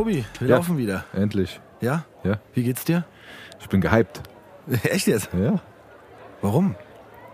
[0.00, 0.56] Tobi, wir Ja.
[0.56, 1.04] laufen wieder.
[1.12, 1.60] Endlich.
[1.82, 2.04] Ja?
[2.24, 2.38] Ja.
[2.54, 3.04] Wie geht's dir?
[3.60, 4.22] Ich bin gehypt.
[4.84, 5.28] Echt jetzt?
[5.38, 5.60] Ja.
[6.40, 6.74] Warum?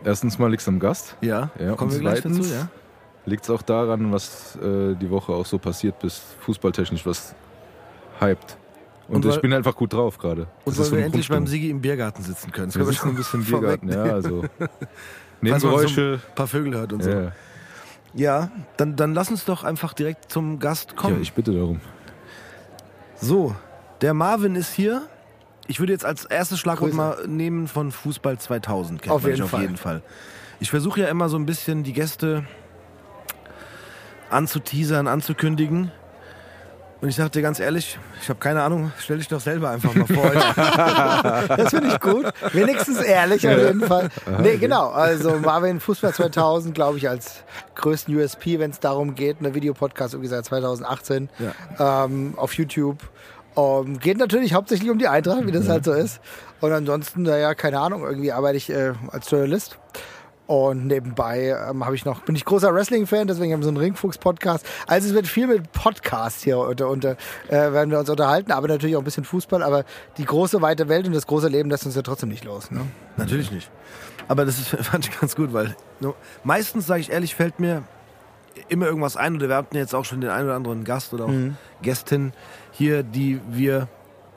[0.04, 1.16] Erstens mal liegt's am Gast.
[1.20, 2.68] Ja, Ja, kommen wir gleich dazu, ja?
[3.24, 7.36] Liegt's auch daran, was äh, die Woche auch so passiert bis fußballtechnisch, was
[8.20, 8.56] hypt.
[9.06, 10.48] Und, Und ich weil- bin einfach gut drauf gerade.
[10.64, 11.46] Und weil wir endlich beim.
[11.46, 12.66] Sigi im Biergarten sitzen können.
[12.66, 14.42] Das Wir sitzen ein bisschen im Biergarten, ja, also.
[15.40, 16.18] Nebengeräusche.
[16.18, 17.10] so ein paar Vögel hört und so.
[17.10, 17.32] Ja,
[18.14, 21.22] Ja, dann, dann lass uns doch einfach direkt zum Gast ja, kommen.
[21.22, 21.80] ich bitte darum.
[23.20, 23.54] So,
[24.00, 25.02] der Marvin ist hier.
[25.68, 26.96] Ich würde jetzt als erstes Schlagwort Grüße.
[26.96, 29.02] mal nehmen von Fußball 2000.
[29.02, 29.62] Kennt Auf jeden auf Fall.
[29.62, 30.02] jeden Fall.
[30.60, 32.44] Ich versuche ja immer so ein bisschen die Gäste
[34.30, 35.90] anzuteasern, anzukündigen.
[37.00, 39.94] Und ich sag dir ganz ehrlich, ich habe keine Ahnung, stell dich doch selber einfach
[39.94, 40.32] mal vor.
[41.56, 42.26] Das finde ich gut.
[42.52, 44.08] Wenigstens ehrlich auf jeden Fall.
[44.40, 44.88] Nee, genau.
[44.90, 47.44] Also Marvin Fußball 2000, glaube ich, als
[47.74, 49.36] größten USP, wenn es darum geht.
[49.40, 51.28] Eine Videopodcast irgendwie seit 2018
[51.78, 52.98] ähm, auf YouTube.
[53.56, 56.20] Ähm, geht natürlich hauptsächlich um die Eintracht, wie das halt so ist.
[56.60, 59.78] Und ansonsten, naja, keine Ahnung, irgendwie arbeite ich äh, als Journalist.
[60.46, 63.78] Und nebenbei ähm, habe ich noch, bin ich großer Wrestling-Fan, deswegen haben wir so einen
[63.78, 64.64] Ringfuchs-Podcast.
[64.86, 67.16] Also es wird viel mit Podcast hier unter, unter
[67.48, 69.62] äh, werden wir uns unterhalten, aber natürlich auch ein bisschen Fußball.
[69.62, 69.84] Aber
[70.18, 72.70] die große weite Welt und das große Leben lässt uns ja trotzdem nicht los.
[72.70, 72.82] Ne?
[73.16, 73.70] Natürlich nicht.
[74.28, 77.82] Aber das ist, fand ich ganz gut, weil no, meistens, sage ich ehrlich, fällt mir
[78.68, 79.34] immer irgendwas ein.
[79.34, 81.32] Oder wir hatten jetzt auch schon den einen oder anderen Gast oder auch
[81.82, 82.32] Gästin
[82.70, 83.88] hier, die wir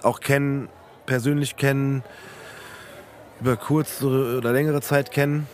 [0.01, 0.69] auch kennen,
[1.05, 2.03] persönlich kennen,
[3.41, 5.47] über kurze oder längere Zeit kennen.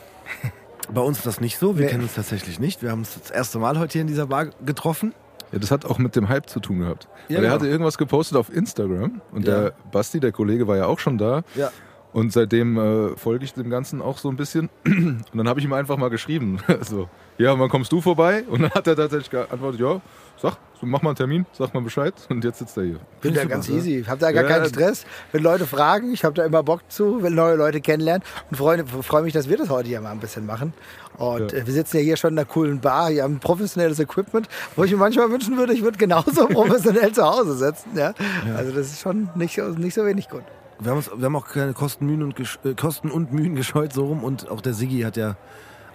[0.94, 1.78] Bei uns ist das nicht so.
[1.78, 1.92] Wir Nee.
[1.92, 2.84] kennen uns tatsächlich nicht.
[2.84, 5.14] Wir haben uns das erste Mal heute hier in dieser Bar getroffen.
[5.52, 7.08] Ja, das hat auch mit dem Hype zu tun gehabt.
[7.28, 7.54] Ja, Weil er genau.
[7.56, 9.62] hatte irgendwas gepostet auf Instagram und Ja.
[9.62, 11.42] der Basti, der Kollege, war ja auch schon da.
[11.56, 11.72] Ja.
[12.14, 14.70] Und seitdem äh, folge ich dem Ganzen auch so ein bisschen.
[14.86, 16.60] Und dann habe ich ihm einfach mal geschrieben.
[16.82, 18.44] so, ja, wann kommst du vorbei?
[18.50, 20.00] Und dann hat er tatsächlich geantwortet, ja,
[20.38, 22.14] sag, so, mach mal einen Termin, sag mal Bescheid.
[22.30, 23.00] Und jetzt sitzt er hier.
[23.22, 24.00] Bin ich da ganz easy.
[24.00, 25.06] Ich habe da gar Ja, keinen Stress.
[25.32, 28.86] Wenn Leute fragen, ich habe da immer Bock zu, will neue Leute kennenlernen und freue
[28.86, 30.74] freu mich, dass wir das heute hier mal ein bisschen machen.
[31.18, 31.60] Und Ja.
[31.60, 34.84] äh, wir sitzen ja hier schon in einer coolen Bar, hier haben professionelles Equipment, wo
[34.84, 37.92] ich mir manchmal wünschen würde, ich würde genauso professionell zu Hause sitzen.
[37.96, 38.14] Ja?
[38.58, 40.44] Also das ist schon nicht, so- nicht so wenig gut.
[40.78, 43.56] Wir haben, uns, wir haben auch keine Kosten, Mühen und, gesch- äh, Kosten und Mühen
[43.56, 44.26] gescheut, so rum.
[44.26, 45.38] Und auch der Siggi hat ja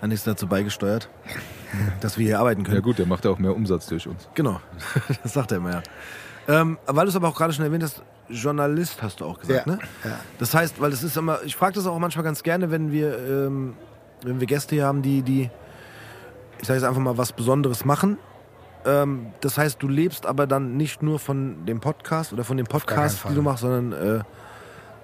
[0.00, 1.10] einiges dazu beigesteuert,
[2.00, 2.76] dass wir hier arbeiten können.
[2.76, 4.28] Ja gut, der macht ja auch mehr Umsatz durch uns.
[4.34, 4.60] Genau,
[5.22, 5.82] das sagt er immer, ja.
[6.48, 9.66] Ähm, weil du es aber auch gerade schon erwähnt hast, Journalist hast du auch gesagt,
[9.66, 9.78] Ja, ne?
[10.04, 10.18] ja.
[10.38, 13.18] Das heißt, weil es ist immer, ich frage das auch manchmal ganz gerne, wenn wir,
[13.18, 13.74] ähm,
[14.22, 15.50] wenn wir Gäste hier haben, die, die,
[16.60, 18.18] ich sage jetzt einfach mal, was Besonderes machen.
[18.84, 22.66] Ähm, das heißt, du lebst aber dann nicht nur von dem Podcast oder von dem
[22.66, 23.32] Podcast, Fall.
[23.32, 24.22] die du machst, sondern äh,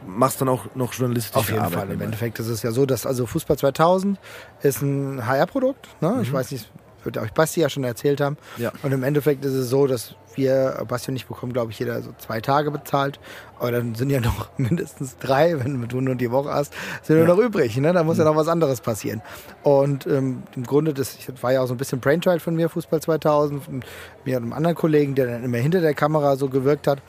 [0.07, 1.75] machst dann auch noch journalistische Auf jeden Arbeit.
[1.75, 1.91] Fall.
[1.91, 2.01] Im.
[2.01, 4.19] Endeffekt ist es ja so, dass also Fußball 2000
[4.63, 5.89] ist ein HR-Produkt.
[6.01, 6.19] Ne?
[6.23, 6.71] Ich weiß nicht,
[7.05, 8.37] wird euch Basti ja schon erzählt haben.
[8.57, 8.73] Ja.
[8.83, 12.03] Und im Endeffekt ist es so, dass wir, Basti und ich bekommen, glaube ich, jeder
[12.03, 13.19] so zwei Tage bezahlt.
[13.59, 17.27] Aber dann sind ja noch mindestens drei, wenn du nur die Woche hast, sind nur
[17.27, 17.77] noch übrig.
[17.77, 17.93] Ne?
[17.93, 19.23] Da muss ja noch was anderes passieren.
[19.63, 23.01] Und ähm, im Grunde, das war ja auch so ein bisschen Brainchild von mir, Fußball
[23.01, 23.85] 2000, von
[24.25, 27.01] mir und einem anderen Kollegen, der dann immer hinter der Kamera so gewirkt hat.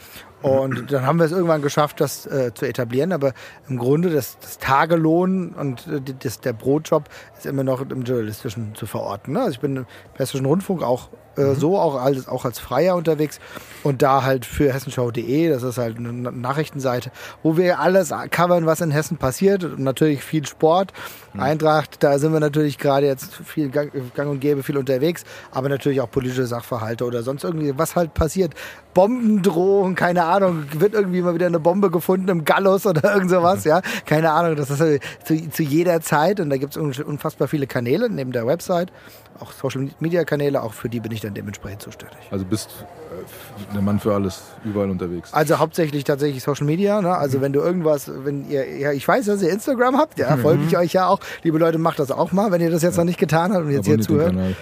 [0.42, 3.12] Und dann haben wir es irgendwann geschafft, das äh, zu etablieren.
[3.12, 3.34] Aber
[3.68, 7.06] im Grunde das, das Tagelohn und äh, das, der Brotjob
[7.36, 9.34] ist immer noch im Journalistischen zu verorten.
[9.34, 9.40] Ne?
[9.40, 9.86] Also ich bin im
[10.16, 13.40] Hessischen Rundfunk auch äh, so, auch als, auch als Freier unterwegs
[13.84, 17.12] und da halt für hessenschau.de, das ist halt eine Na- Nachrichtenseite,
[17.44, 19.64] wo wir alles covern, was in Hessen passiert.
[19.64, 20.92] Und natürlich viel Sport.
[21.38, 25.70] Eintracht, da sind wir natürlich gerade jetzt viel gang, gang und gäbe, viel unterwegs, aber
[25.70, 28.56] natürlich auch politische Sachverhalte oder sonst irgendwie, was halt passiert.
[28.96, 33.64] Bombendrohung, keine Ahnung, wird irgendwie mal wieder eine Bombe gefunden im Gallus oder irgend sowas,
[33.64, 33.82] ja.
[34.08, 37.68] Keine Ahnung, das ist halt zu, zu jeder Zeit und da gibt es unfassbar viele
[37.68, 38.92] Kanäle neben der Website,
[39.40, 42.18] auch Social Media Kanäle, auch für die bin ich dann dementsprechend zuständig.
[42.32, 45.34] Also bist äh, der Mann für alles, überall unterwegs.
[45.34, 47.02] Also hauptsächlich tatsächlich Social Media.
[47.02, 47.16] Ne?
[47.16, 50.64] Also wenn du irgendwas, wenn ihr, ja, ich weiß, dass ihr Instagram habt, ja, folge
[50.68, 51.20] ich euch ja auch.
[51.44, 53.72] Liebe Leute, macht das auch mal, wenn ihr das jetzt noch nicht getan habt und
[53.72, 54.56] jetzt hier Abonniert den zuhört.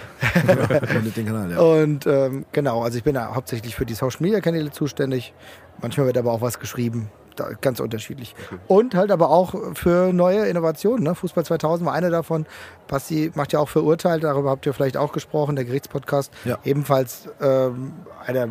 [0.48, 0.82] Kanal.
[0.90, 1.58] Abonniert den Kanal, ja.
[1.58, 5.32] Und ähm, genau, also ich bin da hauptsächlich für die Social Media Kanäle zuständig.
[5.80, 8.34] Manchmal wird aber auch was geschrieben da, ganz unterschiedlich.
[8.66, 11.04] Und halt aber auch für neue Innovationen.
[11.04, 11.14] Ne?
[11.14, 12.46] Fußball 2000 war eine davon.
[12.88, 16.32] Basti macht ja auch verurteilt, darüber habt ihr vielleicht auch gesprochen, der Gerichtspodcast.
[16.44, 16.58] Ja.
[16.64, 17.92] Ebenfalls ähm,
[18.24, 18.48] einer,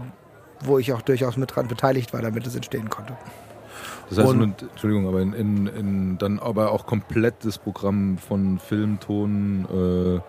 [0.63, 3.17] wo ich auch durchaus mit dran beteiligt war, damit es entstehen konnte.
[4.09, 8.59] Das heißt, mit, Entschuldigung, aber in, in, in, dann aber auch komplett das Programm von
[8.59, 10.21] Film, Ton äh,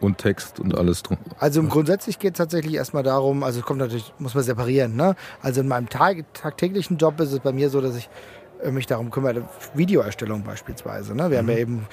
[0.00, 1.18] und Text und alles drum.
[1.38, 4.96] Also grundsätzlich geht es tatsächlich erstmal darum, also es kommt natürlich, muss man separieren.
[4.96, 5.16] Ne?
[5.42, 8.08] Also in meinem Tag, tagtäglichen Job ist es bei mir so, dass ich
[8.62, 11.14] äh, mich darum kümmere, Videoerstellung beispielsweise.
[11.14, 11.30] Ne?
[11.30, 11.86] Wir haben ja eben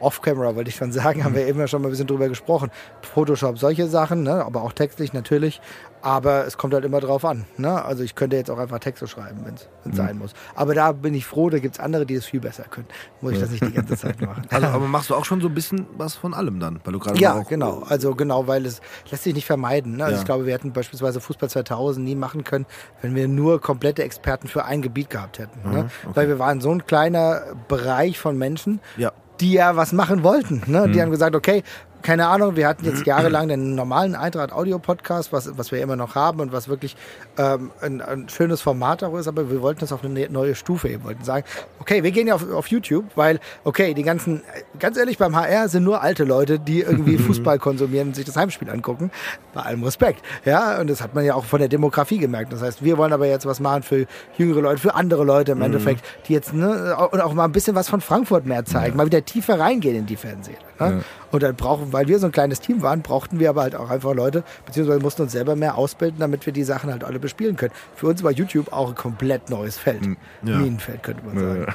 [0.00, 2.70] Off-Camera, wollte ich schon sagen, haben wir eben ja schon mal ein bisschen drüber gesprochen.
[3.02, 4.44] Photoshop, solche Sachen, ne?
[4.44, 5.60] aber auch textlich natürlich.
[6.00, 7.44] Aber es kommt halt immer drauf an.
[7.56, 7.84] Ne?
[7.84, 10.32] Also ich könnte jetzt auch einfach Texte schreiben, wenn es sein muss.
[10.54, 12.86] Aber da bin ich froh, da gibt es andere, die es viel besser können.
[13.20, 14.44] Muss ich das nicht die ganze Zeit machen.
[14.50, 16.78] Also, aber machst du auch schon so ein bisschen was von allem dann?
[16.84, 17.82] Weil du gerade Ja, genau.
[17.88, 18.80] Also genau, weil es
[19.10, 19.96] lässt sich nicht vermeiden.
[19.96, 20.04] Ne?
[20.04, 20.20] Also Ja.
[20.20, 22.66] ich glaube, wir hätten beispielsweise Fußball 2000 nie machen können,
[23.02, 25.68] wenn wir nur komplette Experten für ein Gebiet gehabt hätten.
[25.68, 25.90] Ne?
[26.14, 29.10] Weil wir waren so ein kleiner Bereich von Menschen, Ja.
[29.40, 30.62] Die ja was machen wollten.
[30.66, 30.88] Ne?
[30.88, 31.62] Die haben gesagt, okay,
[32.02, 35.96] keine Ahnung, wir hatten jetzt jahrelang den normalen Eintracht Audio Podcast, was, was wir immer
[35.96, 36.96] noch haben und was wirklich
[37.36, 40.54] ähm, ein, ein schönes Format auch ist, aber wir wollten das auf eine ne- neue
[40.54, 40.88] Stufe.
[40.88, 41.44] Wir wollten sagen,
[41.80, 44.42] okay, wir gehen ja auf, auf YouTube, weil, okay, die ganzen,
[44.78, 48.36] ganz ehrlich, beim HR sind nur alte Leute, die irgendwie Fußball konsumieren und sich das
[48.36, 49.10] Heimspiel angucken.
[49.54, 50.22] Bei allem Respekt.
[50.44, 52.52] Ja, und das hat man ja auch von der Demografie gemerkt.
[52.52, 54.06] Das heißt, wir wollen aber jetzt was machen für
[54.36, 57.74] jüngere Leute, für andere Leute im Endeffekt, die jetzt, ne, und auch mal ein bisschen
[57.74, 60.67] was von Frankfurt mehr zeigen, mal wieder tiefer reingehen in die Fernsehen.
[60.80, 61.02] Ne?
[61.30, 63.90] Und dann brauchen, weil wir so ein kleines Team waren, brauchten wir aber halt auch
[63.90, 67.56] einfach Leute, beziehungsweise mussten uns selber mehr ausbilden, damit wir die Sachen halt alle bespielen
[67.56, 67.72] können.
[67.94, 70.00] Für uns war YouTube auch ein komplett neues Feld.
[70.42, 71.66] Minenfeld, könnte man sagen.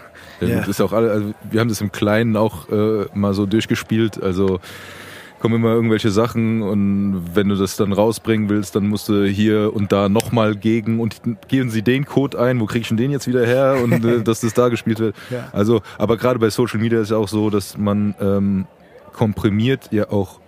[0.42, 0.60] Ja, Ja.
[0.60, 4.22] gut, ist auch alle, also wir haben das im Kleinen auch äh, mal so durchgespielt.
[4.22, 4.60] Also
[5.40, 9.76] kommen immer irgendwelche Sachen und wenn du das dann rausbringen willst, dann musst du hier
[9.76, 11.18] und da nochmal gegen und
[11.50, 14.22] geben sie den Code ein, wo krieg ich denn den jetzt wieder her und äh,
[14.24, 15.18] dass das da gespielt wird.
[15.30, 15.50] Ja.
[15.52, 18.68] Also, aber gerade bei Social Media ist ja auch so, dass man ähm,
[19.13, 20.39] komprimiert ja auch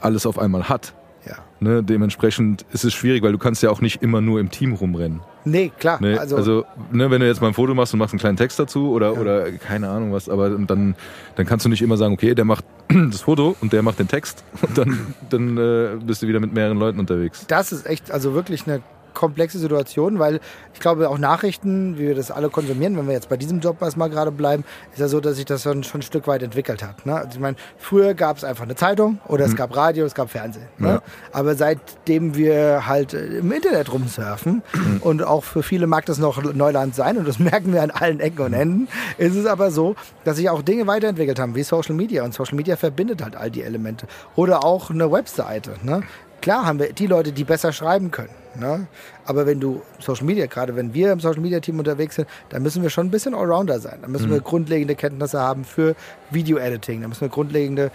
[0.00, 0.94] alles auf einmal hat.
[1.26, 1.36] Ja.
[1.60, 1.82] Ne?
[1.82, 5.20] Dementsprechend ist es schwierig, weil du kannst ja auch nicht immer nur im Team rumrennen.
[5.44, 6.00] Nee, klar.
[6.00, 8.36] Ne, also, also, ne, wenn du jetzt mal ein Foto machst und machst einen kleinen
[8.36, 10.94] Text dazu oder, oder keine Ahnung was, aber dann,
[11.34, 14.08] dann kannst du nicht immer sagen, okay, der macht das Foto und der macht den
[14.08, 17.44] Text und dann, dann äh, bist du wieder mit mehreren Leuten unterwegs.
[17.48, 18.82] das ist echt, also wirklich eine
[19.14, 20.40] komplexe Situation, weil
[20.74, 23.80] ich glaube auch Nachrichten, wie wir das alle konsumieren, wenn wir jetzt bei diesem Job
[23.80, 26.82] erstmal gerade bleiben, ist ja so, dass sich das schon, schon ein Stück weit entwickelt
[26.82, 27.06] hat.
[27.06, 27.14] Ne?
[27.14, 30.30] Also ich meine, früher gab es einfach eine Zeitung oder es gab Radio, es gab
[30.30, 30.66] Fernsehen.
[30.78, 30.88] Ne?
[30.88, 31.02] Ja.
[31.32, 34.62] Aber seitdem wir halt äh, im Internet rumsurfen
[35.00, 38.20] und auch für viele mag das noch Neuland sein und das merken wir an allen
[38.20, 38.88] Ecken und Enden,
[39.18, 39.94] ist es aber so,
[40.24, 43.50] dass sich auch Dinge weiterentwickelt haben, wie Social Media und Social Media verbindet halt all
[43.50, 44.06] die Elemente.
[44.36, 45.74] Oder auch eine Webseite.
[45.82, 46.02] Ne?
[46.40, 48.41] Klar haben wir die Leute, die besser schreiben können.
[48.54, 48.86] Ne?
[49.24, 52.62] Aber wenn du Social Media, gerade wenn wir im Social Media Team unterwegs sind, dann
[52.62, 53.98] müssen wir schon ein bisschen Allrounder sein.
[54.02, 55.94] Da müssen wir grundlegende Kenntnisse haben für
[56.30, 57.02] Video Editing.
[57.02, 57.90] Da müssen wir grundlegende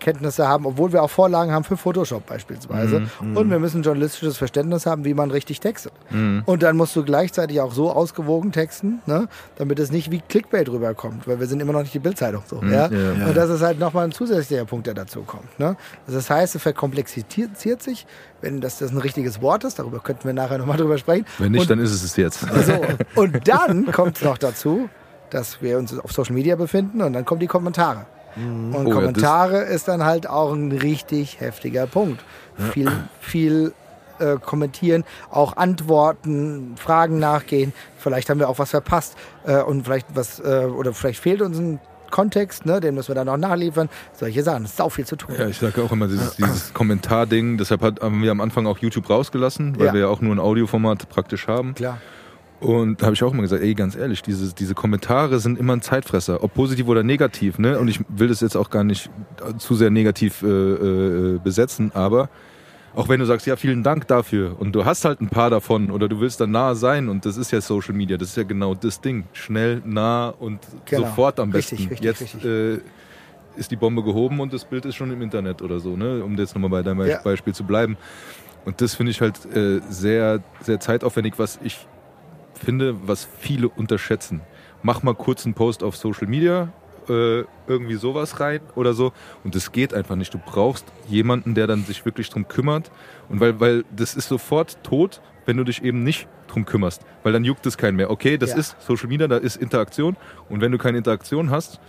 [0.00, 3.02] Kenntnisse haben, obwohl wir auch Vorlagen haben für Photoshop beispielsweise.
[3.20, 5.92] Und wir müssen journalistisches Verständnis haben, wie man richtig textet.
[6.10, 9.28] Und dann musst du gleichzeitig auch so ausgewogen texten, ne?
[9.56, 12.60] damit es nicht wie Clickbait rüberkommt, weil wir sind immer noch nicht die Bildzeitung so.
[12.64, 12.88] Ja?
[12.88, 13.26] ja.
[13.26, 15.58] Und das ist halt nochmal ein zusätzlicher Punkt, der dazu kommt.
[15.58, 15.76] Ne?
[16.06, 17.30] Also das heißt, es verkomplexiert
[17.82, 18.06] sich,
[18.40, 21.26] wenn das, das ein richtiges Wort ist, darüber könnten wir nachher nochmal drüber sprechen.
[21.38, 22.40] Wenn nicht, Und- dann ist es es jetzt.
[22.40, 22.80] so,
[23.20, 24.88] und dann kommt es noch dazu,
[25.30, 28.06] dass wir uns auf Social Media befinden und dann kommen die Kommentare.
[28.36, 32.22] Und Oh ja, Kommentare ist dann halt auch ein richtig heftiger Punkt.
[32.72, 33.72] Viel, viel
[34.18, 37.72] äh, kommentieren, auch antworten, Fragen nachgehen.
[37.98, 41.58] Vielleicht haben wir auch was verpasst äh, und vielleicht was äh, oder vielleicht fehlt uns
[41.58, 43.88] ein Kontext, ne, den müssen wir dann auch nachliefern.
[44.12, 45.34] Solche Sachen, das ist auch viel zu tun.
[45.38, 49.08] Ja, ich sage auch immer dieses, dieses Kommentarding, deshalb haben wir am Anfang auch YouTube
[49.08, 49.92] rausgelassen, weil Ja.
[49.94, 51.74] wir ja auch nur ein Audioformat praktisch haben.
[51.74, 51.98] Klar.
[52.60, 55.72] Und da habe ich auch immer gesagt, ey, ganz ehrlich, diese, diese Kommentare sind immer
[55.74, 57.78] ein Zeitfresser, ob positiv oder negativ, ne?
[57.78, 59.10] Und ich will das jetzt auch gar nicht
[59.58, 62.28] zu sehr negativ äh, äh, besetzen, aber
[62.94, 65.90] auch wenn du sagst, ja, vielen Dank dafür und du hast halt ein paar davon
[65.90, 68.42] oder du willst dann nah sein und das ist ja Social Media, das ist ja
[68.42, 71.06] genau das Ding, schnell, nah und Genau.
[71.06, 71.76] sofort am besten.
[71.76, 72.44] Richtig, richtig, jetzt richtig.
[72.44, 72.78] Äh,
[73.56, 76.22] ist die Bombe gehoben und das Bild ist schon im Internet oder so, ne?
[76.22, 77.20] Um jetzt nochmal bei deinem Ja.
[77.22, 77.96] Beispiel zu bleiben.
[78.64, 81.86] Und das finde ich halt äh, sehr, sehr zeitaufwendig, was ich
[82.64, 84.40] finde, was viele unterschätzen.
[84.82, 86.72] Mach mal kurz einen Post auf Social Media,
[87.08, 89.12] äh, irgendwie sowas rein oder so.
[89.44, 90.32] Und das geht einfach nicht.
[90.32, 92.90] Du brauchst jemanden, der dann sich wirklich drum kümmert.
[93.28, 97.02] Und weil, weil das ist sofort tot, wenn du dich eben nicht drum kümmerst.
[97.22, 98.10] Weil dann juckt es keinen mehr.
[98.10, 98.56] Okay, das Ja.
[98.56, 100.16] ist Social Media, da ist Interaktion.
[100.48, 101.80] Und wenn du keine Interaktion hast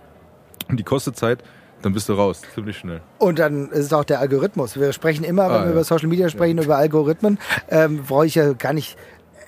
[0.70, 1.44] und die kostet Zeit,
[1.82, 3.02] dann bist du raus, ziemlich schnell.
[3.18, 4.80] Und dann ist es auch der Algorithmus.
[4.80, 5.72] Wir sprechen immer, wenn Ah, wir ja.
[5.72, 7.40] über Social Media sprechen, über Algorithmen.
[7.70, 8.98] Ähm, brauche ich ja gar nicht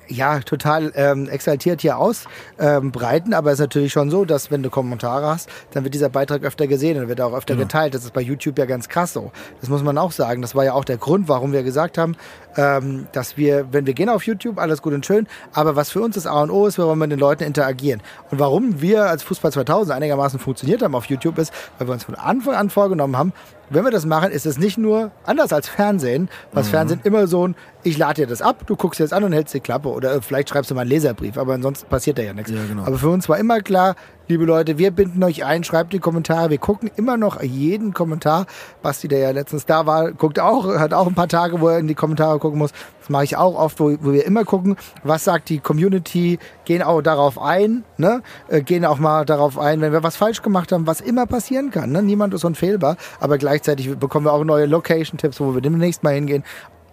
[0.08, 4.70] ja, total ähm, exaltiert hier ausbreiten, aber es ist natürlich schon so, dass wenn du
[4.70, 7.94] Kommentare hast, dann wird dieser Beitrag öfter gesehen und wird auch öfter geteilt.
[7.94, 9.32] Das ist bei YouTube ja ganz krass so.
[9.62, 10.42] Das muss man auch sagen.
[10.42, 12.16] Das war ja auch der Grund, warum wir gesagt haben,
[12.58, 16.02] ähm, dass wir, wenn wir gehen auf YouTube, alles gut und schön, aber was für
[16.02, 18.02] uns das A und O ist, wir wollen mit den Leuten interagieren.
[18.32, 22.04] Und warum wir als Fußball 2000 einigermaßen funktioniert haben auf YouTube ist, weil wir uns
[22.04, 23.34] von Anfang an vorgenommen haben,
[23.70, 27.48] wenn wir das machen, ist es nicht nur anders als Fernsehen, was Fernsehen immer so
[27.48, 29.90] ein, ich lade dir das ab, du guckst dir das an und hältst die Klappe
[29.90, 32.52] oder äh, vielleicht schreibst du mal einen Leserbrief, aber ansonsten passiert da ja nichts.
[32.52, 32.84] Ja, genau.
[32.84, 33.96] Aber für uns war immer klar,
[34.28, 38.46] liebe Leute, wir binden euch ein, schreibt die Kommentare, wir gucken immer noch jeden Kommentar.
[38.82, 41.80] Basti, der ja letztens da war, guckt auch, hat auch ein paar Tage, wo er
[41.80, 42.72] in die Kommentare gucken muss.
[43.02, 46.82] Das mache ich auch oft, wo, wo wir immer gucken, was sagt die Community, gehen
[46.82, 48.22] auch darauf ein, ne?
[48.48, 51.70] äh, gehen auch mal darauf ein, wenn wir was falsch gemacht haben, was immer passieren
[51.70, 51.92] kann.
[51.92, 52.02] Ne?
[52.02, 56.44] Niemand ist unfehlbar, aber gleichzeitig bekommen wir auch neue Location-Tipps, wo wir demnächst mal hingehen.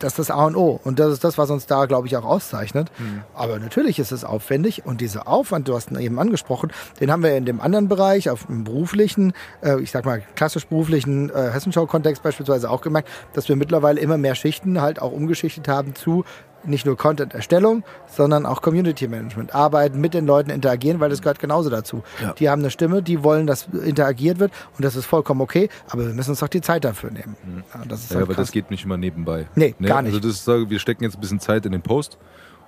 [0.00, 0.80] Das ist das A und O.
[0.82, 2.90] Und das ist das, was uns da, glaube ich, auch auszeichnet.
[3.34, 4.84] Aber natürlich ist es aufwendig.
[4.84, 8.30] Und dieser Aufwand, du hast ihn eben angesprochen, den haben wir in dem anderen Bereich,
[8.30, 13.48] auf dem beruflichen, äh, ich sag mal klassisch beruflichen äh, Hessenschau-Kontext beispielsweise auch gemerkt, dass
[13.48, 16.24] wir mittlerweile immer mehr Schichten halt auch umgeschichtet haben zu
[16.64, 19.54] nicht nur Content-Erstellung, sondern auch Community-Management.
[19.54, 22.02] Arbeiten, mit den Leuten interagieren, weil das gehört genauso dazu.
[22.22, 22.32] Ja.
[22.34, 26.06] Die haben eine Stimme, die wollen, dass interagiert wird und das ist vollkommen okay, aber
[26.06, 27.36] wir müssen uns doch die Zeit dafür nehmen.
[27.74, 28.46] Ja, das Ja, halt aber krass.
[28.48, 29.46] das geht nicht immer nebenbei.
[29.54, 30.14] Nee, gar nicht.
[30.14, 32.18] Also das ist, wir stecken jetzt ein bisschen Zeit in den Post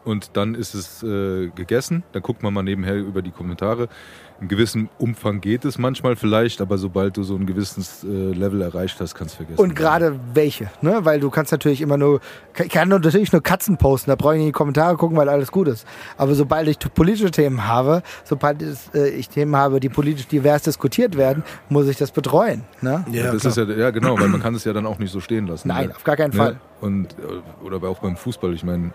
[0.04, 2.02] und dann ist es äh, gegessen.
[2.12, 3.88] Dann guckt man mal nebenher über die Kommentare.
[4.42, 8.60] In gewissem Umfang geht es manchmal vielleicht, aber sobald du so ein gewisses äh, Level
[8.60, 9.60] erreicht hast, kannst du vergessen.
[9.60, 10.98] Und gerade welche, ne?
[11.04, 12.20] Weil du kannst natürlich immer nur,
[12.58, 15.28] ich kann natürlich nur Katzen posten, da brauche ich nicht in die Kommentare gucken, weil
[15.28, 15.86] alles gut ist.
[16.16, 20.62] Aber sobald ich politische Themen habe, sobald es, äh, ich Themen habe, die politisch divers
[20.62, 23.04] diskutiert werden, muss ich das betreuen, ne?
[23.12, 25.20] Ja, das ist ja, ja genau, weil man kann es ja dann auch nicht so
[25.20, 25.68] stehen lassen.
[25.68, 25.94] Nein, ne?
[25.94, 26.58] auf gar keinen Fall.
[26.82, 28.90] Und äh, oder auch beim Fußball, ich meine,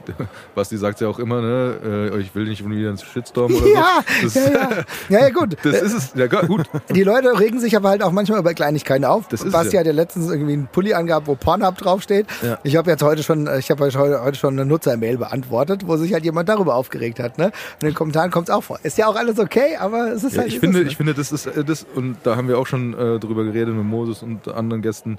[0.54, 4.00] Basti sagt ja auch immer, ne, äh, ich will nicht wieder ins Shitstorm oder Ja,
[4.22, 4.24] so.
[4.24, 4.70] Das, ja, ja.
[5.08, 5.56] Ja, ja, gut.
[5.62, 6.12] das ist es.
[6.14, 6.66] Ja, gut.
[6.94, 9.28] Die Leute regen sich aber halt auch manchmal über Kleinigkeiten auf.
[9.28, 9.80] Das ist Basti ja.
[9.80, 12.26] hat ja letztens irgendwie einen Pulli angehabt, wo Pornhub draufsteht.
[12.42, 12.58] Ja.
[12.62, 16.12] Ich habe jetzt heute schon, ich habe heute, heute schon eine Nutzermail beantwortet, wo sich
[16.12, 17.38] halt jemand darüber aufgeregt hat.
[17.38, 17.46] Ne?
[17.46, 17.52] Und
[17.82, 18.78] in den Kommentaren kommt es auch vor.
[18.82, 20.52] Ist ja auch alles okay, aber es ist Ja, halt.
[20.52, 20.90] ich finde, es, ne?
[20.90, 23.74] ich finde, das ist äh, das und da haben wir auch schon äh, drüber geredet
[23.74, 25.18] mit Moses und anderen Gästen.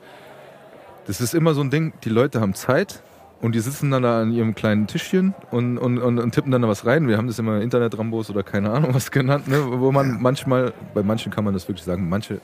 [1.08, 1.94] Das ist immer so ein Ding.
[2.04, 3.02] Die Leute haben Zeit
[3.42, 6.64] und die sitzen dann da an ihrem kleinen Tischchen und, und, und, und tippen dann
[6.64, 7.08] da was rein.
[7.08, 9.64] Wir haben das immer Internet-Rambos oder keine Ahnung was genannt, ne?
[9.80, 12.42] wo man manchmal, bei manchen kann man das wirklich sagen, manche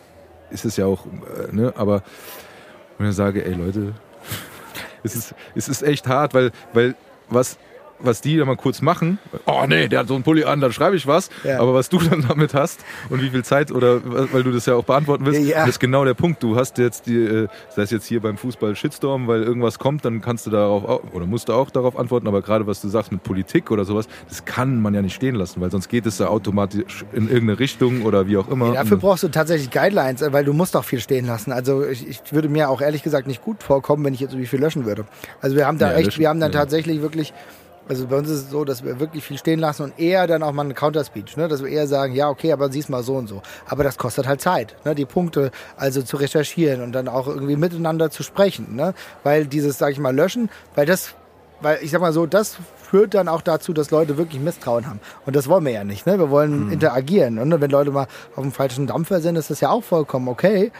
[0.51, 1.73] ist es ja auch, äh, ne?
[1.75, 2.03] aber
[2.97, 3.93] wenn ich sage, ey Leute,
[5.03, 6.95] es ist, es ist echt hart, weil, weil
[7.29, 7.57] was,
[7.99, 10.73] was die da mal kurz machen, oh nee, der hat so einen Pulli an, dann
[10.73, 11.59] schreibe ich was, Ja.
[11.59, 14.01] aber was du dann damit hast und wie viel Zeit oder
[14.33, 15.59] weil du das ja auch beantworten willst, Ja.
[15.61, 16.43] das ist genau der Punkt.
[16.43, 20.03] Du hast jetzt die, äh, sei es jetzt hier beim Fußball Shitstorm, weil irgendwas kommt,
[20.05, 22.89] dann kannst du darauf au- oder musst du auch darauf antworten, aber gerade was du
[22.89, 26.05] sagst mit Politik oder sowas, das kann man ja nicht stehen lassen, weil sonst geht
[26.05, 28.73] es ja automatisch in irgendeine Richtung oder wie auch immer.
[28.73, 31.51] Dafür brauchst du tatsächlich Guidelines, weil du musst auch viel stehen lassen.
[31.53, 34.47] Also ich, ich würde mir auch ehrlich gesagt nicht gut vorkommen, wenn ich jetzt irgendwie
[34.47, 35.05] viel löschen würde.
[35.41, 37.33] Also wir haben da echt, wir haben dann tatsächlich wirklich,
[37.87, 40.41] also bei uns ist es so, dass wir wirklich viel stehen lassen und eher dann
[40.43, 41.47] auch mal einen Counterspeech, ne?
[41.47, 43.41] dass wir eher sagen, ja okay, aber sieh's mal so und so.
[43.67, 44.95] Aber das kostet halt Zeit, ne?
[44.95, 48.93] die Punkte also zu recherchieren und dann auch irgendwie miteinander zu sprechen, ne?
[49.23, 51.15] weil dieses, sag ich mal, löschen, weil das
[51.61, 54.99] weil ich sag mal so, das führt dann auch dazu, dass Leute wirklich Misstrauen haben.
[55.25, 56.05] Und das wollen wir ja nicht.
[56.05, 56.19] Ne?
[56.19, 57.39] Wir wollen interagieren.
[57.39, 60.71] Und wenn Leute mal auf dem falschen Dampfer sind, ist das ja auch vollkommen okay,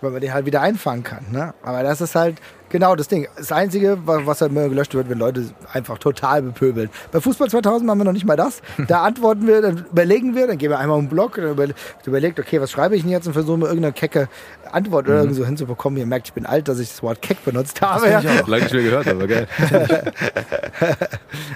[0.00, 1.26] weil man den halt wieder einfangen kann.
[1.32, 1.54] Ne?
[1.62, 2.36] Aber das ist halt
[2.70, 3.26] genau das Ding.
[3.36, 6.90] Das Einzige, wa- was halt immer gelöscht wird, wenn Leute einfach total bepöbeln.
[7.12, 8.60] Bei Fußball 2000 machen wir noch nicht mal das.
[8.88, 11.66] Da antworten wir, dann überlegen wir, dann gehen wir einmal um den Blog, dann über,
[12.06, 14.28] überlegt, okay, was schreibe ich denn jetzt und versuchen wir irgendeine kecke
[14.70, 15.98] Antwort oder irgend so hinzubekommen.
[15.98, 18.08] Ihr merkt, ich bin alt, dass ich das Wort keck benutzt habe.
[18.08, 18.20] Ja.
[18.46, 19.46] Lange nicht mehr gehört, aber geil.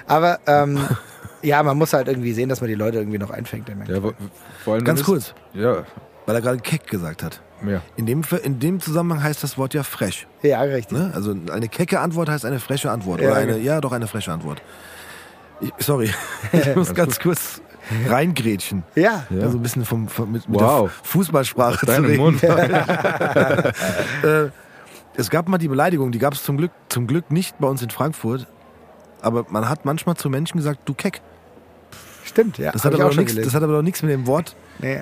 [0.07, 0.79] Aber ähm,
[1.41, 3.69] ja, man muss halt irgendwie sehen, dass man die Leute irgendwie noch einfängt.
[3.87, 3.99] Ja,
[4.63, 5.83] vor allem Ganz kurz, Ja,
[6.25, 7.41] weil er gerade keck gesagt hat.
[7.67, 7.81] Ja.
[7.95, 10.27] In dem, in dem Zusammenhang heißt das Wort ja frech.
[10.41, 10.97] Ja, richtig.
[10.97, 11.11] Ne?
[11.13, 13.21] Also eine kecke Antwort heißt eine freche Antwort.
[13.21, 13.65] Ja, Oder eine, genau.
[13.65, 14.61] ja, doch eine freche Antwort.
[15.61, 16.11] Ich, sorry,
[16.51, 17.61] ich muss ganz kurz
[18.07, 18.83] reingrätschen.
[18.95, 19.25] Ja.
[19.29, 19.43] Ja.
[19.43, 20.89] Also ein bisschen vom, vom, mit, mit Wow.
[20.89, 22.17] der Fußballsprache zu reden.
[22.17, 22.41] Mund.
[24.23, 24.49] Äh,
[25.15, 27.81] es gab mal die Beleidigung, die gab es zum Glück, zum Glück nicht bei uns
[27.81, 28.47] in Frankfurt.
[29.21, 31.21] Aber man hat manchmal zu Menschen gesagt, du keck.
[32.25, 32.71] Stimmt, ja.
[32.71, 33.43] Das hat, aber gelesen.
[33.43, 35.01] das hat aber doch nichts mit dem Wort nee.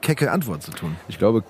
[0.00, 0.96] kecke Antwort zu tun.
[1.08, 1.44] Ich glaube,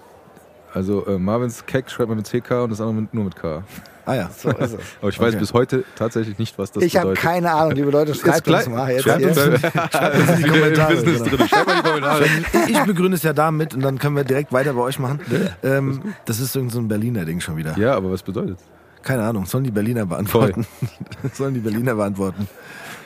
[0.75, 3.62] also äh, Marvins Keck schreibt man mit CK und das andere mit, nur mit K.
[4.07, 4.31] Ah ja.
[4.37, 4.81] So ist es.
[5.00, 5.38] Aber ich weiß Okay.
[5.38, 7.25] bis heute tatsächlich nicht, was das ich habe bedeutet.
[7.25, 8.93] keine Ahnung, liebe Leute, schreibt uns mal.
[8.93, 9.59] Jetzt schreibt uns hier.
[9.59, 11.25] Schreibt uns in die Kommentare, genau.
[11.25, 11.49] drin.
[11.49, 12.25] Schreibt mal in die Kommentare.
[12.69, 15.21] Ich begründe es ja damit und dann können wir direkt weiter bei euch machen.
[15.62, 17.78] Ähm, das ist irgend so ein Berliner Ding schon wieder.
[17.78, 18.59] Ja, aber was bedeutet?
[19.02, 20.66] Keine Ahnung, sollen die Berliner beantworten.
[21.33, 22.47] sollen die Berliner beantworten.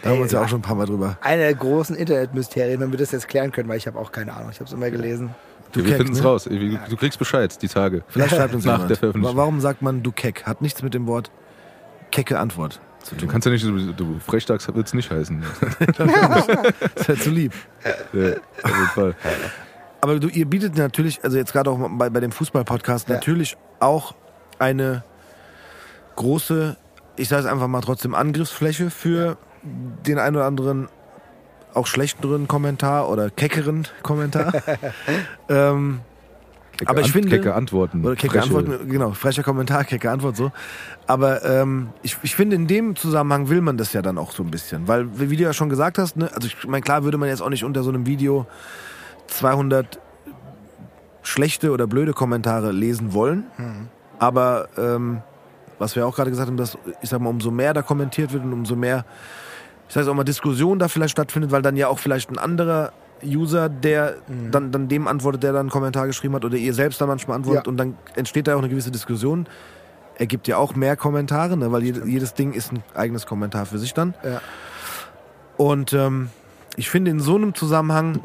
[0.03, 1.17] Da haben wir uns ja auch schon ein paar Mal drüber.
[1.21, 4.33] Eine der großen Internetmysterien, wenn wir das jetzt klären können, weil ich habe auch keine
[4.33, 4.51] Ahnung.
[4.53, 5.31] Ich habe es immer gelesen.
[5.73, 6.27] Du wir finden es ne?
[6.27, 6.45] raus.
[6.89, 8.03] Du kriegst Bescheid, die Tage.
[8.09, 8.91] Vielleicht schreibt uns Nach jemand.
[8.91, 9.37] der Veröffentlichung.
[9.37, 10.45] Warum sagt man du Keck?
[10.45, 11.31] Hat nichts mit dem Wort
[12.11, 13.29] kecke Antwort zu Du tun.
[13.29, 15.43] kannst ja nicht, du, du Frechdachs wird es nicht heißen.
[15.97, 16.49] Das
[16.97, 17.53] ist ja zu lieb.
[18.13, 18.31] ja,
[18.63, 19.15] auf jeden Fall.
[20.01, 23.17] Aber du, ihr bietet natürlich, also jetzt gerade auch bei, bei dem Fußball-Podcast, Ja.
[23.17, 24.15] natürlich auch
[24.59, 25.05] eine
[26.17, 26.77] große,
[27.17, 30.89] ich sage es einfach mal trotzdem, Angriffsfläche für den einen oder anderen
[31.79, 34.53] auch schlechteren Kommentar oder keckeren Kommentar.
[35.49, 36.01] ähm,
[36.77, 38.05] Kecke Aber ich Ant- finde- Kecke Antworten.
[38.05, 40.53] Oder kecke Freche- Antworten, genau, frecher Kommentar, kecke Antwort so.
[41.09, 44.45] Aber ähm, ich, ich finde, in dem Zusammenhang will man das ja dann auch so
[44.45, 44.87] ein bisschen.
[44.87, 47.43] Weil, wie du ja schon gesagt hast, ne, also ich meine, klar würde man jetzt
[47.43, 48.47] auch nicht unter so einem Video
[49.27, 49.99] 200
[51.23, 53.45] schlechte oder blöde Kommentare lesen wollen.
[54.21, 55.23] Aber ähm,
[55.81, 58.45] was wir auch gerade gesagt haben, dass, ich sag mal, umso mehr da kommentiert wird
[58.45, 59.05] und umso mehr,
[59.89, 62.39] ich sag jetzt auch mal, Diskussion da vielleicht stattfindet, weil dann ja auch vielleicht ein
[62.39, 62.93] anderer
[63.25, 64.17] User, der
[64.51, 67.37] dann, dann dem antwortet, der dann einen Kommentar geschrieben hat, oder ihr selbst dann manchmal
[67.37, 67.71] antwortet Ja.
[67.71, 69.49] und dann entsteht da auch eine gewisse Diskussion.
[70.17, 71.73] Ergibt ja auch mehr Kommentare, ne?
[71.73, 74.15] weil jede, jedes Ding ist ein eigenes Kommentar für sich dann.
[74.23, 74.41] Ja.
[75.57, 76.31] Und ähm,
[76.77, 78.21] ich finde in so einem Zusammenhang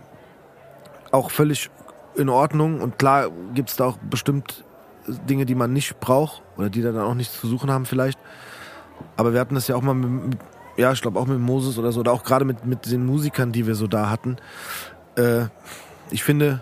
[1.12, 1.70] auch völlig
[2.15, 2.82] in Ordnung.
[2.82, 4.63] Und klar gibt es da auch bestimmt
[5.08, 8.20] Dinge, die man nicht braucht oder die da dann auch nichts zu suchen haben vielleicht.
[9.17, 10.38] Aber wir hatten das ja auch mal mit
[10.77, 13.51] ja, ich glaube auch mit Moses oder so, oder auch gerade mit, mit den Musikern,
[13.51, 14.38] die wir so da hatten.
[15.15, 15.46] Äh,
[16.10, 16.62] ich finde,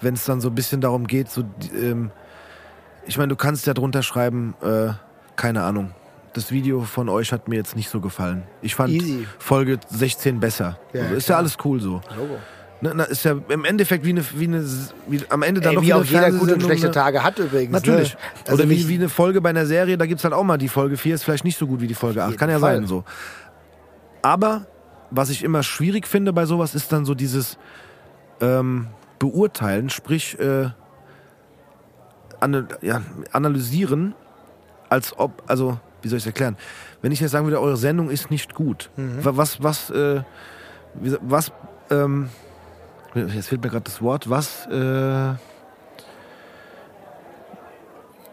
[0.00, 1.44] wenn es dann so ein bisschen darum geht, so,
[1.74, 2.10] ähm,
[3.06, 4.92] ich meine, du kannst ja drunter schreiben, äh,
[5.36, 5.94] keine Ahnung.
[6.32, 8.44] Das Video von euch hat mir jetzt nicht so gefallen.
[8.62, 9.26] Ich fand Easy.
[9.38, 10.78] Folge 16 besser.
[10.92, 11.36] Ja, also, ist klar.
[11.36, 12.00] ja alles cool so.
[12.16, 12.36] Logo.
[12.82, 14.64] Ne, na, ist ja im Endeffekt wie eine, wie eine
[15.06, 16.92] wie, am Ende dann Ey, noch wie auch jeder gute und schlechte ne?
[16.92, 17.72] Tage hat übrigens.
[17.72, 18.14] Natürlich.
[18.14, 18.20] Ne?
[18.46, 20.68] Also Oder wie, wie eine Folge bei einer Serie, da gibt's halt auch mal die
[20.68, 22.28] Folge 4 ist vielleicht nicht so gut wie die Folge 8.
[22.30, 22.76] jeden Kann ja Fall.
[22.76, 23.04] sein so.
[24.22, 24.66] Aber
[25.10, 27.58] was ich immer schwierig finde bei sowas, ist dann so dieses
[28.40, 28.86] ähm,
[29.18, 30.70] Beurteilen, sprich äh,
[32.40, 34.14] ana ja, analysieren,
[34.88, 36.56] als ob, also, wie soll ich es erklären?
[37.02, 40.22] Wenn ich jetzt sagen würde, eure Sendung ist nicht gut, wa- was, was, äh,
[40.94, 41.52] was,
[41.90, 42.28] ähm,
[43.14, 45.34] jetzt fehlt mir gerade das Wort, was, äh,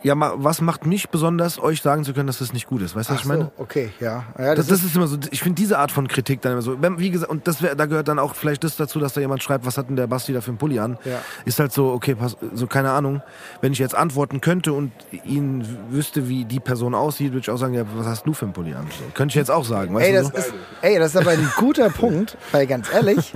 [0.03, 2.95] ja, was macht mich besonders, euch sagen zu können, dass das nicht gut ist?
[2.95, 3.51] Weißt du, was Ach ich meine?
[3.57, 4.23] so, okay, ja.
[4.37, 6.77] ja Das, das ist immer so, ich finde diese Art von Kritik dann immer so,
[6.79, 9.43] wie gesagt, und das wär, da gehört dann auch vielleicht das dazu, dass da jemand
[9.43, 10.97] schreibt, was hat denn der Basti da für einen Pulli an?
[11.03, 11.19] Ja.
[11.45, 13.21] Ist halt so, okay, pass, so keine Ahnung.
[13.61, 14.91] Wenn ich jetzt antworten könnte und
[15.25, 18.45] ihn wüsste, wie die Person aussieht, würde ich auch sagen, ja, was hast du für
[18.45, 18.87] einen Pulli an?
[18.89, 20.19] So, könnte ich jetzt auch sagen, weißt ey, du?
[20.21, 20.37] das so?
[20.37, 23.33] ist, ey, das ist aber ein guter Punkt, weil ganz ehrlich,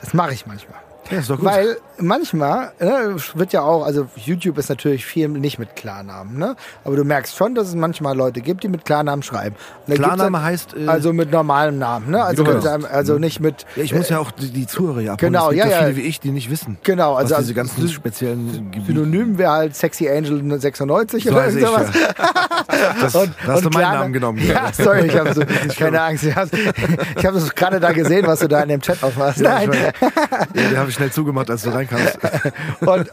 [0.00, 0.87] das mache ich manchmal.
[1.10, 1.44] Ja, ist doch gut.
[1.46, 6.54] Weil manchmal ne, wird ja auch, also YouTube ist natürlich viel nicht mit Klarnamen, ne?
[6.84, 9.56] Aber du merkst schon, dass es manchmal Leute gibt, die mit Klarnamen schreiben.
[9.86, 12.22] Und Klarname heißt, äh, also mit normalem Namen, ne?
[12.22, 12.56] Also, Genau.
[12.56, 13.66] mit seinem, also nicht mit.
[13.76, 15.32] ja, ich muss ja auch die, die Zuhörer ja abholen.
[15.32, 15.84] Genau, es gibt ja, ja, ja.
[15.86, 19.38] viele wie ich, die nicht wissen, Genau, also diese also ganzen Sy- speziellen Gebiete Synonym
[19.38, 21.86] wäre halt Sexy Angel 96 So oder sowas.
[23.00, 24.38] Das, da hast du meinen Klarna- Namen genommen.
[24.46, 25.42] Ja, sorry, ich habe so,
[25.78, 26.22] keine Angst.
[26.24, 26.50] Ich habe
[27.16, 29.40] hab das gerade da gesehen, was du da in dem Chat aufmachst.
[29.40, 29.70] Nein.
[30.72, 32.18] ja, ich schnell zugemacht, als du reinkamst.
[32.80, 33.10] und,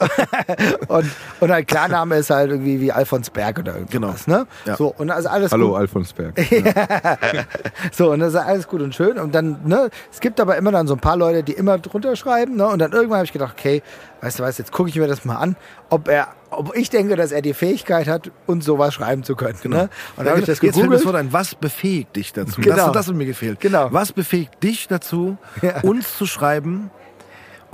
[0.88, 4.28] und, und halt Klarname ist halt irgendwie wie Alfons Berg oder irgendwas.
[4.28, 4.46] Ne?
[4.66, 4.76] Ja.
[4.76, 5.78] So, und also alles Hallo, gut.
[5.78, 6.36] Alfons Berg.
[7.92, 9.18] So, und das ist alles gut und schön.
[9.18, 12.16] Und dann, ne, es gibt aber immer dann so ein paar Leute, die immer drunter
[12.16, 12.68] schreiben, ne?
[12.68, 13.82] Und dann irgendwann habe ich gedacht, okay,
[14.22, 15.56] weißt du was, jetzt gucke ich mir das mal an,
[15.90, 19.58] ob er, ob ich denke, dass er die Fähigkeit hat, uns sowas schreiben zu können.
[19.64, 19.90] Ne?
[20.16, 21.06] Und dann habe ich das Jetzt fällt mir das gegoogelt.
[21.06, 21.34] Wort ein.
[21.34, 22.62] Was befähigt dich dazu?
[22.62, 22.76] Genau.
[22.76, 23.60] Das, das hat mir gefehlt.
[23.60, 23.88] Genau.
[23.92, 25.82] Was befähigt dich dazu, Ja.
[25.82, 26.90] uns zu schreiben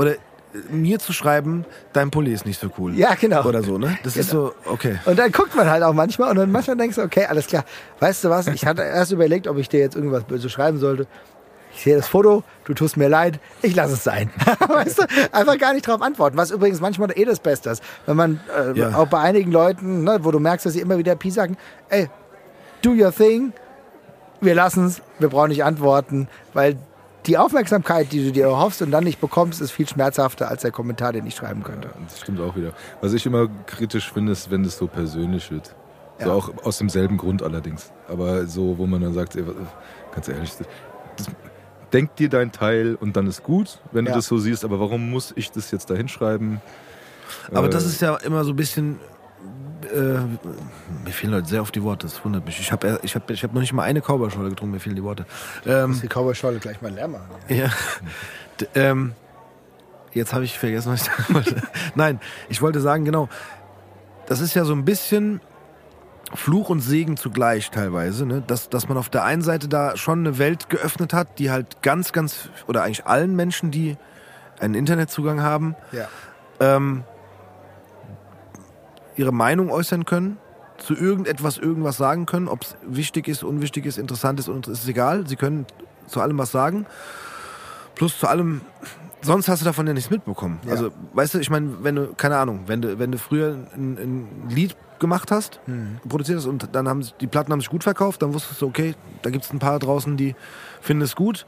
[0.02, 0.18] oder äh,
[0.70, 2.94] mir zu schreiben, dein Pulli ist nicht so cool?
[2.96, 3.44] Ja, genau.
[3.46, 3.98] Oder so, ne?
[4.04, 5.00] Das ist so, okay.
[5.06, 7.64] Und dann guckt man halt auch manchmal und dann manchmal denkst du, okay, alles klar.
[8.00, 8.48] Weißt du was?
[8.48, 11.08] Ich hatte erst überlegt, ob ich dir jetzt irgendwas böse schreiben sollte.
[11.74, 14.30] Ich sehe das Foto, du tust mir leid, ich lasse es sein.
[14.68, 15.04] weißt du?
[15.32, 16.36] Einfach gar nicht drauf antworten.
[16.36, 17.82] Was übrigens manchmal eh das Beste ist.
[18.06, 18.96] Wenn man äh, Ja.
[18.96, 21.56] auch bei einigen Leuten, ne, wo du merkst, dass sie immer wieder Pi sagen,
[21.88, 22.10] ey,
[22.82, 23.54] do your thing,
[24.42, 26.78] wir lassen es, wir brauchen nicht antworten, weil
[27.28, 30.72] die Aufmerksamkeit, die du dir erhoffst und dann nicht bekommst, ist viel schmerzhafter als der
[30.72, 31.90] Kommentar, den ich schreiben könnte.
[32.08, 32.74] Das stimmt auch wieder.
[33.02, 35.76] Was ich immer kritisch finde, ist, wenn es so persönlich wird.
[36.20, 36.34] So Ja.
[36.34, 37.92] auch aus demselben Grund allerdings.
[38.08, 39.44] Aber so, wo man dann sagt, ey,
[40.14, 40.68] ganz ehrlich, das,
[41.18, 41.28] das,
[41.94, 44.12] denk dir dein Teil und dann ist gut, wenn Ja.
[44.14, 44.64] du das so siehst.
[44.66, 46.62] Aber warum muss ich das jetzt da hinschreiben?
[47.54, 49.00] Aber Äh, das ist ja immer so ein bisschen.
[49.86, 50.20] Äh,
[51.06, 52.60] mir fehlen Leute sehr auf die Worte, das wundert mich.
[52.60, 55.04] Ich habe ich hab, ich hab noch nicht mal eine Cowboy-Schorle getrunken, mir fehlen die
[55.04, 55.26] Worte.
[55.66, 57.26] Ähm, Muss die Cowboy-Scholle gleich mal leer machen.
[57.50, 57.70] Ja.
[58.60, 59.14] D ähm,
[60.14, 61.62] jetzt habe ich vergessen, was ich sagen wollte.
[61.96, 63.30] Nein, ich wollte sagen, genau.
[64.28, 65.42] Das ist ja so ein bisschen
[66.34, 68.42] Fluch und Segen zugleich teilweise, ne?
[68.46, 71.82] dass, dass man auf der einen Seite da schon eine Welt geöffnet hat, die halt
[71.82, 73.98] ganz, ganz, oder eigentlich allen Menschen, die
[74.60, 76.08] einen Internetzugang haben, Ja.
[76.60, 77.04] ähm,
[79.18, 80.38] ihre Meinung äußern können,
[80.78, 84.88] zu irgendetwas irgendwas sagen können, ob es wichtig ist, unwichtig ist, interessant ist und ist
[84.88, 85.28] egal.
[85.28, 85.66] Sie können
[86.08, 86.86] zu allem was sagen.
[87.96, 88.62] Plus zu allem,
[89.22, 90.60] sonst hast du davon ja nichts mitbekommen.
[90.66, 90.72] Ja.
[90.72, 93.98] Also, weißt du, ich meine, wenn du, keine Ahnung, wenn du, wenn du früher ein,
[93.98, 96.00] ein Lied gemacht hast, Mhm.
[96.08, 98.96] produziert hast und dann haben die Platten haben sich gut verkauft, dann wusstest du, okay,
[99.24, 100.36] da gibt es ein paar draußen, die
[100.80, 101.46] finden es gut.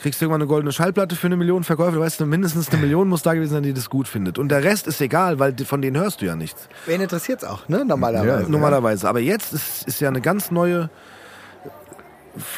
[0.00, 3.08] Kriegst du irgendwann eine goldene Schallplatte für eine Million Verkäufe, weißt du, mindestens eine Million
[3.08, 4.38] muss da gewesen sein, die das gut findet.
[4.38, 6.68] Und der Rest ist egal, weil von denen hörst du ja nichts.
[6.86, 7.84] Wen interessiert's auch, ne?
[7.84, 8.42] Normalerweise.
[8.44, 9.08] Ja, Normalerweise.
[9.08, 10.88] Aber jetzt ist, ist ja eine ganz neue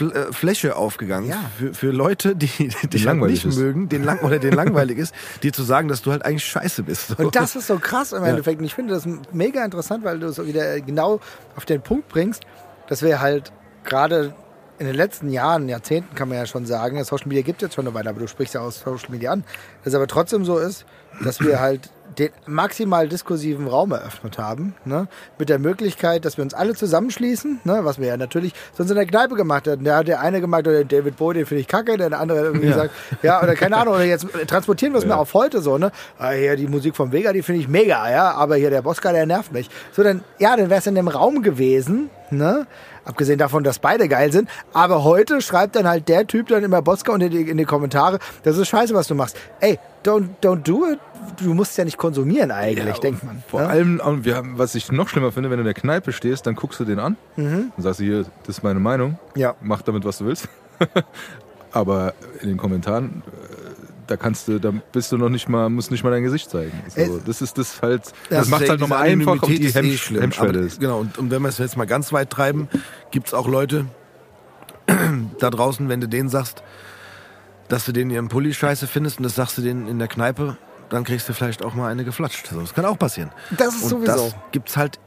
[0.01, 1.39] äh, Fläche aufgegangen Ja.
[1.57, 2.47] für, für Leute, die,
[2.83, 3.57] die dich halt nicht ist.
[3.59, 6.83] mögen, den lang oder den langweilig ist, dir zu sagen, dass du halt eigentlich scheiße
[6.83, 7.19] bist.
[7.19, 8.59] Und das ist so krass im Endeffekt.
[8.61, 11.21] Und ich finde das mega interessant, weil du es wieder genau
[11.57, 12.43] auf den Punkt bringst,
[12.89, 13.53] dass wir halt
[13.85, 14.35] gerade
[14.81, 17.75] in den letzten Jahren, Jahrzehnten kann man ja schon sagen, Social Media gibt es jetzt
[17.75, 19.45] schon eine Weile, aber du sprichst ja aus Social Media an,
[19.85, 20.87] dass es aber trotzdem so ist,
[21.23, 25.09] dass wir halt den maximal diskursiven Raum eröffnet haben, ne?
[25.39, 27.81] mit der Möglichkeit, dass wir uns alle zusammenschließen, ne?
[27.83, 29.85] was wir ja natürlich sonst in der Kneipe gemacht hätten.
[29.85, 32.45] Da hat der eine gemacht, oder David Bowie, den finde ich kacke, der andere hat
[32.47, 32.73] irgendwie Ja.
[32.73, 35.93] gesagt, ja, oder keine Ahnung, oder jetzt transportieren wir es mal auf heute so, ne?
[36.19, 39.13] Ah, hier die Musik vom Vega, die finde ich mega, ja, aber hier der Bosca,
[39.13, 39.69] der nervt mich.
[39.93, 42.67] So, dann, ja, dann wäre es in dem Raum gewesen, ne?
[43.05, 44.49] Abgesehen davon, dass beide geil sind.
[44.75, 48.19] Aber heute schreibt dann halt der Typ dann immer Bosca in die, in die Kommentare,
[48.43, 49.37] das ist scheiße, was du machst.
[49.61, 50.99] Ey, don't, don't do it.
[51.43, 53.43] Du musst ja nicht konsumieren eigentlich, denkt man.
[53.47, 53.69] Vor ne?
[53.69, 56.55] allem, wir haben, was ich noch schlimmer finde, wenn du in der Kneipe stehst, dann
[56.55, 59.41] guckst du den an und sagst hier, das ist meine Meinung, Mhm.
[59.41, 59.55] Ja.
[59.61, 60.49] mach damit, was du willst.
[61.73, 63.31] Aber in den Kommentaren, äh,
[64.09, 66.73] da kannst du, da bist du noch nicht mal, musst nicht mal dein Gesicht zeigen.
[66.89, 69.75] So, Es- das ist das halt, das, Das macht halt ja- nochmal einfach und Anonymität
[69.75, 70.21] die eh Hemm schlimm.
[70.23, 70.81] Hemmschwelle ist.
[70.81, 72.69] Genau, und, und wenn wir es jetzt mal ganz weit treiben,
[73.13, 73.87] gibt es auch Leute
[75.39, 76.63] da draußen, wenn du denen sagst,
[77.71, 80.59] dass du den ihren Pulli scheiße findest und das sagst du denen in der Kneipe,
[80.91, 82.49] dann kriegst du vielleicht auch mal eine geflatscht.
[82.49, 83.31] So, das kann auch passieren.
[83.57, 84.13] Das ist und sowieso.
[84.13, 84.99] das gibt's halt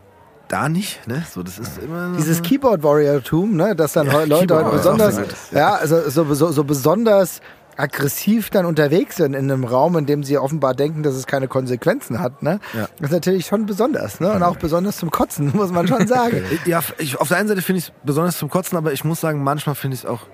[0.47, 1.06] da nicht.
[1.08, 1.23] Ne?
[1.30, 5.19] So, das ist immer Dieses Keyboard-Warrior-Tum, ne, dass dann Leute Keyboard halt Warrior, besonders,
[5.52, 7.41] ja, also so, so, so besonders
[7.76, 11.47] aggressiv dann unterwegs sind in einem Raum, in dem sie offenbar denken, dass es keine
[11.47, 12.60] Konsequenzen hat, ne?
[12.73, 12.88] Ja.
[12.99, 14.32] Das ist natürlich schon besonders, ne?
[14.32, 16.43] Und auch besonders zum Kotzen, muss man schon sagen.
[16.65, 19.19] Ja, ich, auf der einen Seite finde ich es besonders zum Kotzen, aber ich muss
[19.19, 20.28] sagen, manchmal finde ich es auch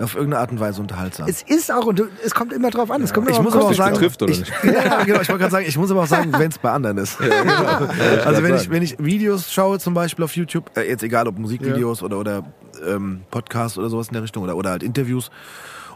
[0.00, 1.28] auf irgendeine Art und Weise unterhaltsam.
[1.28, 3.64] es ist auch, und es kommt immer drauf an, es kommt ich immer muss aber
[3.64, 4.52] auch dich sagen, betrifft, oder ich, nicht?
[4.64, 6.98] ja, genau, ich wollte gerade sagen, ich muss aber auch sagen, wenn es bei anderen
[6.98, 7.18] ist.
[8.24, 11.38] also wenn ich, wenn ich Videos schaue, zum Beispiel auf YouTube, äh, jetzt egal ob
[11.38, 12.44] Musikvideos oder, oder
[12.86, 15.30] ähm, Podcasts oder sowas in der Richtung oder, oder halt Interviews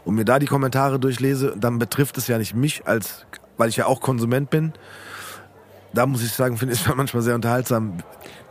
[0.03, 3.25] und mir da die Kommentare durchlese, dann betrifft es ja nicht mich als,
[3.57, 4.73] weil ich ja auch Konsument bin.
[5.93, 7.97] Da muss ich sagen, finde ich es manchmal sehr unterhaltsam.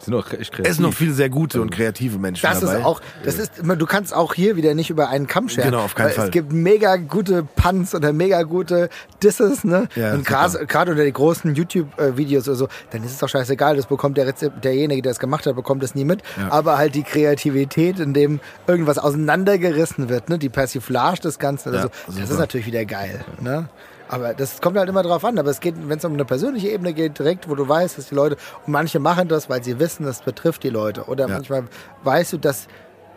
[0.05, 0.71] Sind auch echt kreativ.
[0.71, 2.79] Es sind noch viele sehr gute und kreative Menschen Das dabei.
[2.79, 5.71] ist auch, das ist, du kannst auch hier wieder nicht über einen Kamm scheren.
[5.71, 6.25] Genau, auf keinen weil Fall.
[6.27, 8.89] Es gibt mega gute Punts oder mega gute
[9.23, 9.89] Disses, ne?
[9.97, 13.87] Ja, und gerade unter die großen YouTube-Videos oder so, dann ist es doch scheißegal, das
[13.87, 16.23] bekommt der Rezept, derjenige, der es gemacht hat, bekommt es nie mit.
[16.37, 16.51] Ja.
[16.53, 20.39] Aber halt die Kreativität, in dem irgendwas auseinandergerissen wird, ne?
[20.39, 22.31] Die Persiflage des Ganzen oder Ja, so, das super.
[22.33, 23.69] ist natürlich wieder geil, ne?
[24.09, 25.39] Aber das kommt halt immer drauf an.
[25.39, 28.09] Aber es geht, wenn es um eine persönliche Ebene geht, direkt, wo du weißt, dass
[28.09, 28.37] die Leute,
[28.67, 31.05] und manche machen das, weil sie wissen, das betrifft die Leute.
[31.05, 31.35] Oder Ja.
[31.35, 31.65] manchmal
[32.03, 32.67] weißt du, dass,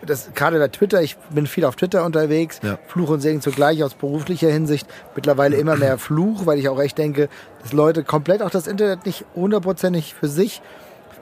[0.06, 2.78] das, gerade bei Twitter, ich bin viel auf Twitter unterwegs, Ja.
[2.88, 6.98] Fluch und Segen zugleich aus beruflicher Hinsicht, mittlerweile immer mehr Fluch, weil ich auch echt
[6.98, 7.30] denke,
[7.64, 10.62] dass Leute komplett auch das Internet nicht hundertprozentig für sich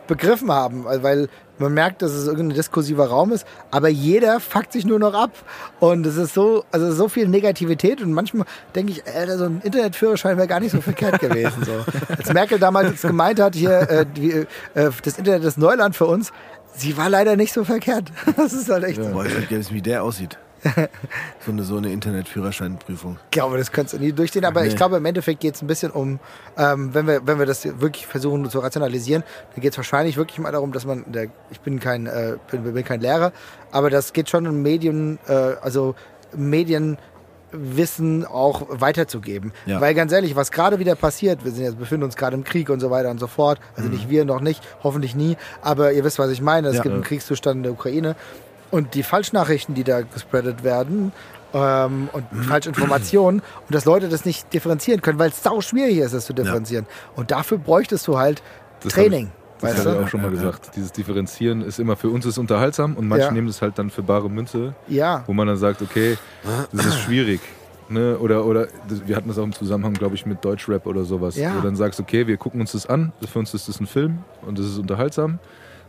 [0.08, 4.86] begriffen haben, weil- man merkt, dass es irgendein diskursiver Raum ist, aber jeder fuckt sich
[4.86, 5.32] nur noch ab
[5.80, 9.62] und es ist so, also so viel Negativität und manchmal denke ich, Alter, so ein
[9.64, 11.64] Internetführerschein wäre gar nicht so verkehrt gewesen.
[11.64, 11.72] So.
[12.18, 16.34] Als Merkel damals gemeint hat, hier, äh, die, äh, das Internet ist Neuland für uns,
[16.76, 18.12] sie war leider nicht so verkehrt.
[18.36, 19.10] Das ist halt echt so.
[19.12, 20.38] Boah, ich gerne wissen, wie der aussieht.
[21.46, 23.18] So eine, so eine Internetführerscheinprüfung.
[23.26, 24.78] Ich glaube, das kannst du nie durchstehen, aber ich Nee.
[24.78, 26.20] glaube, im Endeffekt geht es ein bisschen um,
[26.58, 29.24] ähm, wenn, wir, wenn wir das wirklich versuchen zu rationalisieren,
[29.54, 32.64] dann geht es wahrscheinlich wirklich mal darum, dass man, der, ich bin kein, äh, bin,
[32.74, 33.32] bin kein Lehrer,
[33.72, 35.94] aber das geht schon um Medien, äh, also
[37.52, 39.54] Medienwissen auch weiterzugeben.
[39.66, 39.80] Ja.
[39.82, 42.70] Weil ganz ehrlich, was gerade wieder passiert, wir sind jetzt, befinden uns gerade im Krieg
[42.70, 46.04] und so weiter und so fort, also nicht wir noch nicht, hoffentlich nie, aber ihr
[46.04, 46.82] wisst, was ich meine, es Ja.
[46.84, 48.16] gibt einen Kriegszustand in der Ukraine
[48.72, 51.12] und die Falschnachrichten, die da gespreadet werden
[51.54, 56.14] ähm, und Falschinformationen und dass Leute das nicht differenzieren können, weil es sau schwierig ist,
[56.14, 56.86] das zu differenzieren.
[57.16, 58.42] Und dafür bräuchtest du halt
[58.82, 59.32] Das Training.
[59.62, 60.00] Das weißt habe du?
[60.02, 60.72] ich auch schon mal gesagt.
[60.76, 63.32] Dieses Differenzieren ist immer für uns ist unterhaltsam und manche Ja.
[63.32, 65.24] nehmen das halt dann für bare Münze, Ja.
[65.28, 66.18] wo man dann sagt, okay,
[66.74, 67.40] das ist schwierig.
[67.88, 68.18] Ne?
[68.18, 71.36] Oder, oder das- wir hatten das auch im Zusammenhang, glaube ich, mit Deutschrap oder sowas.
[71.38, 71.52] Ja.
[71.54, 73.86] Wo du dann sagst, okay, wir gucken uns das an, für uns ist das ein
[73.88, 75.40] Film und das ist unterhaltsam.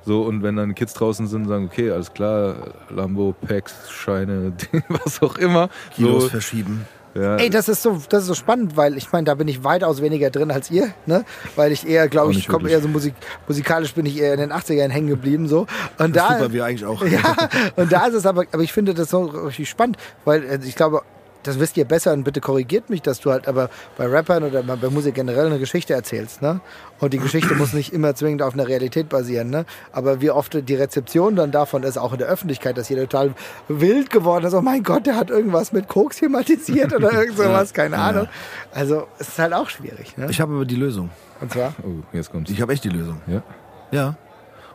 [0.07, 2.55] So, und wenn dann Kids draußen sind, sagen, okay, alles klar,
[2.91, 4.53] Lambo, Packs, Scheine,
[4.89, 5.69] was auch immer.
[5.97, 6.87] Kilos So, verschieben.
[7.17, 9.65] ja, Ey, das ist so, das ist so spannend, weil ich meine, da bin ich
[9.65, 11.25] weitaus weniger drin als ihr, ne?
[11.57, 13.15] Weil ich eher, glaube ich, komme eher so Musik,
[13.49, 15.67] musikalisch bin ich eher in den 80ern hängen geblieben, so.
[15.99, 17.05] Und da, Super, wir eigentlich auch.
[17.07, 17.35] ja,
[17.75, 20.77] und da ist es aber, aber ich finde das so richtig spannend, weil äh, ich
[20.77, 21.03] glaube,
[21.47, 24.63] das wisst ihr besser und bitte korrigiert mich, dass du halt aber bei Rappern oder
[24.63, 26.61] bei Musik generell eine Geschichte erzählst, ne?
[26.99, 29.67] Und die Geschichte muss nicht immer zwingend auf einer Realität basieren, ne?
[29.93, 33.35] Aber wie oft die Rezeption dann davon ist, auch in der Öffentlichkeit, dass jeder total
[33.69, 34.55] wild geworden ist.
[34.55, 38.29] Oh mein Gott, der hat irgendwas mit Koks thematisiert oder irgend sowas, keine Ahnung.
[38.73, 40.29] Also, es ist halt auch schwierig, ne?
[40.31, 41.11] Ich habe aber die Lösung.
[41.41, 41.75] Und zwar?
[41.83, 42.51] oh, jetzt kommt's.
[42.51, 43.21] Ich habe echt die Lösung.
[43.27, 43.43] Ja.
[43.91, 44.17] Ja.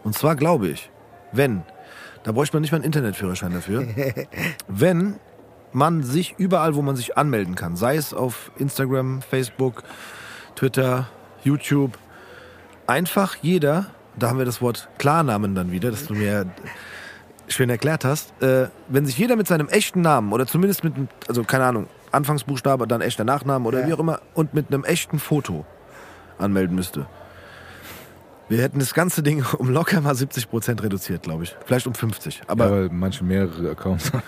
[0.04, 0.90] Und zwar glaube ich,
[1.32, 1.64] wenn,
[2.24, 3.86] da bräuchte man nicht mal einen Internetführerschein dafür,
[4.68, 5.16] wenn
[5.74, 9.84] man sich überall, wo man sich anmelden kann, sei es auf Instagram, Facebook,
[10.56, 11.08] Twitter,
[11.44, 11.98] YouTube,
[12.88, 16.46] einfach jeder, da haben wir das Wort Klarnamen dann wieder, das du mir
[17.48, 21.08] schön erklärt hast, äh, wenn sich jeder mit seinem echten Namen oder zumindest mit, einem,
[21.28, 23.88] also keine Ahnung, Anfangsbuchstabe, dann echter Nachname oder Ja.
[23.88, 25.66] wie auch immer und mit einem echten Foto
[26.38, 27.06] anmelden müsste.
[28.52, 31.56] Wir hätten das ganze Ding um locker mal 70 Prozent reduziert, glaube ich.
[31.66, 32.42] Vielleicht um 50.
[32.48, 34.24] Aber, Aber weil manche mehrere Accounts haben.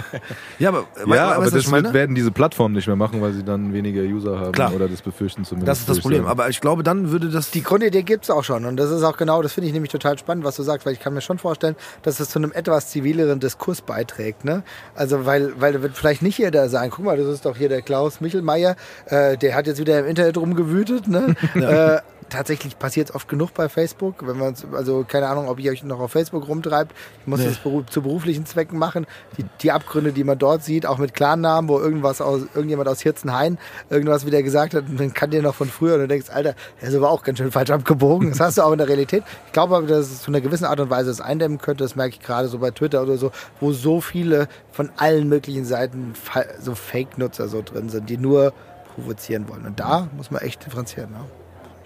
[0.58, 1.84] ja, aber, Ja, weißt aber das meine?
[1.84, 4.74] wird, werden diese Plattformen nicht mehr machen, weil sie dann weniger User haben Klar.
[4.74, 5.68] oder das befürchten zumindest.
[5.68, 6.22] Das ist das Problem.
[6.22, 6.30] sagen.
[6.30, 8.64] Aber ich glaube, dann würde das Die Grundidee gibt's auch schon.
[8.64, 10.94] Und das ist auch genau, das finde ich nämlich total spannend, was du sagst, weil
[10.94, 14.44] ich kann mir schon vorstellen, dass es zu einem etwas zivileren Diskurs beiträgt.
[14.44, 14.64] Ne?
[14.96, 17.68] Also, weil, weil da wird vielleicht nicht jeder sagen, guck mal, das ist doch hier
[17.68, 18.74] der Klaus Michelmeier,
[19.06, 21.06] äh, der hat jetzt wieder im Internet rumgewütet.
[21.06, 21.36] Ne?
[21.54, 25.70] äh, tatsächlich passiert es oft genug bei Facebook, wenn man also keine Ahnung, ob ihr
[25.72, 26.92] euch noch auf Facebook rumtreibt.
[27.20, 27.46] Ich muss Nee.
[27.46, 29.06] das zu beruflichen Zwecken machen.
[29.36, 33.00] Die, die Abgründe, die man dort sieht, auch mit Klarnamen, wo irgendwas aus, irgendjemand aus
[33.00, 33.58] Hirzenhain
[33.90, 36.54] irgendwas wieder gesagt hat, und dann kann dir noch von früher und du denkst, Alter,
[36.80, 38.30] der ist aber auch ganz schön falsch abgebogen.
[38.30, 39.22] Das hast du auch in der Realität.
[39.46, 41.84] Ich glaube aber, dass es zu einer gewissen Art und Weise es eindämmen könnte.
[41.84, 45.64] Das merke ich gerade so bei Twitter oder so, wo so viele von allen möglichen
[45.64, 46.14] Seiten
[46.60, 48.52] so Fake-Nutzer so drin sind, die nur
[48.94, 49.66] provozieren wollen.
[49.66, 51.10] Und da muss man echt differenzieren.
[51.10, 51.18] Ne?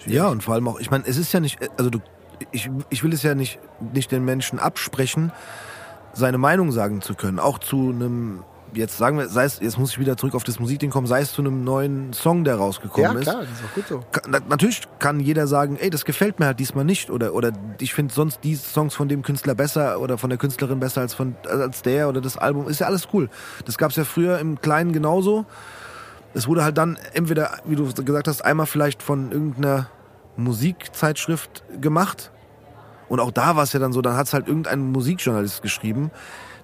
[0.07, 1.99] Ja, und vor allem auch, ich meine, es ist ja nicht, also du,
[2.51, 3.59] ich, ich will es ja nicht,
[3.93, 5.33] nicht den Menschen absprechen,
[6.13, 7.39] seine Meinung sagen zu können.
[7.39, 8.43] Auch zu einem,
[8.75, 11.21] jetzt sagen wir, sei es, jetzt muss ich wieder zurück auf das Musikding kommen, sei
[11.21, 13.23] es zu einem neuen Song, der rausgekommen Ja, ist.
[13.23, 14.05] klar, das ist auch gut so.
[14.13, 17.53] Ka- na- Natürlich kann jeder sagen, ey, das gefällt mir halt diesmal nicht oder, oder
[17.81, 21.15] ich finde sonst die Songs von dem Künstler besser oder von der Künstlerin besser als,
[21.15, 22.69] von, als der oder das Album.
[22.69, 23.31] Ist ja alles cool.
[23.65, 25.47] Das gab es ja früher im Kleinen genauso.
[26.35, 29.89] Es wurde halt dann entweder, wie du gesagt hast, einmal vielleicht von irgendeiner
[30.37, 32.31] Musikzeitschrift gemacht.
[33.09, 36.11] Und auch da war es ja dann so, dann hat es halt irgendein Musikjournalist geschrieben,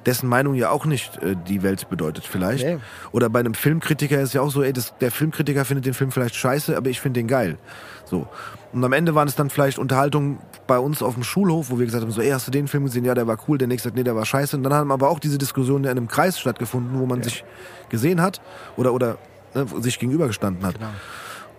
[0.07, 2.65] dessen Meinung ja auch nicht äh, die Welt bedeutet vielleicht.
[2.65, 2.79] Nee.
[3.13, 6.11] Oder bei einem Filmkritiker ist ja auch so, ey, das, der Filmkritiker findet den Film
[6.11, 7.59] vielleicht scheiße, aber ich finde den geil.
[8.07, 8.27] So.
[8.73, 11.85] Und am Ende waren es dann vielleicht Unterhaltungen bei uns auf dem Schulhof, wo wir
[11.85, 13.05] gesagt haben, so, ey, hast du den Film gesehen?
[13.05, 13.59] Ja, der war cool.
[13.59, 14.57] Der nächste sagt, nee, der war scheiße.
[14.57, 17.45] Und dann haben aber auch diese Diskussionen in einem Kreis stattgefunden, wo man sich
[17.91, 18.41] gesehen hat
[18.77, 19.19] oder, oder
[19.55, 20.77] ne, sich gegenübergestanden hat.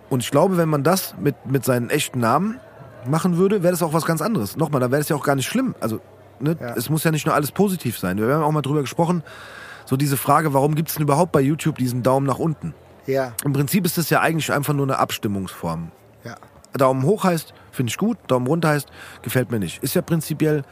[0.08, 2.58] Und ich glaube, wenn man das mit, mit seinen echten Namen
[3.06, 4.56] machen würde, wäre das auch was ganz anderes.
[4.56, 5.74] Nochmal, da wäre es ja auch gar nicht schlimm.
[5.80, 6.00] Also,
[6.40, 6.74] ne, Ja.
[6.76, 8.18] es muss ja nicht nur alles positiv sein.
[8.18, 9.22] Wir haben auch mal drüber gesprochen,
[9.86, 12.74] so diese Frage, warum gibt es denn überhaupt bei YouTube diesen Daumen nach unten?
[13.06, 15.90] Ja, Im Prinzip ist das ja eigentlich einfach nur eine Abstimmungsform.
[16.24, 16.36] ja.
[16.72, 18.88] Daumen hoch heißt, finde ich gut, Daumen runter heißt,
[19.22, 19.82] gefällt mir nicht.
[19.82, 20.62] Ist ja prinzipiell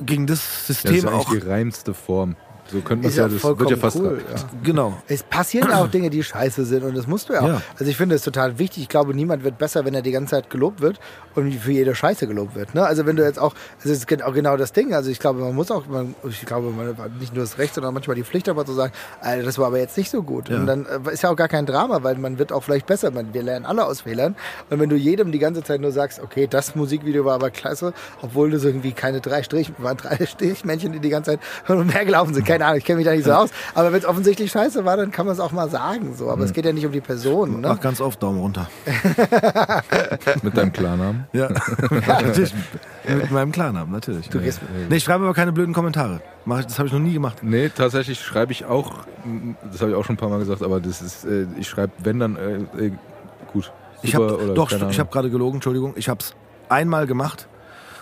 [0.00, 1.30] gegen das Das System ist eigentlich auch.
[1.30, 2.34] die reinste Form.
[2.70, 3.96] So könnte man es ja, das wird ja fast.
[3.96, 4.20] cool.
[4.30, 4.36] Ja.
[4.62, 4.94] Genau.
[5.06, 7.48] Es passieren ja auch Dinge, die scheiße sind und das musst du ja auch.
[7.48, 7.62] Ja.
[7.78, 8.82] Also ich finde es total wichtig.
[8.84, 11.00] Ich glaube, niemand wird besser, wenn er die ganze Zeit gelobt wird
[11.34, 12.74] und für jede Scheiße gelobt wird.
[12.74, 12.84] Ne?
[12.84, 14.92] Also wenn du jetzt auch, das ist gen- auch genau das Ding.
[14.94, 17.74] Also ich glaube, man muss auch, man, ich glaube, man hat nicht nur das Recht,
[17.74, 20.50] sondern manchmal die Pflicht, aber zu sagen, Alter, das war aber jetzt nicht so gut.
[20.50, 23.10] Und dann äh, ist ja auch gar kein Drama, weil man wird auch vielleicht besser.
[23.10, 24.36] Man, wir lernen alle aus Fehlern.
[24.68, 27.92] Und wenn du jedem die ganze Zeit nur sagst, okay, das Musikvideo war aber klasse,
[28.20, 31.94] obwohl das irgendwie keine drei Strich, waren drei Strichmännchen, die die ganze Zeit hin und
[31.94, 32.46] her gelaufen sind.
[32.46, 33.50] Keine Ahnung, ich kenne mich da nicht so aus.
[33.74, 36.14] Aber wenn es offensichtlich scheiße war, dann kann man es auch mal sagen.
[36.16, 36.30] So.
[36.30, 37.60] Aber es geht ja nicht um die Person.
[37.60, 37.68] Ne?
[37.68, 38.68] Mach ganz oft Daumen runter.
[40.42, 41.26] Mit deinem Klarnamen.
[41.32, 42.54] Ja, natürlich.
[43.06, 44.28] Mit meinem Klarnamen, natürlich.
[44.28, 46.20] Du gehst, Nee, ich schreibe aber keine blöden Kommentare.
[46.46, 47.38] Das habe ich noch nie gemacht.
[47.42, 49.04] Nee, tatsächlich schreibe ich auch,
[49.70, 51.92] das habe ich auch schon ein paar Mal gesagt, aber das ist, äh, ich schreibe,
[51.98, 52.92] wenn dann, äh, äh,
[53.52, 53.72] gut.
[54.02, 55.92] Ich habe oder doch, keine ich habe gerade gelogen, Entschuldigung.
[55.96, 56.34] Ich habe es
[56.68, 57.48] einmal gemacht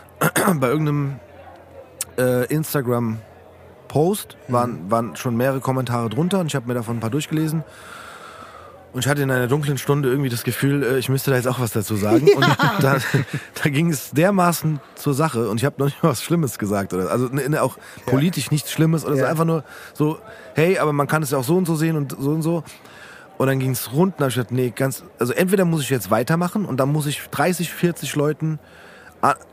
[0.61, 1.17] bei irgendeinem
[2.19, 3.19] äh, Instagram
[3.89, 7.65] Post waren, waren schon mehrere Kommentare drunter und ich habe mir davon ein paar durchgelesen.
[8.97, 11.47] Und ich hatte in einer dunklen Stunde irgendwie das Gefühl, äh, ich müsste da jetzt
[11.47, 12.31] auch was dazu sagen.
[12.35, 12.47] Und
[12.81, 12.97] da,
[13.63, 16.95] da ging es dermaßen zur Sache und ich habe noch nicht mal was Schlimmes gesagt.
[16.95, 19.23] Oder, also ne, ne, auch politisch nichts Schlimmes oder so.
[19.23, 19.29] Ja.
[19.29, 20.19] Einfach nur so,
[20.55, 22.65] hey, aber man kann es ja auch so und so sehen und so und so.
[23.37, 25.83] Und dann ging es rund und dann hab ich gedacht, nee, ganz, also entweder muss
[25.83, 28.59] ich jetzt weitermachen und dann muss ich 30, 40 Leuten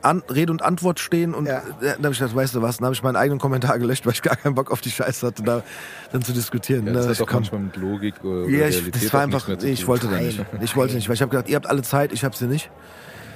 [0.01, 1.59] an, Rede und Antwort stehen und Ja.
[1.59, 4.05] äh, dann habe ich gedacht, weißt du was, dann habe ich meinen eigenen Kommentar gelöscht,
[4.05, 5.63] weil ich gar keinen Bock auf die Scheiße hatte, da
[6.11, 6.85] dann zu diskutieren.
[6.85, 7.41] Ja, Ne, das ich hat doch komm.
[7.41, 9.79] manchmal mit Logik oder Ja, ich, Realität das war einfach, nichts mehr zu nee, ich
[9.79, 9.87] tun.
[9.87, 10.45] wollte da nicht.
[10.61, 12.69] Ich wollte nicht, weil ich habe gedacht, ihr habt alle Zeit, ich habe sie nicht.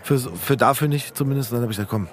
[0.03, 1.51] Für, für dafür nicht zumindest.
[1.51, 2.07] Dann habe ich gesagt, komm,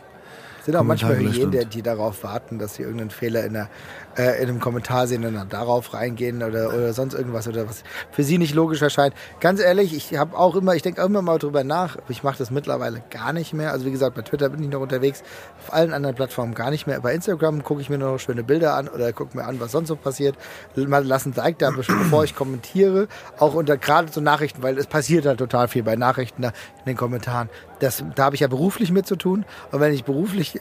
[0.65, 3.69] sind auch manchmal Hyänen, die darauf warten, dass sie irgendeinen Fehler in, der,
[4.17, 7.85] äh, in einem Kommentar sehen und dann darauf reingehen oder, oder sonst irgendwas oder was
[8.11, 9.15] für sie nicht logisch erscheint.
[9.41, 12.39] Ganz ehrlich, ich habe auch immer, ich denke auch immer mal drüber nach, ich mache
[12.39, 13.73] das mittlerweile gar nicht mehr.
[13.73, 15.23] Also wie gesagt, bei Twitter bin ich noch unterwegs,
[15.63, 17.01] auf allen anderen Plattformen gar nicht mehr.
[17.01, 19.73] Bei Instagram gucke ich mir nur noch schöne Bilder an oder gucke mir an, was
[19.73, 20.37] sonst so passiert.
[20.77, 23.07] Mal lassen Like da, bevor ich kommentiere,
[23.39, 26.87] auch unter gerade so Nachrichten, weil es passiert halt total viel bei Nachrichten da in
[26.87, 27.51] den Kommentaren.
[27.81, 29.45] Das, da habe ich ja beruflich mit zu tun.
[29.73, 30.54] Und wenn ich beruflich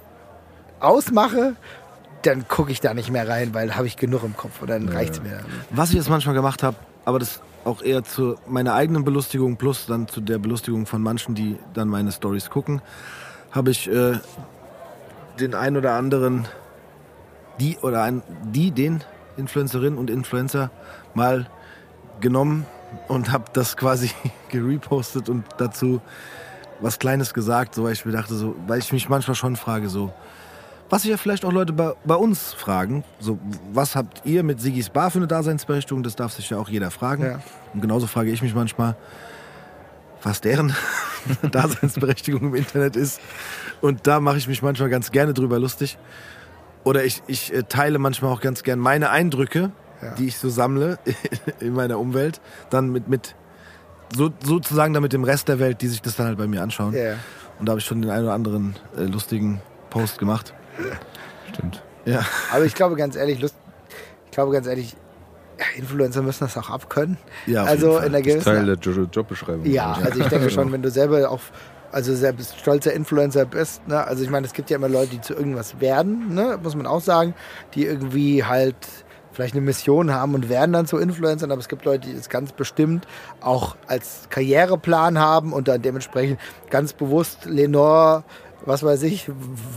[0.84, 1.56] ausmache,
[2.24, 4.90] dann gucke ich da nicht mehr rein, weil habe ich genug im Kopf und dann
[4.90, 5.40] reicht's mir.
[5.72, 9.86] was ich jetzt manchmal gemacht habe, aber das auch eher zu meiner eigenen Belustigung plus
[9.86, 12.82] dann zu der Belustigung von manchen, die dann meine Stories gucken,
[13.52, 14.20] habe ich äh,
[15.40, 16.48] den ein oder anderen,
[17.60, 19.04] die oder ein, die, den
[19.38, 20.72] Influencerinnen und Influencer
[21.14, 21.48] mal
[22.20, 22.66] genommen
[23.08, 24.12] und habe das quasi
[24.50, 26.02] gerepostet und dazu
[26.82, 29.88] was Kleines gesagt, so weil ich mir dachte, so, weil ich mich manchmal schon frage,
[29.90, 30.12] so,
[30.94, 33.40] was sich ja vielleicht auch Leute bei, bei uns fragen, so,
[33.72, 36.04] was habt ihr mit Sigis Bar für eine Daseinsberechtigung?
[36.04, 37.24] Das darf sich ja auch jeder fragen.
[37.24, 37.40] Ja.
[37.74, 38.96] Und genauso frage ich mich manchmal,
[40.22, 40.76] was deren
[41.52, 43.20] Daseinsberechtigung im Internet ist.
[43.82, 45.98] Und da mache ich mich manchmal ganz gerne drüber lustig.
[46.84, 50.14] Oder ich, ich äh, teile manchmal auch ganz gern meine Eindrücke, Ja.
[50.14, 51.00] die ich so sammle
[51.60, 53.36] in meiner Umwelt, dann mit, mit
[54.16, 56.62] so, sozusagen dann mit dem Rest der Welt, die sich das dann halt bei mir
[56.62, 56.94] anschauen.
[56.94, 57.16] Ja.
[57.60, 60.54] Und da habe ich schon den einen oder anderen äh, lustigen Post gemacht.
[61.52, 61.84] Stimmt.
[62.06, 62.26] Ja.
[62.54, 63.56] Aber ich glaube ganz ehrlich, Lust,
[64.26, 64.96] ich glaube ganz ehrlich,
[65.78, 67.18] Influencer müssen das auch abkönnen.
[67.46, 68.06] Ja, auf also jeden Fall.
[68.08, 69.66] in der Das ist gewissen Teil der Jo- Jobbeschreibung.
[69.66, 71.40] Ja, also ich denke schon, wenn du selber auch
[71.92, 74.04] also selbst stolzer Influencer bist, ne?
[74.04, 76.60] Also ich meine, es gibt ja immer Leute, die zu irgendwas werden, ne?
[76.62, 77.36] Muss man auch sagen,
[77.76, 78.76] die irgendwie halt
[79.32, 82.30] vielleicht eine Mission haben und werden dann zu Influencern, aber es gibt Leute, die es
[82.30, 83.08] ganz bestimmt
[83.42, 86.40] auch als Karriereplan haben und dann dementsprechend
[86.72, 88.24] ganz bewusst Lenore
[88.66, 89.30] was weiß ich,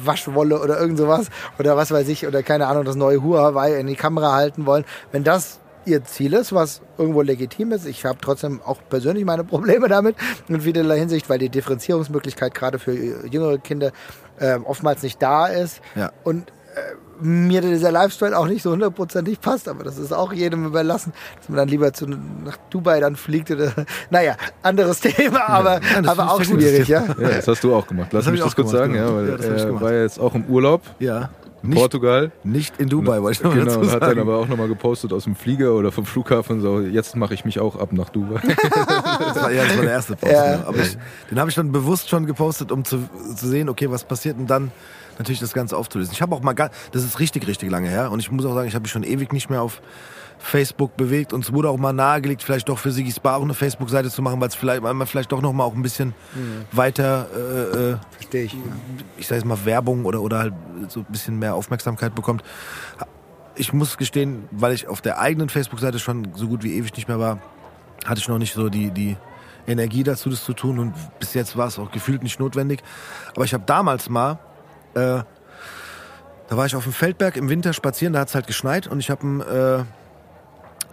[0.05, 3.87] Waschwolle oder irgend sowas oder was weiß ich oder keine Ahnung, das neue Huawei in
[3.87, 4.85] die Kamera halten wollen.
[5.12, 7.87] Wenn das ihr Ziel ist, was irgendwo legitim ist.
[7.87, 10.16] Ich habe trotzdem auch persönlich meine Probleme damit
[10.49, 13.92] in vielerlei Hinsicht, weil die Differenzierungsmöglichkeit gerade für jüngere Kinder
[14.38, 15.81] äh, oftmals nicht da ist.
[15.94, 16.11] Ja.
[16.25, 20.66] Und äh, mir dieser Lifestyle auch nicht so hundertprozentig passt, aber das ist auch jedem
[20.66, 23.72] überlassen, dass man dann lieber zu, nach Dubai dann fliegt oder,
[24.11, 27.05] naja, anderes Thema, aber, Ja, das aber auch schwierig, ja.
[27.18, 28.09] Ja, das hast du auch gemacht.
[28.12, 29.09] Lass hab mich ich das kurz gemacht, sagen, genau.
[29.11, 29.83] ja, weil Ja, das er gemacht.
[29.85, 31.31] war ja jetzt auch im Urlaub Ja.
[31.62, 32.31] in Nicht, Portugal.
[32.44, 34.20] nicht in Dubai, wollte ich noch Genau, dazu und hat dann sagen.
[34.20, 37.59] aber auch nochmal gepostet aus dem Flieger oder vom Flughafen so, jetzt mache ich mich
[37.61, 38.40] auch ab nach Dubai.
[39.18, 40.33] Das war, ja, das war der erste Post.
[40.33, 40.52] Ja.
[40.57, 40.64] Ja.
[40.66, 40.96] Aber ich,
[41.31, 42.98] den habe ich dann bewusst schon gepostet, um zu,
[43.35, 44.70] zu sehen, okay, was passiert und dann
[45.18, 46.12] natürlich das Ganze aufzulösen.
[46.12, 46.70] Ich habe auch mal, das
[47.05, 49.33] ist richtig, richtig lange her und ich muss auch sagen, ich habe mich schon ewig
[49.33, 49.81] nicht mehr auf
[50.38, 53.55] Facebook bewegt und es wurde auch mal nahegelegt, vielleicht doch für Sigis Bar auch eine
[53.55, 56.14] Facebook-Seite zu machen, weil es vielleicht, weil man vielleicht doch noch mal auch ein bisschen
[56.72, 58.52] weiter, äh, äh, Verstehe ich.
[58.52, 58.59] Ja.
[59.16, 60.55] ich sage jetzt mal Werbung oder, oder halt
[60.88, 62.42] so ein bisschen mehr Aufmerksamkeit bekommt.
[63.55, 67.09] Ich muss gestehen, weil ich auf der eigenen Facebook-Seite schon so gut wie ewig nicht
[67.09, 67.38] mehr war,
[68.05, 69.16] hatte ich noch nicht so die, die
[69.66, 72.83] Energie dazu, das zu tun und bis jetzt war es auch gefühlt nicht notwendig.
[73.35, 74.38] Aber ich habe damals mal,
[74.96, 75.22] äh,
[76.48, 78.98] da war ich auf dem Feldberg im Winter spazieren, da hat es halt geschneit und
[79.00, 79.87] ich habe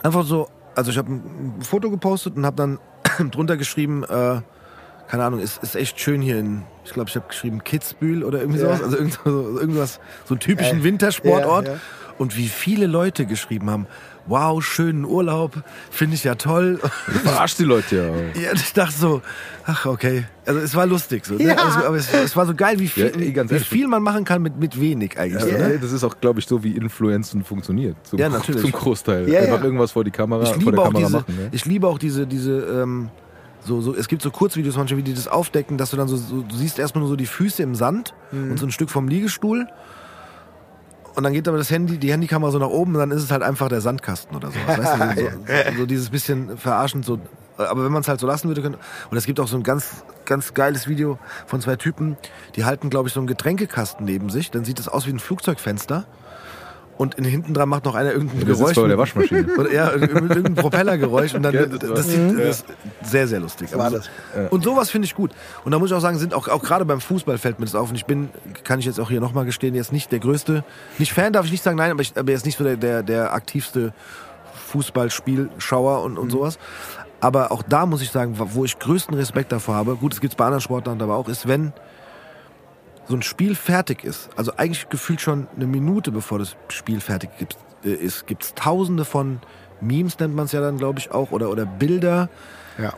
[0.04, 2.80] äh, einfach so, also ich habe ein Foto gepostet und habe dann
[3.32, 4.42] drunter geschrieben, äh,
[5.08, 8.40] keine Ahnung, ist, ist echt schön hier in, ich glaube, ich habe geschrieben Kitzbühel oder
[8.40, 8.66] irgendwie Ja.
[8.68, 11.68] sowas, also irgend, so, irgendwas, so einen typischen Äh, Wintersportort.
[11.68, 11.80] ja, ja.
[12.18, 13.88] Und wie viele Leute geschrieben haben,
[14.26, 16.80] wow, schönen Urlaub, finde ich ja toll.
[17.24, 18.42] Verarscht die Leute ja auch.
[18.42, 19.22] Ja, ich dachte so,
[19.66, 21.44] ach okay, also es war lustig so, ne?
[21.46, 21.56] Ja.
[21.56, 24.02] also, aber es, es war so geil, wie viel, Ja, ey, ganz wie viel man
[24.02, 25.44] machen kann mit, mit wenig eigentlich.
[25.44, 25.78] Ja, so, ne?
[25.80, 27.96] Das ist auch, glaube ich, so wie Influenzen funktioniert.
[28.04, 28.62] Zum, Ja, natürlich.
[28.62, 29.30] Zum Großteil.
[29.30, 29.64] Ja, Einfach ja.
[29.66, 31.36] irgendwas vor die Kamera, ich vor liebe der auch Kamera diese, machen.
[31.36, 31.50] Ne?
[31.52, 33.10] ich liebe auch diese, diese, ähm,
[33.66, 36.18] so, so, es gibt so Kurzvideos manchmal, wie die das aufdecken, dass du dann so,
[36.18, 38.52] so du siehst erstmal nur so die Füße im Sand Mhm.
[38.52, 39.68] und so ein Stück vom Liegestuhl.
[41.16, 43.32] Und dann geht aber das Handy, die Handykamera so nach oben und dann ist es
[43.32, 44.80] halt einfach der Sandkasten oder sowas.
[44.80, 45.22] Weißt du?
[45.22, 47.20] so, so, so dieses bisschen verarschend so.
[47.58, 48.80] Aber wenn man es halt so lassen würde, könnte.
[49.12, 52.18] Und es gibt auch so ein ganz, ganz geiles Video von zwei Typen,
[52.56, 54.50] die halten, glaube ich, so einen Getränkekasten neben sich.
[54.50, 56.06] Dann sieht es aus wie ein Flugzeugfenster.
[56.98, 58.76] Und in, hinten dran macht noch einer irgendein Der sitzt Geräusch.
[58.76, 59.48] vor der Waschmaschine.
[59.58, 62.66] oder ja, irgendein Propellergeräusch und dann Ja, das sieht das ist
[63.04, 63.76] sehr, sehr lustig.
[63.76, 64.52] war Also, das.
[64.52, 65.32] Und sowas finde ich gut.
[65.66, 67.74] Und da muss ich auch sagen, sind auch, auch gerade beim Fußball fällt mir das
[67.76, 67.90] auf.
[67.90, 68.30] Und ich bin,
[68.64, 70.64] kann ich jetzt auch hier nochmal gestehen, jetzt nicht der größte,
[71.00, 73.02] nicht Fan darf ich nicht sagen, nein, aber, ich, aber jetzt nicht so der, der,
[73.02, 73.94] der aktivste
[74.68, 76.58] Fußballspielschauer und, und sowas.
[77.22, 80.36] Aber auch da muss ich sagen, wo ich größten Respekt davor habe, gut, es gibt
[80.36, 81.72] bei anderen Sportarten aber auch, ist, wenn
[83.08, 87.30] so ein Spiel fertig ist, also eigentlich gefühlt schon eine Minute bevor das Spiel fertig
[87.38, 89.40] gibt, äh, ist, gibt es tausende von
[89.82, 92.30] Memes, nennt man es ja dann, glaube ich, auch, oder, oder Bilder,
[92.78, 92.94] Ja.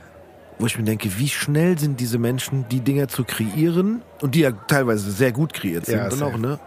[0.60, 4.42] wo ich mir denke, wie schnell sind diese Menschen, die Dinger zu kreieren und die
[4.42, 6.60] ja teilweise sehr gut kreiert sind Ja, dann auch, ne?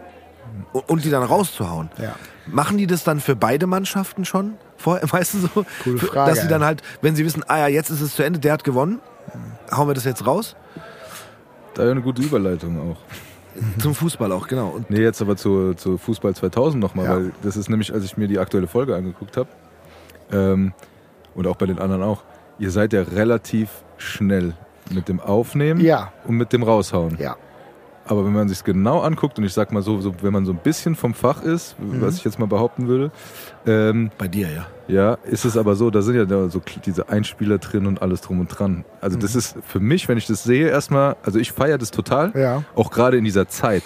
[0.73, 1.89] Und die dann rauszuhauen.
[1.97, 2.15] Ja.
[2.47, 4.55] Machen die das dann für beide Mannschaften schon?
[4.77, 5.65] Vorher, weißt du so?
[5.83, 8.23] Coole Frage, Dass sie dann halt, wenn sie wissen, ah ja, jetzt ist es zu
[8.23, 8.99] Ende, der hat gewonnen,
[9.71, 10.55] hauen wir das jetzt raus?
[11.75, 12.97] Da ja eine gute Überleitung auch.
[13.79, 14.69] Zum Fußball auch, genau.
[14.69, 17.15] Und Nee, jetzt aber zu, zu Fußball 2000 nochmal, Ja.
[17.15, 19.49] weil das ist nämlich, als ich mir die aktuelle Folge angeguckt habe
[20.31, 20.73] ähm,
[21.35, 22.23] und auch bei den anderen auch,
[22.59, 24.53] ihr seid ja relativ schnell
[24.91, 26.11] mit dem Aufnehmen Ja.
[26.25, 27.17] und mit dem Raushauen.
[27.19, 27.35] Ja.
[28.09, 30.51] Aber wenn man sich genau anguckt und ich sag mal so, so wenn man so
[30.51, 32.01] ein bisschen vom Fach ist, Mhm.
[32.01, 33.11] was ich jetzt mal behaupten würde,
[33.67, 34.65] ähm, bei dir, ja.
[34.87, 38.39] ja, ist es aber so, da sind ja so diese Einspieler drin und alles drum
[38.39, 38.83] und dran.
[38.99, 39.21] Also Mhm.
[39.21, 42.63] das ist für mich, wenn ich das sehe, erstmal, also ich feiere das total, Ja.
[42.75, 43.83] auch gerade in dieser Zeit,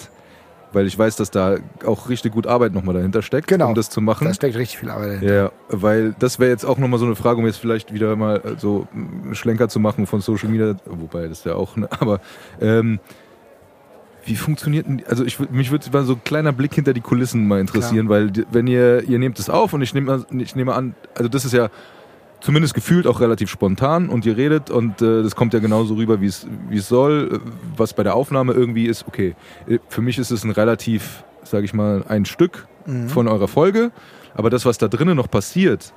[0.72, 3.68] weil ich weiß, dass da auch richtig gut Arbeit nochmal dahinter steckt, Genau.
[3.68, 4.26] um das zu machen.
[4.26, 5.34] Da steckt richtig viel Arbeit dahinter.
[5.34, 8.36] Ja, weil das wäre jetzt auch nochmal so eine Frage, um jetzt vielleicht wieder mal
[8.38, 12.20] äh, so einen Schlenker zu machen von Social Media, wobei das ja auch, ne, aber
[12.60, 13.00] ähm,
[14.26, 17.46] wie funktioniert denn, also ich, mich würde mal so ein kleiner Blick hinter die Kulissen
[17.46, 20.54] mal interessieren, weil die- wenn ihr, ihr nehmt es auf und ich nehme, an- ich
[20.56, 21.68] nehme an, also das ist ja
[22.40, 26.20] zumindest gefühlt auch relativ spontan und ihr redet und äh, das kommt ja genauso rüber,
[26.20, 29.34] wie es wie es soll, äh, was bei der Aufnahme irgendwie ist, okay,
[29.68, 32.66] äh, für mich ist es ein relativ, sage ich mal, ein Stück
[33.08, 33.92] von eurer Folge,
[34.34, 35.92] aber das, was da drinnen noch passiert,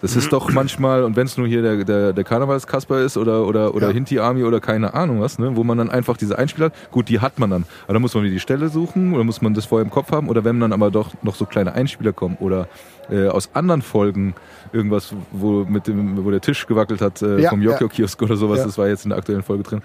[0.00, 3.46] das ist doch manchmal, und wenn es nur hier der, der, der Karnevalskasper ist oder,
[3.46, 3.92] oder, oder Ja.
[3.92, 7.08] Hinti Army oder keine Ahnung was, ne, wo man dann einfach diese Einspieler hat, gut,
[7.08, 7.64] die hat man dann.
[7.84, 10.10] Aber dann muss man wieder die Stelle suchen oder muss man das vorher im Kopf
[10.10, 12.66] haben oder wenn dann aber doch noch so kleine Einspieler kommen oder
[13.10, 14.34] äh, aus anderen Folgen
[14.72, 18.58] irgendwas, wo, mit dem, wo der Tisch gewackelt hat äh, Ja, vom Jokio-Kiosk oder sowas,
[18.60, 18.64] Ja.
[18.64, 19.82] das war jetzt in der aktuellen Folge drin,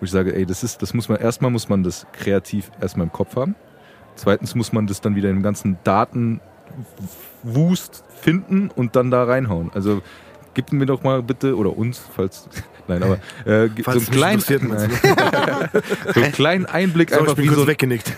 [0.00, 3.06] wo ich sage, ey, das ist, das muss man, erstmal muss man das kreativ erstmal
[3.06, 3.54] im Kopf haben.
[4.16, 5.78] Zweitens muss man das dann wieder im ganzen
[7.44, 9.70] Datenwust finden und dann da reinhauen.
[9.74, 10.02] Also
[10.54, 12.48] gib mir doch mal bitte, oder uns, falls,
[12.88, 14.40] nein, aber äh, Falls so, einen kleinen,
[16.14, 18.12] so einen kleinen Einblick So, ich bin wie kurz so, weggenickt.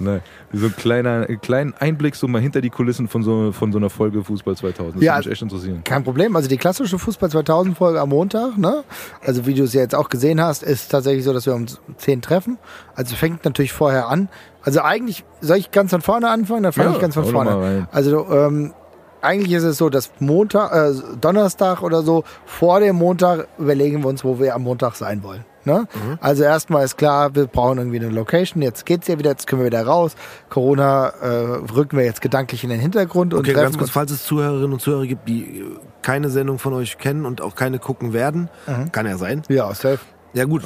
[0.00, 0.20] nein,
[0.52, 3.78] so ein kleiner, einen kleinen Einblick so mal hinter die Kulissen von so, von so
[3.78, 4.96] einer Folge Fußball 2000.
[4.96, 5.84] Das Ja, würde mich echt interessieren.
[5.84, 6.34] Kein Problem.
[6.34, 8.82] Also die klassische Fußball 2000 Folge am Montag, ne?
[9.24, 11.66] Also wie du es ja jetzt auch gesehen hast, ist tatsächlich so, dass wir um
[11.98, 12.58] 10 treffen.
[12.96, 14.28] Also fängt natürlich vorher an.
[14.64, 17.88] Also eigentlich soll ich ganz von vorne anfangen, dann fange Ja, ich ganz von vorne.
[17.92, 18.72] Also ähm,
[19.20, 24.08] eigentlich ist es so, dass Montag, äh, Donnerstag oder so vor dem Montag überlegen wir
[24.08, 25.44] uns, wo wir am Montag sein wollen.
[25.64, 25.86] Ne?
[25.94, 26.18] Mhm.
[26.20, 28.62] Also erstmal ist klar, wir brauchen irgendwie eine Location.
[28.62, 30.16] Jetzt geht's ja wieder, jetzt können wir wieder raus.
[30.50, 31.26] Corona äh,
[31.72, 34.80] rücken wir jetzt gedanklich in den Hintergrund und Okay, ganz kurz, falls es Zuhörerinnen und
[34.82, 35.64] Zuhörer gibt, die äh,
[36.02, 38.48] keine Sendung von euch kennen und auch keine gucken werden,
[38.90, 39.42] kann ja sein.
[39.48, 40.00] Ja, safe.
[40.34, 40.62] Ja gut,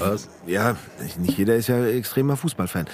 [0.46, 2.86] ja, nicht- nicht jeder ist ja extremer Fußballfan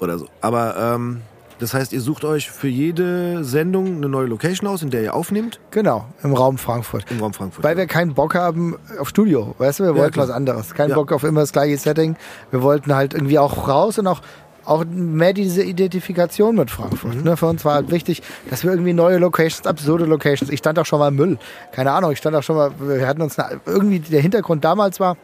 [0.00, 0.26] oder so.
[0.40, 1.20] Aber ähm,
[1.60, 5.14] das heißt, ihr sucht euch für jede Sendung eine neue Location aus, in der ihr
[5.14, 7.04] aufnehmt, Genau, im Raum Frankfurt.
[7.10, 7.62] im Raum Frankfurt.
[7.64, 10.28] Weil wir keinen Bock haben auf Studio, weißt du, wir wollten klar.
[10.28, 10.74] was anderes.
[10.74, 10.96] Keinen Ja.
[10.96, 12.16] Bock auf immer das gleiche Setting.
[12.50, 14.20] Wir wollten halt irgendwie auch raus und auch,
[14.64, 17.14] auch mehr diese Identifikation mit Frankfurt.
[17.14, 17.22] Mhm.
[17.22, 17.36] Ne?
[17.36, 20.50] Für uns war halt wichtig, dass wir irgendwie neue Locations, absurde Locations.
[20.50, 21.38] Ich stand auch schon mal im Müll.
[21.70, 24.98] Keine Ahnung, ich stand auch schon mal, wir hatten uns eine, irgendwie, der Hintergrund damals
[24.98, 25.16] war,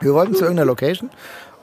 [0.00, 1.10] wir wollten zu irgendeiner Location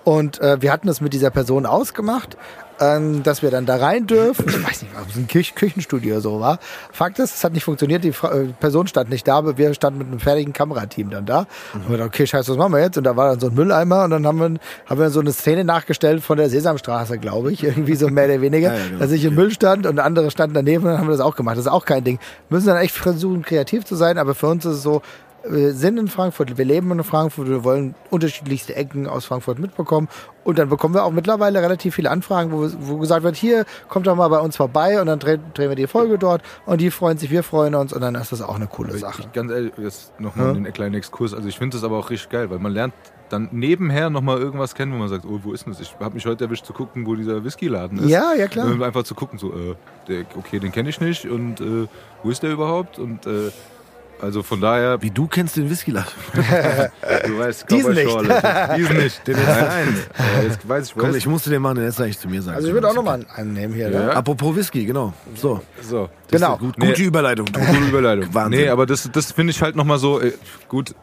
[0.10, 2.36] und äh, wir hatten das mit dieser Person ausgemacht,
[2.80, 4.44] ähm, dass wir dann da rein dürfen.
[4.50, 6.58] Ich weiß nicht, ob es ein Küch Küchenstudio oder so war.
[6.92, 8.04] Fakt ist, es hat nicht funktioniert.
[8.04, 11.28] Die Fra äh, Person stand nicht da, aber wir standen mit einem fertigen Kamerateam dann
[11.28, 11.46] da.
[11.76, 12.98] Und wir dachten, okay, scheiße, was machen wir jetzt?
[12.98, 15.32] Und da war dann so ein Mülleimer und dann haben wir, haben wir so eine
[15.32, 17.64] Szene nachgestellt von der Sesamstraße, glaube ich.
[17.64, 18.74] Irgendwie so mehr oder weniger.
[18.80, 19.00] Ja, genau.
[19.00, 21.36] Dass ich im Müll stand und andere standen daneben und dann haben wir das auch
[21.36, 21.56] gemacht.
[21.56, 22.18] Das ist auch kein Ding.
[22.48, 25.04] Wir müssen dann echt versuchen, kreativ zu sein, aber für uns ist es so,
[25.48, 30.08] wir sind in Frankfurt, wir leben in Frankfurt, wir wollen unterschiedlichste Ecken aus Frankfurt mitbekommen.
[30.44, 34.08] Und dann bekommen wir auch mittlerweile relativ viele Anfragen, wo, wo gesagt wird, hier, kommt
[34.08, 36.92] doch mal bei uns vorbei und dann drehen, drehen wir die Folge dort und die
[36.92, 39.22] freuen sich, wir freuen uns und dann ist das auch eine coole Sache.
[39.24, 40.54] Ich, ganz ehrlich, jetzt nochmal Ja.
[40.54, 41.34] einen kleinen Exkurs.
[41.34, 42.94] Also ich finde das aber auch richtig geil, weil man lernt
[43.30, 45.82] dann nebenher nochmal irgendwas kennen, wo man sagt, oh, wo ist denn das?
[45.82, 48.10] Ich habe mich heute erwischt zu gucken, wo dieser Whisky-Laden ist.
[48.10, 48.66] Ja, ja, klar.
[48.66, 49.76] Und einfach zu gucken, so, äh,
[50.08, 51.88] der, okay, den kenne ich nicht und äh,
[52.24, 52.98] wo ist der überhaupt?
[52.98, 53.52] Und äh,
[54.22, 56.12] also von daher, Wie du kennst den Whisky-Laden.
[56.34, 58.08] du weißt, Diesen nicht.
[58.78, 59.28] Diesen nicht.
[59.28, 59.98] Den nein, nein.
[60.42, 62.42] Äh, jetzt weiß ich, Komm, ich musste den machen, den hättest du eigentlich zu mir
[62.42, 62.58] sagen.
[62.58, 63.90] Also ich würde auch nochmal einen nehmen hier.
[63.90, 64.10] Ja.
[64.12, 65.14] Apropos Whisky, genau.
[65.36, 66.10] So, So.
[66.32, 66.58] Genau.
[66.58, 66.88] gut, Nee.
[66.88, 67.46] gute Überleitung.
[67.48, 68.28] Gute Überleitung.
[68.34, 68.62] Wahnsinn.
[68.62, 70.34] Nee, aber das, das finde ich halt nochmal so, äh,
[70.68, 70.94] gut,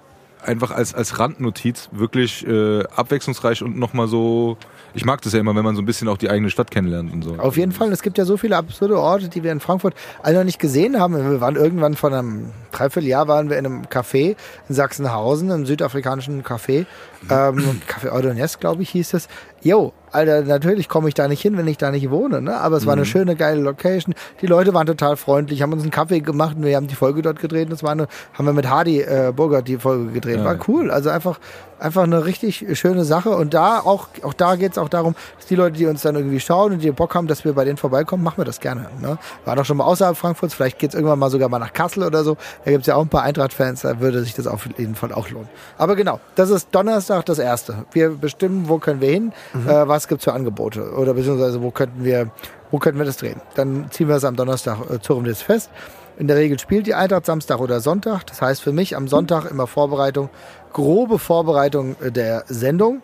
[0.43, 4.57] einfach als, als Randnotiz wirklich äh, abwechslungsreich und nochmal so,
[4.95, 7.12] ich mag das ja immer, wenn man so ein bisschen auch die eigene Stadt kennenlernt
[7.12, 7.34] und so.
[7.39, 7.93] Auf jeden Fall.
[7.93, 10.99] Es gibt ja so viele absurde Orte, die wir in Frankfurt alle noch nicht gesehen
[10.99, 11.14] haben.
[11.14, 14.37] Wir waren irgendwann vor einem Dreivierteljahr waren wir in einem Café
[14.68, 16.87] in Sachsenhausen, einem südafrikanischen Café.
[17.30, 19.28] Ähm, Café Ordonez, glaube ich, hieß es.
[19.62, 22.56] Jo, Alter, natürlich komme ich da nicht hin, wenn ich da nicht wohne, ne?
[22.58, 24.14] Aber es war eine schöne, geile Location.
[24.40, 27.20] Die Leute waren total freundlich, haben uns einen Kaffee gemacht und wir haben die Folge
[27.22, 27.72] dort gedreht.
[27.72, 30.42] Das war eine, haben wir mit Hardy äh, Burgert die Folge gedreht.
[30.44, 30.90] War cool.
[30.90, 31.38] Also einfach,
[31.78, 33.30] einfach eine richtig schöne Sache.
[33.30, 36.40] Und da auch, auch da geht's auch darum, dass die Leute, die uns dann irgendwie
[36.40, 38.86] schauen und die Bock haben, dass wir bei denen vorbeikommen, machen wir das gerne.
[39.00, 39.18] Ne?
[39.44, 42.22] War doch schon mal außerhalb Frankfurts, vielleicht geht's irgendwann mal sogar mal nach Kassel oder
[42.24, 42.36] so.
[42.64, 45.28] Da gibt's ja auch ein paar Eintracht-Fans, da würde sich das auf jeden Fall auch
[45.30, 45.48] lohnen.
[45.76, 47.84] Aber genau, das ist Donnerstag das erste.
[47.92, 52.04] Wir bestimmen, wo können wir hin, äh, was gibt's für Angebote oder beziehungsweise wo könnten
[52.04, 52.30] wir,
[52.70, 53.40] wo könnten wir das drehen.
[53.54, 55.70] Dann ziehen wir es am Donnerstag äh, zur Runde fest.
[56.18, 58.26] In der Regel spielt die Eintracht Samstag oder Sonntag.
[58.26, 60.30] Das heißt für mich am Sonntag immer Vorbereitung,
[60.72, 63.02] grobe Vorbereitung äh, der Sendung.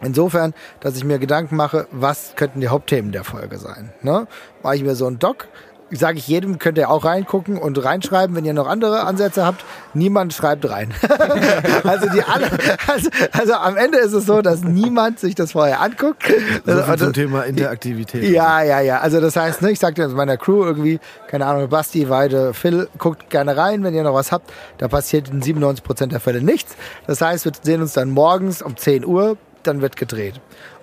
[0.00, 3.92] Insofern, dass ich mir Gedanken mache, was könnten die Hauptthemen der Folge sein.
[4.02, 4.26] Ne?
[4.62, 5.48] Mache ich mir so einen Doc,
[5.98, 9.64] sage ich jedem, könnt ihr auch reingucken und reinschreiben, wenn ihr noch andere Ansätze habt.
[9.94, 10.92] Niemand schreibt rein.
[11.84, 12.48] also die alle,
[12.86, 16.22] also, also am Ende ist es so, dass niemand sich das vorher anguckt.
[16.64, 18.24] So viel Also- zum Thema Interaktivität.
[18.24, 19.00] ja, ja, ja.
[19.00, 23.30] Also das heißt, ne, ich sagte meiner Crew irgendwie, keine Ahnung, Basti, Weide, Phil, guckt
[23.30, 24.52] gerne rein, wenn ihr noch was habt.
[24.78, 26.74] Da passiert in 97% der Fälle nichts.
[27.06, 30.40] Das heißt, wir sehen uns dann morgens um 10 Uhr, dann wird gedreht.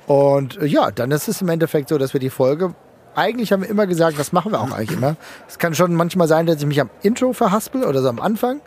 [0.07, 2.73] Und äh, ja, dann ist es im Endeffekt so, dass wir die Folge
[3.15, 5.15] eigentlich haben wir immer gesagt, das machen wir auch eigentlich immer.
[5.47, 8.61] Es kann schon manchmal sein, dass ich mich am Intro verhaspel oder so am Anfang.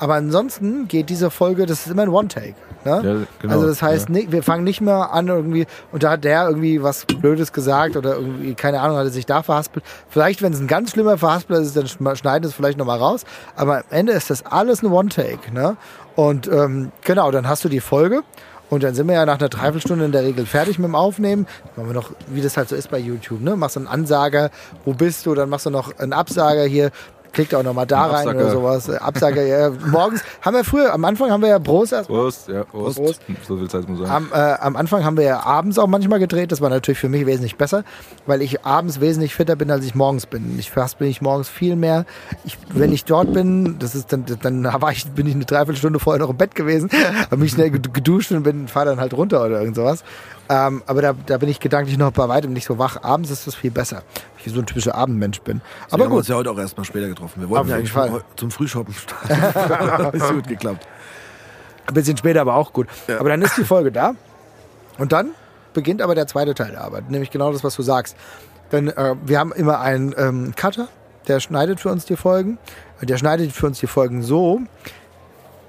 [0.00, 2.54] Aber ansonsten geht diese Folge, das ist immer ein One-Take.
[2.84, 2.90] Ne?
[2.90, 4.14] Ja, genau, also das heißt, ja.
[4.14, 7.96] nee, wir fangen nicht mehr an irgendwie, und da hat der irgendwie was Blödes gesagt
[7.96, 9.84] oder irgendwie, keine Ahnung, hat er sich da verhaspelt.
[10.08, 13.24] Vielleicht, wenn es ein ganz schlimmer Verhaspler ist, dann schneiden wir es vielleicht nochmal raus.
[13.56, 15.52] Aber am Ende ist das alles ein One-Take.
[15.52, 15.76] Ne?
[16.14, 18.22] Und ähm, genau, dann hast du die Folge.
[18.70, 21.46] Und dann sind wir ja nach einer Dreiviertelstunde in der Regel fertig mit dem Aufnehmen.
[21.76, 23.56] Machen wir noch, wie das halt so ist bei YouTube, ne?
[23.56, 24.50] Machst du einen Ansager,
[24.84, 25.34] wo bist du?
[25.34, 26.90] Dann machst du noch einen Absager hier.
[27.32, 28.88] Klickt auch nochmal da Ein rein oder sowas.
[28.88, 29.70] Äh, Absager, ja.
[29.90, 32.98] Morgens haben wir früher, am Anfang haben wir ja Prost erst Prost, ja, Prost.
[32.98, 33.20] Prost.
[33.46, 34.10] So viel Zeit muss sein.
[34.10, 36.50] am, äh, am Anfang haben wir ja abends auch manchmal gedreht.
[36.52, 37.84] Das war natürlich für mich wesentlich besser,
[38.26, 40.58] weil ich abends wesentlich fitter bin, als ich morgens bin.
[40.58, 42.04] Ich fast bin ich morgens viel mehr.
[42.44, 45.98] Ich, wenn ich dort bin, das ist dann, dann war ich, bin ich eine Dreiviertelstunde
[45.98, 46.90] vorher noch im Bett gewesen,
[47.30, 50.02] habe mich schnell ged- geduscht und bin, fahr dann halt runter oder irgend sowas.
[50.50, 53.02] Ähm, aber da, da bin ich gedanklich noch bei weitem nicht so wach.
[53.02, 55.60] Abends ist das viel besser, weil ich so ein typischer Abendmensch bin.
[55.60, 57.40] Aber Aber wir haben gut, uns ja heute auch erstmal später getroffen.
[57.42, 58.22] Wir wollten ja eigentlich Fall.
[58.36, 60.16] zum Frühshoppen starten.
[60.16, 60.86] ist gut geklappt.
[61.86, 62.86] Ein bisschen später, aber auch gut.
[63.18, 64.14] Aber dann ist die Folge da.
[64.98, 65.30] Und dann
[65.72, 67.10] beginnt aber der zweite Teil der Arbeit.
[67.10, 68.16] Nämlich genau das, was du sagst.
[68.72, 70.88] Denn äh, wir haben immer einen ähm, Cutter,
[71.28, 72.58] der schneidet für uns die Folgen.
[73.00, 74.60] Der schneidet für uns die Folgen so,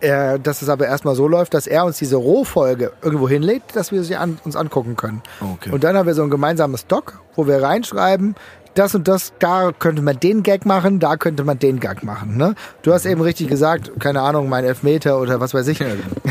[0.01, 3.91] äh, dass es aber erstmal so läuft, dass er uns diese Rohfolge irgendwo hinlegt, dass
[3.91, 5.21] wir sie an, uns angucken können.
[5.39, 5.71] Okay.
[5.71, 8.35] Und dann haben wir so ein gemeinsames Doc, wo wir reinschreiben,
[8.79, 12.37] das und das, da könnte man den Gag machen, da könnte man den Gag machen.
[12.37, 12.55] Ne?
[12.81, 15.83] Du hast eben richtig gesagt, keine Ahnung, mein Elfmeter oder was weiß ich.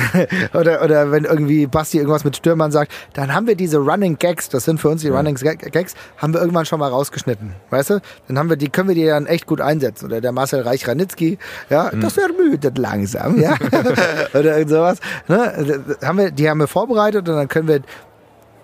[0.55, 4.49] oder, oder wenn irgendwie Basti irgendwas mit Stürmern sagt, dann haben wir diese Running Gags,
[4.49, 7.53] das sind für uns die Running Gag- Gags, haben wir irgendwann schon mal rausgeschnitten.
[7.69, 8.01] Weißt du?
[8.29, 10.07] Dann haben wir die, können wir die dann echt gut einsetzen.
[10.07, 11.39] Oder der Marcel Reich-Ranitzky,
[11.69, 13.55] ja, das ermüdet langsam, ja.
[14.33, 14.99] oder irgend sowas.
[15.29, 15.83] Ne?
[16.03, 17.81] Haben wir, die haben wir vorbereitet und dann können wir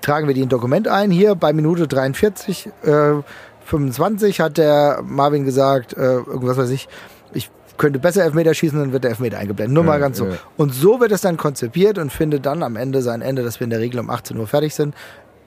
[0.01, 1.11] tragen wir die in ein Dokument ein.
[1.11, 2.91] Hier bei Minute 43, äh,
[3.65, 6.89] 25 hat der Marvin gesagt, äh, irgendwas weiß ich,
[7.33, 9.75] ich könnte besser Elfmeter schießen, dann wird der Elfmeter eingeblendet.
[9.75, 10.27] Nur Ja, mal ganz so.
[10.27, 10.37] ja.
[10.57, 13.65] Und so wird es dann konzipiert und findet dann am Ende sein Ende, dass wir
[13.65, 14.95] in der Regel um 18 Uhr fertig sind.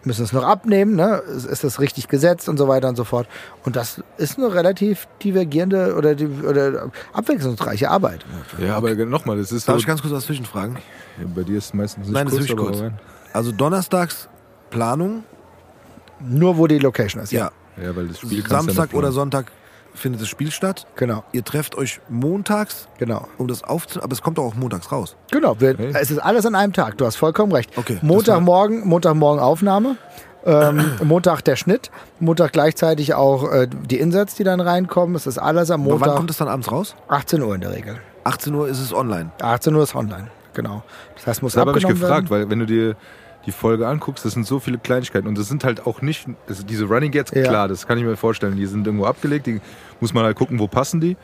[0.03, 1.21] Müssen es noch abnehmen, ne?
[1.35, 3.27] Ist ist das richtig gesetzt und so weiter und so fort.
[3.65, 8.23] Und das ist eine relativ divergierende oder, die, oder abwechslungsreiche Arbeit.
[8.57, 9.71] Ja, aber nochmal, das ist so.
[9.73, 10.77] Darf ich ganz kurz was zwischenfragen?
[11.19, 12.91] Ja, bei dir ist es meistens nicht Nein, das kurz, ist wirklich aber kurz.
[12.93, 12.99] rein.
[13.33, 14.29] Also donnerstags
[14.69, 15.23] Planung,
[16.21, 17.31] Nur wo die Location ist.
[17.31, 17.51] ja.
[17.81, 19.11] Ja, weil das Spiel ja Samstag nicht oder.
[19.11, 19.51] Sonntag
[19.93, 20.85] findet das Spiel statt.
[20.95, 23.27] Genau, Ihr trefft euch montags, genau.
[23.37, 25.15] um das aufzunehmen, aber es kommt doch auch montags raus.
[25.31, 25.91] Genau, wir, Okay.
[25.99, 26.97] es ist alles an einem Tag.
[26.97, 27.71] Du hast vollkommen recht.
[27.77, 29.97] Okay, Montagmorgen, Montagmorgen Aufnahme,
[30.45, 35.15] ähm, Montag der Schnitt, Montag gleichzeitig auch äh, die Insets, die dann reinkommen.
[35.15, 36.95] Es ist alles am Aber wann Montag, kommt es dann abends raus?
[37.07, 37.97] 18 Uhr in der Regel.
[38.23, 39.31] 18 Uhr ist es online.
[39.41, 40.83] 18 Uhr ist online, genau.
[41.15, 42.43] Das heißt, muss Da habe ich abgenommen gefragt, werden.
[42.43, 42.95] weil wenn du dir
[43.47, 46.63] die Folge anguckst, das sind so viele Kleinigkeiten und das sind halt auch nicht, also
[46.63, 47.43] diese Running Gags, Ja.
[47.43, 49.61] klar, das kann ich mir vorstellen, die sind irgendwo abgelegt, die
[49.99, 51.17] muss man halt gucken, wo passen die.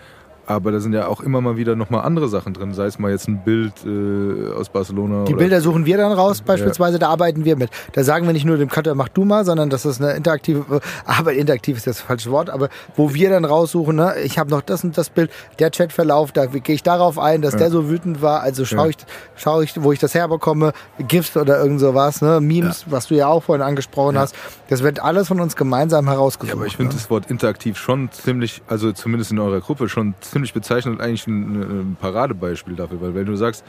[0.45, 3.11] Aber da sind ja auch immer mal wieder nochmal andere Sachen drin, sei es mal
[3.11, 5.23] jetzt ein Bild äh, aus Barcelona.
[5.23, 7.69] Die Bilder suchen wir dann raus, beispielsweise, da arbeiten wir mit.
[7.93, 10.81] Da sagen wir nicht nur dem Cutter, mach du mal, sondern das ist eine interaktive,
[11.05, 12.67] Arbeit, interaktiv ist das falsche Wort, aber
[12.97, 16.45] wo wir dann raussuchen, ne, ich habe noch das und das Bild, der Chatverlauf, da
[16.47, 18.89] gehe ich darauf ein, dass der so wütend war, also schaue Ja.
[18.89, 18.97] ich,
[19.37, 20.73] schaue ich, wo ich das herbekomme,
[21.07, 24.35] GIFs oder irgend sowas, ne, Memes, was du ja auch vorhin angesprochen hast,
[24.67, 26.53] das wird alles von uns gemeinsam herausgesucht.
[26.53, 26.99] Ja, aber ich finde ne?
[26.99, 31.27] das Wort interaktiv schon ziemlich, also zumindest in eurer Gruppe, schon ziemlich bezeichnend und eigentlich
[31.27, 31.61] ein,
[31.91, 33.01] ein Paradebeispiel dafür.
[33.01, 33.63] Weil wenn du sagst,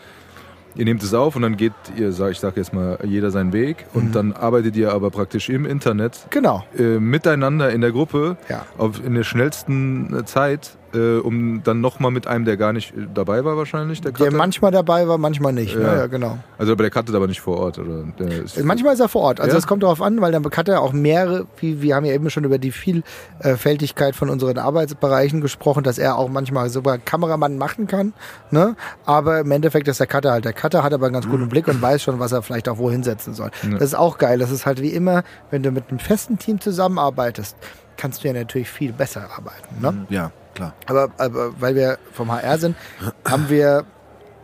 [0.76, 3.52] ihr nehmt es auf und dann geht ihr, sag, ich sag jetzt mal, jeder seinen
[3.52, 4.00] Weg Mhm.
[4.00, 6.64] und dann arbeitet ihr aber praktisch im Internet Genau.
[6.76, 8.66] äh, miteinander in der Gruppe Ja.
[8.78, 13.06] auf, in der schnellsten Zeit, äh, um dann nochmal mit einem, der gar nicht äh,
[13.12, 14.36] dabei war wahrscheinlich, der Der Cutter.
[14.36, 15.74] manchmal dabei war, manchmal nicht.
[15.74, 15.96] Ja, Ja.
[15.96, 16.38] ja genau.
[16.58, 18.04] also aber der cuttet aber nicht vor Ort, oder?
[18.18, 19.40] Der ist, Manchmal ist er vor Ort.
[19.40, 19.58] Also Ja?
[19.58, 22.30] es kommt darauf an, weil dann hat er auch mehrere, wie wir haben ja eben
[22.30, 27.86] schon über die Vielfältigkeit von unseren Arbeitsbereichen gesprochen, dass er auch manchmal sogar Kameramann machen
[27.86, 28.12] kann.
[28.50, 28.76] Ne?
[29.04, 31.68] Aber im Endeffekt ist der Cutter halt der Cutter, hat aber einen ganz guten Blick
[31.68, 33.50] und weiß schon, was er vielleicht auch wohin setzen soll.
[33.62, 33.70] Ja.
[33.78, 34.38] Das ist auch geil.
[34.38, 37.56] Das ist halt wie immer, wenn du mit einem festen Team zusammenarbeitest,
[37.96, 39.80] kannst du ja natürlich viel besser arbeiten.
[39.80, 40.06] Ne?
[40.10, 40.74] Ja, klar.
[40.86, 42.76] Aber, aber weil wir vom HR sind,
[43.24, 43.84] haben wir,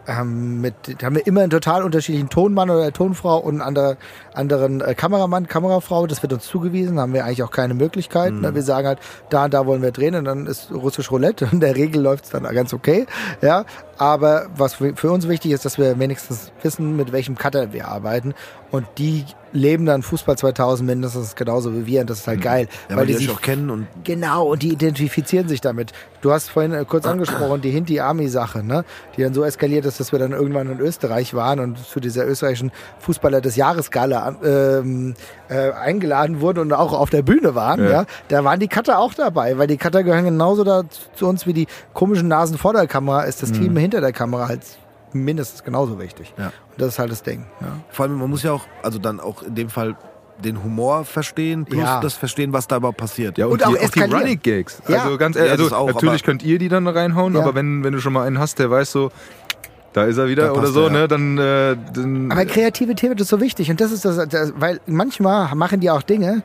[0.07, 3.97] ähm, mit, haben wir immer einen total unterschiedlichen Tonmann oder Tonfrau und andere,
[4.41, 6.07] anderen äh, Kameramann, Kamerafrau.
[6.07, 8.33] Das wird uns zugewiesen, haben wir eigentlich auch keine Möglichkeit.
[8.33, 8.55] Ne?
[8.55, 11.49] Wir sagen halt, da und da wollen wir drehen und dann ist russisch Roulette.
[11.53, 13.07] In der Regel läuft es dann ganz okay.
[13.43, 13.65] Ja,
[13.99, 18.35] aber was für uns wichtig ist, dass wir wenigstens wissen, mit welchem Cutter wir arbeiten.
[18.71, 22.03] Und die leben dann Fußball 2000 mindestens genauso wie wir.
[22.03, 22.69] Und das ist halt geil.
[22.89, 25.93] Ja, weil, die, sich euch auch kennen und Genau, und die identifizieren sich damit.
[26.21, 28.85] Du hast vorhin äh, kurz angesprochen, die Hinti-Army-Sache, ne?
[29.17, 32.27] die dann so eskaliert ist, dass wir dann irgendwann in Österreich waren und zu dieser
[32.27, 32.71] österreichischen
[33.01, 35.15] Fußballer des Jahres-Gala an- ähm,
[35.49, 37.83] äh, eingeladen wurden und auch auf der Bühne waren.
[37.83, 37.91] Ja.
[37.91, 38.05] Ja.
[38.29, 40.83] Da waren die Cutter auch dabei, weil die Cutter gehören genauso da
[41.15, 44.49] zu uns wie die komischen Nasen vor der Kamera, ist das Team hinter der Kamera
[44.49, 44.63] halt
[45.13, 46.33] mindestens genauso wichtig.
[46.39, 46.47] Ja.
[46.47, 47.45] Und das ist halt das Ding.
[47.61, 47.69] Ja.
[47.91, 49.97] vor allem, man muss ja auch, also dann auch in dem Fall
[50.45, 52.01] den Humor verstehen, plus Ja.
[52.01, 53.37] das verstehen, was da überhaupt passiert.
[53.37, 54.01] Ja, und, Und auch die, auch die.
[54.01, 54.81] Running Gags.
[54.89, 55.03] Ja.
[55.03, 57.41] Also ganz ehrlich, also auch, natürlich könnt ihr die dann reinhauen, Ja.
[57.41, 59.11] aber wenn, wenn du schon mal einen hast, der weiß so,
[59.93, 60.93] da ist er wieder oder so, er, ja.
[60.93, 64.81] ne, dann, äh, dann Aber Kreativität ist so wichtig und das ist das, das, weil
[64.87, 66.43] manchmal machen die auch Dinge,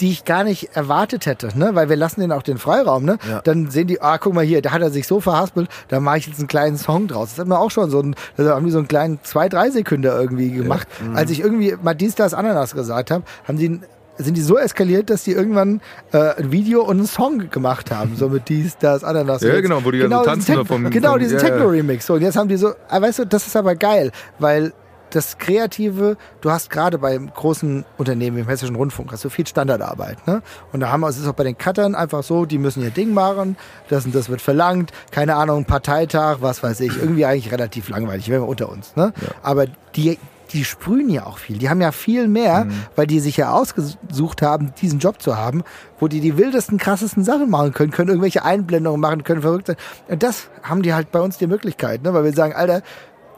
[0.00, 1.70] die ich gar nicht erwartet hätte, ne?
[1.74, 3.18] Weil wir lassen denen auch den Freiraum, ne?
[3.28, 3.40] Ja.
[3.40, 6.18] Dann sehen die, ah, guck mal hier, da hat er sich so verhaspelt, da mache
[6.18, 7.30] ich jetzt einen kleinen Song draus.
[7.30, 9.70] Das hat mir auch schon so ein, da haben die so einen kleinen zwei, drei
[9.70, 10.86] Sekunden irgendwie gemacht.
[11.00, 11.16] Mhm.
[11.16, 13.80] Als ich irgendwie mal dies, das, Ananas gesagt habe, haben die
[14.18, 15.80] sind die so eskaliert, dass die irgendwann
[16.12, 19.42] äh, ein Video und einen Song gemacht haben, so mit dies, das, Ananas.
[19.42, 21.50] Ja, genau, wo die dann so tanzen Tech- vom- Genau, vom- diesen ja, ja.
[21.50, 22.06] Techno-Remix.
[22.06, 24.72] So, und jetzt haben die so, ah, weißt du, das ist aber geil, weil
[25.10, 30.26] das Kreative, du hast gerade beim großen Unternehmen im Hessischen Rundfunk, hast du viel Standardarbeit.
[30.26, 30.42] Ne?
[30.72, 32.90] Und da haben wir, es ist auch bei den Cuttern einfach so, die müssen ihr
[32.90, 33.56] Ding machen,
[33.88, 38.28] das und das wird verlangt, keine Ahnung, Parteitag, was weiß ich, irgendwie eigentlich relativ langweilig,
[38.30, 38.96] wenn wir unter uns.
[38.96, 39.12] Ne?
[39.42, 40.18] Aber die,
[40.52, 41.58] die sprühen ja auch viel.
[41.58, 45.64] Die haben ja viel mehr, weil die sich ja ausgesucht haben, diesen Job zu haben,
[45.98, 49.76] wo die die wildesten, krassesten Sachen machen können, können irgendwelche Einblendungen machen, können verrückt sein.
[50.08, 52.14] Und das haben die halt bei uns die Möglichkeit, ne?
[52.14, 52.82] weil wir sagen, Alter,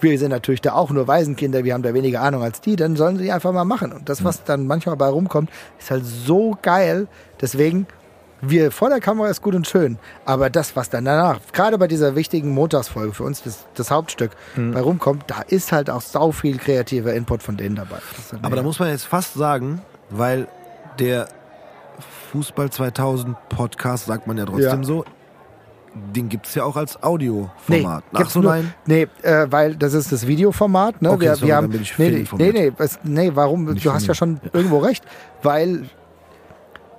[0.01, 2.97] wir sind natürlich da auch nur Waisenkinder, wir haben da weniger Ahnung als die, dann
[2.97, 3.93] sollen sie einfach mal machen.
[3.93, 7.09] Und das, was dann manchmal bei rumkommt, ist halt so geil.
[7.41, 7.87] Deswegen,
[8.41, 11.89] wir vor der Kamera ist gut und schön, aber das, was dann danach, gerade bei
[11.89, 16.31] dieser wichtigen Montagsfolge für uns, das, das Hauptstück, bei rumkommt, da ist halt auch sau
[16.33, 17.97] viel kreativer Input von denen dabei.
[18.33, 20.47] Halt Aber da muss man jetzt fast sagen, weil
[20.99, 21.29] der
[22.33, 24.85] Fußball 2000 Podcast, sagt man ja trotzdem Ja.
[24.85, 25.05] so,
[26.15, 28.05] den gibt es ja auch als Nee, Audioformat.
[28.13, 28.73] Ach gibt's so, nur, nein.
[28.87, 31.03] nee, äh, weil das ist das Videoformat.
[31.03, 31.11] Ne?
[31.11, 32.55] Okay, wir, sorry, wir dann haben, bin ich nee, nee, nee, fehlinformiert.
[33.05, 33.65] nee, nee, warum?
[33.65, 35.05] Nicht du hast ja schon irgendwo recht,
[35.43, 35.89] weil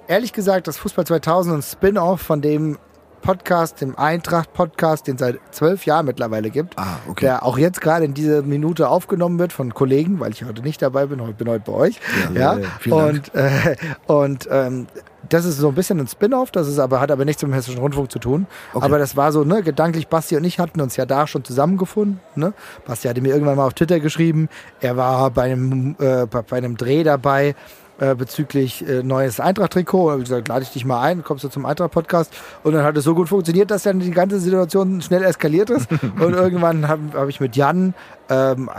[0.09, 2.77] ehrlich gesagt, das Fußball 2000 ein Spin-off von dem
[3.21, 7.25] Podcast, dem Eintracht-Podcast, den es seit zwölf Jahren mittlerweile gibt, Ah, okay.
[7.25, 10.81] der auch jetzt gerade in dieser Minute aufgenommen wird von Kollegen, weil ich heute nicht
[10.81, 11.99] dabei bin, ich bin heute bei euch.
[12.33, 13.15] Ja, Ja, ja, vielen Dank.
[13.33, 13.75] und, äh,
[14.07, 14.87] und ähm,
[15.27, 17.55] das ist so ein bisschen ein Spin-off, das ist aber, hat aber nichts mit dem
[17.55, 18.47] Hessischen Rundfunk zu tun.
[18.73, 18.85] Okay.
[18.85, 22.21] Aber das war so, ne, gedanklich, Basti und ich hatten uns ja da schon zusammengefunden.
[22.35, 22.53] Ne?
[22.87, 24.47] Basti hatte mir irgendwann mal auf Twitter geschrieben,
[24.79, 27.53] er war bei einem, äh, bei einem Dreh dabei
[27.99, 30.15] äh, bezüglich äh, neues Eintracht-Trikot.
[30.17, 32.33] Ich gesagt, lade ich dich mal ein, kommst du zum Eintracht-Podcast.
[32.63, 35.89] Und dann hat es so gut funktioniert, dass dann die ganze Situation schnell eskaliert ist.
[36.19, 37.93] und irgendwann habe hab ich mit Jan,
[38.29, 38.69] ähm,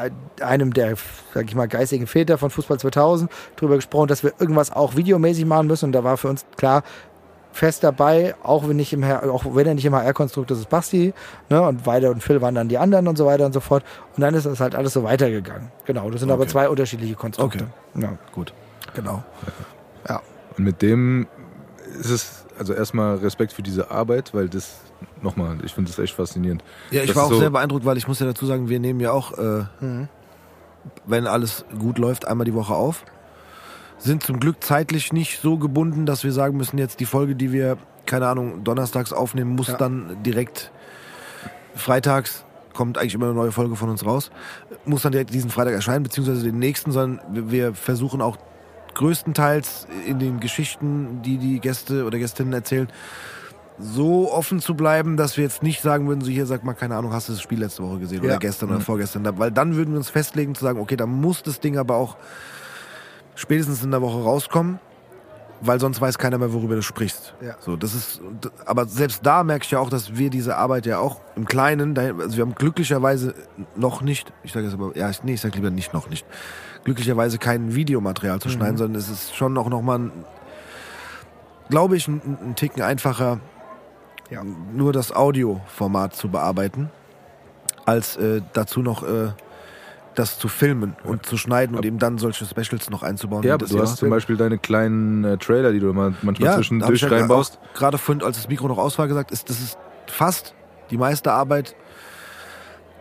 [0.40, 0.94] einem der,
[1.34, 5.44] sag ich mal, geistigen Väter von Fußball 2000, drüber gesprochen, dass wir irgendwas auch videomäßig
[5.44, 5.86] machen müssen.
[5.86, 6.82] Und da war für uns klar,
[7.52, 10.68] fest dabei, auch wenn, nicht im HR, auch wenn er nicht im HR-Konstrukt ist, ist
[10.68, 11.12] Basti,
[11.48, 13.84] ne, und Weide und Phil waren dann die anderen und so weiter und so fort.
[14.16, 15.70] Und dann ist das halt alles so weitergegangen.
[15.84, 16.52] Genau, das sind aber Okay.
[16.52, 17.66] zwei unterschiedliche Konstrukte.
[17.96, 18.52] Ja, Gut.
[18.94, 19.22] Genau.
[20.08, 20.20] ja.
[20.56, 21.26] Und mit dem
[22.00, 24.76] ist es, also erstmal Respekt für diese Arbeit, weil das,
[25.22, 26.62] nochmal, ich finde das echt faszinierend.
[26.90, 28.80] Ja, ich Das war auch so- sehr beeindruckt, weil ich muss ja dazu sagen, wir
[28.80, 30.08] nehmen ja auch, äh, Mhm.
[31.06, 33.04] wenn alles gut läuft, einmal die Woche auf.
[33.98, 37.52] Sind zum Glück zeitlich nicht so gebunden, dass wir sagen müssen, jetzt die Folge, die
[37.52, 37.76] wir,
[38.06, 39.76] keine Ahnung, donnerstags aufnehmen, muss Ja.
[39.76, 40.70] dann direkt
[41.74, 44.30] freitags, kommt eigentlich immer eine neue Folge von uns raus,
[44.86, 48.38] muss dann direkt diesen Freitag erscheinen, beziehungsweise den nächsten, sondern wir versuchen auch
[48.94, 52.88] größtenteils in den Geschichten, die die Gäste oder Gästinnen erzählen,
[53.78, 56.96] so offen zu bleiben, dass wir jetzt nicht sagen würden, so hier sagt mal, keine
[56.96, 58.38] Ahnung, hast du das Spiel letzte Woche gesehen oder Ja.
[58.38, 61.60] gestern oder vorgestern, weil dann würden wir uns festlegen zu sagen, okay, da muss das
[61.60, 62.16] Ding aber auch
[63.34, 64.80] spätestens in der Woche rauskommen,
[65.62, 67.34] weil sonst weiß keiner mehr, worüber du sprichst.
[67.40, 67.54] Ja.
[67.60, 68.20] So, das ist,
[68.66, 71.96] aber selbst da merke ich ja auch, dass wir diese Arbeit ja auch im Kleinen,
[71.96, 73.34] also wir haben glücklicherweise
[73.76, 76.26] noch nicht, ich sage jetzt aber, ja, nee, ich sage lieber nicht noch nicht,
[76.84, 78.52] glücklicherweise kein Videomaterial zu Mhm.
[78.52, 80.12] schneiden, sondern es ist schon auch nochmal ein,
[81.68, 83.40] glaube ich, ein, ein Ticken einfacher,
[84.30, 84.42] Ja.
[84.44, 86.90] nur das Audioformat zu bearbeiten,
[87.86, 89.28] als äh, dazu noch äh,
[90.16, 93.42] das zu filmen und zu schneiden und eben dann solche Specials noch einzubauen.
[93.44, 96.56] Ja, aber du hast zum Beispiel deine kleinen äh, Trailer, die du immer manchmal hab
[96.56, 97.58] zwischendurch ja reinbaust.
[97.72, 99.78] auch Gerade vorhin, als das Mikro noch aus war, gesagt, ist, das ist
[100.08, 100.54] fast
[100.90, 101.76] die meiste Arbeit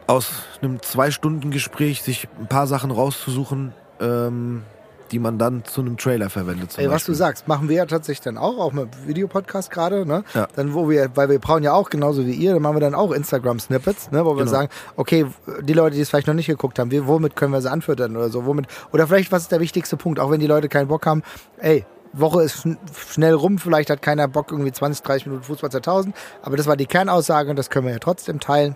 [0.09, 0.31] aus
[0.61, 4.63] einem Zwei-Stunden-Gespräch, sich ein paar Sachen rauszusuchen, ähm,
[5.11, 6.73] die man dann zu einem Trailer verwendet.
[6.77, 10.23] Ey, was du sagst, machen wir ja tatsächlich dann auch, auch mit Videopodcast gerade, ne?
[10.33, 10.47] Ja.
[10.55, 12.95] Dann, wo wir, weil wir brauchen ja auch genauso wie ihr, dann machen wir dann
[12.95, 14.25] auch Instagram-Snippets, ne?
[14.25, 14.51] Wo wir Genau.
[14.51, 15.25] sagen, okay,
[15.61, 18.15] die Leute, die es vielleicht noch nicht geguckt haben, wir, womit können wir sie anfüttern
[18.17, 20.87] oder so, womit, oder vielleicht, was ist der wichtigste Punkt, auch wenn die Leute keinen
[20.87, 21.21] Bock haben,
[21.57, 25.69] ey, Woche ist schn schnell rum, vielleicht hat keiner Bock, irgendwie 20, 30 Minuten Fußball
[25.69, 28.75] 2000, aber das war die Kernaussage und das können wir ja trotzdem teilen.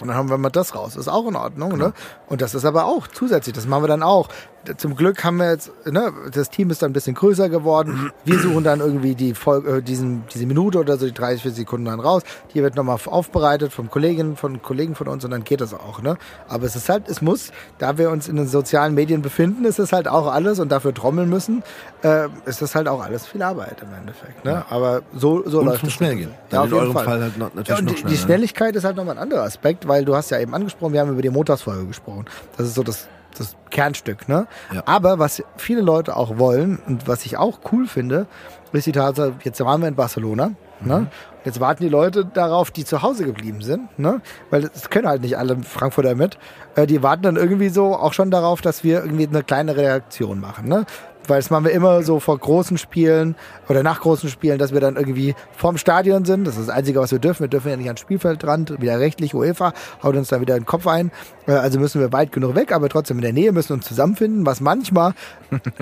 [0.00, 0.96] Und dann haben wir mal das raus.
[0.96, 1.92] Ist auch in Ordnung, ne?
[2.28, 3.54] Und das ist aber auch zusätzlich.
[3.54, 4.28] Das machen wir dann auch.
[4.76, 8.10] Zum Glück haben wir jetzt, ne, das Team ist dann ein bisschen größer geworden.
[8.24, 11.58] Wir suchen dann irgendwie die Folge, äh, diesen, diese Minute oder so, die 30, 40
[11.60, 12.22] Sekunden dann raus.
[12.52, 16.02] Die wird nochmal aufbereitet von Kolleginnen, von Kollegen von uns und dann geht das auch,
[16.02, 16.18] ne?
[16.48, 19.78] Aber es ist halt, es muss, da wir uns in den sozialen Medien befinden, ist
[19.78, 21.62] es halt auch alles und dafür trommeln müssen,
[22.02, 24.64] äh, ist das halt auch alles viel Arbeit im Endeffekt, ne?
[24.68, 25.92] Aber so, so Und läuft es.
[25.92, 26.30] Schnellgehen.
[26.30, 27.04] Ja, Dann auf in jeden eurem Fall.
[27.04, 28.22] Fall halt noch- natürlich ja, und noch die, schneller, die ne?
[28.26, 31.10] Schnelligkeit ist halt nochmal ein anderer Aspekt, weil du hast ja eben angesprochen, wir haben
[31.12, 32.26] über die Montagsfolge gesprochen.
[32.58, 34.46] Das ist so das, das Kernstück, ne?
[34.72, 34.82] Ja.
[34.86, 38.26] Aber was viele Leute auch wollen und was ich auch cool finde,
[38.72, 40.88] ist die Tatsache, jetzt waren wir in Barcelona, Mhm.
[40.88, 41.06] ne?
[41.44, 44.20] Jetzt warten die Leute darauf, die zu Hause geblieben sind, ne?
[44.50, 46.38] Weil das können halt nicht alle Frankfurter mit.
[46.74, 50.40] Äh, die warten dann irgendwie so auch schon darauf, dass wir irgendwie eine kleine Reaktion
[50.40, 50.84] machen, ne?
[51.28, 53.36] Weil das machen wir immer so vor großen Spielen
[53.68, 56.46] oder nach großen Spielen, dass wir dann irgendwie vorm Stadion sind.
[56.46, 57.40] Das ist das Einzige, was wir dürfen.
[57.40, 59.72] Wir dürfen ja nicht ans Spielfeldrand, wieder rechtlich, UEFA,
[60.02, 61.10] haut uns da wieder den Kopf ein.
[61.46, 64.46] Äh, Also müssen wir weit genug weg, aber trotzdem in der Nähe, müssen uns zusammenfinden,
[64.46, 65.12] was manchmal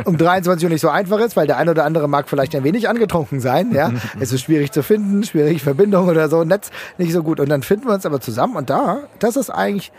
[0.05, 2.65] um 23 Uhr nicht so einfach ist, weil der eine oder andere mag vielleicht ein
[2.65, 3.73] wenig angetrunken sein.
[3.73, 7.41] Ja, Es ist schwierig zu finden, schwierig Verbindung oder so, Netz nicht so gut.
[7.41, 9.93] Und dann finden wir uns aber zusammen und da, das ist eigentlich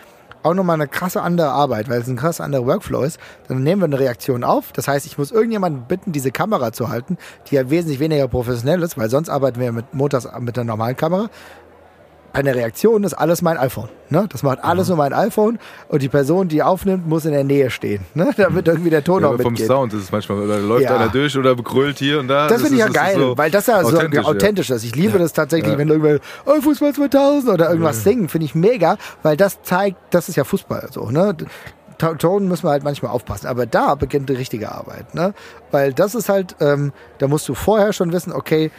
[0.48, 3.20] auch nochmal eine krasse andere Arbeit, weil es ein krass anderer Workflow ist.
[3.48, 4.72] Dann nehmen wir eine Reaktion auf.
[4.72, 7.18] Das heißt, ich muss irgendjemanden bitten, diese Kamera zu halten,
[7.50, 10.96] die ja wesentlich weniger professionell ist, weil sonst arbeiten wir mit Montags mit einer normalen
[10.96, 11.30] Kamera.
[12.38, 13.90] Bei einer Reaktion ist alles mein iPhone.
[14.12, 14.28] Ne?
[14.32, 15.58] Das macht alles nur mein iPhone
[15.88, 18.30] und die Person, die aufnimmt, muss in der Nähe stehen, ne?
[18.38, 19.66] damit irgendwie der Ton Ja, auch aber vom mitgeht.
[19.68, 20.98] Sound ist es manchmal, da läuft Ja.
[20.98, 22.48] einer durch oder begrüllt hier und da.
[22.48, 24.84] Das finde ich ja geil, so weil das ja so authentisch, authentisch ist.
[24.84, 25.18] Ich liebe Ja.
[25.18, 29.64] das tatsächlich, wenn irgendwer oh, Fußball 2000 oder irgendwas singen, finde ich mega, weil das
[29.64, 31.36] zeigt, das ist ja Fußball so, ne?
[32.20, 35.34] Ton müssen wir halt manchmal aufpassen, aber da beginnt die richtige Arbeit, ne?
[35.72, 38.70] Weil das ist halt, ähm, da musst du vorher schon wissen, okay,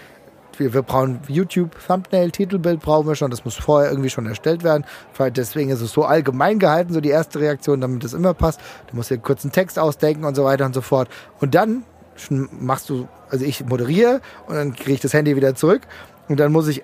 [0.58, 4.64] wir, wir brauchen YouTube, Thumbnail, Titelbild brauchen wir schon, das muss vorher irgendwie schon erstellt
[4.64, 4.84] werden.
[5.16, 8.60] Weil Deswegen ist es so allgemein gehalten, so die erste Reaktion, damit es immer passt.
[8.88, 11.08] Du musst dir kurz einen Text ausdenken und so weiter und so fort.
[11.40, 11.84] Und dann
[12.50, 15.82] machst du, also ich moderiere und dann kriege ich das Handy wieder zurück
[16.28, 16.82] und dann muss ich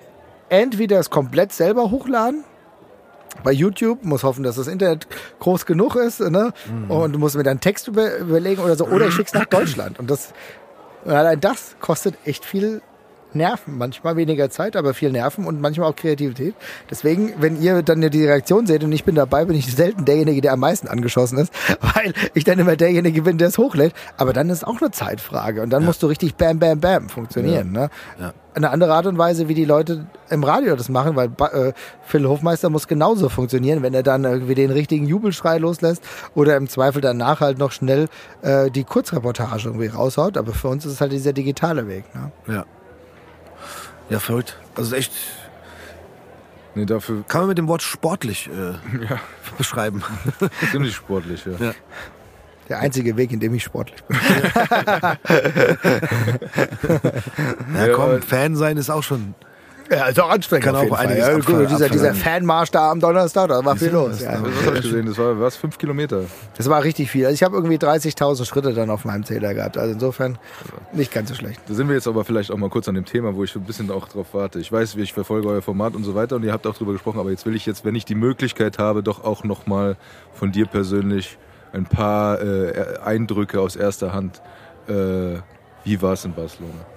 [0.49, 2.43] entweder es komplett selber hochladen
[3.43, 5.07] bei YouTube, muss hoffen, dass das Internet
[5.39, 6.53] groß genug ist, ne?
[6.87, 9.99] Und du musst mir dann Text über, überlegen oder so, oder ich schick's nach Deutschland.
[9.99, 10.33] Und das,
[11.03, 12.81] und allein das kostet echt viel
[13.35, 16.55] Nerven, manchmal weniger Zeit, aber viel Nerven und manchmal auch Kreativität.
[16.89, 20.41] Deswegen, wenn ihr dann die Reaktion seht und ich bin dabei, bin ich selten derjenige,
[20.41, 23.93] der am meisten angeschossen ist, weil ich dann immer derjenige bin, der es hochlädt.
[24.17, 27.71] Aber dann ist auch eine Zeitfrage und dann musst du richtig bam, bam, bam funktionieren.
[27.71, 27.89] Ne?
[28.19, 28.33] Ja.
[28.53, 31.73] Eine andere Art und Weise, wie die Leute im Radio das machen, weil äh,
[32.03, 36.01] Phil Hofmeister muss genauso funktionieren, wenn er dann irgendwie den richtigen Jubelschrei loslässt
[36.35, 38.07] oder im Zweifel danach halt noch schnell
[38.43, 40.37] äh, die Kurzreportage irgendwie raushaut.
[40.37, 42.05] Aber für uns ist es halt dieser digitale Weg.
[42.15, 42.31] Ne?
[42.47, 42.65] Ja.
[44.09, 44.57] Ja, verrückt.
[44.75, 45.11] Also echt,
[46.77, 48.73] Nee, dafür kann man mit dem Wort sportlich äh,
[49.57, 50.03] beschreiben.
[50.71, 51.67] ziemlich sportlich, ja.
[51.67, 51.73] Ja.
[52.67, 54.17] Der einzige Weg, in dem ich sportlich bin.
[54.23, 55.17] Ja,
[57.87, 59.35] Ja, komm, aber- Fan sein ist auch schon.
[59.89, 60.65] Ja, ist auch anstrengend.
[60.65, 61.05] Kann auf auch jeden Fall.
[61.05, 62.13] einiges Ja, gut, dieser, dieser.
[62.15, 64.21] Fanmarsch da am Donnerstag, da war viel los.
[64.21, 64.41] Ja.
[64.41, 65.05] Was habe ich gesehen?
[65.05, 65.55] Das war was?
[65.55, 66.21] Fünf Kilometer.
[66.57, 67.25] Das war richtig viel.
[67.25, 69.77] Also ich habe irgendwie 30.000 Schritte dann auf meinem Zähler gehabt.
[69.77, 70.37] Also insofern
[70.91, 71.61] nicht ganz so schlecht.
[71.67, 73.63] Da sind wir jetzt aber vielleicht auch mal kurz an dem Thema, wo ich ein
[73.63, 74.59] bisschen auch drauf warte.
[74.59, 76.93] Ich weiß, wie ich verfolge euer Format und so weiter und ihr habt auch drüber
[76.93, 79.97] gesprochen, aber jetzt will ich jetzt, wenn ich die Möglichkeit habe, doch auch nochmal
[80.33, 81.37] von dir persönlich
[81.73, 84.41] ein paar äh, Eindrücke aus erster Hand
[84.87, 85.39] äh,
[85.83, 86.94] Wie war es in Barcelona?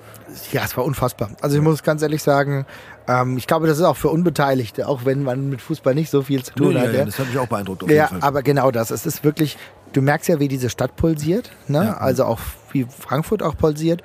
[0.53, 1.31] Ja, es war unfassbar.
[1.41, 2.67] Also ich muss ganz ehrlich sagen,
[3.07, 6.23] ähm, ich glaube, das ist auch für Unbeteiligte, auch wenn man mit Fußball nicht so
[6.23, 6.93] viel zu tun Ja, hat.
[6.93, 7.05] ja, ja.
[7.05, 7.91] das hat mich auch beeindruckt.
[7.91, 8.91] Ja, aber genau das.
[8.91, 9.57] Es ist wirklich,
[9.93, 11.85] du merkst ja, wie diese Stadt pulsiert, ne?
[11.85, 11.97] Ja.
[11.97, 12.41] Also auch
[12.73, 14.03] wie Frankfurt auch pulsiert,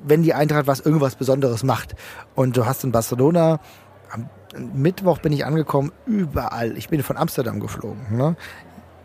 [0.00, 1.94] wenn die Eintracht was irgendwas Besonderes macht.
[2.34, 3.60] Und du hast in Barcelona,
[4.12, 4.28] am
[4.74, 6.76] Mittwoch bin ich angekommen, überall.
[6.76, 8.36] Ich bin von Amsterdam geflogen, ne?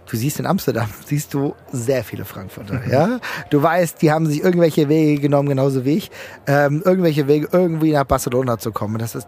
[0.09, 3.19] Du siehst in Amsterdam, siehst du sehr viele Frankfurter, ja.
[3.49, 6.11] Du weißt, die haben sich irgendwelche Wege genommen, genauso wie ich,
[6.47, 8.97] ähm, irgendwelche Wege irgendwie nach Barcelona zu kommen.
[8.99, 9.27] Das ist,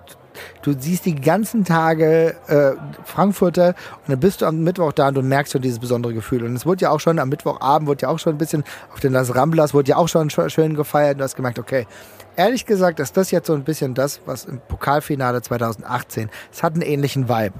[0.62, 2.72] du siehst die ganzen Tage äh,
[3.06, 3.70] Frankfurter
[4.06, 6.44] und dann bist du am Mittwoch da und du merkst schon dieses besondere Gefühl.
[6.44, 8.64] Und es wurde ja auch schon am Mittwochabend, wurde ja auch schon ein bisschen
[8.94, 11.20] auf den Las Ramblas, wurde ja auch schon sch- schön gefeiert.
[11.20, 11.88] Du hast gemerkt, okay,
[12.36, 16.74] ehrlich gesagt ist das jetzt so ein bisschen das, was im Pokalfinale 2018, es hat
[16.74, 17.56] einen ähnlichen Vibe.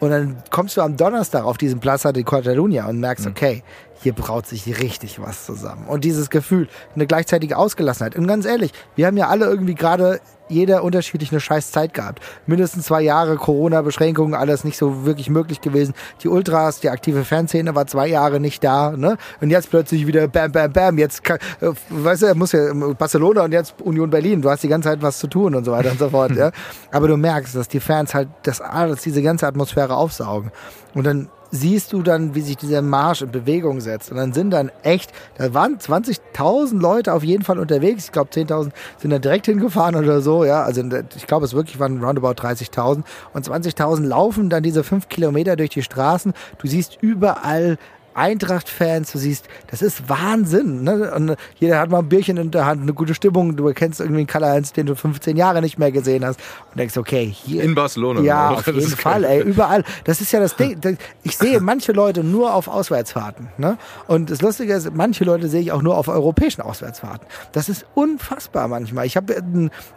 [0.00, 3.62] Und dann kommst du am Donnerstag auf diesen Plaza de Catalunya und merkst, okay,
[4.02, 5.86] hier braut sich richtig was zusammen.
[5.86, 8.16] Und dieses Gefühl, eine gleichzeitige Ausgelassenheit.
[8.16, 12.20] Und ganz ehrlich, wir haben ja alle irgendwie gerade jeder unterschiedlich eine scheiß Zeit gehabt.
[12.46, 15.94] Mindestens zwei Jahre Corona-Beschränkungen, alles nicht so wirklich möglich gewesen.
[16.22, 18.90] Die Ultras, die aktive Fanszene war zwei Jahre nicht da.
[18.90, 19.16] Ne?
[19.40, 20.98] Und jetzt plötzlich wieder bam, bam, bam.
[20.98, 24.42] Jetzt, kann, äh, weißt du, er muss ja Barcelona und jetzt Union Berlin.
[24.42, 26.32] Du hast die ganze Zeit was zu tun und so weiter und so fort.
[26.36, 26.50] ja?
[26.90, 30.50] Aber du merkst, dass die Fans halt das alles, diese ganze Atmosphäre aufsaugen.
[30.94, 34.10] Und dann siehst du dann, wie sich dieser Marsch in Bewegung setzt.
[34.10, 38.04] Und dann sind dann echt, da waren 20.000 Leute auf jeden Fall unterwegs.
[38.04, 40.44] Ich glaube, 10.000 sind dann direkt hingefahren oder so.
[40.44, 40.82] Ja, also
[41.16, 43.02] ich glaube, es wirklich waren roundabout 30.000.
[43.32, 46.32] Und 20.000 laufen dann diese fünf Kilometer durch die Straßen.
[46.58, 47.78] Du siehst überall
[48.14, 50.82] Eintracht-Fans, du siehst, das ist Wahnsinn.
[50.82, 51.12] Ne?
[51.14, 53.56] Und jeder hat mal ein Bierchen in der Hand, eine gute Stimmung.
[53.56, 56.40] Du erkennst irgendwie einen Karl-Heinz, den du 15 Jahre nicht mehr gesehen hast.
[56.70, 57.62] Und denkst, okay, hier.
[57.62, 58.20] In Barcelona.
[58.20, 58.58] Ja, auch.
[58.58, 59.84] auf jeden Fall, ey, überall.
[60.04, 60.78] Das ist ja das Ding.
[61.22, 63.48] Ich sehe manche Leute nur auf Auswärtsfahrten.
[63.58, 63.78] Ne?
[64.06, 67.26] Und das Lustige ist, manche Leute sehe ich auch nur auf europäischen Auswärtsfahrten.
[67.52, 69.06] Das ist unfassbar manchmal.
[69.06, 69.42] Ich habe,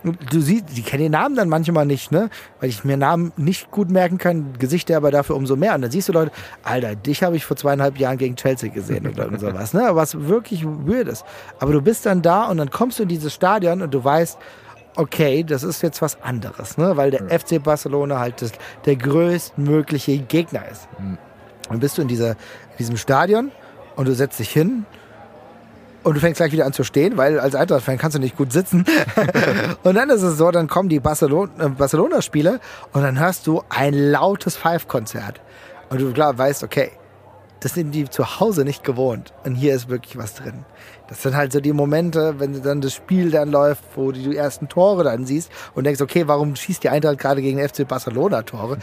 [0.03, 2.29] du siehst, die kennen den Namen dann manchmal nicht, ne?
[2.59, 5.75] Weil ich mir Namen nicht gut merken kann, Gesichter aber dafür umso mehr.
[5.75, 6.31] Und dann siehst du Leute,
[6.63, 9.89] Alter, dich habe ich vor zweieinhalb Jahren gegen Chelsea gesehen oder irgend sowas, ne?
[9.93, 11.23] Was wirklich weird ist.
[11.59, 14.37] Aber du bist dann da und dann kommst du in dieses Stadion und du weißt,
[14.95, 16.95] okay, das ist jetzt was anderes, ne?
[16.97, 18.51] weil der FC Barcelona halt das,
[18.85, 20.87] der größtmögliche Gegner ist.
[21.69, 23.51] Dann bist du in, dieser, in diesem Stadion
[23.95, 24.85] und du setzt dich hin
[26.03, 28.51] und du fängst gleich wieder an zu stehen, weil als Eintracht-Fan kannst du nicht gut
[28.51, 28.85] sitzen.
[29.83, 32.59] und dann ist es so, dann kommen die Barcelona- äh, Barcelona-Spiele
[32.91, 35.41] und dann hörst du ein lautes Five-Konzert.
[35.89, 36.91] Und du klar weißt, okay,
[37.63, 39.33] das sind die zu Hause nicht gewohnt.
[39.45, 40.65] Und hier ist wirklich was drin.
[41.07, 44.35] Das sind halt so die Momente, wenn dann das Spiel dann läuft, wo du die
[44.35, 47.87] ersten Tore dann siehst und denkst, okay, warum schießt die Eintracht gerade gegen den FC
[47.87, 48.79] Barcelona Tore?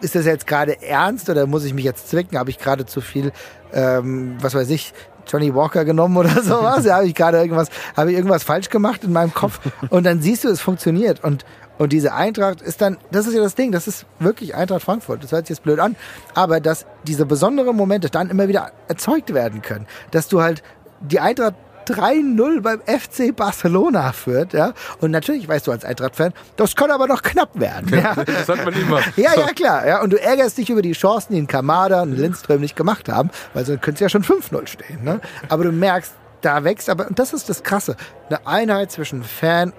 [0.00, 2.36] Ist das jetzt gerade ernst oder muss ich mich jetzt zwicken?
[2.36, 3.30] Habe ich gerade zu viel,
[3.72, 4.92] ähm, was weiß ich,
[5.28, 6.84] Johnny Walker genommen oder sowas?
[6.84, 9.60] Ja, habe ich gerade irgendwas, habe ich irgendwas falsch gemacht in meinem Kopf?
[9.90, 11.22] Und dann siehst du, es funktioniert.
[11.22, 11.44] Und
[11.78, 15.22] und diese Eintracht ist dann, das ist ja das Ding, das ist wirklich Eintracht Frankfurt.
[15.22, 15.96] Das hört sich jetzt blöd an,
[16.34, 19.86] aber dass diese besonderen Momente dann immer wieder erzeugt werden können.
[20.10, 20.62] Dass du halt
[21.00, 21.54] die Eintracht
[21.86, 24.72] 3-0 beim FC Barcelona führt, ja.
[25.00, 27.96] Und natürlich weißt du als Eintracht-Fan, das kann aber noch knapp werden.
[27.96, 29.00] Ja, Das sagt man immer.
[29.16, 29.86] ja, ja, klar.
[29.86, 30.02] Ja.
[30.02, 33.30] Und du ärgerst dich über die Chancen, die ein Kamada und Lindström nicht gemacht haben,
[33.54, 35.04] weil sonst könnte es ja schon 5-0 stehen.
[35.04, 35.20] Ne?
[35.48, 37.96] Aber du merkst, da wächst, aber, und das ist das Krasse,
[38.28, 39.72] eine Einheit zwischen Fan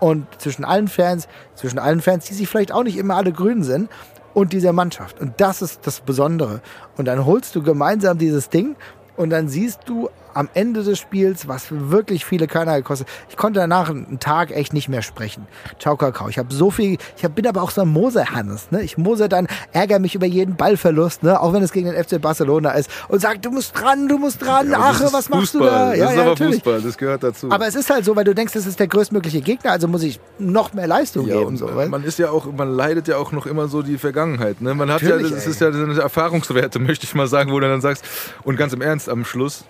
[0.00, 3.62] und zwischen allen Fans, zwischen allen Fans, die sich vielleicht auch nicht immer alle grün
[3.62, 3.90] sind,
[4.34, 5.20] und dieser Mannschaft.
[5.20, 6.60] Und das ist das Besondere.
[6.96, 8.76] Und dann holst du gemeinsam dieses Ding
[9.16, 13.08] und dann siehst du am Ende des Spiels, was wirklich viele Körner gekostet.
[13.28, 15.48] Ich konnte danach einen Tag echt nicht mehr sprechen.
[15.80, 16.28] Ciao, Kakao.
[16.28, 18.70] Ich habe so viel, ich hab, bin aber auch so ein Moser-Hannes.
[18.70, 18.82] Ne?
[18.82, 21.40] Ich moser dann, ärgere mich über jeden Ballverlust, ne?
[21.40, 22.88] auch wenn es gegen den FC Barcelona ist.
[23.08, 24.70] Und sag, du musst dran, du musst dran.
[24.70, 25.60] Ja, Ach, was machst Fußball.
[25.60, 26.04] du da?
[26.04, 26.54] Das ist aber natürlich.
[26.54, 27.50] Fußball, das gehört dazu.
[27.50, 30.04] Aber es ist halt so, weil du denkst, das ist der größtmögliche Gegner, also muss
[30.04, 31.56] ich noch mehr Leistung ja, geben.
[31.56, 34.60] So, man ist ja auch, man leidet ja auch noch immer so die Vergangenheit.
[34.60, 34.72] Ne?
[34.74, 35.50] Man hat ja, Natürlich, das ey.
[35.50, 38.04] ist ja eine Erfahrungswerte, möchte ich mal sagen, wo du dann sagst,
[38.44, 39.64] und ganz im Ernst, am Schluss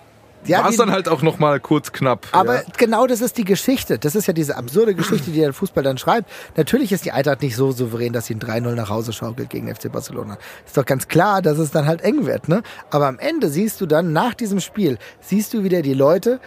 [0.45, 2.27] Ja, war es dann halt auch noch mal kurz knapp.
[2.31, 2.61] Aber ja.
[2.77, 3.99] genau das ist die Geschichte.
[3.99, 6.29] Das ist ja diese absurde Geschichte, die der Fußball dann schreibt.
[6.55, 9.73] Natürlich ist die Eintracht nicht so souverän, dass sie ein 3-0 nach Hause schaukelt gegen
[9.73, 10.37] FC Barcelona.
[10.65, 12.47] Ist doch ganz klar, dass es dann halt eng wird.
[12.47, 12.63] Ne?
[12.89, 16.39] Aber am Ende siehst du dann, nach diesem Spiel, siehst du wieder die Leute,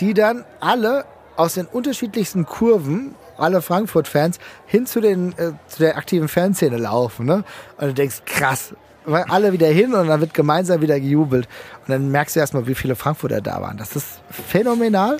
[0.00, 1.04] die dann alle
[1.36, 7.26] aus den unterschiedlichsten Kurven alle Frankfurt-Fans hin zu, den, äh, zu der aktiven Fanszene laufen.
[7.26, 7.44] Ne?
[7.76, 8.74] Und du denkst, krass,
[9.04, 11.48] weil alle wieder hin und dann wird gemeinsam wieder gejubelt.
[11.86, 13.76] Und dann merkst du erstmal, wie viele Frankfurter da waren.
[13.76, 15.18] Das ist phänomenal.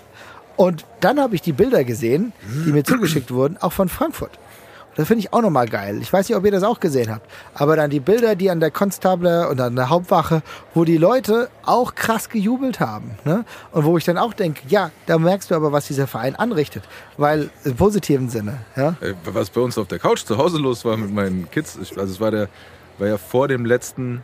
[0.57, 2.33] Und dann habe ich die Bilder gesehen,
[2.67, 4.33] die mir zugeschickt wurden, auch von Frankfurt.
[4.33, 5.99] Und Das finde ich auch nochmal geil.
[6.01, 7.31] Ich weiß nicht, ob ihr das auch gesehen habt.
[7.55, 10.43] Aber dann die Bilder, die an der Konstable und an der Hauptwache,
[10.73, 13.11] wo die Leute auch krass gejubelt haben.
[13.27, 13.45] Ne?
[13.73, 16.83] Und wo ich dann auch denke, ja, da merkst du aber, was dieser Verein anrichtet.
[17.19, 18.61] Weil im positiven Sinne.
[18.75, 18.97] Ja?
[19.03, 22.03] Ey, Was bei uns auf der Couch zu Hause los war mit meinen Kids, also
[22.13, 22.49] es war der,
[22.97, 24.23] war ja vor dem letzten,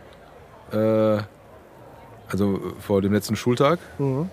[0.72, 1.18] äh,
[2.32, 3.78] also vor dem letzten Schultag.
[3.98, 4.30] Mhm.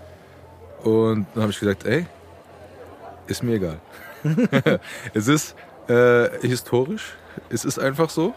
[0.83, 2.05] Und dann habe ich gesagt, ey,
[3.27, 3.79] ist mir egal.
[5.13, 5.55] es ist
[5.87, 7.15] äh, historisch,
[7.49, 8.33] es ist einfach so.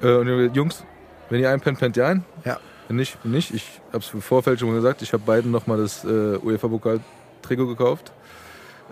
[0.00, 0.84] Äh, und ihr Jungs,
[1.28, 2.24] wenn ihr einpennt, pennt ihr ein.
[2.44, 2.58] Ja.
[2.88, 3.52] Wenn nicht, nicht.
[3.52, 8.12] Ich habe es im Vorfeld schon gesagt, ich habe beiden nochmal das äh, UEFA-Pokal-Trikot gekauft.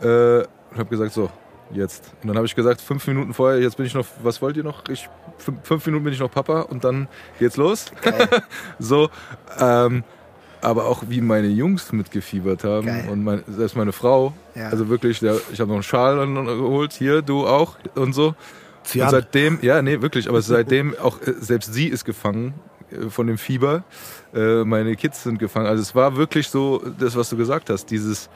[0.02, 1.30] Äh, und habe gesagt, so,
[1.72, 2.12] jetzt.
[2.22, 4.64] Und dann habe ich gesagt, fünf Minuten vorher, jetzt bin ich noch, was wollt ihr
[4.64, 4.88] noch?
[4.88, 5.08] Ich,
[5.38, 7.08] fünf, Minuten bin ich noch Papa und dann
[7.38, 7.86] geht's los.
[8.78, 9.10] so,
[9.58, 10.04] ähm,
[10.60, 13.08] aber auch wie meine Jungs mitgefiebert haben Geil.
[13.10, 14.32] und mein, selbst meine Frau.
[14.54, 14.68] Ja.
[14.68, 18.34] Also wirklich, der, ich habe noch einen Schal geholt, hier, du auch und so.
[18.82, 19.06] Zian.
[19.06, 22.54] Und seitdem, ja, nee, wirklich, aber seitdem auch, äh, selbst sie ist gefangen
[22.90, 23.84] äh, von dem Fieber.
[24.34, 25.66] Äh, meine Kids sind gefangen.
[25.66, 28.28] Also es war wirklich so, das, was du gesagt hast, dieses,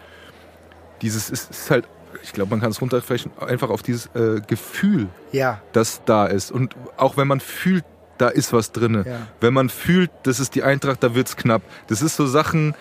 [1.02, 1.88] dieses ist, ist halt,
[2.22, 5.60] ich glaube, man kann es runterbrechen, einfach auf dieses äh, Gefühl, Ja.
[5.72, 6.50] das da ist.
[6.52, 7.84] Und auch wenn man fühlt,
[8.18, 9.04] da ist was drinne.
[9.06, 9.16] Ja.
[9.40, 11.62] Wenn man fühlt, das ist die Eintracht, da wird's knapp.
[11.86, 12.74] Das ist so Sachen,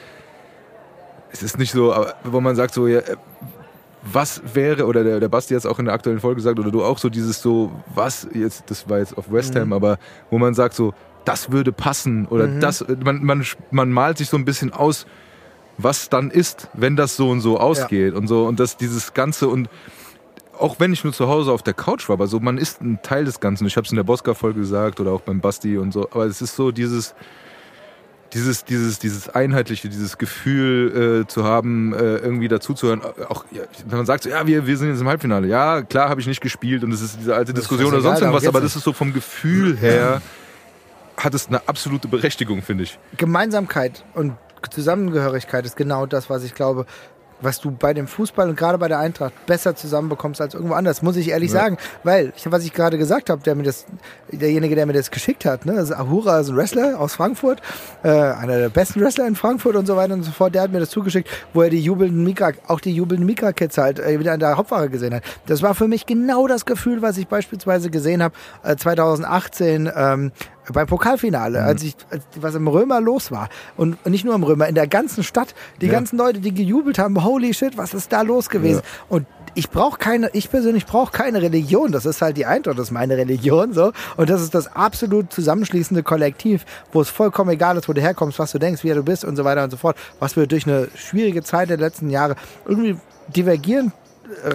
[1.32, 3.16] es ist nicht so, wo man sagt so, ja, äh,
[4.04, 6.84] was wäre, oder der, der Basti jetzt auch in der aktuellen Folge gesagt, oder du
[6.84, 9.98] auch so dieses so, was jetzt, das war jetzt auf West Ham, aber
[10.30, 10.94] wo man sagt so,
[11.26, 15.06] das würde passen, oder das, man, man, man malt sich so ein bisschen aus,
[15.78, 19.48] was dann ist, wenn das so und so ausgeht und so, und das, dieses Ganze
[19.48, 19.70] und
[20.60, 23.00] auch wenn ich nur zu Hause auf der Couch war, aber so, man ist ein
[23.04, 23.68] Teil des Ganzen.
[23.68, 26.10] Ich habe es in der Bosca-Folge gesagt oder auch beim Basti und so.
[26.12, 27.14] Aber es ist so dieses,
[28.34, 33.02] dieses, dieses, dieses einheitliche, dieses Gefühl äh, zu haben, äh, irgendwie dazuzuhören.
[33.30, 35.48] Auch ja, wenn man sagt, so, ja, wir, wir sind jetzt im Halbfinale.
[35.48, 38.48] Ja, klar, habe ich nicht gespielt und es ist diese alte Diskussion oder sonst irgendwas.
[38.48, 40.22] Aber das ist so vom Gefühl her
[41.18, 43.00] hat es eine absolute Berechtigung, finde ich.
[43.18, 44.34] Gemeinsamkeit und
[44.70, 46.86] Zusammengehörigkeit ist genau das, was ich glaube,
[47.40, 51.04] was du bei dem Fußball und gerade bei der Eintracht besser zusammenbekommst als irgendwo anders,
[51.04, 51.60] muss ich ehrlich Ja.
[51.60, 51.78] sagen.
[52.04, 53.86] Weil, ich, was ich gerade gesagt habe, der mir das,
[54.32, 57.62] derjenige, der mir das geschickt hat, ne, also Ahura ist ein Wrestler aus Frankfurt,
[58.02, 60.72] äh, einer der besten Wrestler in Frankfurt und so weiter und so fort, der hat
[60.72, 64.34] mir das zugeschickt, wo er die jubelnden Mika, auch die jubelnden Mika-Kids halt äh, wieder
[64.34, 65.22] in der Hauptwache gesehen hat.
[65.46, 68.34] Das war für mich genau das Gefühl, was ich beispielsweise gesehen habe
[68.64, 70.32] äh, 2018 ähm,
[70.74, 73.50] beim Pokalfinale, als ich, als, was im Römer los war.
[73.76, 75.56] Und, nicht nur im Römer, in der ganzen Stadt.
[75.82, 75.94] Die Ja.
[75.94, 78.82] ganzen Leute, die gejubelt haben, holy shit, was ist da los gewesen?
[79.10, 81.92] Und ich brauche keine, ich persönlich brauche keine Religion.
[81.92, 83.92] Das ist halt die Eintracht, das ist meine Religion so.
[84.16, 88.38] Und das ist das absolut zusammenschließende Kollektiv, wo es vollkommen egal ist, wo du herkommst,
[88.38, 89.98] was du denkst, wie du bist und so weiter und so fort.
[90.20, 92.98] Was wir durch eine schwierige Zeit der letzten Jahre irgendwie
[93.30, 93.94] divergierend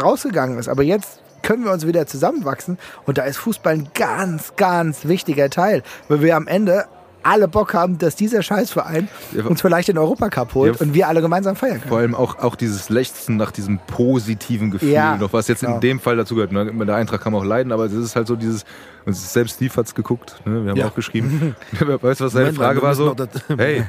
[0.02, 0.68] rausgegangen ist.
[0.68, 5.50] Aber jetzt können wir uns wieder zusammenwachsen und da ist Fußball ein ganz, ganz wichtiger
[5.50, 6.84] Teil, weil wir am Ende
[7.24, 11.06] alle Bock haben, dass dieser Scheißverein Ja, uns vielleicht den Europacup holt Ja, und wir
[11.06, 11.88] alle gemeinsam feiern können.
[11.88, 15.76] Vor allem auch, auch dieses Lechzen nach diesem positiven Gefühl, Ja, noch was jetzt genau.
[15.76, 16.50] in dem Fall dazu gehört.
[16.50, 16.72] Ne?
[16.84, 18.64] Der Eintracht kann man auch leiden, aber es ist halt so dieses,
[19.06, 20.64] und selbst Steve hat's geguckt, ne?
[20.64, 20.88] wir haben Ja.
[20.88, 21.54] auch geschrieben.
[21.72, 23.14] weißt du, was seine Moment, Frage war so?
[23.56, 23.84] Hey,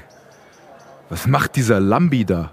[1.10, 2.52] was macht dieser Lambi da?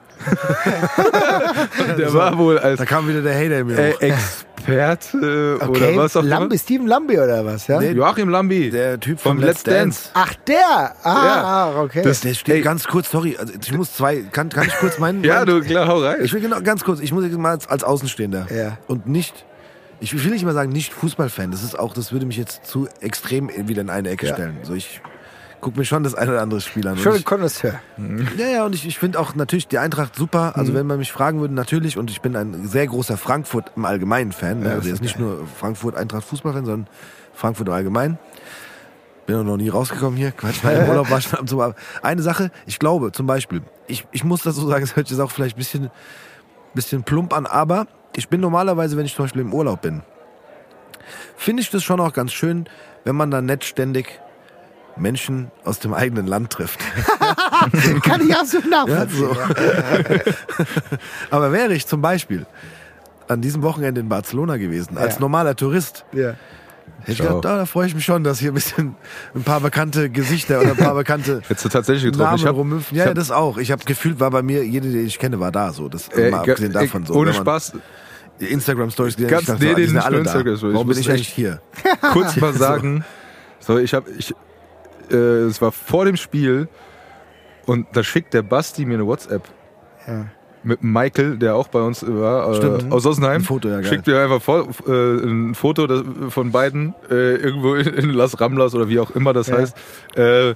[1.99, 4.01] Der war wohl als Da kam wieder der Hater in mir äh, hoch.
[4.01, 7.81] Experte Okay, oder was auch Lambi, Steven Lambi oder was, ja?
[7.81, 8.71] Nee, Joachim Lambi.
[8.71, 10.11] Der Typ vom von Let's Dance.
[10.15, 10.95] Ach, der!
[11.03, 12.03] Ah, okay.
[12.03, 12.61] Das- Der steht Ey.
[12.63, 15.25] ganz kurz, sorry, also ich muss zwei, kann, kann ich kurz meinen?
[15.31, 16.19] ja, du, klar, hau rein.
[16.23, 18.79] Ich will genau, ganz kurz, ich muss jetzt mal als, als Außenstehender Ja.
[18.87, 19.47] und nicht,
[20.01, 22.87] ich will nicht mal sagen, nicht Fußballfan, das ist auch, das würde mich jetzt zu
[23.01, 24.35] extrem wieder in eine Ecke Ja.
[24.35, 24.59] stellen.
[24.63, 25.01] So, ich
[25.61, 26.97] gucke mir schon das ein oder andere Spiel an.
[26.97, 27.81] Schön Connoisseur.
[28.37, 30.53] ja, ja, und ich, ich finde auch natürlich die Eintracht super.
[30.57, 33.85] Also wenn man mich fragen würde, natürlich, und ich bin ein sehr großer Frankfurt im
[33.85, 34.61] Allgemeinen Fan.
[34.61, 34.67] Ne?
[34.67, 36.89] Ja, Also das jetzt nicht nur Frankfurt Eintracht Fußballfan, sondern
[37.35, 38.19] Frankfurt im Allgemeinen.
[39.27, 40.33] Bin auch noch nie rausgekommen hier.
[40.33, 41.75] Quatsch, nein, im Urlaub war schon ab und zu.
[42.03, 45.17] Eine Sache, ich glaube zum Beispiel, ich, ich muss das so sagen, es hört sich
[45.17, 45.91] jetzt auch vielleicht ein bisschen,
[46.75, 47.87] bisschen plump an, aber
[48.17, 50.03] ich bin normalerweise, wenn ich zum Beispiel im Urlaub bin,
[51.37, 52.69] finde ich das schon auch ganz schön,
[53.05, 54.21] wenn man dann nett ständig
[54.97, 56.81] Menschen aus dem eigenen Land trifft.
[58.03, 59.29] Kann ich absolut nachvollziehen.
[59.29, 60.25] Ja, so.
[61.31, 62.47] Aber wäre ich zum Beispiel
[63.29, 65.21] an diesem Wochenende in Barcelona gewesen, als Ja.
[65.21, 66.35] normaler Tourist, Ja.
[67.01, 68.97] hätte ich gedacht, da, da freue ich mich schon, dass hier ein bisschen
[69.35, 72.45] ein paar bekannte Gesichter oder ein paar bekannte Hättest du tatsächlich getroffen.
[72.45, 72.97] Namen rumhüpfen.
[72.97, 73.57] Ja, ja, das auch.
[73.59, 75.89] Ich habe gefühlt, war bei mir, jede, den ich kenne, war da so.
[75.89, 77.15] Das Äh, mal abgesehen äh, davon so.
[77.15, 77.75] ohne Spaß,
[78.41, 80.35] die Instagram-Stories gesehen Ganz- ich dachte, nee, so, ah, die den sind alle da.
[80.73, 81.61] Warum Ich bin ich eigentlich hier?
[82.13, 83.05] kurz mal sagen,
[83.61, 84.35] so, ich habe, ich,
[85.13, 86.69] äh, es war vor dem Spiel
[87.67, 89.43] und da schickt der Basti mir eine WhatsApp.
[90.07, 90.27] Ja.
[90.63, 93.37] mit Michael, der auch bei uns war, äh, aus Ossenheim.
[93.37, 93.85] Ein Foto, ja, geil.
[93.87, 94.91] Schickt mir einfach vor, äh,
[95.25, 99.33] ein Foto das- von beiden äh, irgendwo in, in Las Ramblas oder wie auch immer
[99.33, 99.57] das Ja.
[99.59, 99.77] heißt.
[100.17, 100.55] Äh,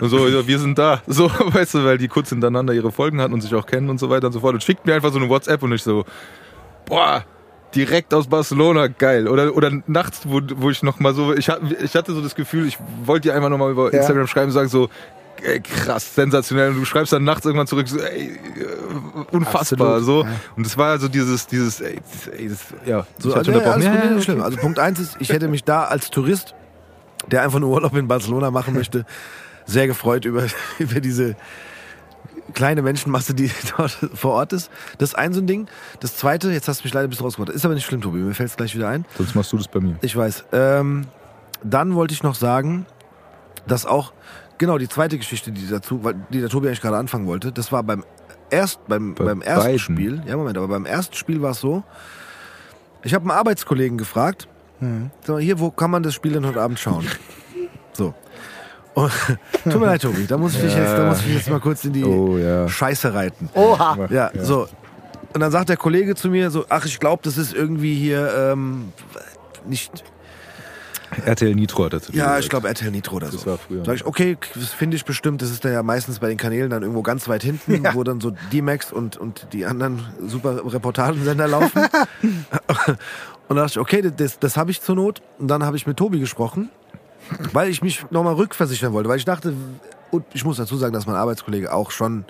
[0.00, 1.02] und so, ja, wir sind da.
[1.06, 3.98] So, weißt du, weil die kurz hintereinander ihre Folgen hatten und sich auch kennen und
[3.98, 4.54] so weiter und so fort.
[4.54, 6.04] Und schickt mir einfach so eine WhatsApp und ich so,
[6.86, 7.22] boah,
[7.74, 9.28] direkt aus Barcelona, geil.
[9.28, 11.48] Oder, oder nachts, wo, wo ich noch mal so, ich,
[11.82, 13.98] ich hatte so das Gefühl, ich wollte dir einfach noch mal über Ja.
[14.00, 14.88] Instagram schreiben und sagen so,
[15.42, 16.70] ey, krass, sensationell.
[16.70, 19.96] Und du schreibst dann nachts irgendwann zurück, so, ey, äh, unfassbar.
[19.96, 20.24] Absolut, So.
[20.24, 20.30] ja.
[20.56, 21.98] Und es war also dieses, dieses, ey,
[22.36, 24.42] ey das, ja, So, ich hatte da alles gut, Ja, schlimm.
[24.42, 26.54] Also Punkt eins ist, ich hätte mich da als Tourist,
[27.30, 29.04] der einfach nur Urlaub in Barcelona machen möchte,
[29.64, 30.44] sehr gefreut über,
[30.78, 31.36] über diese
[32.52, 34.70] kleine Menschenmasse, die dort vor Ort ist.
[34.98, 35.66] Das ist ein so ein Ding.
[36.00, 37.54] Das zweite, jetzt hast du mich leider ein bisschen rausgebracht.
[37.54, 38.18] Ist aber nicht schlimm, Tobi.
[38.18, 39.04] Mir fällt es gleich wieder ein.
[39.16, 39.96] Sonst machst du das bei mir.
[40.02, 40.44] Ich weiß.
[40.52, 41.06] Ähm,
[41.62, 42.86] dann wollte ich noch sagen,
[43.66, 44.12] dass auch,
[44.58, 46.00] genau, die zweite Geschichte, die dazu,
[46.30, 48.04] die der Tobi eigentlich gerade anfangen wollte, das war beim
[48.50, 49.78] erst, beim, Bei beim ersten beiden.
[49.78, 50.22] Spiel.
[50.26, 51.82] Ja, Moment, aber beim ersten Spiel war es so,
[53.02, 54.48] ich habe einen Arbeitskollegen gefragt,
[54.80, 57.06] sag mal, hier, wo kann man das Spiel denn heute Abend schauen?
[57.94, 58.14] So.
[58.94, 59.10] Und,
[59.64, 61.84] tut mir leid, Tobi, da muss ich dich jetzt, da muss ich jetzt mal kurz
[61.84, 62.68] in die Oh, ja.
[62.68, 63.48] Scheiße reiten.
[63.54, 64.06] Oha.
[64.10, 64.68] Ja, so.
[65.32, 68.30] Und dann sagt der Kollege zu mir so, ach, ich glaube, das ist irgendwie hier
[68.36, 68.92] ähm,
[69.66, 70.04] nicht.
[71.26, 72.44] RTL Nitro hat dazu Ja, gesagt.
[72.44, 73.36] ich glaube RTL Nitro oder so.
[73.36, 73.84] Das war früher.
[73.84, 75.42] Sag ich, okay, das finde ich bestimmt.
[75.42, 78.20] Das ist da ja meistens bei den Kanälen dann irgendwo ganz weit hinten, wo dann
[78.20, 81.82] so D-Max und, und die anderen super Reportagensender laufen.
[82.22, 82.98] und
[83.48, 85.22] da dachte ich, okay, das, das habe ich zur Not.
[85.38, 86.70] Und dann habe ich mit Tobi gesprochen,
[87.52, 89.54] weil ich mich nochmal rückversichern wollte, weil ich dachte,
[90.10, 92.24] und ich muss dazu sagen, dass mein Arbeitskollege auch schon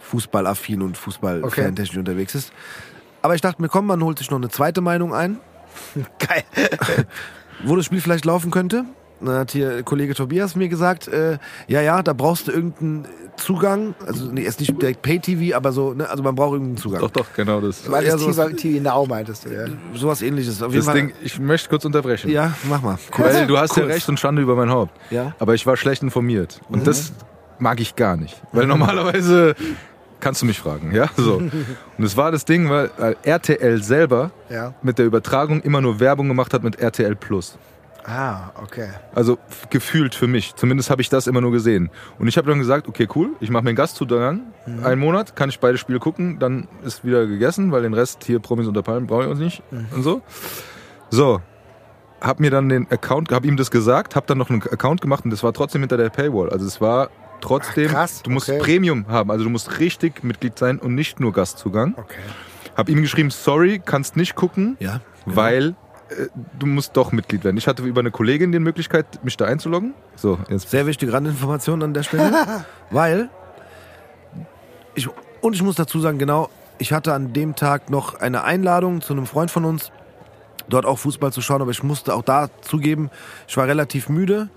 [0.00, 2.52] fußballaffin und fußballfantechnisch unterwegs ist.
[3.22, 5.38] Aber ich dachte mir, komm, man holt sich noch eine zweite Meinung ein
[6.18, 6.44] Geil.
[7.64, 8.84] wo das Spiel vielleicht laufen könnte.
[9.24, 13.06] Dann hat hier Kollege Tobias mir gesagt, äh, ja, ja, da brauchst du irgendeinen
[13.36, 17.00] Zugang, also nee, ist nicht direkt Pay-TV, aber so, ne, also man braucht irgendeinen Zugang.
[17.00, 17.90] Doch, doch, genau das.
[17.90, 19.64] Weil Ja, das sowas- TV, Now meintest du, ja.
[19.94, 20.62] Sowas ähnliches.
[20.62, 20.94] Auf jeden Das Fall.
[21.06, 22.30] Ding, ich möchte kurz unterbrechen.
[22.30, 22.98] ja, mach mal.
[23.16, 23.94] Weil du hast ja Kurz.
[23.94, 24.92] recht und Schande über mein Haupt.
[25.10, 25.34] Ja.
[25.38, 26.60] Aber ich war schlecht informiert.
[26.68, 27.12] Und das
[27.58, 28.40] mag ich gar nicht.
[28.52, 29.54] Weil normalerweise
[30.20, 31.08] kannst du mich fragen, ja?
[31.16, 31.36] So.
[31.36, 34.74] Und es war das Ding, weil, weil RTL selber Ja.
[34.82, 37.56] mit der Übertragung immer nur Werbung gemacht hat mit RTL Plus.
[38.04, 38.88] Ah, okay.
[39.14, 39.38] Also
[39.70, 40.54] gefühlt für mich.
[40.56, 41.90] Zumindest habe ich das immer nur gesehen.
[42.18, 44.40] Und ich habe dann gesagt, okay, cool, ich mache mir einen Gastzugang.
[44.82, 48.40] Einen Monat kann ich beide Spiele gucken, dann ist wieder gegessen, weil den Rest hier
[48.40, 49.62] Promis unter Palmen brauche ich uns nicht
[49.94, 50.20] und so.
[51.10, 51.40] So,
[52.20, 55.24] hab mir dann den Account, hab ihm das gesagt, hab dann noch einen Account gemacht
[55.24, 56.50] und das war trotzdem hinter der Paywall.
[56.50, 58.58] Also es war trotzdem, Ach, krass, du musst okay.
[58.60, 61.94] Premium haben, also du musst richtig Mitglied sein und nicht nur Gastzugang.
[61.96, 62.16] Okay.
[62.76, 65.00] Hab ihm geschrieben, sorry, kannst nicht gucken, Ja.
[65.26, 65.74] weil äh,
[66.58, 67.56] du musst doch Mitglied werden.
[67.56, 69.94] Ich hatte über eine Kollegin die Möglichkeit, mich da einzuloggen.
[70.16, 72.32] So, jetzt Sehr wichtige Randinformation an der Stelle,
[72.90, 73.28] weil
[74.94, 75.08] ich,
[75.40, 79.12] und ich muss dazu sagen, genau, ich hatte an dem Tag noch eine Einladung zu
[79.12, 79.90] einem Freund von uns,
[80.68, 83.10] dort auch Fußball zu schauen, aber ich musste auch da zugeben,
[83.48, 84.48] ich war relativ müde,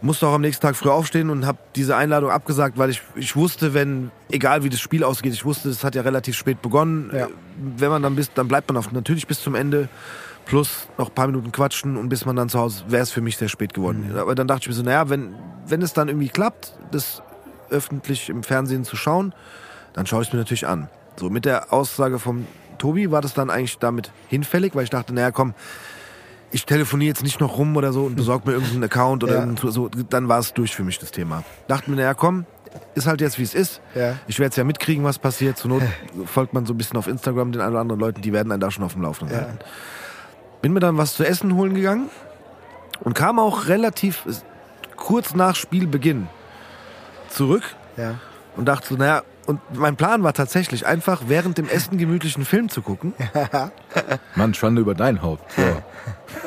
[0.00, 3.34] musste auch am nächsten Tag früh aufstehen und habe diese Einladung abgesagt, weil ich, ich
[3.36, 7.10] wusste, wenn, egal wie das Spiel ausgeht, ich wusste, es hat ja relativ spät begonnen.
[7.12, 7.26] Ja.
[7.26, 7.28] Äh,
[7.76, 9.88] Wenn man dann bis, dann bleibt man auf, natürlich bis zum Ende,
[10.48, 13.20] plus noch ein paar Minuten quatschen und bis man dann zu Hause, wäre es für
[13.20, 14.16] mich sehr spät geworden.
[14.16, 15.34] Aber dann dachte ich mir so, naja, wenn,
[15.66, 17.22] wenn es dann irgendwie klappt, das
[17.70, 19.34] öffentlich im Fernsehen zu schauen,
[19.92, 20.88] dann schaue ich es mir natürlich an.
[21.16, 22.46] So, mit der Aussage vom
[22.78, 25.52] Tobi war das dann eigentlich damit hinfällig, weil ich dachte, naja, komm,
[26.50, 29.70] ich telefoniere jetzt nicht noch rum oder so und besorge mir irgendeinen Account oder Ja.
[29.70, 31.44] so, dann war es durch für mich das Thema.
[31.66, 32.46] Dachte mir, naja, komm,
[32.94, 33.82] ist halt jetzt wie es ist.
[33.94, 34.14] Ja.
[34.28, 35.58] Ich werde es ja mitkriegen, was passiert.
[35.58, 35.82] Zur Not
[36.24, 38.60] folgt man so ein bisschen auf Instagram den ein oder anderen Leuten, die werden einen
[38.62, 39.42] da schon auf dem Laufenden Ja.
[39.44, 39.58] halten.
[40.62, 42.08] Bin mir dann was zu essen holen gegangen
[43.00, 44.24] und kam auch relativ
[44.96, 46.28] kurz nach Spielbeginn
[47.28, 47.62] zurück
[47.96, 48.14] Ja.
[48.56, 52.68] und dachte so, naja, und mein Plan war tatsächlich einfach während dem Essen gemütlichen Film
[52.68, 53.14] zu gucken.
[54.34, 55.50] Mann, Schande über dein Haupt.
[55.52, 55.62] So.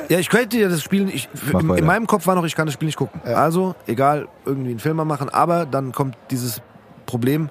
[0.08, 1.28] Ja, ich könnte ja das Spiel nicht.
[1.52, 1.84] Mach In, weiter.
[1.86, 3.22] meinem Kopf war noch, ich kann das Spiel nicht gucken.
[3.24, 6.62] Also, egal, irgendwie einen Film mal machen, aber dann kommt dieses
[7.08, 7.50] Problem.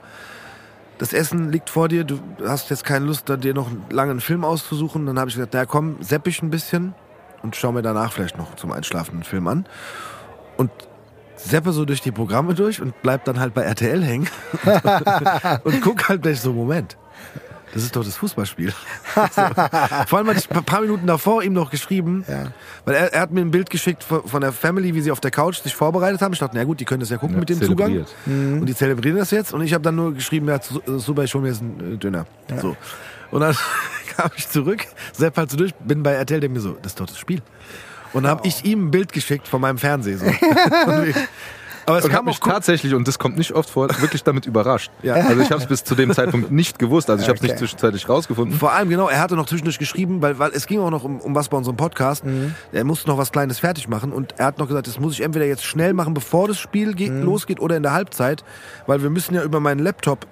[1.01, 4.21] Das Essen liegt vor dir, du hast jetzt keine Lust, da dir noch einen langen
[4.21, 5.07] Film auszusuchen.
[5.07, 6.95] Dann habe ich gesagt, na komm, sepp ich ein bisschen
[7.43, 9.65] und schau mir danach vielleicht noch zum Einschlafen einen Film an.
[10.59, 10.71] Und
[11.37, 14.29] seppe so durch die Programme durch und bleib dann halt bei RTL hängen
[15.65, 16.99] und guck halt gleich so, Moment.
[17.73, 18.71] Das ist doch das Fußballspiel.
[19.15, 19.43] so.
[20.07, 22.47] Vor allem hatte ich ein paar Minuten davor ihm noch geschrieben, Ja.
[22.85, 25.21] weil er, er hat mir ein Bild geschickt von von der Family, wie sie auf
[25.21, 26.33] der Couch sich vorbereitet haben.
[26.33, 27.89] Ich dachte, na gut, die können das ja gucken Ja, mit dem Zugang.
[28.27, 28.61] zelebriert.
[28.61, 29.53] Und die zelebrieren das jetzt.
[29.55, 31.97] Und ich habe dann nur geschrieben, ja, su- super, ich hol mir jetzt einen äh,
[31.97, 32.27] Döner.
[32.61, 32.77] So.
[33.31, 33.55] Und dann
[34.17, 37.01] kam ich zurück, Sepp halt so durch, bin bei RTL, denke mir so, das ist
[37.01, 37.41] doch das Spiel.
[38.13, 40.19] Und dann habe ich ihm ein Bild geschickt von meinem Fernseher.
[40.19, 40.25] So.
[41.91, 43.89] Aber es und kam habe mich auch gut- tatsächlich, und das kommt nicht oft vor,
[44.01, 44.91] wirklich damit überrascht.
[45.03, 45.15] Ja.
[45.15, 47.11] Also ich habe es bis zu dem Zeitpunkt nicht gewusst.
[47.11, 47.51] Also ich habe es Okay.
[47.53, 48.59] nicht zwischenzeitlich rausgefunden.
[48.59, 51.21] Vor allem, genau, er hatte noch zwischendurch geschrieben, weil, weil es ging auch noch um,
[51.21, 52.25] um was bei unserem Podcast.
[52.73, 55.21] Er musste noch was Kleines fertig machen und er hat noch gesagt, das muss ich
[55.23, 58.45] entweder jetzt schnell machen, bevor das Spiel geht, losgeht oder in der Halbzeit,
[58.87, 60.27] weil wir müssen ja über meinen Laptop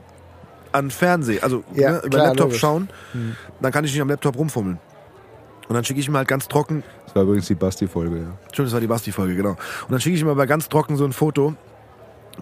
[0.73, 2.61] an Fernseh, also Ja, ne, über klar, Laptop logisch.
[2.61, 2.89] schauen.
[3.61, 4.79] Dann kann ich nicht am Laptop rumfummeln.
[5.69, 8.23] Und dann schicke ich ihm halt ganz trocken, Das war übrigens die Basti-Folge, ja.
[8.45, 9.51] Entschuldigung, das war die Basti-Folge, genau.
[9.53, 11.55] Und dann schicke ich ihm aber ganz trocken so ein Foto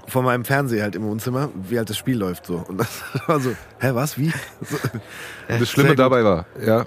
[0.09, 2.65] von meinem Fernseher halt im Wohnzimmer, wie halt das Spiel läuft so.
[2.69, 4.31] Und das war so, hä, was, wie?
[4.63, 4.77] So,
[5.49, 6.85] Und das Schlimme dabei war, ja,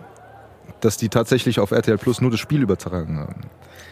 [0.82, 3.42] dass die tatsächlich auf RTL Plus nur das Spiel übertragen haben.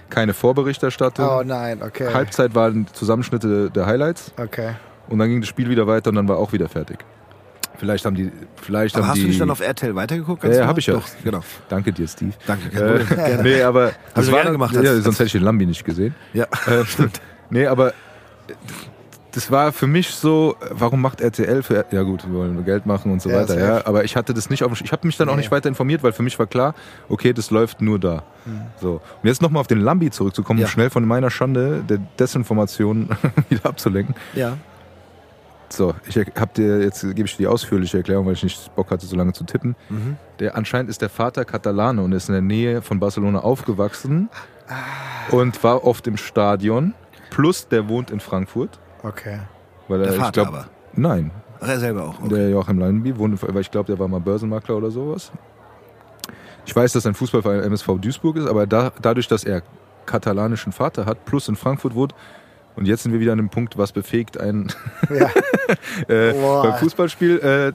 [0.09, 1.25] Keine Vorberichterstattung.
[1.27, 2.13] Oh nein, okay.
[2.13, 4.71] Halbzeit waren Zusammenschnitte der Highlights Okay.
[5.09, 6.99] und dann ging das Spiel wieder weiter und dann war auch wieder fertig.
[7.77, 8.31] Vielleicht haben die,
[8.61, 9.21] vielleicht Aber haben hast die.
[9.23, 10.43] du nicht dann auf RTL weitergeguckt?
[10.43, 10.69] Ja, Ganz ja, normal?
[10.73, 10.93] hab ich ja.
[10.95, 11.41] Doch, genau.
[11.69, 12.33] Danke dir, Steve.
[12.47, 13.03] Danke, Äh.
[13.15, 13.43] Gerne.
[13.43, 15.85] nee, aber das du war dann, gemacht, ja, als- sonst hätte ich den Lambi nicht
[15.85, 16.15] gesehen.
[16.33, 16.83] Ja, Äh,
[17.49, 17.93] nee, aber
[19.33, 22.87] das war für mich so, warum macht RTL für ja gut, wir wollen nur Geld
[22.87, 25.15] machen und so Ja, weiter, ja, aber ich hatte das nicht auf ich habe mich
[25.17, 25.41] dann auch Nee.
[25.41, 26.73] nicht weiter informiert, weil für mich war klar,
[27.07, 28.23] okay, das läuft nur da.
[28.81, 28.93] So.
[29.21, 30.65] Und jetzt nochmal auf den Lambi zurückzukommen, Ja.
[30.65, 33.09] um schnell von meiner Schande der Desinformation
[33.49, 34.15] wieder abzulenken.
[34.33, 34.57] ja.
[35.69, 38.89] So, ich hab dir jetzt gebe ich dir die ausführliche Erklärung, weil ich nicht Bock
[38.89, 39.75] hatte, so lange zu tippen.
[39.89, 40.17] Mhm.
[40.39, 44.29] Der anscheinend ist der Vater Katalane und ist in der Nähe von Barcelona aufgewachsen
[45.31, 46.93] und war oft im Stadion.
[47.31, 49.39] Plus, der wohnt in Frankfurt, Okay.
[49.87, 50.67] weil Der er, Vater glaub, aber.
[50.93, 52.19] Nein, Ach, er selber auch.
[52.21, 52.29] Okay.
[52.35, 55.31] der Joachim Leinby wohnt, weil ich glaube, der war mal Börsenmakler oder sowas.
[56.65, 59.61] Ich weiß, dass sein Fußballverein MSV Duisburg ist, aber da, dadurch, dass er
[60.05, 62.13] katalanischen Vater hat, plus in Frankfurt wohnt,
[62.77, 64.71] und jetzt sind wir wieder an dem Punkt, was befähigt einen
[65.09, 65.29] Ja.
[66.07, 67.73] äh, beim Fußballspiel äh,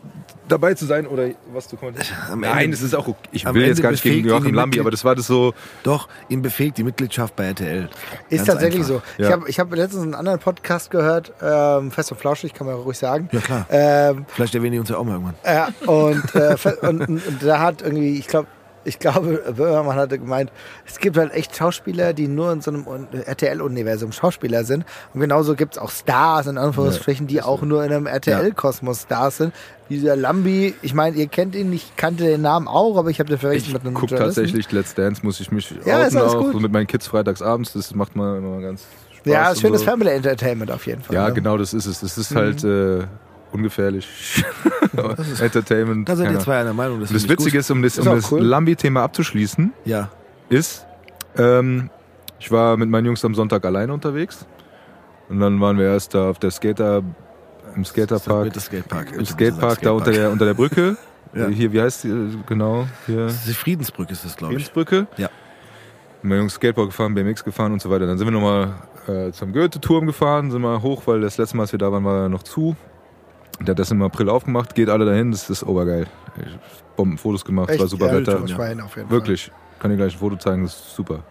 [0.49, 2.17] dabei zu sein oder was zu kommentieren.
[2.31, 3.29] Am Nein, es ist auch okay.
[3.33, 5.55] Ich will jetzt gar nicht gegen Joachim Lambi, aber das war das so.
[5.83, 7.89] Doch, ihm befähigt die Mitgliedschaft bei RTL.
[8.29, 9.03] Ist Ganz tatsächlich einfach.
[9.17, 9.23] so.
[9.23, 9.29] Ja.
[9.29, 12.77] Ich habe ich hab letztens einen anderen Podcast gehört, ähm, Fest und Flauschig, kann man
[12.77, 13.29] ruhig sagen.
[13.33, 13.67] Ja, klar.
[13.71, 15.35] Ähm, Vielleicht erwähnen die uns ja auch mal irgendwann.
[15.45, 18.47] Ja, und, äh, fe- und, und, und da hat irgendwie, ich glaube,
[18.85, 20.51] ich glaube, Böhmermann hatte gemeint,
[20.87, 24.85] es gibt halt echt Schauspieler, die nur in so einem Un- RTL-Universum Schauspieler sind.
[25.15, 29.37] Und genauso gibt es auch Stars, in Anführungsstrichen, die auch nur in einem RTL-Kosmos Stars
[29.39, 29.55] sind.
[29.89, 33.19] Wie der Lambi, ich meine, ihr kennt ihn, ich kannte den Namen auch, aber ich
[33.21, 34.43] habe den verwechselt Ich mit einem gucke Journalisten.
[34.43, 36.63] tatsächlich Let's Dance, muss ich mich Ja, ist outen auch gut.
[36.63, 37.73] mit meinen Kids freitags abends.
[37.75, 38.85] Das macht mal immer ganz
[39.19, 39.33] Spaß.
[39.33, 39.87] Ja, schönes so.
[39.87, 41.15] Family Entertainment auf jeden Fall.
[41.15, 41.35] Ja, ne?
[41.35, 42.01] genau, das ist es.
[42.01, 42.21] Das Mhm.
[42.23, 43.05] ist halt äh,
[43.53, 44.09] ungefährlich.
[45.41, 46.09] Entertainment.
[46.09, 47.01] Da seid ihr zwei einer Meinung.
[47.01, 47.61] Das, Das Witzige gut.
[47.61, 48.41] ist, um das, Ist um das cool.
[48.43, 50.09] Lambi-Thema abzuschließen, Ja.
[50.49, 50.87] ist,
[51.37, 51.91] ähm,
[52.39, 54.47] ich war mit meinen Jungs am Sonntag alleine unterwegs.
[55.29, 57.03] Und dann waren wir erst da auf der Skater,
[57.75, 59.13] im Skaterpark, Das Skatepark.
[59.13, 60.97] im Skatepark, da unter der, unter der Brücke.
[61.35, 61.47] Ja.
[61.47, 64.67] Hier, wie heißt die, äh, genau, hier, Die Friedensbrücke ist das, glaube ich.
[64.67, 65.07] Friedensbrücke.
[65.17, 65.31] Ja.
[66.21, 68.07] Meine Jungs Skateboard gefahren, BMX gefahren und so weiter.
[68.07, 68.75] Dann sind wir nochmal
[69.09, 72.05] äh, zum Goethe-Turm gefahren, sind mal hoch, weil das letzte Mal, als wir da waren,
[72.05, 72.77] war er noch zu.
[73.61, 76.07] Der hat das im April aufgemacht, geht alle dahin, das ist obergeil.
[76.97, 77.81] Bombenfotos gemacht, Echt?
[77.81, 78.33] war super ja, Wetter.
[78.33, 79.51] Jeden Wirklich.
[79.79, 81.25] Kann dir gleich ein Foto zeigen, das ist super.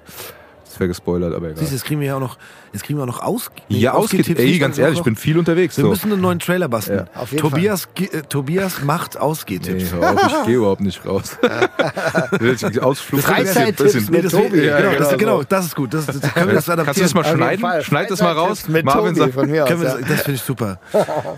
[0.72, 1.58] Das wäre gespoilert, aber egal.
[1.58, 2.38] Siehst du, jetzt kriegen wir ja auch noch,
[2.72, 3.52] jetzt kriegen wir auch noch aus.
[3.68, 4.22] nee, ja, ausgeht.
[4.22, 5.76] ausgetippt Ey, ganz ehrlich, ich bin viel unterwegs.
[5.76, 5.90] Wir so.
[5.90, 7.08] müssen einen neuen Trailer basteln.
[7.14, 11.38] Ja, auf jeden Tobias, äh, Tobias macht Nee, hör auf, ich gehe überhaupt nicht raus.
[12.82, 13.22] Ausflug.
[13.22, 14.64] Freizeittipps mit das, Tobi.
[14.64, 15.94] Ja, genau, das, genau, das ist gut.
[15.94, 16.86] Das, das können wir das adaptieren.
[16.86, 17.84] Kannst du das mal schneiden?
[17.84, 18.70] Schneid das mal raus.
[18.70, 19.70] Mit Marvin Tobi sagt, von mir aus.
[19.70, 19.98] Wir ja.
[20.08, 20.80] das, finde ich super.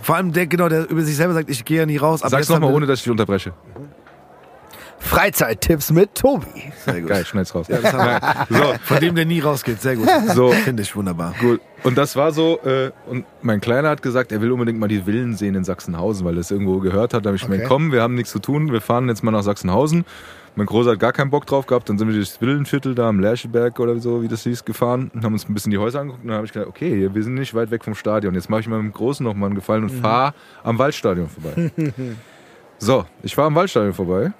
[0.03, 2.19] Vor allem der, genau, der über sich selber sagt, ich gehe ja nie raus.
[2.23, 3.53] Sag's jetzt haben nochmal, ohne dass ich dich unterbreche.
[5.03, 6.71] Freizeittipps mit Tobi.
[6.85, 7.09] Sehr gut.
[7.09, 7.67] Geil, schneid's raus.
[7.67, 8.57] Das haben wir.
[8.57, 9.81] So, Von dem, der nie rausgeht.
[9.81, 10.07] Sehr gut.
[10.33, 10.51] So.
[10.51, 11.33] Finde ich wunderbar.
[11.39, 11.61] Gut.
[11.83, 15.01] Und das war so, äh, und mein Kleiner hat gesagt, er will unbedingt mal die
[15.01, 17.25] Villen sehen in Sachsenhausen, weil er es irgendwo gehört hat.
[17.25, 17.51] Da habe ich Okay.
[17.53, 20.05] gemeint, komm, wir haben nichts zu tun, wir fahren jetzt mal nach Sachsenhausen.
[20.55, 23.19] Mein Großer hat gar keinen Bock drauf gehabt, dann sind wir durchs Villenviertel da am
[23.19, 26.23] Lercheberg oder so, wie das hieß, gefahren und haben uns ein bisschen die Häuser angeguckt.
[26.23, 28.35] Und dann habe ich gedacht, okay, wir sind nicht weit weg vom Stadion.
[28.35, 31.71] Jetzt mache ich meinem Großen noch mal einen Gefallen und fahre am Waldstadion vorbei.
[32.77, 34.31] so, ich fahre am Waldstadion vorbei,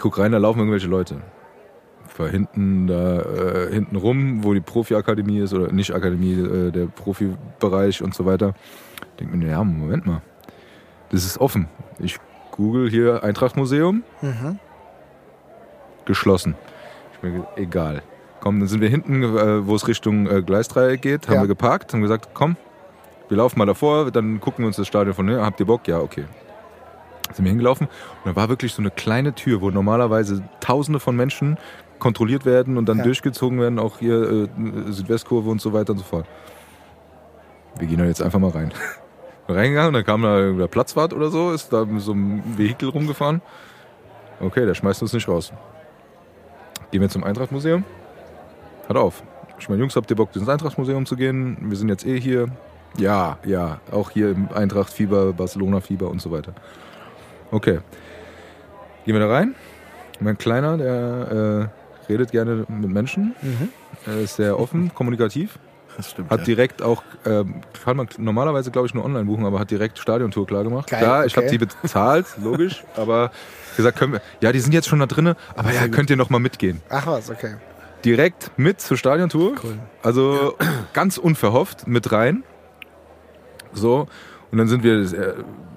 [0.00, 1.16] guck rein, da laufen irgendwelche Leute
[2.16, 6.86] war hinten da äh, hinten rum, wo die Profi-Akademie ist oder nicht Akademie, äh, der
[6.86, 8.54] Profibereich und so weiter.
[9.20, 10.20] Denk mir, ja, Moment mal,
[11.10, 11.68] das ist offen.
[12.00, 12.18] Ich
[12.50, 14.02] google hier Eintracht-Museum,
[16.04, 16.56] geschlossen.
[17.14, 18.02] Ich mir, egal.
[18.40, 21.40] Komm, dann sind wir hinten, äh, wo es Richtung äh, Gleisdreieck geht, haben Ja.
[21.42, 22.56] wir geparkt, haben gesagt, komm,
[23.28, 25.44] wir laufen mal davor, dann gucken wir uns das Stadion von hier.
[25.44, 25.86] Habt ihr Bock?
[25.86, 26.24] Ja, okay.
[27.32, 27.86] Sind wir hingelaufen
[28.24, 31.58] und da war wirklich so eine kleine Tür, wo normalerweise Tausende von Menschen
[31.98, 33.04] kontrolliert werden und dann Ja.
[33.04, 36.26] durchgezogen werden, auch hier äh, Südwestkurve und so weiter und so fort.
[37.78, 38.72] Wir gehen da jetzt einfach mal rein.
[39.48, 43.40] Reingegangen, dann kam da der Platzwart oder so, ist da mit so einem Vehikel rumgefahren.
[44.40, 45.52] Okay, der schmeißt uns nicht raus.
[46.90, 47.84] Gehen wir zum Eintrachtmuseum.
[48.88, 49.22] Hat auf.
[49.58, 51.56] Ich meine, Jungs, habt ihr Bock, ins Eintracht-Museum zu gehen?
[51.62, 52.46] Wir sind jetzt eh hier.
[52.96, 56.52] Ja, ja, auch hier im Eintracht-Fieber, Barcelona-Fieber und so weiter.
[57.50, 57.80] Okay.
[59.04, 59.54] Gehen wir da rein.
[60.20, 61.70] Mein Kleiner, der
[62.08, 63.34] äh, redet gerne mit Menschen.
[64.06, 65.58] Er ist sehr offen, kommunikativ.
[65.96, 66.30] Das stimmt.
[66.30, 66.44] Hat ja.
[66.44, 70.46] direkt auch, ähm, kann man normalerweise glaube ich nur online buchen, aber hat direkt Stadiontour
[70.46, 70.88] klar gemacht.
[70.88, 71.58] Geil, Klar, ich habe okay.
[71.58, 73.32] die bezahlt, logisch, aber
[73.76, 76.30] gesagt, können wir, ja, die sind jetzt schon da drinne, aber ja, könnt ihr noch
[76.30, 76.80] mal mitgehen.
[76.88, 77.56] Ach was, okay.
[78.04, 79.54] Direkt mit zur Stadiontour.
[79.60, 79.78] Cool.
[80.04, 80.56] Also
[80.92, 82.44] ganz unverhofft mit rein.
[83.72, 84.06] So,
[84.52, 85.34] und dann sind wir, äh,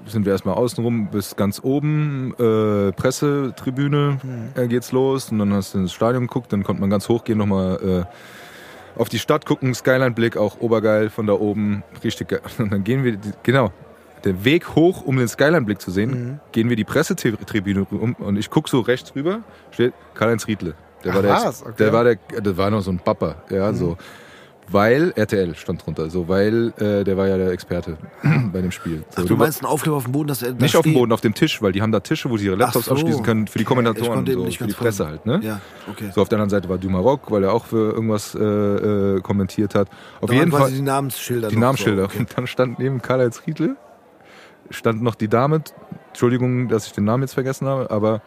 [0.07, 4.19] sind wir erstmal außenrum bis ganz oben, äh, Pressetribüne
[4.55, 7.23] äh, geht's los und dann hast du ins Stadion geguckt, dann konnte man ganz hoch
[7.23, 12.41] gehen, nochmal äh, auf die Stadt gucken, Skyline-Blick, auch obergeil von da oben, richtig geil.
[12.57, 13.71] Und dann gehen wir, genau,
[14.23, 18.49] der Weg hoch, um den Skyline-Blick zu sehen, gehen wir die Pressetribüne um und ich
[18.49, 19.39] guck so rechts rüber,
[19.71, 20.75] steht Karl-Heinz Riedle.
[21.03, 21.73] Der Ach war der, was, okay.
[21.79, 23.97] der war der, der war noch so ein Papa, ja, so.
[24.71, 27.97] Weil RTL stand drunter, so weil äh, der war ja der Experte
[28.53, 29.03] bei dem Spiel.
[29.09, 30.93] So, Ach, du meinst einen Aufkleber auf dem Boden, dass er da nicht auf dem?
[30.93, 32.91] Boden, auf dem Tisch, weil die haben da Tische, wo sie ihre Laptops so.
[32.91, 35.19] abschließen können für die Kommentatoren, eben so, nicht für die Presse folgen.
[35.29, 35.41] halt.
[35.41, 35.47] Ne?
[35.47, 36.11] Ja, okay.
[36.13, 39.21] So auf der anderen Seite war Du Maroc, weil er auch für irgendwas äh, äh,
[39.21, 39.89] kommentiert hat.
[40.21, 41.47] Auf Da jeden waren Fall quasi die Namensschilder.
[41.49, 42.01] die Namensschilder.
[42.03, 42.19] So, okay.
[42.19, 43.75] Und dann stand neben Karl-Heinz Riedle,
[44.69, 45.61] stand noch die Dame,
[46.09, 48.21] Entschuldigung, dass ich den Namen jetzt vergessen habe, aber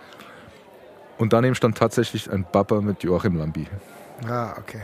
[1.17, 3.67] und daneben stand tatsächlich ein Bapper mit Joachim Lambi.
[4.29, 4.83] Ah, okay.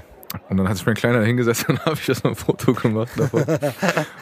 [0.48, 3.10] Und dann hat sich mein Kleiner hingesetzt und habe ich das mal ein Foto gemacht
[3.16, 3.44] davon,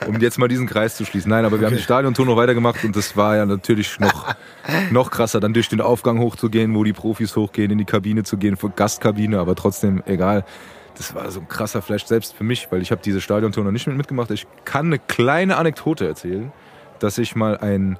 [0.06, 1.30] um jetzt mal diesen Kreis zu schließen.
[1.30, 4.34] Nein, aber wir haben die Stadiontour noch weitergemacht und das war ja natürlich noch,
[4.90, 8.38] noch krasser, dann durch den Aufgang hochzugehen, wo die Profis hochgehen, in die Kabine zu
[8.38, 10.44] gehen, Gastkabine, aber trotzdem egal.
[10.96, 13.70] Das war so ein krasser Flash, selbst für mich, weil ich habe diese Stadiontour noch
[13.70, 14.30] nicht mit mitgemacht.
[14.30, 16.52] Ich kann eine kleine Anekdote erzählen,
[16.98, 17.98] dass ich mal ein,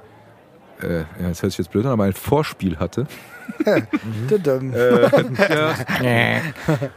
[0.81, 3.07] äh, ja, das hört sich jetzt blöd an, aber ein Vorspiel hatte.
[3.65, 3.81] Äh,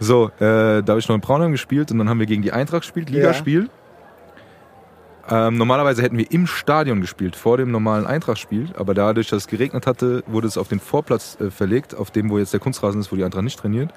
[0.00, 2.52] So, äh, da habe ich noch in Braunheim gespielt und dann haben wir gegen die
[2.52, 3.68] Eintracht gespielt, Ligaspiel.
[5.30, 9.46] Ähm, normalerweise hätten wir im Stadion gespielt, vor dem normalen Eintracht-Spiel, aber dadurch, dass es
[9.46, 13.00] geregnet hatte, wurde es auf den Vorplatz äh, verlegt, auf dem, wo jetzt der Kunstrasen
[13.00, 13.92] ist, wo die Eintracht nicht trainiert.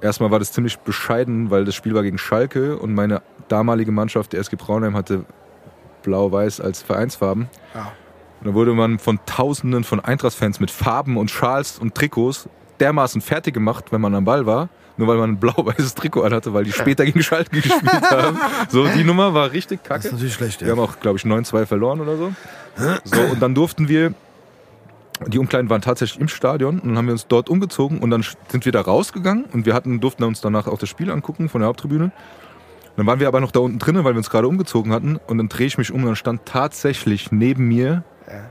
[0.00, 4.32] Erstmal war das ziemlich bescheiden, weil das Spiel war gegen Schalke und meine damalige Mannschaft,
[4.32, 5.24] der SG Braunheim, hatte
[6.02, 7.48] blau-weiß als Vereinsfarben.
[7.72, 7.92] Ah.
[8.42, 12.48] Und da wurde man von Tausenden von Eintracht-Fans mit Farben und Schals und Trikots
[12.80, 14.68] dermaßen fertig gemacht, wenn man am Ball war.
[14.96, 18.36] Nur weil man ein blau-weißes Trikot anhatte, weil die später gegen Schalke gespielt haben.
[18.68, 20.06] So, die Nummer war richtig Das kacke.
[20.08, 20.72] ist natürlich schlecht, Wir ja.
[20.72, 22.32] haben auch, glaube ich, 9-2 verloren oder so.
[23.04, 24.12] So, und dann durften wir,
[25.28, 28.24] die Umkleiden waren tatsächlich im Stadion und dann haben wir uns dort umgezogen und dann
[28.48, 31.60] sind wir da rausgegangen und wir hatten, durften uns danach auch das Spiel angucken von
[31.60, 32.10] der Haupttribüne.
[32.96, 35.38] Dann waren wir aber noch da unten drinnen, weil wir uns gerade umgezogen hatten und
[35.38, 38.02] dann drehe ich mich um und dann stand tatsächlich neben mir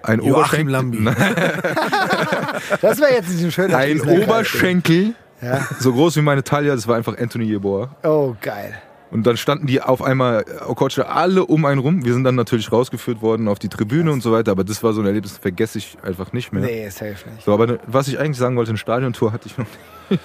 [0.04, 1.06] ein Joachim Oberschenkel, Lambi.
[2.82, 4.02] Das wäre jetzt ein schöner ein.
[4.02, 5.68] Oberschenkel, Ja.
[5.80, 7.90] so groß wie meine Taille, das war einfach Anthony Yeboah.
[8.04, 8.74] Oh, geil.
[9.12, 12.06] Und dann standen die auf einmal, Okocha, alle um einen rum.
[12.06, 14.94] Wir sind dann natürlich rausgeführt worden auf die Tribüne und so weiter, aber das war
[14.94, 16.64] so ein Erlebnis, das vergesse ich einfach nicht mehr.
[16.64, 17.44] Nee, safe nicht.
[17.46, 19.66] So, aber ne- was ich eigentlich sagen wollte, eine Stadiontour hatte ich noch.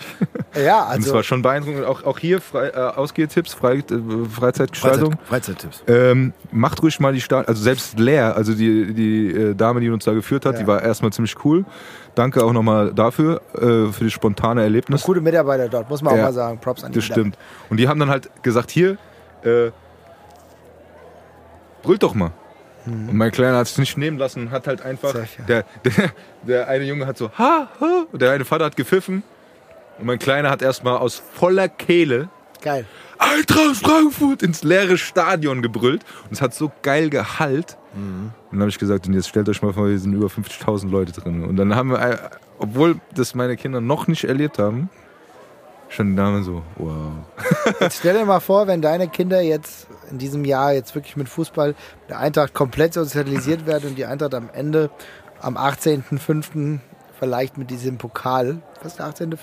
[0.56, 1.84] Ja, und es also war schon beeindruckend.
[1.84, 3.84] Auch, auch hier frei, äh, Ausgehtipps, frei, äh,
[4.28, 5.12] Freizeitgestaltung.
[5.24, 5.84] Freizeit, Freizeittipps.
[5.86, 9.90] Ähm, macht ruhig mal die Stadion, also selbst leer, also die, die äh, Dame, die
[9.90, 10.60] uns da geführt hat, Ja.
[10.62, 11.64] die war erstmal ziemlich cool.
[12.16, 15.02] Danke auch nochmal dafür, äh, für das spontane Erlebnis.
[15.02, 16.58] gute Mitarbeiter dort, muss man auch Ja, mal sagen.
[16.58, 17.36] Props an die Das stimmt.
[17.70, 18.96] Und die haben dann halt gesagt, hier,
[19.44, 19.70] äh,
[21.82, 22.32] brüllt doch mal.
[22.86, 25.42] Und mein Kleiner hat es nicht nehmen lassen und hat halt einfach, Sicher.
[25.46, 26.10] der, der,
[26.42, 29.22] der eine Junge hat so, ha, ha, und der eine Vater hat gepfiffen.
[29.98, 32.28] Und mein Kleiner hat erstmal aus voller Kehle
[32.62, 32.86] Geil.
[33.18, 36.04] Eintracht Frankfurt ins leere Stadion gebrüllt.
[36.24, 37.76] Und es hat so geil gehalt.
[37.96, 40.90] Und dann habe ich gesagt, und jetzt stellt euch mal vor, hier sind über 50.000
[40.90, 41.44] Leute drin.
[41.44, 42.18] Und dann haben wir, äh,
[42.58, 44.90] obwohl das meine Kinder noch nicht erlebt haben,
[45.88, 47.12] schon die Dame so, wow.
[47.80, 51.28] Jetzt stell dir mal vor, wenn deine Kinder jetzt in diesem Jahr jetzt wirklich mit
[51.28, 51.74] Fußball
[52.08, 54.90] der Eintracht komplett sozialisiert werden und die Eintracht am Ende
[55.40, 56.80] am 18.05.
[57.18, 59.36] vielleicht mit diesem Pokal, ist der 18.05.?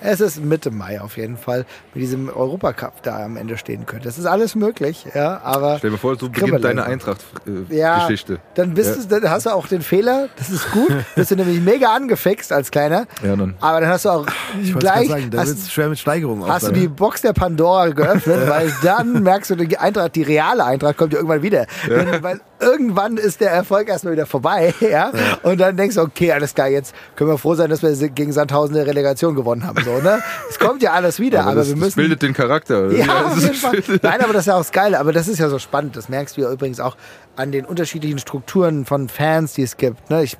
[0.00, 4.06] Es ist Mitte Mai auf jeden Fall, mit diesem Europacup da am Ende stehen könnte.
[4.06, 6.40] Das ist alles möglich, ja, aber Stell dir vor, so kribbelig.
[6.62, 8.38] beginnt deine Ja, Eintracht-Geschichte.
[8.54, 11.60] dann bist du, dann hast du auch den Fehler, das ist gut, bist du nämlich
[11.60, 13.54] mega angefixt als Kleiner, ja, dann.
[13.60, 14.26] aber dann hast du auch
[14.62, 16.94] Ich gleich, sagen, da hast, wird es schwer mit Steigerungen hast du die sein.
[16.96, 21.18] Box der Pandora geöffnet, weil dann merkst du, die Eintracht, die reale Eintracht kommt ja
[21.18, 21.66] irgendwann wieder.
[21.88, 25.12] Denn, weil irgendwann ist der Erfolg erstmal wieder vorbei, ja?
[25.42, 28.32] Und dann denkst du, okay, alles klar, jetzt können wir froh sein, dass wir gegen
[28.32, 30.20] Sandhausen eine Relegation gewonnen haben, so, ne?
[30.48, 31.96] Es kommt ja alles wieder, aber, das, wir das müssen.
[31.96, 32.90] bildet den Charakter.
[32.92, 34.00] Ja, das auf jeden Fall.
[34.02, 34.98] Nein, aber das ist ja auch das Geile.
[34.98, 35.96] Aber das ist ja so spannend.
[35.96, 36.96] Das merkst du ja übrigens auch
[37.36, 40.10] an den unterschiedlichen Strukturen von Fans, die es gibt.
[40.10, 40.22] Ne?
[40.22, 40.36] Ich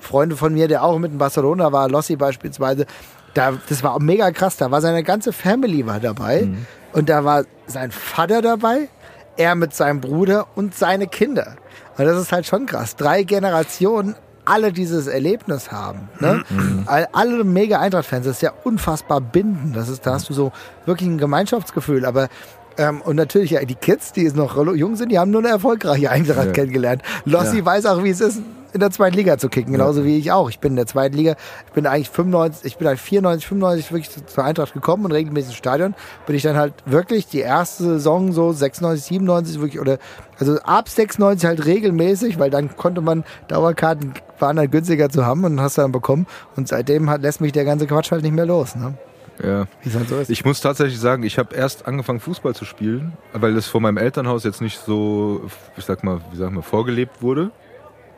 [0.00, 2.86] Freunde von mir, der auch mit in Barcelona war, Lossi beispielsweise,
[3.34, 4.56] da, das war auch mega krass.
[4.56, 6.42] Da war seine ganze Family war dabei.
[6.42, 6.66] Mhm.
[6.92, 8.88] Und da war sein Vater dabei,
[9.36, 11.56] er mit seinem Bruder und seine Kinder.
[11.96, 12.96] Und das ist halt schon krass.
[12.96, 14.14] Drei Generationen
[14.48, 16.08] alle dieses Erlebnis haben.
[16.20, 16.42] Ne?
[16.48, 16.82] Mhm.
[16.86, 19.76] All- Alle mega Eintracht-Fans, das ist ja unfassbar bindend.
[19.76, 20.52] Das ist, da hast du so
[20.86, 22.04] wirklich ein Gemeinschaftsgefühl.
[22.04, 22.28] Aber
[22.76, 26.10] ähm, und natürlich ja, die Kids, die noch jung sind, die haben nur eine erfolgreiche
[26.10, 26.52] Eintracht Ja.
[26.52, 27.02] kennengelernt.
[27.24, 27.64] Lossi Ja.
[27.64, 28.40] weiß auch, wie es ist,
[28.72, 30.50] in der zweiten Liga zu kicken, genauso wie ich auch.
[30.50, 31.36] Ich bin in der zweiten Liga,
[31.66, 35.12] ich bin eigentlich 95, ich bin halt 94, 95 wirklich zu- zur Eintracht gekommen und
[35.12, 35.94] regelmäßig ins Stadion.
[36.26, 39.98] Bin ich dann halt wirklich die erste Saison so 96, 97 wirklich oder
[40.38, 45.44] also ab 96 halt regelmäßig, weil dann konnte man Dauerkarten waren halt günstiger zu haben
[45.44, 46.26] und hast dann bekommen
[46.56, 48.94] und seitdem hat, lässt mich der ganze Quatsch halt nicht mehr los, ne?
[49.42, 49.66] Ja.
[49.94, 50.30] Halt so ist.
[50.30, 53.96] Ich muss tatsächlich sagen, ich habe erst angefangen Fußball zu spielen, weil es vor meinem
[53.96, 55.42] Elternhaus jetzt nicht so,
[55.76, 57.50] ich sag mal, wie sag mal, vorgelebt wurde.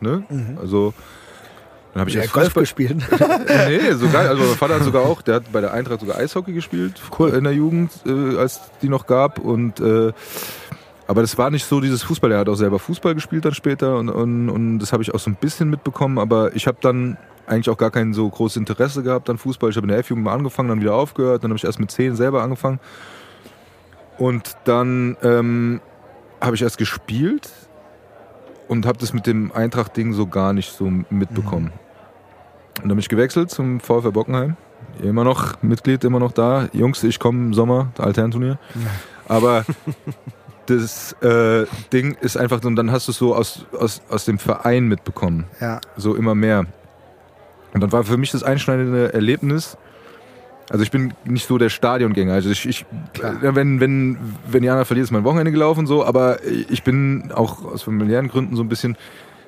[0.01, 0.25] Ne?
[0.61, 0.95] Also
[1.93, 2.97] dann habe ich ja, erst Golf Fußball, gespielt.
[3.69, 4.29] nee, so geil.
[4.29, 7.45] Also mein Vater hat sogar auch, der hat bei der Eintracht sogar Eishockey gespielt in
[7.45, 9.41] der Jugend, äh, als die noch gab.
[9.41, 10.13] Und äh,
[11.09, 12.31] aber das war nicht so dieses Fußball.
[12.31, 15.19] Er hat auch selber Fußball gespielt dann später und, und, und das habe ich auch
[15.19, 16.19] so ein bisschen mitbekommen.
[16.19, 17.17] Aber ich habe dann
[17.49, 19.71] eigentlich auch gar kein so großes Interesse gehabt an Fußball.
[19.71, 21.43] Ich habe in der F-Jugend mal angefangen, dann wieder aufgehört.
[21.43, 22.79] Dann habe ich erst mit 10 selber angefangen.
[24.19, 25.81] Und dann ähm,
[26.41, 27.51] habe ich erst gespielt
[28.71, 31.73] und habe das mit dem Eintracht-Ding so gar nicht so mitbekommen.
[32.77, 34.57] Und dann bin ich gewechselt zum VfL Bockenheim.
[35.03, 36.69] Immer noch Mitglied, immer noch da.
[36.73, 38.61] Jungs, ich komme im Sommer, Alternturnier.
[39.27, 39.65] Aber
[40.67, 44.25] das äh, Ding ist einfach so, und dann hast du es so aus, aus, aus
[44.25, 45.47] dem Verein mitbekommen.
[45.61, 45.81] ja.
[45.97, 46.67] So immer mehr.
[47.75, 49.77] Und dann war für mich das einschneidende Erlebnis.
[50.71, 52.33] Also ich bin nicht so der Stadiongänger.
[52.33, 52.87] Also ich, ich
[53.43, 54.17] wenn, wenn,
[54.49, 58.57] wenn Jana verliert, ist mein Wochenende gelaufen so, aber ich bin auch aus familiären Gründen
[58.57, 58.97] so ein bisschen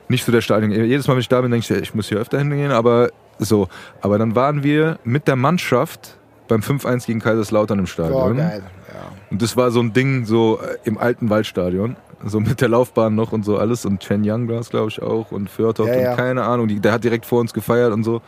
[0.08, 0.84] nicht so der Stadiongänger.
[0.84, 3.68] Jedes Mal, wenn ich da bin, denke ich, ich muss hier öfter hingehen, aber so.
[4.00, 6.18] Aber dann waren wir mit der Mannschaft
[6.48, 8.12] beim 5-1 gegen Kaiserslautern im Stadion.
[8.12, 8.62] Boah, geil.
[8.92, 9.00] Ja.
[9.30, 11.96] Und das war so ein Ding so äh, im alten Waldstadion.
[12.24, 13.84] So mit der Laufbahn noch und so alles.
[13.84, 15.32] Und Chen Yang war es, glaube ich, auch.
[15.32, 16.10] Und Fjordhoff Ja, ja.
[16.10, 16.68] und keine Ahnung.
[16.68, 18.22] Die, der hat direkt vor uns gefeiert und so.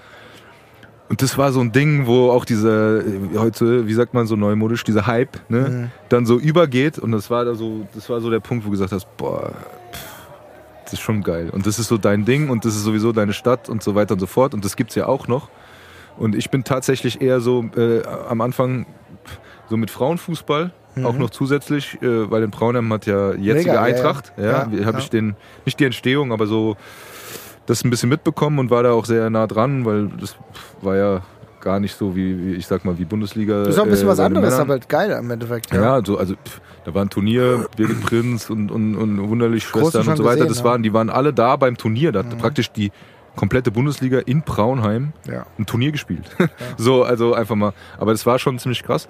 [1.15, 4.35] Und das war so ein Ding, wo auch diese, äh, heute, wie sagt man so
[4.35, 5.91] neumodisch, dieser Hype, ne, Mhm.
[6.09, 6.99] dann so übergeht.
[6.99, 9.53] Und das war da so, das war so der Punkt, wo du gesagt hast, boah,
[9.93, 10.05] pff,
[10.83, 11.51] das ist schon geil.
[11.53, 14.15] Und das ist so dein Ding und das ist sowieso deine Stadt und so weiter
[14.15, 14.55] und so fort.
[14.55, 15.51] Und das gibt's ja auch noch.
[16.19, 18.85] Und ich bin tatsächlich eher so äh, am Anfang
[19.71, 20.73] so mit Frauenfußball,
[21.05, 23.77] auch noch zusätzlich, äh, weil in Braunheim hat ja jetzige Mhm.
[23.77, 24.51] Mega, Eintracht, ja, ja.
[24.51, 25.03] ja, Ja, habe ja.
[25.05, 26.77] ich den, nicht die Entstehung, aber so
[27.67, 30.37] das ein bisschen mitbekommen und war da auch sehr nah dran, weil das
[30.83, 31.23] war ja
[31.61, 33.61] gar nicht so wie, wie ich sag mal, wie Bundesliga.
[33.61, 34.61] Das ist auch ein bisschen äh, was anderes, Männern.
[34.61, 35.73] aber halt geil im Endeffekt.
[35.73, 40.07] Ja, so, also pff, da war ein Turnier, Birgit Prinz und, und, und Wunderlich Schwestern
[40.07, 40.35] und so weiter.
[40.37, 40.65] gesehen, das ja.
[40.65, 42.13] waren, die waren alle da beim Turnier.
[42.13, 42.93] Da hat praktisch die
[43.35, 45.47] komplette Bundesliga in Braunheim Ja.
[45.59, 46.25] ein Turnier gespielt.
[46.77, 47.73] so, also einfach mal.
[47.99, 49.09] Aber das war schon ziemlich krass.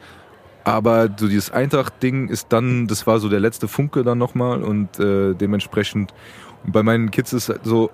[0.63, 4.99] Aber so dieses Eintracht-Ding ist dann, das war so der letzte Funke dann nochmal und
[4.99, 6.15] äh, dementsprechend
[6.67, 7.91] bei meinen Kids ist so,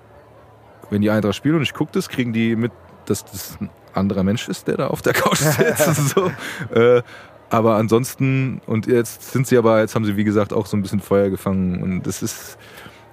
[0.91, 2.71] wenn die Eintracht spielen und ich gucke das, kriegen die mit,
[3.05, 6.09] dass das ein anderer Mensch ist, der da auf der Couch sitzt.
[6.09, 6.31] so.
[6.73, 7.01] äh,
[7.49, 10.81] aber ansonsten, und jetzt sind sie aber, jetzt haben sie wie gesagt auch so ein
[10.81, 12.57] bisschen Feuer gefangen und das ist,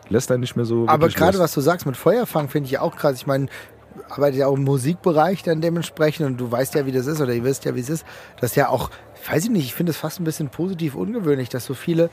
[0.09, 0.87] lässt einen nicht mehr so.
[0.87, 3.17] Aber gerade was du sagst mit Feuerfang finde ich auch krass.
[3.17, 3.47] Ich meine,
[4.09, 7.35] arbeitet ja auch im Musikbereich dann dementsprechend und du weißt ja, wie das ist oder
[7.35, 8.07] ihr wisst ja, wie es ist.
[8.41, 8.91] Das ist ja auch,
[9.29, 12.11] weiß ich nicht, ich finde es fast ein bisschen positiv ungewöhnlich, dass so viele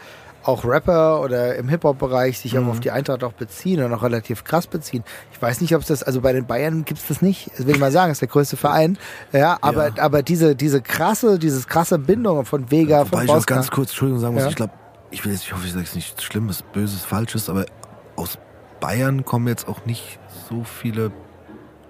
[0.47, 2.65] auch Rapper oder im Hip-Hop-Bereich sich Mhm.
[2.67, 5.03] auch auf die Eintracht auch beziehen und auch relativ krass beziehen.
[5.33, 7.49] Ich weiß nicht, ob es das, also bei den Bayern gibt es das nicht.
[7.57, 8.97] Das will ich mal sagen, ist der größte Verein.
[9.31, 13.35] Ja, aber, aber diese, diese krasse, dieses krasse Bindung von Vega, Wobei von ich noch
[13.35, 13.55] Bosca.
[13.55, 14.49] ganz kurz, Entschuldigung, sagen muss, Ja.
[14.49, 14.73] ich glaube,
[15.11, 17.65] ich will jetzt, ich hoffe, ich sage es nicht Schlimmes, Böses, Falsches, aber
[18.15, 18.37] aus
[18.79, 20.19] Bayern kommen jetzt auch nicht
[20.49, 21.11] so viele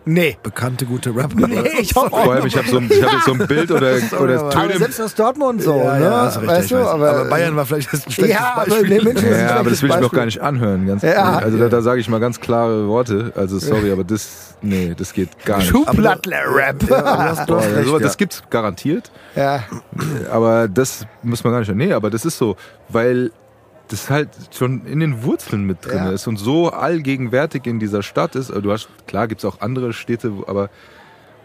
[0.06, 0.38] Nee.
[0.44, 1.48] bekannte, gute Rapper.
[1.48, 3.72] Nee, ich hoffe Vor allem, ich habe so, ein- ich hab jetzt so ein Bild
[3.72, 4.78] oder, oder Aber Töne.
[4.78, 6.06] selbst aus Dortmund so, ja, ne?
[6.06, 8.66] ja, hast recht, weißt du, aber, aber, Bayern war vielleicht jetzt ein schlechtes ja, aber
[8.70, 8.90] Beispiel.
[8.90, 10.86] nee, München ist ein Ja, aber das will ich mir auch gar nicht anhören.
[10.88, 11.38] Ganz Ja.
[11.38, 13.32] also da, da sage ich mal ganz klare Worte.
[13.36, 15.70] Also sorry, aber das, nee, das geht gar nicht.
[15.70, 16.84] Schuhplattler-Rap.
[16.90, 18.00] Ja, Boah, ja, ja.
[18.00, 19.64] das gibt's garantiert, Ja,
[20.32, 21.74] aber das muss man gar nicht.
[21.74, 22.56] Nee, aber das ist so,
[22.90, 23.32] weil
[23.90, 26.10] das halt schon in den Wurzeln mit drin Ja.
[26.12, 28.50] ist und so allgegenwärtig in dieser Stadt ist.
[28.50, 30.70] Also Du hast klar gibt's auch andere Städte, aber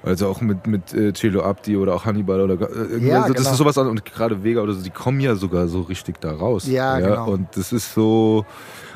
[0.02, 3.34] also auch mit mit äh, Celo Abdi oder auch Hannibal oder äh, irgendwie, Ja, also
[3.34, 3.50] das genau.
[3.52, 6.66] ist sowas und geradeEga oder so, die kommen ja sogar so richtig da raus.
[6.66, 7.28] Ja, genau.
[7.30, 8.46] Und das ist so,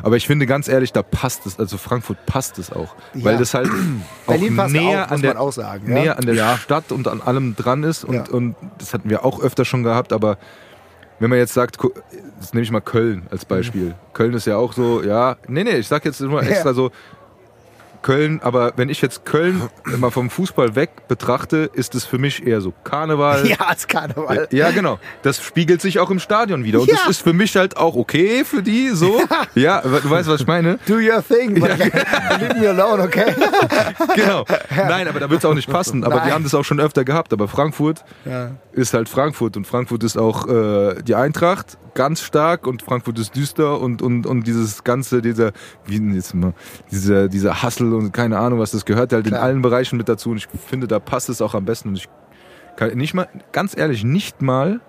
[0.02, 3.38] aber ich finde ganz ehrlich, da passt es, also Frankfurt passt es auch, weil Ja.
[3.38, 3.68] das halt
[4.26, 5.92] auch Berlin näher auch, an der sagen.
[5.92, 6.12] näher Ja?
[6.14, 8.24] an der Stadt und an allem dran ist und, Ja.
[8.30, 10.38] und das hatten wir auch öfter schon gehabt, aber
[11.19, 11.78] wenn man jetzt sagt,
[12.41, 13.95] jetzt nehme ich mal Köln als Beispiel.
[14.12, 16.91] Köln ist ja auch so, ja, nee, nee, ich sag jetzt nur extra so,
[18.05, 19.62] Köln, aber wenn ich jetzt Köln
[19.98, 23.47] mal vom Fußball weg betrachte, ist es für mich eher so Karneval.
[23.48, 24.47] Ja, als Karneval.
[24.52, 24.98] Ja, genau.
[25.22, 26.81] Das spiegelt sich auch im Stadion wieder.
[26.81, 26.97] Und Ja.
[26.98, 29.22] das ist für mich halt auch okay für die, so.
[29.55, 30.78] Ja, du weißt, was ich meine?
[30.86, 31.59] Do your thing.
[31.59, 33.35] but Leave me alone, okay?
[34.14, 34.44] Genau.
[34.76, 36.05] Nein, aber da wird es auch nicht passen.
[36.05, 36.26] Aber Nein.
[36.28, 37.32] die haben das auch schon öfter gehabt.
[37.32, 38.51] Aber Frankfurt Ja.
[38.72, 39.56] ist halt Frankfurt.
[39.56, 44.26] Und Frankfurt ist auch äh, die Eintracht ganz stark und Frankfurt ist düster und, und,
[44.26, 45.52] und dieses ganze, dieser,
[45.86, 46.52] wie jetzt mal,
[46.90, 49.40] dieser, dieser Hustle und keine Ahnung was, das gehört halt Klar.
[49.40, 50.30] in allen Bereichen mit dazu.
[50.30, 51.90] Und ich finde, da passt es auch am besten.
[51.90, 52.08] Und ich
[52.76, 54.80] kann nicht mal, ganz ehrlich, nicht mal,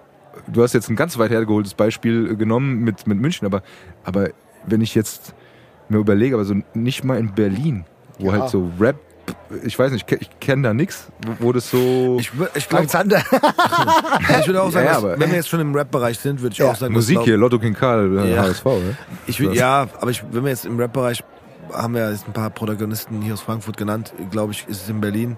[0.47, 3.61] du hast jetzt ein ganz weit hergeholtes Beispiel äh, genommen mit, mit München, aber,
[4.03, 4.29] aber
[4.65, 5.33] wenn ich jetzt
[5.89, 7.85] mir überlege, aber so nicht mal in Berlin,
[8.19, 8.39] wo Ja.
[8.41, 8.95] halt so Rap,
[9.63, 11.07] ich weiß nicht, ich, ke- ich kenne da nichts,
[11.39, 13.17] wo, das so Ich, ich glaube, Alexander.
[14.39, 16.59] ich würde auch sagen, Ja, dass, wenn wir jetzt schon im Rap-Bereich sind, würde ich
[16.59, 16.71] Ja.
[16.71, 18.43] auch sagen, Musik dass, hier, Lotto King Karl, äh, Ja.
[18.43, 18.97] HSV, ne?
[19.27, 21.23] Ich will, ja, aber ich, wenn wir jetzt im Rap-Bereich
[21.73, 24.89] haben wir ja jetzt ein paar Protagonisten hier aus Frankfurt genannt, glaube ich, ist es
[24.89, 25.37] in Berlin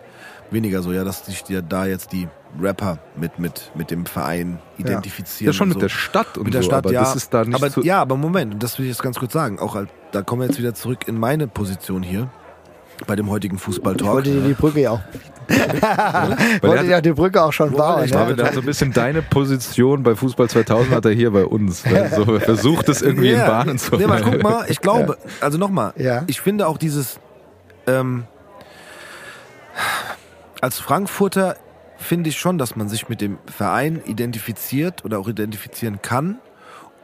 [0.51, 2.27] weniger so, ja, dass sich die, da jetzt die
[2.59, 5.51] Rapper mit, mit, mit dem Verein identifizieren.
[5.51, 5.79] Ja, schon und mit so.
[5.81, 7.01] der Stadt und mit der so, Stadt, aber ja.
[7.01, 9.17] das ist da nicht aber, so, ja, aber Moment, und das will ich jetzt ganz
[9.17, 9.59] kurz sagen.
[9.59, 12.29] Auch halt, da kommen wir jetzt wieder zurück in meine Position hier
[13.05, 14.11] bei dem heutigen Ich Fußballtalk.
[14.11, 15.01] wollte dir die Brücke ja auch.
[15.47, 17.99] Weil wollte er auch die Brücke auch schon bauen.
[17.99, 18.35] ich Ich glaube, Ne?
[18.37, 21.85] der hat so ein bisschen deine Position bei Fußball 2000 hat er hier bei uns.
[21.85, 23.47] Weil so er versucht es irgendwie in Ja.
[23.47, 26.23] Bahnen zu Nee, aber guck mal, ich glaube, also nochmal, Ja.
[26.27, 27.19] ich finde auch dieses,
[27.87, 28.25] ähm,
[30.61, 31.55] als Frankfurter
[31.97, 36.39] finde ich schon, dass man sich mit dem Verein identifiziert oder auch identifizieren kann,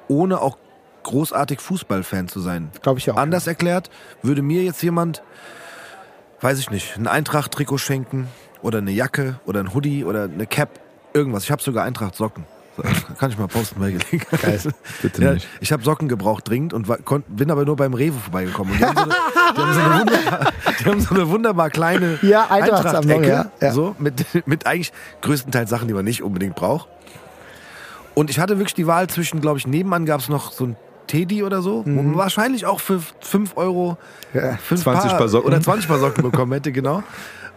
[0.07, 0.57] ohne auch
[1.03, 2.69] großartig Fußballfan zu sein.
[2.81, 3.17] Glaube ich auch.
[3.17, 3.89] Anders erklärt,
[4.21, 5.21] würde mir jetzt jemand,
[6.43, 8.27] weiß ich nicht, ein Eintracht-Trikot schenken
[8.61, 10.79] oder eine Jacke oder ein Hoodie oder eine Cap,
[11.13, 11.43] irgendwas.
[11.45, 12.45] Ich habe sogar Eintracht-Socken.
[12.75, 12.83] So,
[13.19, 14.67] Kann ich mal posten bei Gelegenheit.
[15.01, 15.47] Bitte Ja, nicht.
[15.61, 18.73] ich habe Socken gebraucht dringend und war, konnt, bin aber nur beim Rewe vorbeigekommen.
[18.73, 19.13] Und die, haben so eine,
[19.59, 23.71] die, haben so eine wunderbar, die haben so eine wunderbar kleine Ja, Eintracht-Ecke, ja, ja.
[23.71, 24.91] So, mit, mit eigentlich
[25.21, 26.87] größtenteils Sachen, die man nicht unbedingt braucht.
[28.15, 30.75] Und ich hatte wirklich die Wahl zwischen, glaube ich, nebenan gab es noch so ein
[31.13, 33.97] Teddy oder so, wo man wahrscheinlich auch für 5 Euro
[34.33, 34.39] Mhm.
[34.39, 34.57] Ja.
[34.57, 35.47] fünf 20 Paar Socken.
[35.47, 37.03] oder 20 Paar Socken bekommen hätte, genau.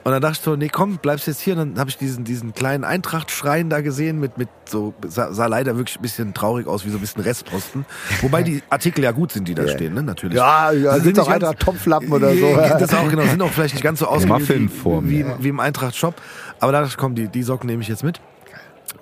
[0.05, 1.55] Und dann dachte ich so, nee, komm, bleibst jetzt hier.
[1.57, 5.47] Und dann habe ich diesen, diesen kleinen Eintracht-Schrein da gesehen mit, mit so, sah, sah
[5.47, 7.85] leider wirklich ein bisschen traurig aus, wie so ein bisschen Restposten.
[8.21, 9.69] Wobei die Artikel ja gut sind, die da Ja.
[9.73, 10.37] stehen, ne, natürlich.
[10.37, 12.57] Ja, ja, sind nicht einfach ganz- Topflappen oder so.
[12.79, 16.15] Das auch, genau, sind auch vielleicht nicht ganz so ausgewählt wie, wie, wie im Eintracht-Shop.
[16.61, 18.21] Aber da dachte ich, komm, die, die Socken nehme ich jetzt mit.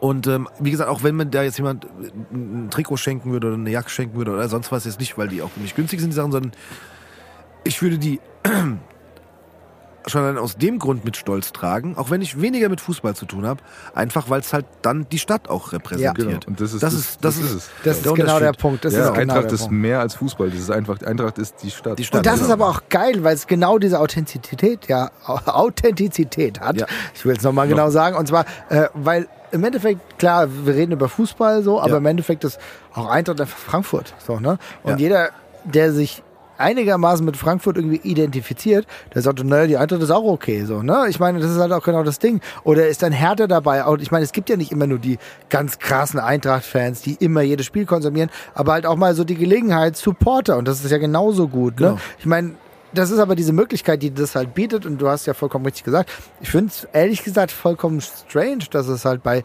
[0.05, 1.87] Und ähm, wie gesagt, auch wenn man da jetzt jemand
[2.31, 5.29] ein Trikot schenken würde oder eine Jacke schenken würde oder sonst was, jetzt nicht, weil
[5.29, 6.53] die auch nicht günstig sind, die Sachen, sondern
[7.65, 8.21] ich würde die
[10.07, 13.25] schon allein aus dem Grund mit Stolz tragen, auch wenn ich weniger mit Fußball zu
[13.27, 13.63] tun habe,
[13.95, 16.17] einfach weil es halt dann die Stadt auch repräsentiert.
[16.17, 16.47] Genau.
[16.47, 17.71] Und das ist das, das- ist, das, das ist.
[17.85, 18.53] Das ist genau der.
[18.53, 18.85] Punkt.
[18.85, 19.75] Das ja, ist genau Eintracht der ist Punkt.
[19.75, 20.51] mehr als Fußball.
[20.51, 21.99] Das ist einfach, Eintracht ist die Stadt.
[21.99, 22.19] Die Stadt.
[22.19, 22.47] Und das genau.
[22.47, 25.11] ist aber auch geil, weil es genau diese Authentizität, ja,
[25.47, 26.77] Authentizität hat.
[26.77, 26.87] Ja.
[27.15, 28.17] Ich will es nochmal genau sagen.
[28.17, 31.97] Und zwar, äh, weil im Endeffekt, klar, wir reden über Fußball so, aber Ja.
[31.99, 32.59] im Endeffekt ist
[32.93, 34.13] auch Eintracht einfach Frankfurt.
[34.27, 34.59] So, ne?
[34.83, 34.97] Und Ja.
[34.99, 35.29] jeder,
[35.65, 36.23] der sich
[36.59, 41.07] einigermaßen mit Frankfurt irgendwie identifiziert, der sagt, naja, die Eintracht ist auch okay, so, ne?
[41.09, 42.41] Ich meine, das ist halt auch genau das Ding.
[42.65, 43.85] Oder ist dann Härte dabei?
[43.85, 45.19] Und ich meine, es gibt ja nicht immer nur die
[45.49, 49.97] ganz krassen Eintracht-Fans, die immer jedes Spiel konsumieren, aber halt auch mal so die Gelegenheit,
[49.97, 50.57] Supporter.
[50.57, 51.89] Und das ist ja genauso gut, ne?
[51.89, 52.01] Genau.
[52.19, 52.55] Ich meine,
[52.95, 54.87] das ist aber diese Möglichkeit, die das halt bietet.
[54.87, 56.11] Und du hast ja vollkommen richtig gesagt.
[56.41, 59.43] Ich finde es ehrlich gesagt vollkommen strange, dass es halt bei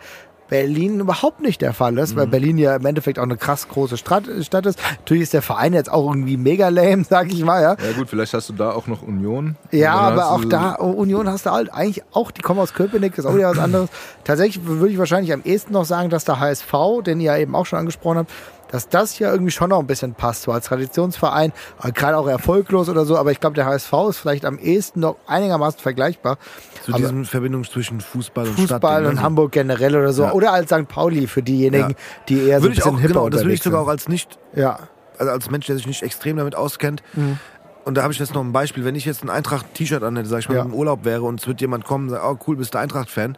[0.50, 2.32] Berlin überhaupt nicht der Fall ist, weil Mhm.
[2.32, 4.80] Berlin ja im Endeffekt auch eine krass große Stadt, Stadt ist.
[5.00, 7.76] Natürlich ist der Verein jetzt auch irgendwie mega lame, sag ich mal, ja.
[7.84, 9.56] Ja gut, vielleicht hast du da auch noch Union.
[9.72, 13.18] Ja, aber auch da, oh, Union hast du halt eigentlich auch, die kommen aus Köpenick,
[13.18, 13.90] ist auch wieder was anderes.
[14.24, 16.74] Tatsächlich würde ich wahrscheinlich am ehesten noch sagen, dass der HSV,
[17.06, 18.32] den ihr ja eben auch schon angesprochen habt,
[18.72, 21.52] dass das ja irgendwie schon noch ein bisschen passt, so als Traditionsverein,
[21.84, 25.00] äh, gerade auch erfolglos oder so, aber ich glaube, der HSV ist vielleicht am ehesten
[25.02, 26.38] noch einigermaßen vergleichbar.
[26.86, 29.12] Zu Aber- diesem Verbindung zwischen Fußball und Fußball Stadt.
[29.12, 30.24] und Hamburg generell oder so.
[30.24, 30.32] Ja.
[30.34, 30.88] Oder als St.
[30.88, 31.96] Pauli für diejenigen, Ja.
[32.30, 33.92] die eher so ein Würde bisschen auch, hipper genau, das würde ich sogar auch sind.
[33.92, 34.80] als nicht, Ja,
[35.18, 37.04] also als Mensch, der sich nicht extrem damit auskennt.
[37.14, 37.40] Mhm.
[37.86, 38.86] Und da habe ich jetzt noch ein Beispiel.
[38.86, 40.62] Wenn ich jetzt ein Eintracht-T-Shirt anhätte, sag ich mal, Ja.
[40.64, 43.36] im Urlaub wäre und es wird jemand kommen und sagen, oh cool, bist du Eintracht-Fan?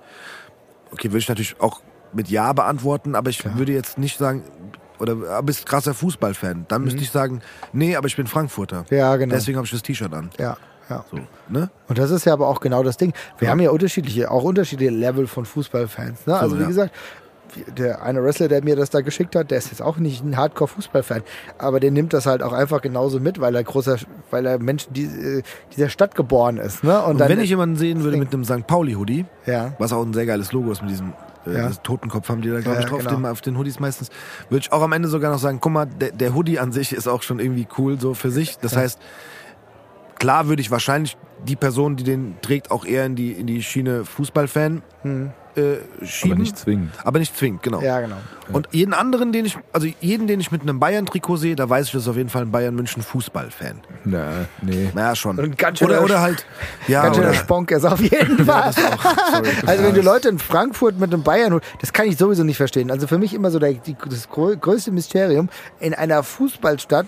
[0.92, 1.80] Okay, würde ich natürlich auch
[2.12, 4.44] mit Ja beantworten, aber ich würde jetzt nicht sagen,
[5.02, 6.66] oder ah, bist krasser Fußballfan.
[6.68, 7.42] Dann müsste ich sagen,
[7.74, 8.86] nee, aber ich bin Frankfurter.
[8.90, 8.98] Mhm.
[8.98, 9.36] ja, genau.
[9.36, 10.30] Deswegen habe ich das T-Shirt an.
[10.40, 10.58] Ja,
[10.90, 11.06] ja.
[11.10, 11.18] So,
[11.50, 11.70] ne?
[11.88, 13.14] Und das ist ja aber auch genau das Ding.
[13.40, 16.28] Wir haben ja unterschiedliche, auch unterschiedliche Level von Fußballfans.
[16.28, 16.38] Ne?
[16.38, 16.68] Also wie ja.
[16.68, 16.94] gesagt,
[17.78, 20.38] der eine Wrestler, der mir das da geschickt hat, der ist jetzt auch nicht ein
[20.38, 21.22] Hardcore-Fußballfan,
[21.58, 23.98] aber der nimmt das halt auch einfach genauso mit, weil er großer,
[24.30, 25.44] weil er Mensch die, äh,
[25.76, 26.84] dieser Stadt geboren ist.
[26.84, 27.02] Ne?
[27.02, 28.68] Und, Und dann, wenn ich jemanden sehen würde mit einem St.
[28.68, 31.14] Pauli-Hoodie, ja, was auch ein sehr geiles Logo ist mit diesem
[31.46, 31.70] äh, Ja.
[31.70, 33.16] Totenkopf haben die da, glaube Ja, ich, drauf, genau.
[33.16, 34.10] den, auf den Hoodies meistens,
[34.50, 36.94] würde ich auch am Ende sogar noch sagen, guck mal, der, der Hoodie an sich
[36.94, 38.58] ist auch schon irgendwie cool so für sich.
[38.58, 39.00] Das heißt,
[40.20, 43.64] klar würde ich wahrscheinlich die Person, die den trägt, auch eher in die, in die
[43.64, 44.84] Schiene Fußballfan
[45.56, 46.34] äh, schieben.
[46.34, 46.92] Aber nicht zwingend.
[47.04, 47.82] Aber nicht zwingend, genau.
[47.82, 48.18] Ja, genau.
[48.52, 51.88] Und jeden anderen, den ich, also jeden, den ich mit einem Bayern-Trikot sehe, da weiß
[51.88, 53.82] ich, das ist auf jeden Fall ein Bayern-München-Fußball-Fan.
[54.06, 54.90] Na, nee.
[54.96, 55.40] Ja, schon.
[55.40, 56.46] Und ganz schön oder, der- oder halt,
[56.88, 58.74] ja, Ganz schön oder, der Sponk ist auf jeden Fall.
[59.66, 62.58] also wenn du Leute in Frankfurt mit einem Bayern holst, das kann ich sowieso nicht
[62.58, 62.92] verstehen.
[62.92, 65.50] Also für mich immer so der, die, das grö- größte Mysterium,
[65.80, 67.08] in einer Fußballstadt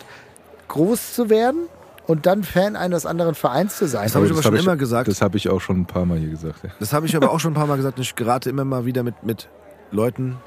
[0.70, 1.68] groß zu werden
[2.06, 4.04] und dann Fan eines anderen Vereins zu sein.
[4.04, 5.08] Das habe ich aber schon hab immer gesagt.
[5.08, 6.64] Das habe ich auch schon ein paar Mal hier gesagt.
[6.64, 6.70] Ja.
[6.80, 8.00] Das habe ich aber auch schon ein paar Mal gesagt.
[8.00, 9.50] Ich gerate immer mal wieder mit, mit
[9.92, 10.38] Leuten,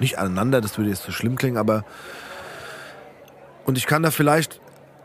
[0.00, 1.84] nicht aneinander, das würde jetzt zu schlimm klingen, aber.
[3.64, 4.60] Und ich kann da vielleicht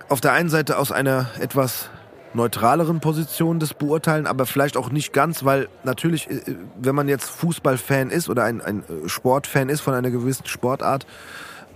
[0.10, 1.90] auf der einen Seite aus einer etwas
[2.34, 6.41] neutraleren Position das beurteilen, aber vielleicht auch nicht ganz, weil natürlich, äh,
[6.80, 11.06] wenn man jetzt Fußballfan ist oder ein, ein äh, Sportfan ist von einer gewissen Sportart,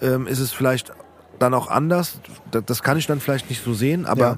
[0.01, 0.91] ähm, ist es vielleicht
[1.39, 2.19] dann auch anders.
[2.51, 4.37] Das, das kann ich dann vielleicht nicht so sehen, aber Ja.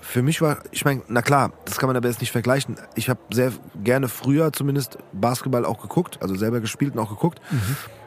[0.00, 2.76] für mich war, ich meine, na klar, das kann man aber jetzt nicht vergleichen.
[2.94, 7.40] Ich habe sehr gerne früher zumindest Basketball auch geguckt, also selber gespielt und auch geguckt.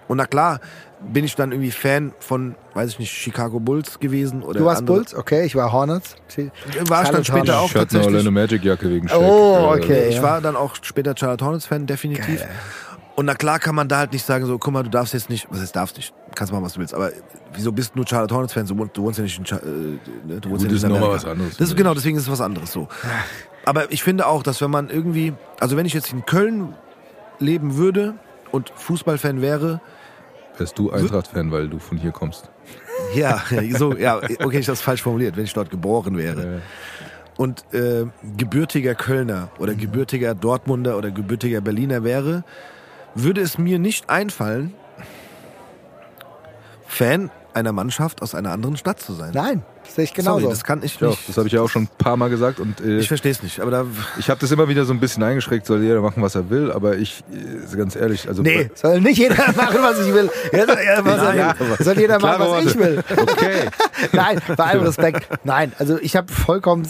[0.07, 0.59] Und na klar,
[0.99, 4.79] bin ich dann irgendwie Fan von, weiß ich nicht, Chicago Bulls gewesen oder Du warst
[4.81, 6.15] andere- Bulls, okay, ich war Hornets.
[6.87, 7.51] War ich dann später Hornets.
[7.53, 8.05] auch Ich hatte eine tatsächlich.
[8.07, 9.17] Orlando Magic Jacke wegen Shaq.
[9.19, 10.09] Oh, Äh, okay.
[10.09, 10.23] Ich ja.
[10.23, 12.43] war dann auch später Charlotte Hornets Fan, definitiv.
[13.15, 15.29] Und na klar kann man da halt nicht sagen, so, guck mal, du darfst jetzt
[15.29, 17.11] nicht, was heißt darfst nicht, kannst machen, was du willst, aber
[17.53, 18.65] wieso bist du nur Charlotte Hornets Fan?
[18.65, 19.65] Du wohnst, du wohnst ja nicht in, Cha- äh,
[20.25, 21.13] ne, du wohnst Gut, ja nicht in Amerika.
[21.13, 21.57] was anderes.
[21.57, 22.87] Das ist, genau, deswegen ist es was anderes so.
[23.65, 26.73] Aber ich finde auch, dass wenn man irgendwie, also wenn ich jetzt in Köln
[27.39, 28.15] leben würde
[28.51, 29.81] und Fußballfan wäre,
[30.57, 32.49] Wärst du Eintracht-Fan, weil du von hier kommst.
[33.15, 33.41] ja,
[33.77, 36.57] so, ja, okay, ich das falsch formuliert, wenn ich dort geboren wäre.
[36.57, 36.59] Äh,
[37.37, 38.05] und äh,
[38.37, 42.43] gebürtiger Kölner oder gebürtiger Dortmunder oder gebürtiger Berliner wäre,
[43.15, 44.73] würde es mir nicht einfallen,
[46.87, 49.31] Fan einer Mannschaft aus einer anderen Stadt zu sein.
[49.33, 50.49] Nein, das sehe ich Sorry, genauso.
[50.49, 51.27] das kann ich ja, nicht.
[51.27, 53.43] das habe ich ja auch schon ein paar Mal gesagt und äh, ich verstehe es
[53.43, 53.59] nicht.
[53.59, 53.85] Aber da,
[54.17, 56.71] ich habe das immer wieder so ein bisschen eingeschränkt, soll jeder machen, was er will,
[56.71, 60.29] aber ich, äh, ganz ehrlich, also Nee, soll nicht jeder machen, was ich will.
[60.53, 63.03] Ja, soll, ja, was er Ja, soll jeder machen, was ich will.
[63.09, 63.69] okay.
[64.13, 65.27] Nein, bei allem Respekt.
[65.43, 66.87] Nein, also ich habe vollkommen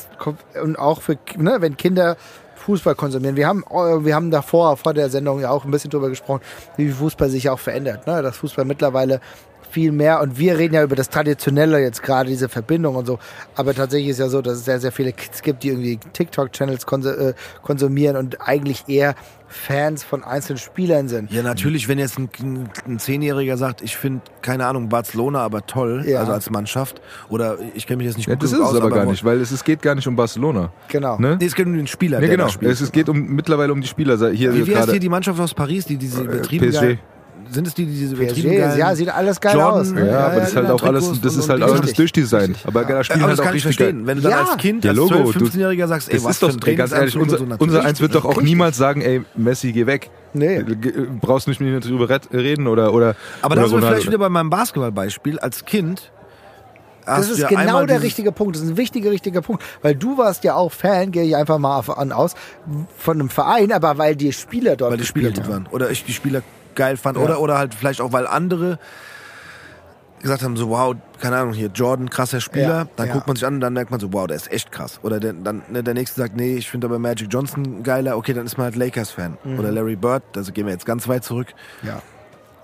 [0.61, 2.17] und auch für ne, wenn Kinder
[2.61, 3.35] Fußball konsumieren.
[3.35, 6.41] Wir haben äh, wir haben davor vor der Sendung ja auch ein bisschen drüber gesprochen,
[6.77, 8.07] wie Fußball sich auch verändert.
[8.07, 8.21] Ne?
[8.21, 9.19] Dass Fußball mittlerweile
[9.71, 13.19] viel mehr und wir reden ja über das Traditionelle jetzt gerade diese Verbindung und so.
[13.55, 16.85] Aber tatsächlich ist ja so, dass es sehr sehr viele Kids gibt, die irgendwie TikTok-Channels
[17.05, 19.15] äh, konsumieren und eigentlich eher
[19.51, 21.31] Fans von einzelnen Spielern sind.
[21.31, 22.29] ja, natürlich, wenn jetzt ein,
[22.87, 26.21] ein, Zehnjähriger sagt, ich finde, keine Ahnung, Barcelona aber toll, Ja.
[26.21, 28.75] also als Mannschaft, oder ich kenne mich jetzt nicht Ja, gut das ist genug es
[28.75, 30.71] aus, aber gar nicht, weil es, es geht gar nicht um Barcelona.
[30.87, 31.17] Genau.
[31.17, 31.37] Ne?
[31.39, 32.49] Nee, es geht um den Spieler, Nee, der genau.
[32.61, 34.15] Es, es geht um, mittlerweile um die Spieler.
[34.31, 36.97] Hier Wie, wie heißt hier die Mannschaft aus Paris, die diese übertrieben PSG.
[37.53, 39.91] Sind es die, die diese übertrieben geilen- ja, sieht alles geil Jordan, aus.
[39.91, 40.07] Ne?
[40.09, 42.57] Ja, aber das ist halt auch alles, das ist halt alles durchdesignt.
[42.65, 43.97] Aber da spielen aber halt das auch richtig verstehen.
[43.99, 44.07] geil.
[44.07, 46.43] Wenn du dann als Kind, als Logo, 12, du- 15-Jähriger sagst, ey, Das was ist
[46.43, 47.83] doch, ey, ganz ehrlich, unser.
[47.83, 50.09] Eins wird doch auch niemals sagen, ey, Messi, geh weg.
[50.33, 50.63] Nee.
[50.63, 54.07] Ge- Brauchst nicht mit mir drüber red- reden oder oder Aber da sind wir vielleicht
[54.07, 55.39] wieder bei meinem Basketballbeispiel.
[55.39, 56.09] Als Kind
[57.05, 58.55] Das ist ja genau der richtige Punkt.
[58.55, 59.61] Das ist ein wichtiger, richtiger Punkt.
[59.81, 62.35] Weil du warst ja auch Fan, gehe ich einfach mal an aus,
[62.97, 65.67] von einem Verein, aber weil die Spieler dort weil die Spieler gespielt gut waren.
[65.71, 66.43] Oder ich die Spieler
[66.81, 67.15] geil fand.
[67.17, 67.23] Ja.
[67.23, 68.79] Oder, oder halt vielleicht auch, weil andere
[70.19, 72.77] gesagt haben, so wow, keine Ahnung, hier Jordan, krasser Spieler.
[72.79, 73.13] Ja, Dann ja.
[73.13, 74.99] guckt man sich an und dann merkt man so, wow, der ist echt krass.
[75.03, 78.17] Oder der, dann ne, der nächste sagt, nee, ich finde aber Magic Johnson geiler.
[78.17, 79.37] Okay, dann ist man halt Lakers-Fan.
[79.43, 79.59] Mhm.
[79.59, 81.47] Oder Larry Bird, also gehen wir jetzt ganz weit zurück.
[81.83, 82.01] Ja.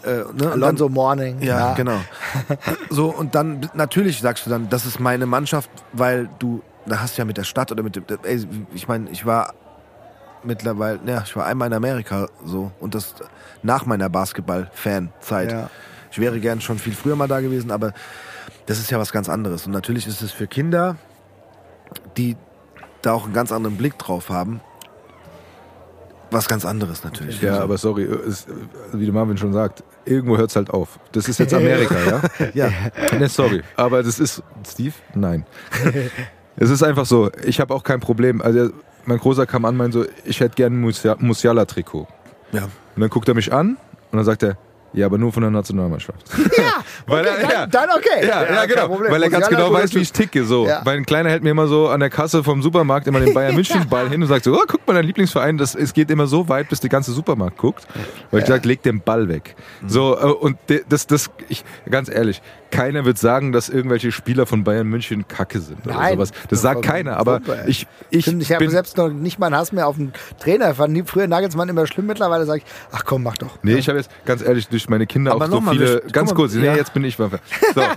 [0.04, 0.26] Äh, ne?
[0.26, 1.42] und dann- Alonso Morning.
[1.42, 2.00] Ja, genau.
[2.90, 7.18] So, und dann, natürlich sagst du dann, das ist meine Mannschaft, weil du, da hast
[7.18, 9.54] du ja mit der Stadt oder mit dem, ey, ich meine, ich war
[10.48, 13.16] mittlerweile, ja, ich war einmal in Amerika so und das
[13.62, 15.52] nach meiner Basketball-Fan-Zeit.
[15.52, 15.70] Ja.
[16.12, 17.94] Ich wäre gern schon viel früher mal da gewesen, aber
[18.66, 19.66] das ist ja was ganz anderes.
[19.66, 20.96] Und natürlich ist es für Kinder,
[22.18, 22.36] die
[23.02, 24.62] da auch einen ganz anderen Blick drauf haben,
[26.32, 27.42] was ganz anderes natürlich.
[27.42, 28.48] Ja, Also, aber sorry, es,
[28.94, 31.00] wie der Marvin schon sagt, irgendwo hört es halt auf.
[31.12, 32.50] Das ist jetzt Amerika, ja?
[32.54, 32.72] ja.
[33.18, 33.62] Ne, sorry.
[33.76, 34.44] Aber das ist.
[34.68, 34.94] Steve?
[35.14, 35.46] Nein.
[36.58, 38.42] es ist einfach so, ich habe auch kein Problem.
[38.42, 38.72] Also,
[39.08, 42.08] mein Großer kam an und meinte so, ich hätte gerne ein Musia- Musiala-Trikot.
[42.52, 42.64] ja.
[42.96, 43.78] Und dann guckt er mich an
[44.12, 44.58] und dann sagt er,
[44.94, 46.24] ja, aber nur von der Nationalmannschaft.
[46.58, 47.68] Ja, Weil okay, er- ja.
[47.68, 48.26] dann, dann okay.
[48.28, 48.88] Ja, ja, kein genau.
[48.88, 49.12] Problem.
[49.12, 50.44] Weil er ganz genau weiß, wie ich ticke.
[50.46, 50.66] So.
[50.66, 50.82] Ja.
[50.84, 53.88] Mein Kleiner hält mir immer so an der Kasse vom Supermarkt immer den Bayern München
[53.88, 56.50] Ball hin und sagt so, oh, guck mal, dein Lieblingsverein, das, es geht immer so
[56.50, 57.86] weit, bis der ganze Supermarkt guckt.
[58.32, 59.56] Weil ich sage, leg den Ball weg.
[59.82, 59.90] Mhm.
[59.90, 60.58] So, äh, und
[60.90, 62.42] das, das, ich, ganz ehrlich,
[62.72, 66.16] keiner wird sagen, dass irgendwelche Spieler von Bayern München kacke sind oder Nein.
[66.16, 66.32] sowas.
[66.50, 67.70] Das sagt keiner, aber ey.
[67.70, 70.72] ich, ich, ich habe selbst noch nicht mal einen Hass mehr auf den Trainer.
[70.72, 72.08] Ich fand früher Nagelsmann immer schlimm.
[72.08, 73.58] Mittlerweile sage ich, ach komm, mach doch.
[73.64, 76.02] Nee, ich habe jetzt ganz ehrlich durch meine Kinder Aber auch so viele.
[76.12, 76.76] ganz kurz, nee, ja.
[76.76, 77.30] jetzt bin ich mal.
[77.74, 77.82] So.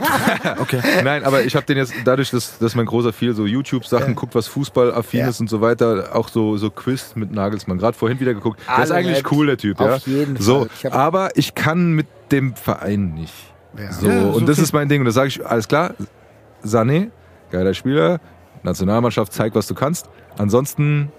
[0.58, 0.80] Okay.
[1.04, 4.14] Nein, aber ich habe den jetzt dadurch, dass, dass mein großer viel so YouTube-Sachen Ja.
[4.14, 5.28] guckt, was Fußballaffin Ja.
[5.28, 7.78] ist und so weiter, auch so so Quiz mit Nagelsmann.
[7.78, 8.60] Gerade vorhin wieder geguckt.
[8.66, 9.80] Der ist Alle eigentlich cool, der Typ.
[9.80, 10.12] Auf ja.
[10.18, 10.68] jeden so, Fall.
[10.78, 13.32] Ich aber ich kann mit dem Verein nicht.
[13.76, 13.92] Ja.
[13.92, 14.62] So, Ja, ist und das okay.
[14.64, 15.00] ist mein Ding.
[15.00, 15.94] Und da sage ich, alles klar,
[16.64, 17.10] Sané,
[17.50, 18.20] geiler Spieler,
[18.62, 20.08] Nationalmannschaft, zeig, was du kannst.
[20.38, 21.10] Ansonsten,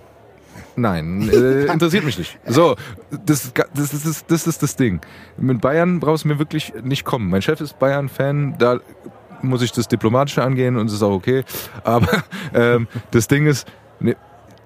[0.75, 2.39] nein, äh, interessiert mich nicht.
[2.47, 2.75] So,
[3.25, 5.01] das, das, das, ist, das ist das Ding.
[5.37, 7.29] Mit Bayern brauchst du mir wirklich nicht kommen.
[7.29, 8.79] Mein Chef ist Bayern-Fan, da
[9.41, 11.43] muss ich das Diplomatische angehen und es ist auch okay.
[11.83, 12.23] Aber
[12.53, 13.67] ähm, das Ding ist,
[13.99, 14.15] ne,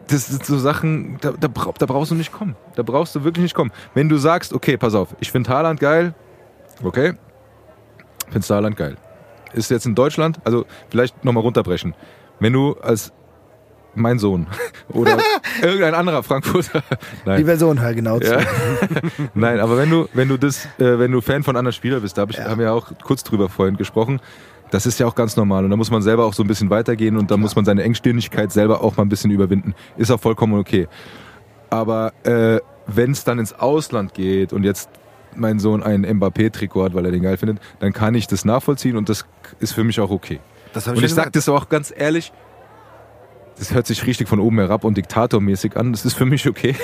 [0.07, 2.55] das sind so Sachen, da, da, da brauchst du nicht kommen.
[2.75, 3.71] Da brauchst du wirklich nicht kommen.
[3.93, 6.13] Wenn du sagst, okay, pass auf, ich finde Haaland geil,
[6.83, 7.13] okay,
[8.29, 8.95] findest du Haaland geil.
[9.53, 11.93] Ist jetzt in Deutschland, also vielleicht nochmal runterbrechen.
[12.39, 13.13] Wenn du als
[13.97, 14.47] mein Sohn
[14.89, 15.17] oder
[15.61, 16.97] irgendein anderer Frankfurter, Die
[17.29, 18.33] nein, Person hör genau zu.
[18.33, 18.39] ja.
[19.33, 22.17] nein, aber wenn du, wenn du das, äh, wenn du Fan von anderen Spielern bist,
[22.17, 22.49] da hab ich, Ja.
[22.49, 24.19] haben wir ja auch kurz drüber vorhin gesprochen,
[24.71, 26.69] das ist ja auch ganz normal und da muss man selber auch so ein bisschen
[26.69, 29.73] weitergehen und da muss man seine Engstirnigkeit selber auch mal ein bisschen überwinden.
[29.95, 30.87] Ist auch vollkommen okay.
[31.69, 34.89] Aber äh, wenn es dann ins Ausland geht und jetzt
[35.37, 38.97] mein Sohn ein Mbappé-Trikot hat, weil er den geil findet, dann kann ich das nachvollziehen
[38.97, 39.25] und das
[39.59, 40.39] ist für mich auch okay.
[40.73, 42.33] Habe Und ich ich sage das auch ganz ehrlich,
[43.57, 45.93] das hört sich richtig von oben herab und diktatormäßig an.
[45.93, 46.75] Das ist für mich okay,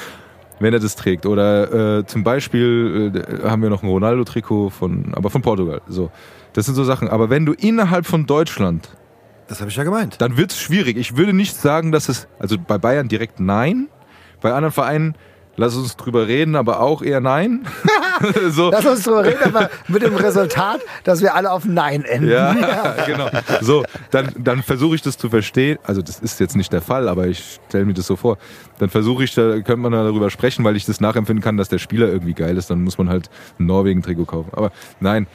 [0.60, 1.24] wenn er das trägt.
[1.24, 3.12] Oder äh, zum Beispiel
[3.42, 5.80] äh, haben wir noch ein Ronaldo-Trikot von, aber von Portugal.
[5.88, 6.10] So,
[6.52, 7.08] das sind so Sachen.
[7.08, 8.90] Aber wenn du innerhalb von Deutschland,
[9.48, 10.20] Das habe ich ja gemeint.
[10.20, 10.98] dann wird es schwierig.
[10.98, 13.88] Ich würde nicht sagen, dass es, also bei Bayern direkt nein,
[14.42, 15.14] bei anderen Vereinen
[15.60, 17.66] lass uns drüber reden, aber auch eher nein.
[18.48, 18.70] so.
[18.70, 22.30] Lass uns drüber reden, aber mit dem Resultat, dass wir alle auf Nein enden.
[22.30, 22.54] Ja,
[23.06, 23.28] genau.
[23.60, 25.78] So, dann, dann versuche ich das zu verstehen.
[25.84, 28.38] Also das ist jetzt nicht der Fall, aber ich stelle mir das so vor.
[28.78, 31.68] Dann versuche ich, da könnte man da darüber sprechen, weil ich das nachempfinden kann, dass
[31.68, 32.70] der Spieler irgendwie geil ist.
[32.70, 33.28] Dann muss man halt
[33.58, 34.50] ein Norwegen-Trikot kaufen.
[34.52, 35.26] Aber nein,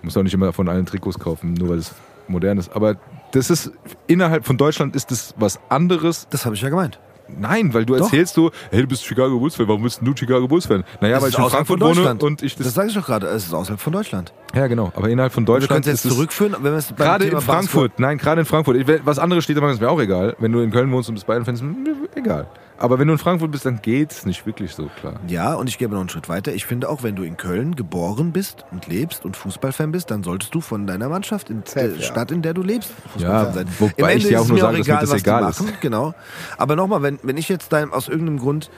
[0.00, 1.94] muss auch nicht immer von allen Trikots kaufen, nur weil es
[2.26, 2.74] modern ist.
[2.74, 2.96] Aber
[3.32, 3.70] das ist,
[4.06, 6.26] innerhalb von Deutschland ist das was anderes.
[6.30, 6.98] Das habe ich ja gemeint.
[7.28, 8.04] Nein, weil du Doch.
[8.04, 10.84] erzählst du, hey, du bist Chicago Bulls-Fan, warum bist du Chicago Bulls-Fan?
[11.00, 12.74] Naja, Das weil ich in Frankfurt wohne und ich Das das...
[12.74, 13.26] sage ich doch gerade.
[13.28, 14.32] Es ist außerhalb von Deutschland.
[14.54, 14.92] Ja, genau.
[14.94, 16.16] Aber innerhalb von Wir können Deutschland es jetzt ist es...
[16.16, 18.76] zurückführen, wenn wir es Gerade Thema in Frankfurt, nein, gerade in Frankfurt.
[19.04, 20.36] Was anderes steht ist mir auch egal.
[20.38, 22.46] Wenn du in Köln wohnst und bist Bayern-Fans, mir egal.
[22.76, 25.20] Aber wenn du in Frankfurt bist, dann geht's nicht wirklich so klar.
[25.28, 26.52] Ja, und ich gebe noch einen Schritt weiter.
[26.52, 30.24] Ich finde auch, wenn du in Köln geboren bist und lebst und Fußballfan bist, dann
[30.24, 32.02] solltest du von deiner Mannschaft in der ja.
[32.02, 33.68] Stadt, in der du lebst, Ja, Fußballfan sein.
[33.78, 35.50] wobei ich dir ist auch es nur mir sage, dass mir das was die egal
[35.50, 35.60] ist.
[35.60, 36.14] machen, Genau.
[36.58, 38.70] Aber nochmal, wenn, wenn ich jetzt dein, aus irgendeinem Grund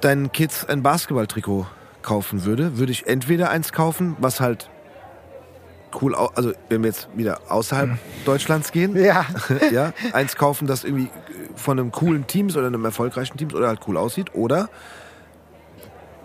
[0.00, 1.66] deinen Kids ein Basketballtrikot
[2.02, 4.68] kaufen würde, würde ich entweder eins kaufen, was halt
[6.00, 7.90] cool, au also wenn wir jetzt wieder außerhalb
[8.24, 9.24] Deutschlands gehen, Ja.
[9.72, 11.10] ja, eins kaufen, das irgendwie
[11.56, 14.34] von einem coolen Team ist oder einem erfolgreichen Team ist oder halt cool aussieht.
[14.34, 14.68] Oder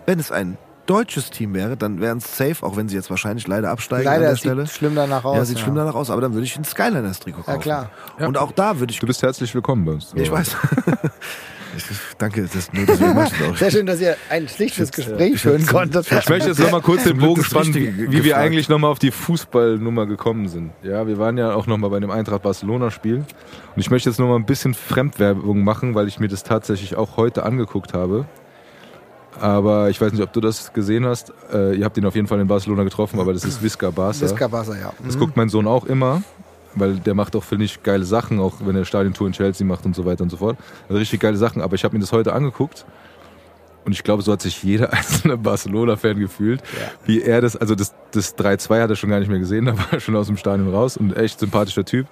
[0.06, 3.46] wenn es ein deutsches Team wäre, dann wären es safe, auch wenn sie jetzt wahrscheinlich
[3.48, 4.66] leider absteigen Leider, an der es Stelle.
[4.66, 5.36] sieht schlimm danach aus.
[5.36, 7.50] ja, sieht schlimm danach aus, aber dann würde ich ein Skyliners-Trikot kaufen.
[7.56, 7.90] Ja, klar.
[8.28, 8.98] Und auch da würde ich.
[9.00, 10.12] Du bist herzlich willkommen bei uns.
[10.14, 10.56] ich weiß.
[12.18, 13.56] danke, das dass wir auch.
[13.56, 16.10] Sehr schön, dass ihr ein schlichtes Gespräch führen konntet.
[16.10, 19.10] Ich möchte jetzt nochmal kurz den Bogen spannen, wie, wie wir eigentlich nochmal auf die
[19.10, 20.72] Fußballnummer gekommen sind.
[20.82, 23.16] Ja, wir waren ja auch nochmal bei dem Eintracht Barcelona-Spiel.
[23.16, 23.26] Und
[23.76, 27.44] ich möchte jetzt nochmal ein bisschen Fremdwerbung machen, weil ich mir das tatsächlich auch heute
[27.44, 28.26] angeguckt habe.
[29.40, 31.32] Aber ich weiß nicht, ob du das gesehen hast.
[31.52, 34.20] Äh, ihr habt ihn auf jeden Fall in Barcelona getroffen, aber das ist Visca Barca.
[34.20, 34.92] Visca Barca, ja.
[35.04, 36.22] Das guckt mein Sohn auch immer,
[36.76, 39.84] weil der macht auch, finde ich, geile Sachen, auch wenn er Stadiontour in Chelsea macht
[39.84, 40.56] und so weiter und so fort.
[40.88, 41.62] Also richtig geile Sachen.
[41.62, 42.84] Aber ich habe mir das heute angeguckt
[43.84, 46.62] und ich glaube, so hat sich jeder einzelne Barcelona-Fan gefühlt,
[47.04, 49.76] wie er das, also das, das 3-2 hat er schon gar nicht mehr gesehen, da
[49.76, 52.06] war er schon aus dem Stadion raus und echt sympathischer Typ.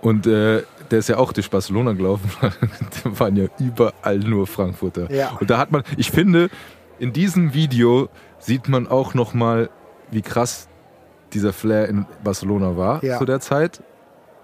[0.00, 2.30] Und äh, der ist ja auch durch Barcelona gelaufen.
[2.40, 5.12] da waren ja überall nur Frankfurter.
[5.12, 5.36] Ja.
[5.40, 6.50] Und da hat man, ich finde,
[7.00, 8.08] in diesem Video
[8.38, 9.70] sieht man auch nochmal,
[10.12, 10.68] wie krass
[11.32, 13.18] dieser Flair in Barcelona war Ja.
[13.18, 13.82] zu der Zeit.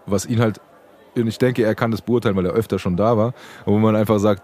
[0.07, 0.61] Was ihn halt,
[1.17, 3.33] und ich denke, er kann das beurteilen, weil er öfter schon da war.
[3.65, 4.43] Wo man einfach sagt,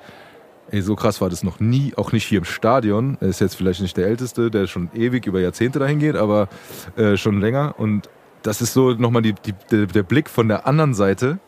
[0.71, 3.19] ey, so krass war das noch nie, auch nicht hier im Stadion.
[3.21, 6.49] Er ist jetzt vielleicht nicht der Älteste, der schon ewig über Jahrzehnte dahin geht, aber
[6.97, 7.75] äh, schon länger.
[7.77, 8.09] Und
[8.43, 11.39] das ist so nochmal die, die, der, der Blick von der anderen Seite.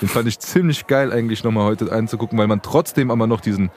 [0.00, 3.70] Den fand ich ziemlich geil eigentlich nochmal heute einzugucken, weil man trotzdem aber noch diesen,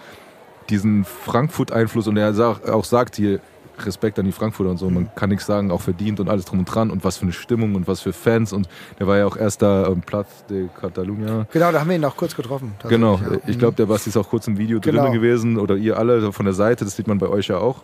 [0.69, 2.33] diesen Frankfurt-Einfluss und er
[2.71, 3.41] auch sagt hier,
[3.79, 6.59] Respekt an die Frankfurter und so, man kann nichts sagen, auch verdient und alles drum
[6.59, 8.67] und dran und was für eine Stimmung und was für Fans und
[8.99, 11.47] der war ja auch erster am Platz de Catalunya.
[11.51, 12.73] Genau, da haben wir ihn auch kurz getroffen.
[12.87, 13.37] Genau, ja.
[13.47, 15.03] ich glaube, der Basti ist auch kurz im Video Genau.
[15.03, 17.83] drin gewesen oder ihr alle von der Seite, das sieht man bei euch ja auch.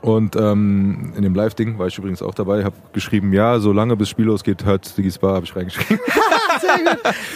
[0.00, 4.08] Und ähm, in dem Live-Ding war ich übrigens auch dabei, habe geschrieben, ja, solange bis
[4.08, 5.98] Spiel losgeht, hört Sigis Bar, habe ich reingeschrieben.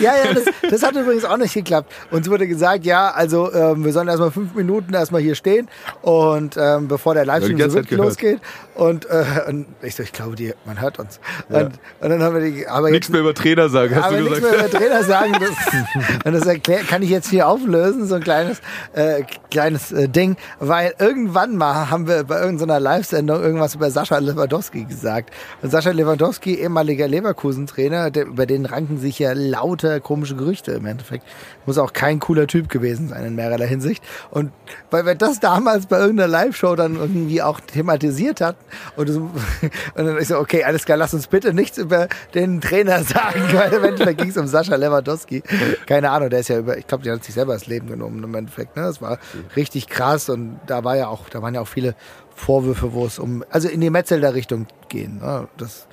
[0.00, 1.92] Ja, ja, das, das hat übrigens auch nicht geklappt.
[2.10, 5.68] Uns wurde gesagt, ja, also ähm, wir sollen erstmal fünf Minuten erstmal hier stehen
[6.02, 8.40] und ähm, bevor der Livestream so losgeht.
[8.76, 11.18] Und, äh, und ich so, ich glaube, die, man hört uns.
[11.48, 14.24] Und, und dann haben wir die, aber Nichts mehr über Trainer sagen, hast aber du
[14.24, 14.54] nichts gesagt.
[14.54, 15.32] mehr über Trainer sagen.
[15.32, 18.60] Das, und das erklär, kann ich jetzt hier auflösen, so ein kleines,
[18.92, 20.36] äh, kleines äh, Ding.
[20.58, 25.32] Weil irgendwann mal haben wir bei irgendeiner Live-Sendung irgendwas über Sascha Lewandowski gesagt.
[25.62, 31.24] Und Sascha Lewandowski, ehemaliger Leverkusen-Trainer, über den ranken sich ja lauter komische Gerüchte im Endeffekt.
[31.64, 34.04] Muss auch kein cooler Typ gewesen sein in mehrerlei Hinsicht.
[34.30, 34.52] Und
[34.90, 38.65] weil wir das damals bei irgendeiner Live-Show dann irgendwie auch thematisiert hatten
[38.96, 39.20] und, so,
[39.94, 43.42] und dann ich so, okay, alles klar, lass uns bitte nichts über den Trainer sagen,
[43.52, 45.42] weil im Endeffekt ging es um Sascha Lewandowski.
[45.86, 48.22] Keine Ahnung, der ist ja über, ich glaube, der hat sich selber das Leben genommen
[48.22, 48.76] im Endeffekt.
[48.76, 48.82] Ne?
[48.82, 49.18] Das war
[49.56, 51.94] richtig krass und da war ja auch, da waren ja auch viele
[52.34, 55.18] Vorwürfe, wo es um, also in die Metzelder Richtung gehen.
[55.18, 55.48] Ne?
[55.56, 55.86] Das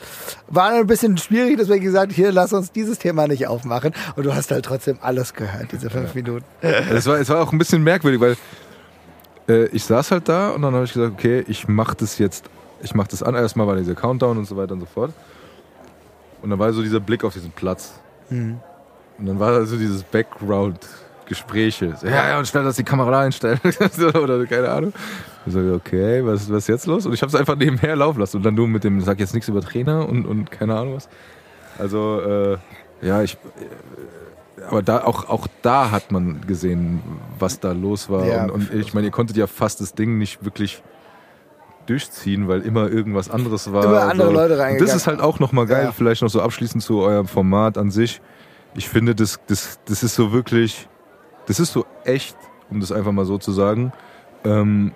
[0.48, 3.94] war ein bisschen schwierig, deswegen gesagt, hier, lass uns dieses Thema nicht aufmachen.
[4.16, 6.46] Und du hast halt trotzdem alles gehört, diese fünf Minuten.
[6.62, 8.36] Es war, es war auch ein bisschen merkwürdig, weil
[9.48, 12.46] äh, ich saß halt da und dann habe ich gesagt, okay, ich mache das jetzt,
[12.84, 13.36] ich mache das an.
[13.36, 15.12] Erstmal war dieser Countdown und so weiter und so fort.
[16.42, 18.00] Und dann war so dieser Blick auf diesen Platz.
[18.30, 18.60] Mhm.
[19.18, 21.96] Und dann war so dieses Background-Gespräche.
[22.00, 23.60] So, ja, ja, und schnell, dass die Kamera da einstellen.
[24.22, 24.94] Oder keine Ahnung.
[25.46, 27.06] Ich so, okay, was, was ist jetzt los?
[27.06, 28.38] Und ich habe es einfach nebenher laufen lassen.
[28.38, 31.08] Und dann du mit dem, sag jetzt nichts über Trainer und, und keine Ahnung was.
[31.80, 32.58] Also, äh,
[33.02, 33.34] ja, ich.
[33.36, 37.02] äh, Aber da, auch, auch da hat man gesehen,
[37.40, 38.26] was da los war.
[38.26, 40.82] Ja, und, und ich meine, ihr konntet ja fast das Ding nicht wirklich
[41.86, 43.84] durchziehen, weil immer irgendwas anderes war.
[43.84, 44.86] Immer andere Also, Leute reingegangen.
[44.86, 45.92] Das ist halt auch nochmal geil, Ja.
[45.92, 48.22] vielleicht noch so abschließend zu eurem Format an sich.
[48.76, 50.88] Ich finde, das, das, das ist so wirklich,
[51.46, 52.36] das ist so echt,
[52.70, 53.92] um das einfach mal so zu sagen,
[54.44, 54.92] ähm,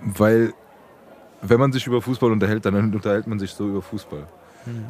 [0.00, 0.54] weil
[1.42, 4.26] wenn man sich über Fußball unterhält, dann unterhält man sich so über Fußball.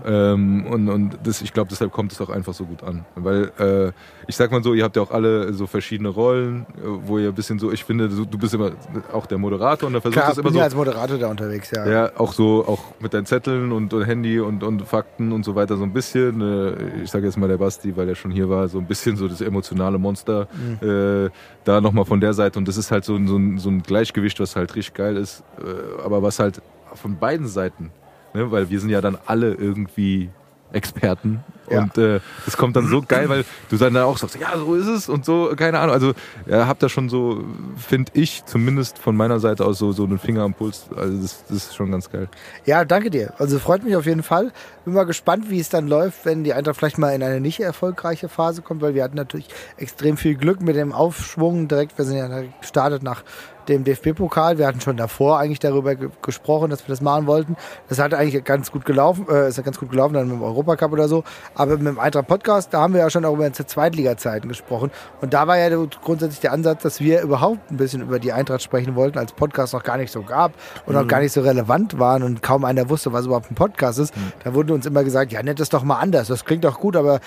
[0.04, 3.04] Ähm, und und das, ich glaube, deshalb kommt es auch einfach so gut an.
[3.14, 3.92] Weil äh,
[4.26, 7.28] ich sag mal so, ihr habt ja auch alle so verschiedene Rollen, äh, wo ihr
[7.28, 8.72] ein bisschen so, ich finde, du, du bist immer
[9.12, 10.58] auch der Moderator und da versuchst Klar, es immer bin so.
[10.58, 11.88] ja als Moderator da unterwegs, ja.
[11.88, 15.54] Ja, auch so, auch mit deinen Zetteln und, und Handy und, und Fakten und so
[15.54, 16.40] weiter so ein bisschen.
[16.40, 19.16] Äh, ich sage jetzt mal der Basti, weil er schon hier war, so ein bisschen
[19.16, 20.48] so das emotionale Monster.
[20.80, 21.30] Äh,
[21.64, 22.58] da nochmal von der Seite.
[22.58, 25.16] Und das ist halt so, ein- so, ein, so ein Gleichgewicht, was halt richtig geil
[25.16, 25.44] ist.
[25.58, 26.60] Äh, aber was halt
[26.94, 27.90] von beiden Seiten,
[28.34, 30.30] ne, weil wir sind ja dann alle irgendwie
[30.72, 31.42] Experten.
[31.68, 31.82] Ja.
[31.82, 34.88] Und äh, das kommt dann so geil, weil du dann auch sagst, ja, so ist
[34.88, 35.94] es und so, keine Ahnung.
[35.94, 36.14] Also
[36.46, 37.44] ja, habt da schon so,
[37.76, 40.88] finde ich, zumindest von meiner Seite aus so, so einen Finger am Puls.
[40.96, 42.28] Also das, das ist schon ganz geil.
[42.64, 43.34] Ja, danke dir.
[43.38, 44.52] Also freut mich auf jeden Fall.
[44.84, 47.60] Bin mal gespannt, wie es dann läuft, wenn die Eintracht vielleicht mal in eine nicht
[47.60, 51.96] erfolgreiche Phase kommt, weil wir hatten natürlich extrem viel Glück mit dem Aufschwung direkt.
[51.98, 53.22] Wir sind ja gestartet nach
[53.68, 54.58] dem DFB-Pokal.
[54.58, 57.56] Wir hatten schon davor eigentlich darüber ge gesprochen, dass wir das machen wollten.
[57.88, 60.42] Das hat eigentlich ganz gut gelaufen, äh, ist ja ganz gut gelaufen dann mit dem
[60.42, 61.24] Europacup oder so.
[61.54, 64.90] Aber mit dem Eintracht Podcast, da haben wir ja schon auch über unsere Zweitliga-Zeiten gesprochen.
[65.20, 65.68] Und da war ja
[66.02, 69.72] grundsätzlich der Ansatz, dass wir überhaupt ein bisschen über die Eintracht sprechen wollten, als Podcast
[69.72, 70.52] noch gar nicht so gab
[70.86, 73.98] und auch gar nicht so relevant waren und kaum einer wusste, was überhaupt ein Podcast
[73.98, 74.14] ist.
[74.44, 76.28] Da wurde uns immer gesagt, ja, nennt das doch mal anders.
[76.28, 77.20] Das klingt doch gut, aber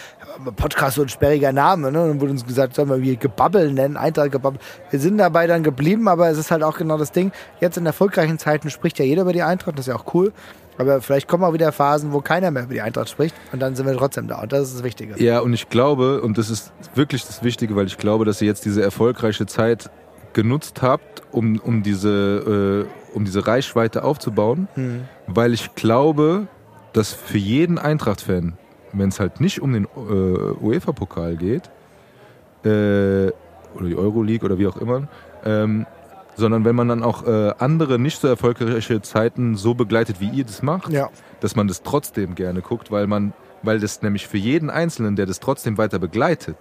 [0.55, 1.91] Podcast so ein sperriger Name.
[1.91, 2.01] Ne?
[2.01, 4.59] Und dann wurde uns gesagt, sollen wir wie Gebabbel nennen, Eintracht Gebabbel.
[4.89, 7.31] Wir sind dabei dann geblieben, aber es ist halt auch genau das Ding.
[7.59, 10.31] Jetzt in erfolgreichen Zeiten spricht ja jeder über die Eintracht, das ist ja auch cool.
[10.77, 13.75] Aber vielleicht kommen auch wieder Phasen, wo keiner mehr über die Eintracht spricht und dann
[13.75, 14.41] sind wir trotzdem da.
[14.41, 15.21] Und das ist das Wichtige.
[15.23, 18.47] Ja, und ich glaube, und das ist wirklich das Wichtige, weil ich glaube, dass ihr
[18.47, 19.91] jetzt diese erfolgreiche Zeit
[20.33, 24.67] genutzt habt, um, um, diese, äh, um diese Reichweite aufzubauen,
[25.27, 26.47] weil ich glaube,
[26.93, 28.57] dass für jeden Eintracht-Fan,
[28.93, 29.87] wenn es halt nicht um den äh,
[30.63, 31.69] UEFA-Pokal geht,
[32.65, 33.31] äh,
[33.75, 35.07] oder die Euroleague oder wie auch immer,
[35.45, 35.85] ähm,
[36.35, 40.43] sondern wenn man dann auch äh, andere nicht so erfolgreiche Zeiten so begleitet, wie ihr
[40.45, 41.09] das macht, Ja.
[41.39, 45.25] dass man das trotzdem gerne guckt, weil man, weil das nämlich für jeden Einzelnen, der
[45.25, 46.57] das trotzdem weiter begleitet,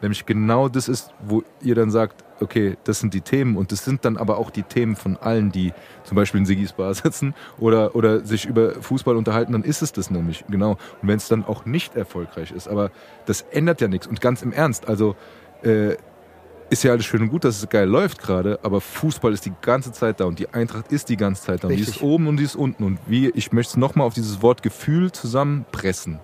[0.00, 3.84] nämlich genau das ist, wo ihr dann sagt, okay, das sind die Themen und das
[3.84, 5.72] sind dann aber auch die Themen von allen, die
[6.02, 9.92] zum Beispiel in Sigis Bar sitzen oder, oder sich über Fußball unterhalten, dann ist es
[9.92, 10.72] das nämlich, genau.
[11.00, 12.90] Und wenn es dann auch nicht erfolgreich ist, aber
[13.26, 15.14] das ändert ja nichts und ganz im Ernst, also
[15.62, 15.94] äh,
[16.72, 19.52] ist ja alles schön und gut, dass es geil läuft gerade, aber Fußball ist die
[19.60, 21.68] ganze Zeit da und die Eintracht ist die ganze Zeit da.
[21.68, 22.82] Und die ist oben und die ist unten.
[22.82, 26.18] Und wie, ich möchte es nochmal auf dieses Wort Gefühl zusammenpressen,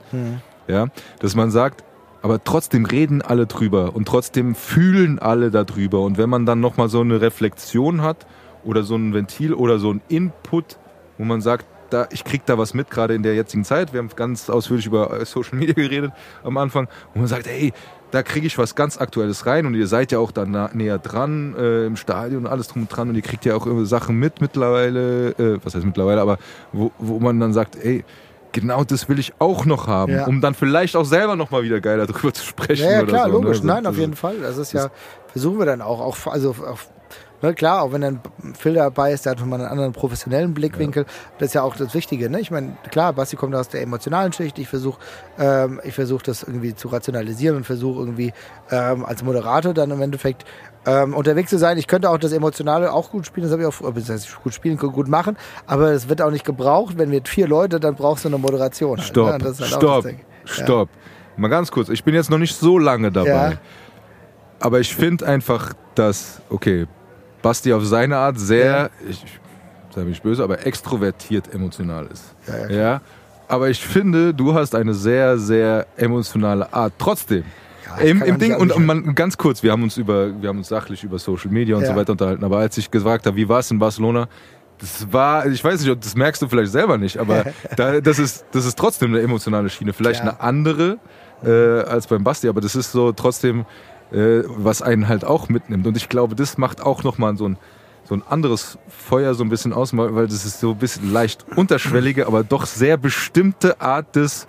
[0.66, 0.86] ja,
[1.20, 1.84] dass man sagt,
[2.22, 6.88] aber trotzdem reden alle drüber und trotzdem fühlen alle darüber und wenn man dann nochmal
[6.88, 8.26] so eine Reflexion hat
[8.64, 10.78] oder so ein Ventil oder so ein Input,
[11.18, 13.92] wo man sagt, da, ich krieg da was mit, gerade in der jetzigen Zeit.
[13.92, 16.12] Wir haben ganz ausführlich über äh, Social Media geredet
[16.44, 17.72] am Anfang, wo man sagt, hey,
[18.10, 21.54] da kriege ich was ganz Aktuelles rein und ihr seid ja auch da näher dran
[21.58, 24.40] äh, im Stadion und alles drum und dran und ihr kriegt ja auch Sachen mit
[24.40, 26.38] mittlerweile, äh, was heißt mittlerweile, aber
[26.72, 28.04] wo, wo man dann sagt, ey,
[28.52, 30.26] genau das will ich auch noch haben, Ja.
[30.26, 32.84] um dann vielleicht auch selber noch mal wieder geiler drüber zu sprechen.
[32.86, 33.60] Ja, ja klar, so, logisch.
[33.60, 33.66] ne?
[33.74, 34.36] Nein, Das- auf jeden Fall.
[34.40, 34.88] Das ist ja,
[35.26, 36.00] versuchen wir dann auch.
[36.00, 36.78] auch also auch,
[37.42, 38.20] ne, klar, auch wenn dann
[38.58, 41.06] Phil dabei ist, der hat nochmal einen anderen professionellen Blickwinkel.
[41.38, 42.30] Das ist ja auch das Wichtige.
[42.30, 42.40] Ne?
[42.40, 44.58] Ich meine, klar, Basti kommt aus der emotionalen Schicht.
[44.58, 44.98] Ich versuche
[45.38, 48.32] ähm, ich versuch das irgendwie zu rationalisieren und versuche irgendwie
[48.70, 50.44] ähm, als Moderator dann im Endeffekt
[50.86, 51.78] ähm, unterwegs zu sein.
[51.78, 54.54] Ich könnte auch das Emotionale auch gut spielen, das habe ich auch, das heißt, gut
[54.54, 55.36] spielen, gut machen,
[55.66, 56.98] aber es wird auch nicht gebraucht.
[56.98, 58.98] Wenn wir vier Leute, dann brauchst du eine Moderation.
[58.98, 59.38] halt, Stopp, ne?
[59.38, 60.06] Das ist halt stopp,
[60.44, 60.88] stopp.
[61.36, 63.50] Mal ganz kurz, ich bin jetzt noch nicht so lange dabei.
[63.50, 63.58] Ja.
[64.60, 66.86] Aber ich finde einfach, dass, okay,
[67.48, 69.24] Basti auf seine Art sehr, ich
[69.94, 72.34] sei nicht böse, aber extrovertiert emotional ist.
[72.46, 73.00] Ja, ja, Ja,
[73.48, 76.92] aber ich finde, du hast eine sehr, sehr emotionale Art.
[76.98, 77.44] Trotzdem.
[77.86, 80.68] Ja, Im, im Ding, und, man, ganz kurz, wir haben uns über, wir haben uns
[80.68, 81.88] sachlich über Social Media und Ja.
[81.92, 84.28] so weiter unterhalten, aber als ich gefragt habe, wie war es in Barcelona,
[84.78, 87.46] das war, ich weiß nicht, das merkst du vielleicht selber nicht, aber
[87.76, 89.94] da, das, ist, das ist trotzdem eine emotionale Schiene.
[89.94, 90.32] Vielleicht Ja.
[90.32, 90.98] eine andere
[91.42, 93.64] äh, als beim Basti, aber das ist so trotzdem,
[94.12, 95.86] äh, was einen halt auch mitnimmt.
[95.86, 97.56] Und ich glaube, das macht auch nochmal so ein,
[98.04, 101.44] so ein anderes Feuer so ein bisschen aus, weil das ist so ein bisschen leicht
[101.56, 104.46] unterschwellige, aber doch sehr bestimmte Art des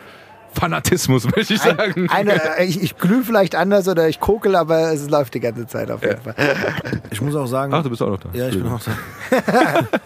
[0.60, 2.10] Fanatismus, möchte ich sagen.
[2.10, 5.68] Ein, eine, ich, ich glühe vielleicht anders oder ich kokel, aber es läuft die ganze
[5.68, 6.36] Zeit auf jeden Fall.
[7.12, 8.30] Ich muss auch sagen, Ach, du bist auch noch da.
[8.34, 8.92] Ja, ich bin auch da.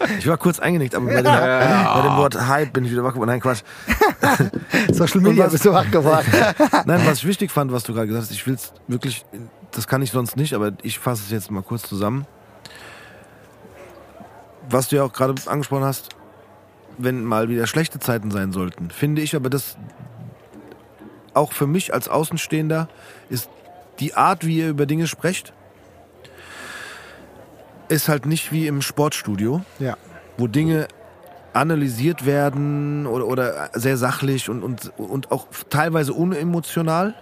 [0.20, 3.14] ich war kurz eingenickt, aber bei dem, bei dem Wort Hype bin ich wieder wach
[3.14, 3.30] geworden.
[3.30, 3.64] Nein, Quatsch.
[4.92, 6.28] Social Media bist du wach geworden.
[6.86, 9.26] Nein, was ich wichtig fand, was du gerade gesagt hast, ich will es wirklich,
[9.72, 12.26] das kann ich sonst nicht, aber ich fasse es jetzt mal kurz zusammen.
[14.70, 16.10] Was du ja auch gerade angesprochen hast,
[16.98, 19.78] wenn mal wieder schlechte Zeiten sein sollten, finde ich aber das
[21.34, 22.88] auch für mich als Außenstehender
[23.30, 23.50] ist
[24.00, 25.54] die Art, wie ihr über Dinge sprecht,
[27.90, 29.98] ist halt nicht wie im Sportstudio Ja.
[30.38, 30.88] wo Dinge
[31.54, 37.14] analysiert werden oder, oder sehr sachlich und, und, und auch teilweise unemotional.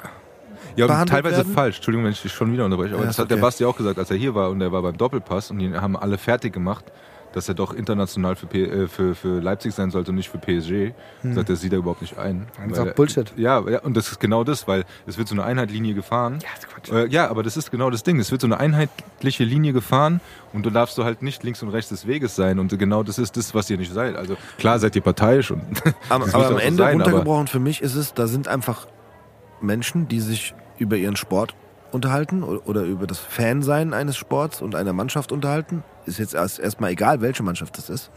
[0.78, 1.54] Ja, teilweise werden?
[1.54, 1.78] falsch.
[1.78, 2.94] Entschuldigung, wenn ich dich schon wieder unterbreche.
[2.94, 3.42] Aber Ja, das hat der okay.
[3.42, 5.98] Basti auch gesagt, als er hier war und er war beim Doppelpass und die haben
[5.98, 6.86] alle fertig gemacht,
[7.34, 10.38] dass er doch international für, P äh, für, für Leipzig sein sollte und nicht für
[10.38, 10.94] PSG.
[11.22, 11.34] Hm.
[11.34, 12.48] Sagt, das sieht er überhaupt nicht ein.
[12.58, 13.32] Das ist Weil auch Bullshit.
[13.38, 16.40] Er, ja, ja, und das ist genau das, weil es wird so eine Einheitlinie gefahren.
[16.42, 16.92] Ja, ist Quatsch.
[16.92, 18.20] Äh, ja, aber das ist genau das Ding.
[18.20, 20.22] Es wird so eine einheitliche Linie gefahren
[20.54, 22.60] und du darfst du halt nicht links und rechts des Weges sein.
[22.60, 24.16] Und genau das ist das, was ihr nicht seid.
[24.16, 25.62] Also klar seid ihr parteiisch und
[26.10, 28.88] Aber, das aber am Ende sein, aber- runtergebrochen für mich ist es, da sind einfach
[29.62, 31.56] Menschen, die sich über ihren Sport
[31.92, 35.84] unterhalten oder über das Fansein eines Sports und einer Mannschaft unterhalten.
[36.06, 38.12] Ist jetzt erst erstmal egal, welche Mannschaft das ist.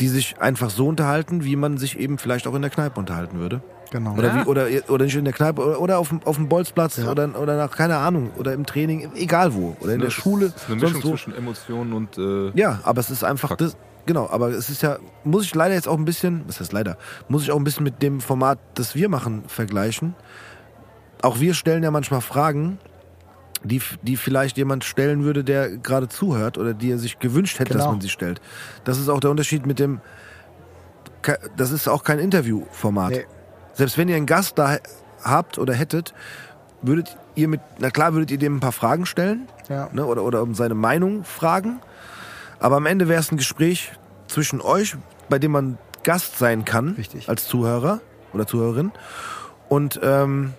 [0.00, 3.38] Die sich einfach so unterhalten, wie man sich eben vielleicht auch in der Kneipe unterhalten
[3.38, 3.60] würde.
[3.90, 4.12] Genau.
[4.16, 6.98] Oder, wie, oder, oder nicht in der Kneipe oder, oder auf, dem, auf dem Bolzplatz
[6.98, 9.76] oder, oder nach, keine Ahnung, oder im Training, egal wo.
[9.80, 10.46] Oder in der Das Schule.
[10.46, 11.08] ist eine sonst Mischung wo.
[11.16, 13.60] zwischen Emotionen und äh, Ja, aber es ist einfach Fakt.
[13.62, 13.76] das.
[14.06, 16.96] Genau, aber es ist ja, muss ich leider jetzt auch ein bisschen, was heißt leider,
[17.28, 20.14] muss ich auch ein bisschen mit dem Format, das wir machen, vergleichen.
[21.22, 22.78] Auch wir stellen ja manchmal Fragen,
[23.64, 27.72] die, die vielleicht jemand stellen würde, der gerade zuhört oder die er sich gewünscht hätte,
[27.74, 27.92] dass Genau.
[27.92, 28.40] man sie stellt.
[28.84, 30.00] Das ist auch der Unterschied mit dem,
[31.56, 33.10] das ist auch kein Interviewformat.
[33.10, 33.26] Nee.
[33.74, 34.76] Selbst wenn ihr einen Gast da
[35.22, 36.14] habt oder hättet,
[36.82, 39.88] würdet ihr mit, na klar, würdet ihr dem ein paar Fragen stellen, Ja.
[39.92, 41.80] ne, oder, oder um seine Meinung fragen.
[42.60, 43.92] Aber am Ende wäre es ein Gespräch
[44.28, 44.96] zwischen euch,
[45.28, 47.28] bei dem man Gast sein kann, Richtig.
[47.28, 48.00] als Zuhörer
[48.32, 48.92] oder Zuhörerin
[49.68, 50.54] und ähm,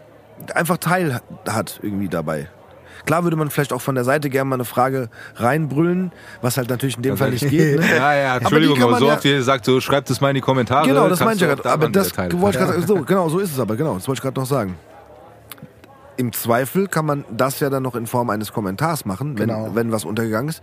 [0.53, 2.49] einfach Teil hat irgendwie dabei.
[3.09, 6.11] Klar würde man vielleicht auch von der Seite gerne mal eine Frage reinbrüllen,
[6.43, 7.79] was halt natürlich in dem Fall nicht geht.
[7.79, 7.85] Ne?
[7.95, 10.21] Ja, ja, Aber Entschuldigung, aber, man so ja- oft wie ihr sagt, so schreibt es
[10.21, 10.87] mal in die Kommentare.
[10.87, 11.71] Genau, das meinte ich ja gerade.
[11.71, 14.21] Aber das wollte ich gerade so, genau, so ist es aber, genau, das wollte ich
[14.21, 14.75] gerade noch sagen.
[16.17, 19.71] Im Zweifel kann man das ja dann noch in Form eines Kommentars machen, wenn, Genau.
[19.73, 20.61] wenn was untergegangen ist.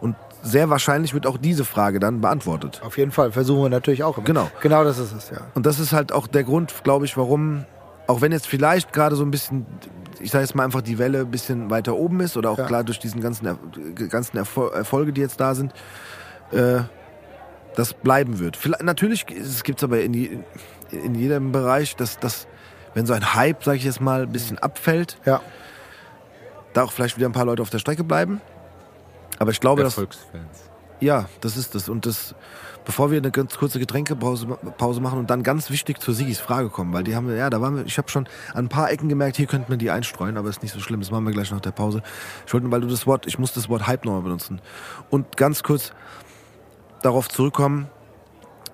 [0.00, 2.80] Und sehr wahrscheinlich wird auch diese Frage dann beantwortet.
[2.84, 3.32] Auf jeden Fall.
[3.32, 4.16] Versuchen wir natürlich auch.
[4.16, 4.24] immer.
[4.24, 4.50] Genau.
[4.62, 5.38] Genau das ist es, ja.
[5.54, 7.64] Und das ist halt auch der Grund, glaube ich, warum,
[8.06, 9.66] auch wenn jetzt vielleicht gerade so ein bisschen,
[10.20, 12.66] ich sage jetzt mal einfach die Welle ein bisschen weiter oben ist oder auch Ja.
[12.66, 13.58] klar durch diesen ganzen, Er-
[14.08, 15.72] ganzen Erfol Erfolge, die jetzt da sind,
[16.52, 16.80] äh,
[17.74, 18.56] das bleiben wird.
[18.56, 20.38] Vielleicht, natürlich gibt es aber in, je-
[20.90, 22.46] in jedem Bereich, dass, dass
[22.94, 25.40] wenn so ein Hype, sage ich jetzt mal, ein bisschen abfällt, Ja.
[26.72, 28.40] da auch vielleicht wieder ein paar Leute auf der Strecke bleiben.
[29.38, 30.70] Aber ich glaube, dass Erfolgsfans.
[31.00, 31.90] ja, das ist das.
[31.90, 32.34] Und das,
[32.86, 34.46] bevor wir eine ganz kurze Getränkepause
[34.78, 37.50] Pause machen und dann ganz wichtig zur Sigis Frage kommen, weil die haben wir, ja,
[37.50, 39.90] da waren wir, ich habe schon an ein paar Ecken gemerkt, hier könnte man die
[39.90, 42.02] einstreuen, aber ist nicht so schlimm, das machen wir gleich nach der Pause.
[42.46, 44.60] Ich wollte, weil du das Wort, ich muss das Wort Hype nochmal benutzen.
[45.10, 45.92] Und ganz kurz
[47.02, 47.88] darauf zurückkommen,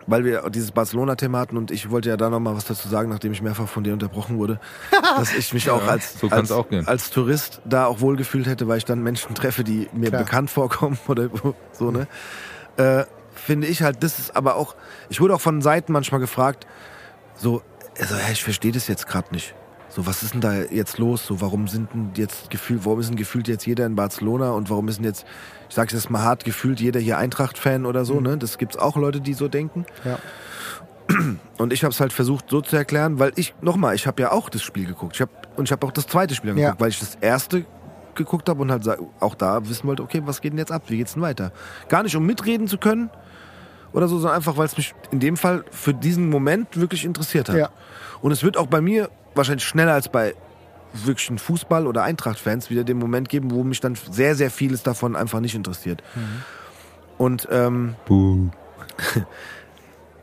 [0.06, 3.32] weil wir dieses Barcelona-Thema hatten und ich wollte ja da nochmal was dazu sagen, nachdem
[3.32, 4.60] ich mehrfach von dir unterbrochen wurde,
[5.16, 8.78] dass ich mich auch als, so als, auch als Tourist da auch wohlgefühlt hätte, weil
[8.78, 10.24] ich dann Menschen treffe, die mir Klar.
[10.24, 11.30] bekannt vorkommen oder
[11.72, 12.06] so, ne?
[12.76, 13.05] Äh,
[13.43, 14.74] finde ich halt, das ist aber auch,
[15.09, 16.66] ich wurde auch von Seiten manchmal gefragt,
[17.36, 17.62] so,
[17.98, 19.55] also, hey, ich verstehe das jetzt gerade nicht.
[19.89, 21.27] So, was ist denn da jetzt los?
[21.27, 24.70] So, warum sind denn jetzt gefühlt, warum ist denn gefühlt jetzt jeder in Barcelona und
[24.70, 25.27] warum ist denn jetzt,
[25.69, 28.39] ich sag's jetzt mal hart, gefühlt jeder hier Eintracht-Fan oder so, ne?
[28.39, 29.85] Das gibt's auch Leute, die so denken.
[30.05, 30.19] Ja.
[31.59, 34.32] Und ich habe es halt versucht so zu erklären, weil ich, nochmal, ich habe ja
[34.32, 35.16] auch das Spiel geguckt.
[35.16, 36.81] Ich hab, und ich habe auch das zweite Spiel angeguckt, Ja.
[36.81, 37.66] weil ich das erste
[38.14, 38.89] geguckt habe und halt
[39.20, 40.85] auch da wissen wollte, okay, was geht denn jetzt ab?
[40.89, 41.52] Wie geht's denn weiter?
[41.89, 43.10] Gar nicht, um mitreden zu können
[43.93, 47.48] oder so, sondern einfach, weil es mich in dem Fall für diesen Moment wirklich interessiert
[47.48, 47.56] hat.
[47.56, 47.70] Ja.
[48.20, 50.35] Und es wird auch bei mir wahrscheinlich schneller als bei
[50.93, 55.16] wirklichen Fußball- oder Eintracht-Fans wieder den Moment geben, wo mich dann sehr, sehr vieles davon
[55.16, 56.02] einfach nicht interessiert.
[57.19, 57.94] Und ähm,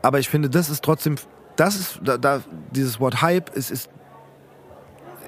[0.02, 1.16] aber ich finde, das ist trotzdem,
[1.56, 3.90] das ist, da, da dieses Wort Hype ist, ist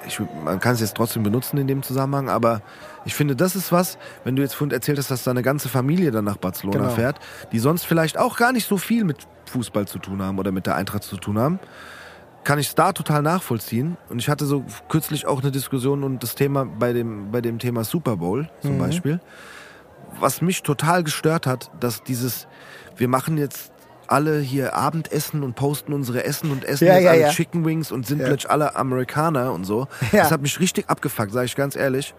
[0.06, 2.62] ich, man kann es jetzt trotzdem benutzen in dem Zusammenhang, aber
[3.04, 5.68] ich finde, das ist was, wenn du jetzt vorhin erzählt hast, dass da eine ganze
[5.68, 6.90] Familie dann nach Barcelona Genau.
[6.90, 7.18] fährt,
[7.52, 10.66] die sonst vielleicht auch gar nicht so viel mit Fußball zu tun haben oder mit
[10.66, 11.58] der Eintracht zu tun haben,
[12.44, 13.96] kann ich es da total nachvollziehen.
[14.08, 17.58] Und ich hatte so kürzlich auch eine Diskussion und das Thema bei dem, bei dem
[17.58, 19.20] Thema Super Bowl zum Beispiel,
[20.18, 22.46] was mich total gestört hat, dass dieses,
[22.96, 23.71] wir machen jetzt
[24.12, 27.28] alle hier Abendessen und posten unsere Essen und essen Ja, jetzt ja, alle ja.
[27.30, 28.26] Chicken Wings und sind Ja.
[28.26, 29.88] plötzlich alle Amerikaner und so.
[30.12, 32.14] Das hat mich richtig abgefuckt, sage ich ganz ehrlich.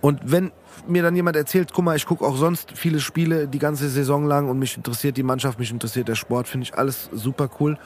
[0.00, 0.50] Und wenn
[0.88, 4.24] mir dann jemand erzählt, guck mal, ich gucke auch sonst viele Spiele die ganze Saison
[4.24, 7.78] lang und mich interessiert die Mannschaft, mich interessiert der Sport, finde ich alles super cool.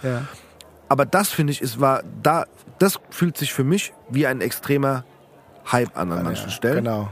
[0.88, 2.46] Aber das finde ich, ist war da,
[2.78, 5.04] das fühlt sich für mich wie ein extremer
[5.72, 6.84] Hype an an manchen Stellen.
[6.84, 7.08] Genau.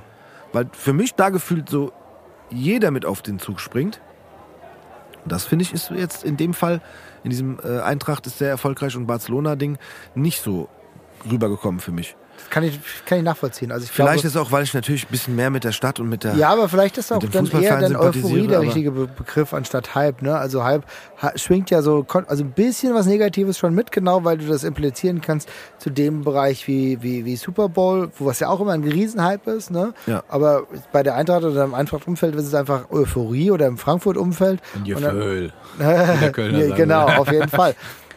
[0.52, 1.92] Weil für mich da gefühlt so
[2.50, 4.00] jeder mit auf den Zug springt.
[5.24, 6.80] Das finde ich ist jetzt in dem Fall,
[7.24, 9.78] in diesem äh, Eintracht ist sehr erfolgreich und Barcelona-Ding
[10.14, 10.68] nicht so
[11.30, 12.16] rübergekommen für mich.
[12.52, 13.72] Kann ich, kann ich nachvollziehen.
[13.72, 15.98] Also ich Vielleicht glaube, ist auch, weil ich natürlich ein bisschen mehr mit der Stadt
[16.00, 16.34] und mit der.
[16.34, 20.20] Ja, aber vielleicht ist auch dann eher dann Euphorie der richtige Be Begriff anstatt Hype.
[20.20, 20.36] Ne?
[20.36, 20.84] Also Hype
[21.16, 24.64] ha schwingt ja so, also ein bisschen was Negatives schon mit, genau, weil du das
[24.64, 25.48] implizieren kannst
[25.78, 29.50] zu dem Bereich wie, wie, wie Super Bowl, wo was ja auch immer ein Riesenhype
[29.50, 29.70] ist.
[29.70, 29.94] Ne?
[30.06, 30.22] Ja.
[30.28, 34.60] Aber bei der Eintracht oder im Eintracht-Umfeld ist es einfach Euphorie oder im Frankfurt-Umfeld.
[34.84, 35.52] Gefühl.
[36.76, 37.74] Genau, auf jeden Fall.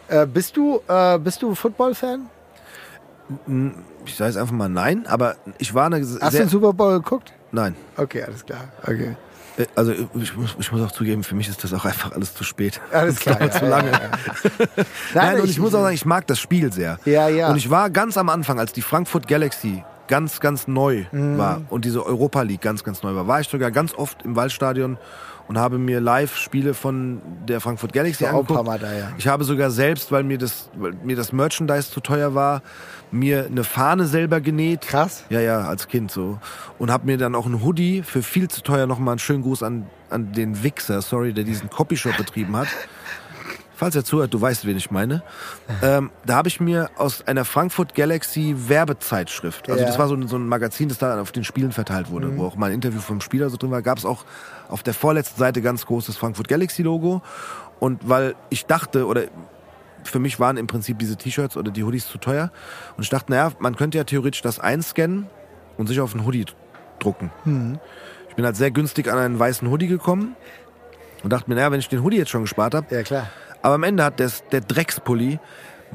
[0.09, 2.27] Äh, bist du, äh, bist du Football-Fan?
[4.05, 6.93] Ich sage jetzt einfach mal nein, aber ich war eine Hast du den Super Bowl
[6.99, 7.33] geguckt?
[7.51, 7.75] Nein.
[7.97, 8.65] Okay, alles klar.
[8.83, 9.15] Okay.
[9.57, 12.33] Äh, Also ich muss, ich muss auch zugeben, für mich ist das auch einfach alles
[12.35, 12.79] zu spät.
[12.91, 13.35] Alles Das klar.
[13.39, 13.91] dauert ja, zu lange.
[13.91, 13.99] ja,
[14.77, 14.83] ja.
[15.13, 16.99] Nein, und ich muss auch sagen, ich mag das Spiel sehr.
[17.05, 17.49] Ja, ja.
[17.49, 21.37] Und ich war ganz am Anfang, als die Frankfurt Galaxy ganz, ganz neu Mhm.
[21.39, 24.35] war und diese Europa League ganz, ganz neu war, war ich sogar ganz oft im
[24.35, 24.97] Waldstadion
[25.47, 28.65] und habe mir live Spiele von der Frankfurt Galaxy angeguckt.
[28.65, 29.11] Mal da, ja.
[29.17, 32.61] Ich habe sogar selbst, weil mir das, weil mir das Merchandise zu teuer war,
[33.11, 34.81] mir eine Fahne selber genäht.
[34.81, 35.23] Krass.
[35.29, 36.39] Ja, ja, als Kind so.
[36.79, 39.63] Und habe mir dann auch ein Hoodie für viel zu teuer nochmal einen schönen Gruß
[39.63, 42.67] an, an den Wichser, sorry, der diesen Copyshop betrieben hat.
[43.77, 45.21] Falls er zuhört, du weißt, wen ich meine.
[45.83, 49.87] Ähm, da habe ich mir aus einer Frankfurt Galaxy Werbezeitschrift, also Ja.
[49.87, 52.45] das war so ein, so ein Magazin, das da auf den Spielen verteilt wurde, wo
[52.45, 54.23] auch mal ein Interview vom Spieler so drin war, gab es auch
[54.69, 57.21] auf der vorletzten Seite ganz groß das Frankfurt Galaxy Logo.
[57.79, 59.23] Und weil ich dachte, oder
[60.03, 62.51] für mich waren im Prinzip diese T-Shirts oder die Hoodies zu teuer.
[62.97, 65.27] Und ich dachte, naja, man könnte ja theoretisch das einscannen
[65.77, 66.45] und sich auf einen Hoodie
[66.99, 67.31] drucken.
[68.29, 70.35] Ich bin halt sehr günstig an einen weißen Hoodie gekommen
[71.23, 73.27] und dachte mir, naja, wenn ich den Hoodie jetzt schon gespart habe, Ja, klar.
[73.61, 75.39] aber am Ende hat des, der Dreckspulli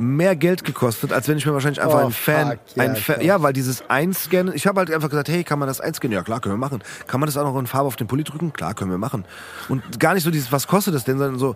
[0.00, 2.96] mehr Geld gekostet, als wenn ich mir wahrscheinlich einfach Oh, ein Fan, fuck, ja, ein
[2.96, 3.24] Fa krass.
[3.24, 6.14] ja, weil dieses Einscannen, ich habe halt einfach gesagt, hey, kann man das einscannen?
[6.14, 6.82] Ja, klar, können wir machen.
[7.06, 8.52] Kann man das auch noch in Farbe auf den Pulli drücken?
[8.52, 9.24] Klar, können wir machen.
[9.68, 11.54] Und gar nicht so dieses, was kostet das denn, sondern so,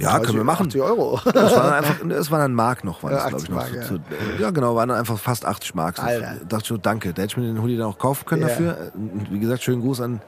[0.00, 0.66] ja, können wir machen.
[0.66, 1.20] 80 Euro.
[1.24, 3.50] Das war dann einfach, es war dann Mark noch, war das, Ja, glaube ich, 80
[3.50, 3.78] noch.
[3.78, 5.98] Mark, so, zu, ja, genau, waren dann einfach fast 80 Mark.
[5.98, 6.34] Alter.
[6.48, 7.12] dachte ich so, danke.
[7.14, 8.48] Da hätte ich mir den Hoodie dann auch kaufen können Ja.
[8.48, 8.92] dafür.
[9.30, 10.20] Wie gesagt, schönen Gruß an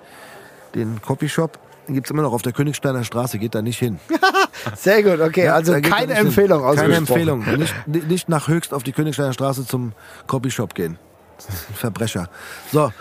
[0.75, 1.59] den Copyshop.
[1.91, 3.99] Den gibt's immer noch auf der Königsteiner Straße, geht da nicht hin.
[4.77, 5.47] Sehr gut, okay.
[5.47, 6.15] Ja, also keine.
[6.15, 6.93] Empfehlung Keine ausgesprochen.
[6.95, 7.45] Empfehlung.
[7.59, 7.75] Nicht,
[8.09, 9.93] nicht nach Höchst auf die Königsteiner Straße zum
[10.29, 10.99] Copyshop gehen.
[11.75, 12.29] Verbrecher.
[12.71, 12.93] So,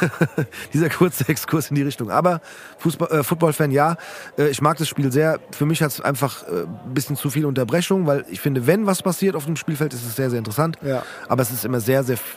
[0.72, 2.10] dieser kurze Exkurs in die Richtung.
[2.10, 2.40] Aber
[2.78, 3.96] Fußball, äh, Football-Fan, ja.
[4.38, 5.40] Äh, ich mag das Spiel sehr.
[5.50, 8.86] Für mich hat es einfach äh, ein bisschen zu viel Unterbrechung, weil ich finde, wenn
[8.86, 10.76] was passiert auf dem Spielfeld, ist es sehr, sehr interessant.
[10.82, 11.02] Ja.
[11.28, 12.36] Aber es ist immer sehr, sehr f-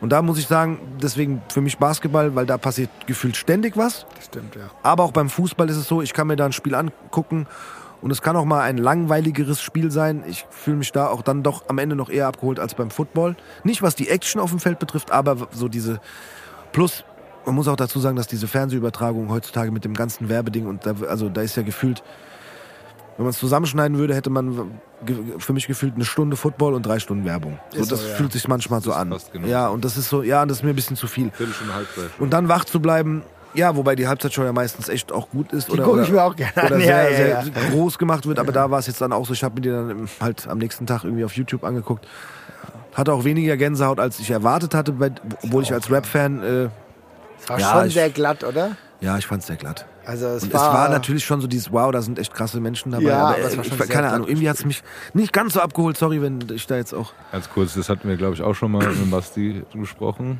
[0.00, 4.06] Und da muss ich sagen, deswegen für mich Basketball, weil da passiert gefühlt ständig was.
[4.16, 4.70] Das stimmt, ja.
[4.82, 7.46] Aber auch beim Fußball ist es so, ich kann mir da ein Spiel angucken
[8.02, 10.24] und es kann auch mal ein langweiligeres Spiel sein.
[10.26, 13.36] Ich fühle mich da auch dann doch am Ende noch eher abgeholt als beim Football.
[13.64, 16.00] Nicht was die Action auf dem Feld betrifft, aber so diese
[16.72, 17.04] plus
[17.46, 20.94] man muss auch dazu sagen, dass diese Fernsehübertragung heutzutage mit dem ganzen Werbeding und da,
[21.08, 22.02] also da ist ja gefühlt,
[23.20, 24.70] wenn man es zusammenschneiden würde, hätte man
[25.36, 27.58] für mich gefühlt eine Stunde Football und drei Stunden Werbung.
[27.74, 28.14] So, Ist so, das ja.
[28.14, 29.14] fühlt sich manchmal so an.
[29.46, 31.30] Ja, und das ist so, ja, das ist mir ein bisschen zu viel.
[32.18, 33.22] Und dann wach zu bleiben,
[33.52, 35.68] ja, wobei die Halbzeitshow ja meistens echt auch gut ist.
[35.68, 36.66] Die oder, gucke ich mir auch gerne an.
[36.68, 37.68] oder Ja, sehr, ja, sehr ja.
[37.70, 39.68] groß gemacht wird, aber da war es jetzt dann auch so, ich habe mir die
[39.68, 42.08] dann halt am nächsten Tag irgendwie auf YouTube angeguckt.
[42.94, 44.94] Hatte auch weniger Gänsehaut, als ich erwartet hatte,
[45.42, 46.68] obwohl ich als Rap-Fan, äh,
[47.42, 48.76] Es war schon ich- sehr glatt, oder?
[49.00, 49.84] ja, ich fand's sehr glatt.
[50.04, 52.60] Also es Und war, es war natürlich schon so dieses Wow, da sind echt krasse
[52.60, 53.04] Menschen dabei.
[53.04, 54.82] Ja, aber es äh, war schon ich, sehr keine Ahnung, irgendwie hat's mich
[55.14, 55.96] nicht ganz so abgeholt.
[55.96, 57.12] Sorry, wenn ich da jetzt auch.
[57.32, 60.38] Ganz kurz, das hatten wir, glaube ich, auch schon mal mit Basti besprochen.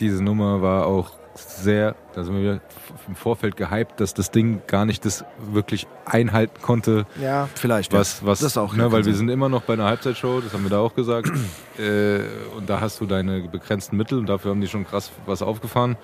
[0.00, 2.60] Diese Nummer war auch sehr, da sind wir
[3.06, 7.92] im Vorfeld gehypt, dass das Ding gar nicht das wirklich einhalten konnte, ja, Vielleicht.
[7.92, 9.18] was, was, Das auch, ne, weil wir sein.
[9.18, 11.28] sind immer noch bei einer Halbzeitshow, das haben wir da auch gesagt.
[11.78, 12.20] äh,
[12.56, 15.96] und da hast du deine begrenzten Mittel und dafür haben die schon krass was aufgefahren.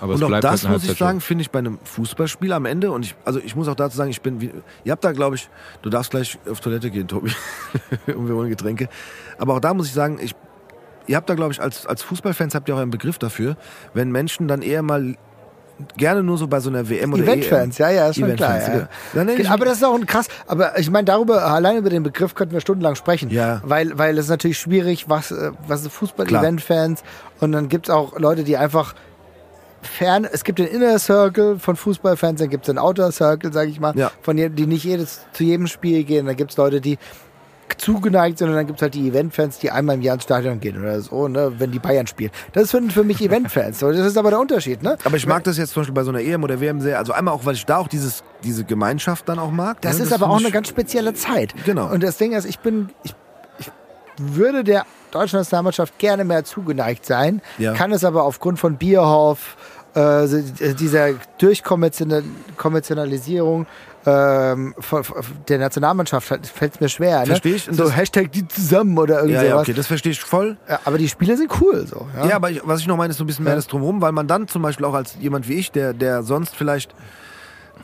[0.00, 2.64] Aber Und es auch das halt muss ich sagen, finde ich bei einem Fußballspiel am
[2.66, 2.90] Ende.
[2.90, 4.52] Und ich, also ich muss auch dazu sagen, ich bin, wie,
[4.84, 5.48] ihr habt da, glaube ich,
[5.82, 7.32] du darfst gleich auf Toilette gehen, Tobi,
[8.06, 8.88] und wir holen Getränke.
[9.38, 10.34] Aber auch da muss ich sagen, ich,
[11.06, 13.56] ihr habt da, glaube ich, als, als Fußballfans habt ihr auch einen Begriff dafür,
[13.94, 15.16] wenn Menschen dann eher mal
[15.96, 18.56] gerne nur so bei so einer WM oder Eventfans, ja, ja, ist schon klar.
[18.56, 19.24] Eventfans, Ja.
[19.24, 19.50] genau.
[19.52, 20.28] Aber das ist auch ein krass.
[20.46, 23.30] Aber ich meine, darüber, allein über den Begriff könnten wir stundenlang sprechen.
[23.30, 23.60] Ja.
[23.64, 27.02] Weil, weil es ist natürlich schwierig, was, äh, was sind Fußball-Event-Fans.
[27.40, 28.94] Und dann gibt es auch Leute, die einfach
[29.82, 33.70] fern, es gibt den Inner Circle von Fußballfans, dann gibt es den Outer Circle, sage
[33.70, 34.10] ich mal, Ja.
[34.22, 36.26] von die nicht jedes, zu jedem Spiel gehen.
[36.26, 36.98] Dann gibt es Leute, die
[37.78, 40.60] zugeneigt sind und dann gibt es halt die Eventfans, die einmal im Jahr ins Stadion
[40.60, 42.30] gehen oder so, ne, wenn die Bayern spielen.
[42.52, 43.80] Das sind für mich Eventfans.
[43.80, 44.96] Das ist aber der Unterschied, ne?
[45.04, 46.98] aber ich mag das jetzt zum Beispiel bei so einer EM oder WM sehr.
[46.98, 49.80] Also einmal auch, weil ich da auch dieses, diese Gemeinschaft dann auch mag.
[49.82, 50.04] Das ne?
[50.04, 51.54] ist aber finde auch eine ganz spezielle Zeit.
[51.64, 51.90] Genau.
[51.90, 53.14] Und das Ding ist, ich bin, ich,
[53.58, 53.70] ich
[54.18, 57.74] würde der deutschen Nationalmannschaft gerne mehr zugeneigt sein, Ja.
[57.74, 59.56] kann es aber aufgrund von Bierhoff,
[59.96, 63.66] äh, dieser Durchkommerzialisierung
[64.06, 64.74] ähm,
[65.48, 67.20] der Nationalmannschaft fällt es mir schwer.
[67.20, 67.26] Ne?
[67.26, 67.68] Versteh ich.
[67.70, 70.56] So Hashtag die zusammen oder irgendwie Ja, ja, okay, das verstehe ich voll.
[70.68, 72.06] Ja, aber die Spiele sind cool so.
[72.16, 73.56] Ja, Ja, aber ich, was ich noch meine, ist so ein bisschen mehr Ja.
[73.56, 76.54] das Drumherum, weil man dann zum Beispiel auch als jemand wie ich, der, der sonst
[76.54, 76.94] vielleicht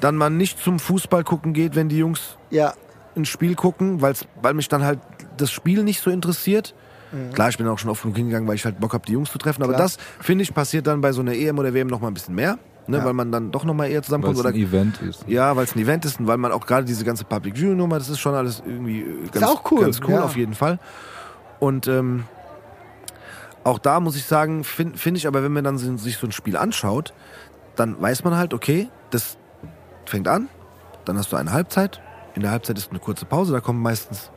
[0.01, 2.73] dann mal nicht zum Fußball gucken geht, wenn die Jungs ja.
[3.17, 5.01] ein Spiel gucken, weil's, weil mich dann halt
[5.37, 6.73] das Spiel nicht so interessiert.
[7.35, 9.31] Klar, ich bin auch schon oft genug hingegangen, weil ich halt Bock habe, die Jungs
[9.31, 9.63] zu treffen.
[9.63, 9.83] Aber Klar.
[9.85, 12.35] das, finde ich, passiert dann bei so einer EM oder WM noch mal ein bisschen
[12.35, 12.59] mehr.
[12.87, 13.05] Ne, Ja.
[13.05, 14.37] Weil man dann doch noch mal eher Weil zusammenkommt.
[14.37, 15.25] es Oder, ein Event ist.
[15.29, 17.77] ja, weil es ein Event ist und weil man auch gerade diese ganze Public Viewing
[17.77, 20.25] Nummer, das ist schon alles irgendwie äh, ganz auch cool, Ganz cool ja.
[20.25, 20.79] auf jeden Fall.
[21.61, 22.25] Und ähm,
[23.65, 26.33] auch da muss ich sagen, finde find ich aber, wenn man dann sich so ein
[26.33, 27.15] Spiel anschaut,
[27.77, 29.37] dann weiß man halt, okay, das
[30.07, 30.49] fängt an,
[31.05, 32.01] dann hast du eine Halbzeit.
[32.35, 34.31] In der Halbzeit ist eine kurze Pause, da kommen meistens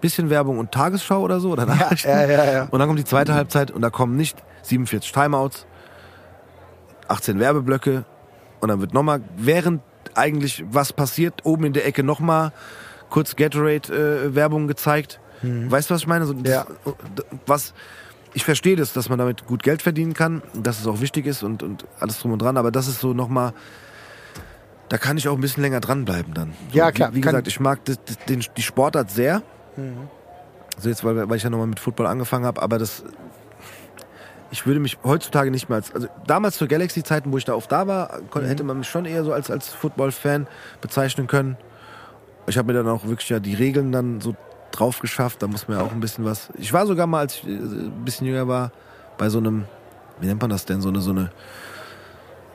[0.00, 2.08] bisschen Werbung und Tagesschau oder so oder Nachrichten.
[2.08, 2.62] ja, ja, ja.
[2.70, 5.66] Und dann kommt die zweite Halbzeit und da kommen nicht 47 Timeouts,
[7.08, 8.04] 18 Werbeblöcke
[8.60, 9.82] und dann wird nochmal, während
[10.14, 12.52] eigentlich was passiert, oben in der Ecke nochmal
[13.10, 15.20] kurz Gatorade-Werbung gezeigt.
[15.42, 16.26] Weißt du, was ich meine?
[16.26, 16.72] So, das, Mhm.
[17.46, 17.74] Was,
[18.34, 21.42] ich verstehe das, dass man damit gut Geld verdienen kann, dass es auch wichtig ist
[21.42, 23.52] und, und alles drum und dran, aber das ist so nochmal,
[24.88, 26.52] da kann ich auch ein bisschen länger dranbleiben dann.
[26.70, 29.42] So, Ja, klar, Wie, wie gesagt, ich mag das, das, den, die Sportart sehr.
[30.76, 33.04] Also jetzt, weil, weil ich ja nochmal mit Football angefangen habe, aber das,
[34.50, 37.70] ich würde mich heutzutage nicht mehr als, also damals zur Galaxy-Zeiten, wo ich da oft
[37.70, 40.46] da war, kon- hätte man mich schon eher so als, als Football-Fan
[40.80, 41.56] bezeichnen können.
[42.46, 44.34] Ich habe mir dann auch wirklich ja die Regeln dann so
[44.72, 46.48] drauf geschafft, da muss man ja auch ein bisschen was.
[46.56, 48.72] Ich war sogar mal, als ich äh, ein bisschen jünger war,
[49.18, 49.64] bei so einem,
[50.20, 51.30] wie nennt man das denn, so eine, so eine,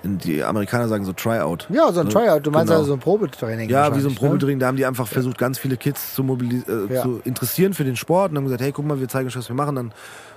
[0.06, 1.68] die Amerikaner sagen so Tryout.
[1.70, 2.46] Ja, so ein Tryout.
[2.46, 2.80] Du meinst Genau.
[2.80, 3.70] also so ein Probetraining.
[3.70, 4.20] Ja, wie so ein ne?
[4.20, 7.02] Probetraining, da haben die einfach versucht, ganz viele Kids zu, äh, Ja.
[7.02, 9.50] zu interessieren für den Sport und haben gesagt, hey, guck mal, wir zeigen euch, was
[9.50, 9.76] wir machen.
[9.76, 9.94] Dann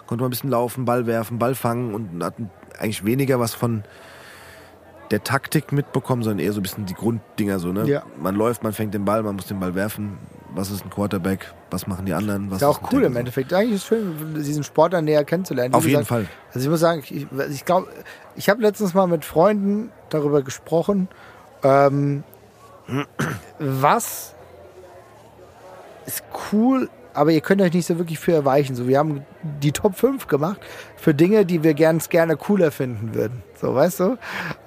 [0.06, 3.84] konnte man ein bisschen laufen, Ball werfen, Ball fangen und hatten eigentlich weniger was von
[5.10, 7.84] der Taktik mitbekommen, sondern eher so ein bisschen die Grunddinger so, ne?
[7.86, 8.02] Ja.
[8.20, 10.18] Man läuft, man fängt den Ball, man muss den Ball werfen.
[10.54, 11.52] Was ist ein Quarterback?
[11.70, 12.50] Was machen die anderen?
[12.50, 13.52] Was Ist ja auch cool im Endeffekt.
[13.52, 15.74] Eigentlich ist es schön, diesen Sport dann näher kennenzulernen.
[15.74, 16.26] Auf jeden gesagt, Fall.
[16.54, 17.88] Also ich muss sagen, ich, ich glaube,
[18.36, 21.08] ich habe letztens mal mit Freunden darüber gesprochen,
[21.62, 22.24] ähm,
[23.58, 24.34] was
[26.06, 28.74] ist cool, aber ihr könnt euch nicht so wirklich für erweichen.
[28.74, 30.60] So, wir haben die Top 5 gemacht
[30.96, 33.42] für Dinge, die wir ganz gerne cooler finden würden.
[33.60, 34.16] So, weißt du?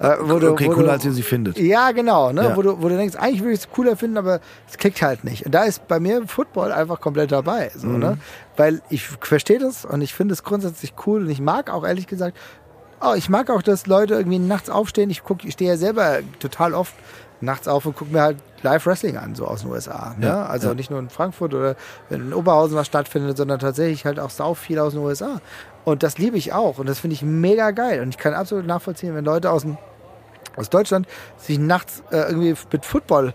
[0.00, 1.56] Äh, wo du- okay, wo cooler du- als ihr sie findet.
[1.58, 2.44] ja, genau, ne?
[2.50, 2.56] Ja.
[2.56, 5.24] Wo, du, wo du denkst, eigentlich würde ich es cooler finden, aber es klickt halt
[5.24, 5.46] nicht.
[5.46, 7.70] Und da ist bei mir Football einfach komplett dabei.
[7.74, 7.98] So, Mhm.
[7.98, 8.18] ne?
[8.56, 12.06] Weil ich verstehe das und ich finde es grundsätzlich cool und ich mag auch ehrlich
[12.06, 12.36] gesagt,
[13.00, 15.08] oh, ich mag auch, dass Leute irgendwie nachts aufstehen.
[15.10, 16.92] Ich, guck, ich stehe ja selber total oft
[17.40, 20.14] nachts auf und gucke mir halt Live-Wrestling an, so aus den USA.
[20.16, 20.26] Ne?
[20.28, 20.74] Ja, also ja.
[20.74, 21.74] nicht nur in Frankfurt oder
[22.08, 25.40] wenn in Oberhausen was stattfindet, sondern tatsächlich halt auch sau viel aus den USA.
[25.84, 26.78] Und das liebe ich auch.
[26.78, 28.00] Und das finde ich mega geil.
[28.02, 29.76] Und ich kann absolut nachvollziehen, wenn Leute aus, dem,
[30.56, 31.06] aus Deutschland
[31.38, 33.34] sich nachts äh, irgendwie mit Football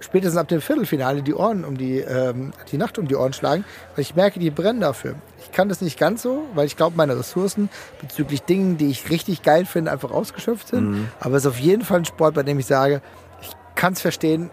[0.00, 3.64] spätestens ab dem Viertelfinale die Ohren um die, ähm, die Nacht um die Ohren schlagen,
[3.94, 5.14] weil ich merke, die brennen dafür.
[5.42, 7.68] Ich kann das nicht ganz so, weil ich glaube, meine Ressourcen
[8.00, 11.08] bezüglich Dingen, die ich richtig geil finde, einfach ausgeschöpft sind.
[11.20, 13.02] Aber es ist auf jeden Fall ein Sport, bei dem ich sage,
[13.42, 14.50] ich kann es verstehen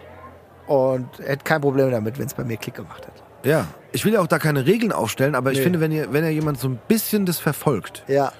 [0.66, 3.27] und hätte kein Problem damit, wenn es bei mir Klick gemacht hat.
[3.44, 3.66] Ja.
[3.92, 5.64] Ich will ja auch da keine Regeln aufstellen, aber ich Nee.
[5.64, 8.32] finde, wenn ihr, wenn ja jemand so ein bisschen das verfolgt Ja,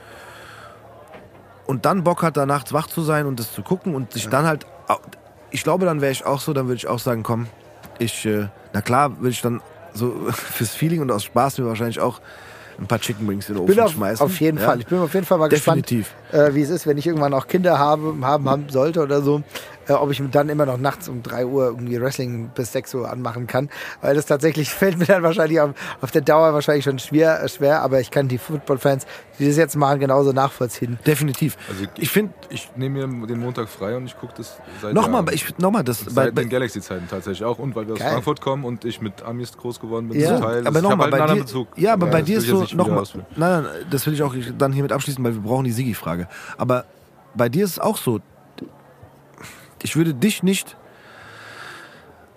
[1.66, 4.28] und dann Bock hat, da nachts wach zu sein und das zu gucken und sich
[4.28, 4.66] dann halt.
[4.88, 4.98] au-
[5.50, 7.46] Ich glaube, dann wäre ich auch so, dann würde ich auch sagen, komm,
[7.98, 9.60] ich, äh, na klar, würde ich dann
[9.94, 12.20] so fürs Feeling und aus Spaß mir wahrscheinlich auch
[12.78, 14.24] ein paar Chicken Wings in den bin Ofen auf, schmeißen.
[14.24, 14.64] auf jeden ja?
[14.66, 14.80] Fall.
[14.80, 16.14] Ich bin auf jeden Fall mal Definitiv.
[16.32, 19.42] Äh, wie es ist, wenn ich irgendwann auch Kinder habe, haben, haben sollte oder so,
[19.88, 23.10] äh, ob ich dann immer noch nachts um 3 Uhr irgendwie Wrestling bis 6 Uhr
[23.10, 23.68] anmachen kann.
[24.00, 27.48] Weil das tatsächlich fällt mir dann wahrscheinlich auf, auf der Dauer wahrscheinlich schon schwer, äh,
[27.48, 29.06] schwer aber ich kann die Football-Fans,
[29.38, 30.98] die das jetzt machen, genauso nachvollziehen.
[31.06, 31.56] Definitiv.
[31.68, 35.22] Also ich finde, Ich nehme mir den Montag frei und ich gucke das seit nochmal,
[35.22, 35.34] Jahren.
[35.34, 36.00] ich nochmal das.
[36.00, 38.10] Seit Bei, bei, den Galaxy-Zeiten tatsächlich auch und weil wir aus Geil.
[38.12, 40.66] Frankfurt kommen und ich mit Amis groß geworden bin Ja, zum Teil.
[40.66, 41.68] aber nochmal, halt bei dir, Bezug.
[41.76, 43.04] ja, aber bei das dir ist so, nochmal,
[43.36, 46.17] nein, nein, das will ich auch dann hiermit abschließen, weil wir brauchen die Sigi-Frage.
[46.56, 46.84] Aber
[47.34, 48.20] bei dir ist es auch so,
[49.82, 50.76] ich würde dich nicht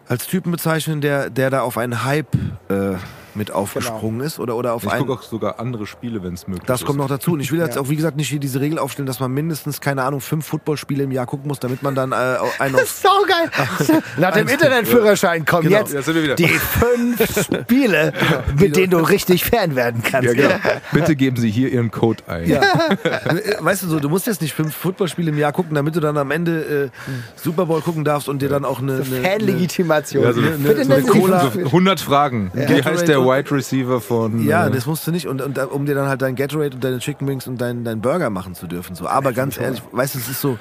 [0.07, 2.35] als Typen bezeichnen, der, der da auf einen Hype
[2.69, 2.95] äh,
[3.35, 5.05] mit aufgesprungen ist oder, oder auf Ich einen...
[5.05, 6.85] gucke auch sogar andere Spiele, wenn es möglich Das ist.
[6.87, 7.33] kommt noch dazu.
[7.33, 7.81] Und ich will jetzt Ja.
[7.81, 11.03] auch, wie gesagt, nicht hier diese Regel aufstellen, dass man mindestens, keine Ahnung, fünf Footballspiele
[11.03, 12.15] im Jahr gucken muss, damit man dann äh,
[12.59, 12.87] einen auf...
[12.89, 14.01] Saugeil!
[14.17, 15.77] Nach dem Internetführererschein kommen Genau.
[15.79, 16.35] jetzt Ja, sind wir wieder.
[16.35, 18.13] die fünf Spiele,
[18.57, 20.27] mit denen du richtig Fan werden kannst.
[20.27, 20.55] Ja, genau.
[20.91, 22.47] Bitte geben Sie hier Ihren Code ein.
[22.47, 22.61] Ja.
[23.59, 26.17] Weißt du so, du musst jetzt nicht fünf Footballspiele im Jahr gucken, damit du dann
[26.17, 28.93] am Ende äh, Super Bowl gucken darfst und dir dann auch eine...
[28.93, 30.23] eine, eine Fanlegitimation.
[30.23, 32.51] Ja, so eine- Bitte so eine Cola- fünf- So 100 Fragen.
[32.53, 34.43] Wie heißt der und- Wide Receiver von.
[34.45, 35.27] ja, äh, das musst du nicht.
[35.27, 38.01] Und, und um dir dann halt dein Gatorade und deine Chicken Wings und deinen dein
[38.01, 38.95] Burger machen zu dürfen.
[38.95, 39.07] So.
[39.07, 40.57] Aber ganz ehrlich, weißt du, es ist so...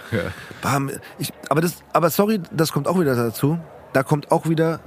[0.62, 3.58] Bam, ich, aber, das, aber sorry, das kommt auch wieder dazu.
[3.92, 4.80] Da kommt auch wieder...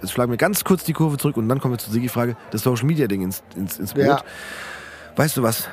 [0.00, 2.62] Jetzt schlagen wir ganz kurz die Kurve zurück und dann kommen wir zur Sigi-Frage, das
[2.62, 4.04] Social-Media-Ding ins, ins, ins Boot.
[4.04, 4.22] Ja.
[5.16, 5.68] Weißt du was?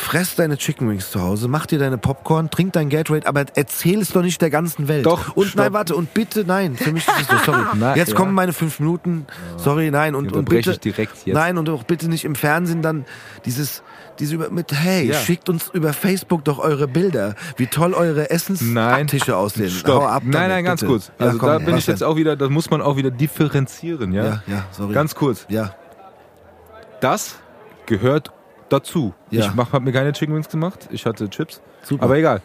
[0.00, 4.00] Fress deine Chicken Wings zu Hause, mach dir deine Popcorn, trink dein Gatorade, aber erzähl
[4.00, 5.06] es doch nicht der ganzen Welt.
[5.06, 5.64] Doch, Und stopp.
[5.64, 7.62] nein, warte, und bitte, nein, für mich ist es so, sorry.
[7.74, 8.14] Na, jetzt ja.
[8.16, 11.34] kommen meine fünf Minuten, sorry, nein, und, und bitte, ich direkt jetzt.
[11.34, 13.04] nein, und auch bitte nicht im Fernsehen dann
[13.44, 13.82] dieses,
[14.18, 15.14] diese über, mit, hey, Ja.
[15.18, 18.30] schickt uns über Facebook doch eure Bilder, wie toll eure Nein.
[18.30, 19.70] Essenstische aussehen.
[19.70, 20.02] Stopp.
[20.02, 20.92] Hau ab nein, damit, nein, ganz bitte.
[20.92, 21.12] kurz.
[21.18, 22.08] Ja, Also komm, da bin ich jetzt denn?
[22.08, 24.24] auch wieder, das muss man auch wieder differenzieren, ja?
[24.24, 24.94] Ja, ja, sorry.
[24.94, 25.46] Ganz kurz.
[25.48, 25.74] ja,
[27.00, 27.36] Das
[27.86, 28.32] gehört
[28.72, 29.14] dazu.
[29.30, 29.40] Ja.
[29.46, 31.60] Ich mach, hab mir keine Chicken Wings gemacht, ich hatte Chips.
[31.82, 32.04] super.
[32.04, 32.40] Aber egal.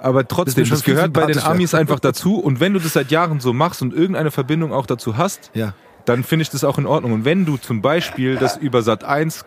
[0.00, 1.40] Aber trotzdem, das gehört bei den.
[1.40, 2.38] Amis einfach dazu.
[2.38, 5.74] Und wenn du das seit Jahren so machst und irgendeine Verbindung auch dazu hast, ja.
[6.04, 7.12] dann finde ich das auch in Ordnung.
[7.12, 9.44] Und wenn du zum Beispiel das über Sat 1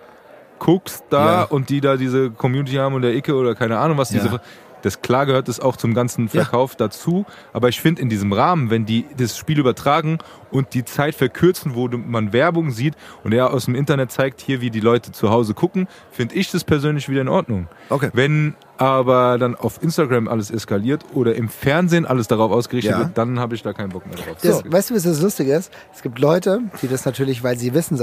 [0.60, 1.44] guckst da Ja.
[1.44, 4.42] und die da diese Community haben und der Icke oder keine Ahnung was, diese,
[4.82, 6.44] das klar gehört das auch zum ganzen Ja.
[6.44, 7.26] Verkauf dazu.
[7.54, 10.18] Aber ich finde in diesem Rahmen, wenn die das Spiel übertragen
[10.52, 14.62] und die Zeit verkürzen, wo man Werbung sieht und er aus dem Internet zeigt hier,
[14.62, 17.68] wie die Leute zu Hause gucken, finde ich das persönlich wieder in Ordnung.
[17.90, 18.10] Okay.
[18.14, 23.00] Wenn aber dann auf Instagram alles eskaliert oder im Fernsehen alles darauf ausgerichtet Ja.
[23.00, 24.38] wird, dann habe ich da keinen Bock mehr drauf.
[24.42, 25.72] Das, weißt du, was das Lustige ist?
[25.94, 28.00] Es gibt Leute, die das natürlich, weil sie wissen,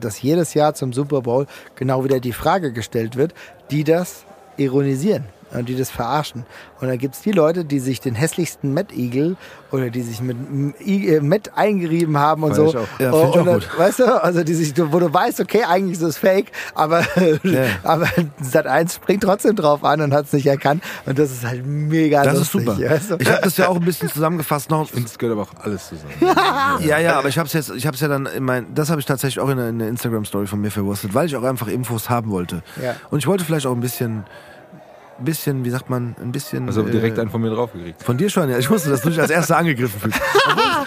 [0.00, 1.46] dass jedes Jahr zum Super Bowl
[1.76, 3.34] genau wieder die Frage gestellt wird,
[3.70, 4.24] die das
[4.56, 5.24] ironisieren
[5.54, 6.44] und die das verarschen.
[6.80, 9.36] Und dann gibt's die Leute, die sich den hässlichsten Matt Eagle
[9.70, 10.36] oder die sich mit
[10.86, 12.66] äh, Matt eingerieben haben und so.
[12.68, 12.86] ich auch.
[12.98, 13.68] Ja, ich und auch dann, gut.
[13.78, 17.04] Weißt du, also die sich, wo du weißt, okay, eigentlich ist es fake, aber,
[17.42, 17.64] Ja.
[17.82, 18.06] aber
[18.40, 20.82] Sat 1 springt trotzdem drauf an und hat's nicht erkannt.
[21.06, 22.74] Und das ist halt mega Das ist lustig.
[22.74, 22.90] super.
[22.90, 23.16] Weißt du?
[23.18, 24.92] Ich habe das ja auch ein bisschen zusammengefasst noch.
[24.92, 26.12] Und es gehört aber auch alles zusammen.
[26.80, 28.90] Ja, ja, aber ich habe es jetzt, ich habe es ja dann in mein, das
[28.90, 31.36] habe ich tatsächlich auch in der, in der Instagram Story von mir verwurstet, weil ich
[31.36, 32.62] auch einfach Infos haben wollte.
[32.82, 32.96] Ja.
[33.10, 34.24] Und ich wollte vielleicht auch ein bisschen,
[35.20, 36.66] bisschen, wie sagt man, ein bisschen.
[36.66, 38.02] Also direkt äh, einen von mir draufgekriegt.
[38.02, 38.58] von dir schon, ja.
[38.58, 40.20] Ich wusste, dass du dich als erster angegriffen fühlst.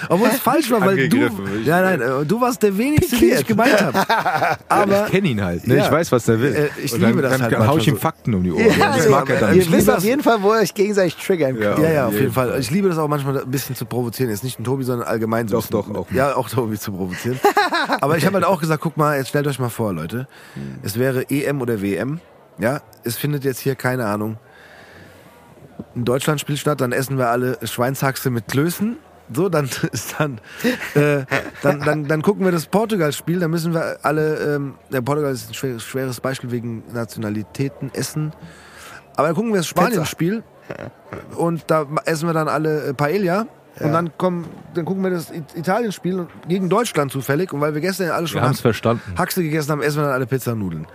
[0.09, 3.15] Obwohl, es falsch war, weil du, Angegriffen, ich- ja, nein, äh, du warst der wenigste,
[3.17, 4.03] den ich gemeint habe.
[4.69, 5.67] Aber ich kenne ihn halt.
[5.67, 5.77] Ne?
[5.77, 5.85] Ja.
[5.85, 6.53] Ich weiß, was der will.
[6.55, 7.97] Äh, ich Und dann, liebe das dann, halt dann hau ich ihm.
[7.97, 8.65] Fakten um die Ohren.
[8.77, 11.15] Ja, das ja, mag er dann Ihr wisst auf jeden Fall, wo ihr euch gegenseitig
[11.15, 11.79] triggern könnt.
[11.79, 12.57] Ja, ja, auf jeden Fall.
[12.59, 14.29] Ich liebe das auch manchmal ein bisschen zu provozieren.
[14.29, 15.57] Jetzt nicht ein Tobi, sondern allgemein so.
[15.57, 16.11] ein Doch, doch, auch.
[16.11, 17.39] Ja, auch Tobi zu provozieren.
[18.01, 20.27] Aber ich habe halt auch gesagt, guck mal, jetzt stellt euch mal vor, Leute.
[20.83, 22.19] Es wäre EM oder WM.
[22.59, 24.37] Ja, es findet jetzt hier, keine Ahnung,
[25.95, 28.97] ein Deutschlandspiel statt, dann essen wir alle Schweinshaxe mit Klößen.
[29.33, 30.39] So, dann ist dann,
[30.95, 31.25] äh,
[31.61, 35.49] dann, dann, dann gucken wir das Portugal-Spiel, dann müssen wir alle, ähm, der Portugal ist
[35.49, 38.31] ein schweres, schweres Beispiel wegen Nationalitäten, Essen.
[39.15, 40.43] Aber dann gucken wir das Spanien-Spiel
[41.35, 43.47] und da essen wir dann alle äh, Paella.
[43.79, 47.53] Und dann kommen, dann gucken wir das It- Italien-Spiel gegen Deutschland zufällig.
[47.53, 49.01] Und weil wir gestern ja alle schon Wir haben es Hax- verstanden.
[49.15, 50.87] Haxe gegessen haben, essen wir dann alle Pizza und Nudeln.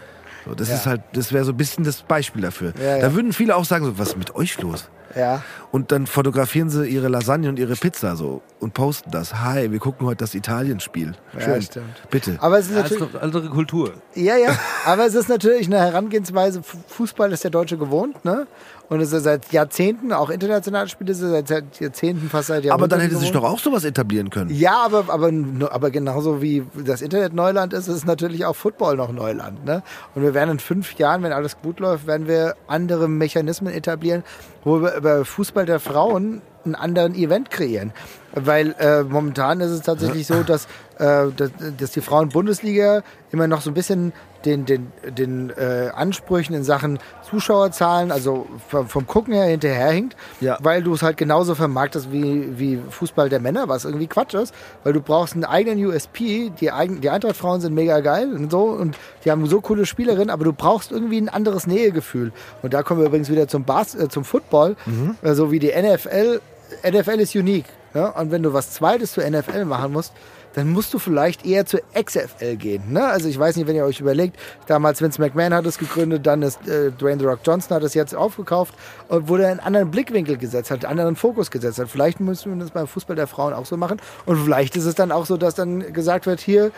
[0.44, 0.74] So, das Ja.
[0.76, 2.72] ist halt, das wäre so ein bisschen das Beispiel dafür.
[2.80, 2.98] Ja, ja.
[3.00, 4.88] Da würden viele auch sagen, so, was ist mit euch los?
[5.14, 5.42] Ja.
[5.70, 9.42] Und dann fotografieren sie ihre Lasagne und ihre Pizza so und posten das.
[9.42, 11.12] Hi, wir gucken heute das Italien-Spiel.
[11.34, 11.62] Ja, Schön.
[11.62, 12.08] stimmt.
[12.10, 12.36] Bitte.
[12.40, 13.12] Aber es ist Das ist natürlich.
[13.12, 13.92] doch andere Kultur.
[14.14, 14.56] Ja, ja.
[14.86, 16.62] Aber es ist natürlich eine Herangehensweise.
[16.88, 18.46] Fußball ist der Deutsche gewohnt, ne?
[18.92, 22.66] Und es ist seit Jahrzehnten, auch internationale Spiele, ist es seit Jahrzehnten, fast seit Aber
[22.66, 24.50] Jahrhunderten dann hätte sich doch auch sowas etablieren können.
[24.50, 25.32] Ja, aber, aber,
[25.70, 29.64] aber genauso wie das Internet Neuland ist, ist natürlich auch Football noch Neuland.
[29.64, 29.82] Ne?
[30.14, 34.24] Und wir werden in fünf Jahren, wenn alles gut läuft, werden wir andere Mechanismen etablieren,
[34.62, 37.94] wo wir über Fußball der Frauen einen anderen Event kreieren.
[38.34, 40.66] Weil äh, momentan ist es tatsächlich so, dass,
[40.98, 44.12] äh, dass, dass die Frauen-Bundesliga immer noch so ein bisschen
[44.44, 46.98] den, den, den äh, Ansprüchen in Sachen
[47.28, 50.58] Zuschauerzahlen, also vom, vom Gucken her hinterherhinkt, Ja.
[50.60, 54.54] weil du es halt genauso vermarktest wie, wie Fußball der Männer, was irgendwie Quatsch ist,
[54.84, 58.64] weil du brauchst einen eigenen USP, die, eigen, die Eintracht-Frauen sind mega geil und so
[58.64, 62.32] und die haben so coole Spielerinnen, aber du brauchst irgendwie ein anderes Nähegefühl.
[62.62, 64.76] Und da kommen wir übrigens wieder zum, Bas äh, zum Football,
[65.22, 66.40] äh, so wie die NFL,
[66.86, 67.66] NFL ist unique.
[67.94, 68.08] Ja?
[68.08, 70.12] Und wenn du was Zweites zur NFL machen musst,
[70.54, 72.92] dann musst du vielleicht eher zur XFL gehen.
[72.92, 73.04] Ne?
[73.04, 76.42] Also ich weiß nicht, wenn ihr euch überlegt, damals Vince McMahon hat es gegründet, dann
[76.42, 78.74] ist äh, Dwayne The Rock Johnson hat es jetzt aufgekauft
[79.08, 81.88] und wurde einen anderen Blickwinkel gesetzt hat, einen anderen Fokus gesetzt hat.
[81.88, 84.00] Vielleicht müssen wir das beim Fußball der Frauen auch so machen.
[84.26, 86.70] Und vielleicht ist es dann auch so, dass dann gesagt wird, hier,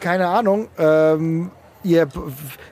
[0.00, 1.50] keine Ahnung, ähm,
[1.82, 2.06] ihr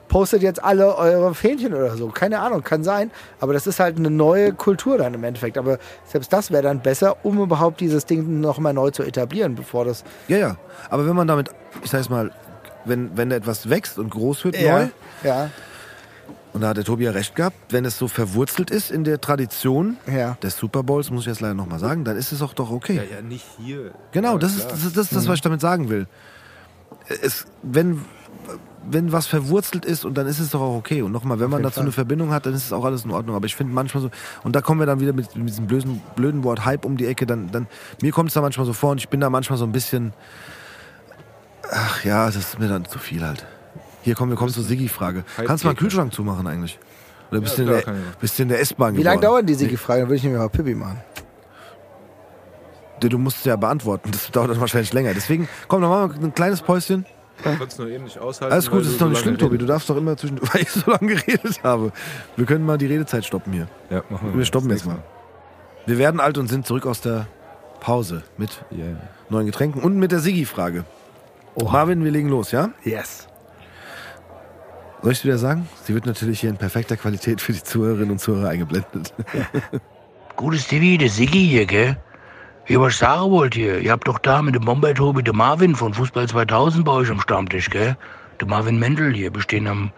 [0.08, 2.08] postet jetzt alle eure Fähnchen oder so.
[2.08, 3.10] Keine Ahnung, kann sein.
[3.40, 5.56] Aber das ist halt eine neue Kultur dann im Endeffekt.
[5.58, 9.84] Aber selbst das wäre dann besser, um überhaupt dieses Ding nochmal neu zu etablieren, bevor
[9.84, 10.04] das.
[10.28, 10.56] Ja, ja.
[10.90, 11.50] Aber wenn man damit,
[11.82, 12.30] ich sag's mal,
[12.84, 14.88] wenn, wenn etwas wächst und groß wird neu,
[15.22, 15.50] Ja.
[16.54, 19.20] und da hat der Tobi ja recht gehabt, wenn es so verwurzelt ist in der
[19.20, 20.36] Tradition Ja.
[20.42, 22.96] des Super Bowls, muss ich jetzt leider nochmal sagen, dann ist es auch doch okay.
[22.96, 23.90] Ja, ja, nicht hier.
[24.12, 26.06] Genau, Ja, das, ist, das ist das, ist das, was ich damit sagen will.
[27.22, 28.04] Es, wenn,
[28.90, 31.02] wenn was verwurzelt ist und dann ist es doch auch okay.
[31.02, 31.84] Und nochmal, wenn man dazu Fall.
[31.84, 33.36] eine Verbindung hat, dann ist es auch alles in Ordnung.
[33.36, 34.10] Aber ich finde manchmal so,
[34.44, 37.06] und da kommen wir dann wieder mit, mit diesem blöden, blöden Wort Hype um die
[37.06, 37.66] Ecke, dann, dann
[38.02, 40.12] mir kommt es da manchmal so vor und ich bin da manchmal so ein bisschen,
[41.70, 43.46] ach ja, das ist mir dann zu viel halt.
[44.02, 45.24] Hier kommen wir kommen zur Siggi-Frage.
[45.36, 46.78] Kannst du mal einen Kühlschrank zumachen eigentlich?
[47.30, 49.54] Oder bist, Ja, du, in der, bist du in der S-Bahn Wie lange dauern die
[49.54, 50.02] Sigi-Fragen?
[50.02, 51.02] Dann würde ich nämlich mal Pippi machen.
[53.00, 54.10] Du musst es ja beantworten.
[54.10, 55.14] Das dauert dann wahrscheinlich länger.
[55.14, 57.06] Deswegen, komm, dann machen wir ein kleines Päuschen.
[57.38, 58.52] Ich konnte es nur eben nicht aushalten.
[58.52, 59.58] Alles gut, das ist doch so nicht schlimm, Tobi.
[59.58, 61.92] Du darfst doch immer zwischen, weil ich so lange geredet habe.
[62.36, 63.68] Wir können mal die Redezeit stoppen hier.
[63.90, 64.38] Ja, machen wir.
[64.38, 65.02] Wir stoppen jetzt mal.
[65.86, 67.26] Wir werden alt und sind zurück aus der
[67.80, 68.84] Pause mit ja.
[69.28, 70.84] neuen Getränken und mit der Sigi-Frage.
[71.56, 72.70] Marvin, wir legen los, ja?
[72.84, 73.26] Yes.
[75.02, 75.68] Soll ich wieder sagen?
[75.84, 79.14] Sie wird natürlich hier in perfekter Qualität für die Zuhörerinnen und Zuhörer eingeblendet.
[80.36, 81.96] Gutes TV, der Siggi hier, gell?
[82.68, 85.74] Hier, was sagen wollte hier, ihr habt doch da mit dem Bombay Tobi, der Marvin
[85.74, 87.96] von Fußball 2000 bei euch am Stammtisch, gell?
[88.42, 89.90] Der Marvin Mendel hier, bestehen am,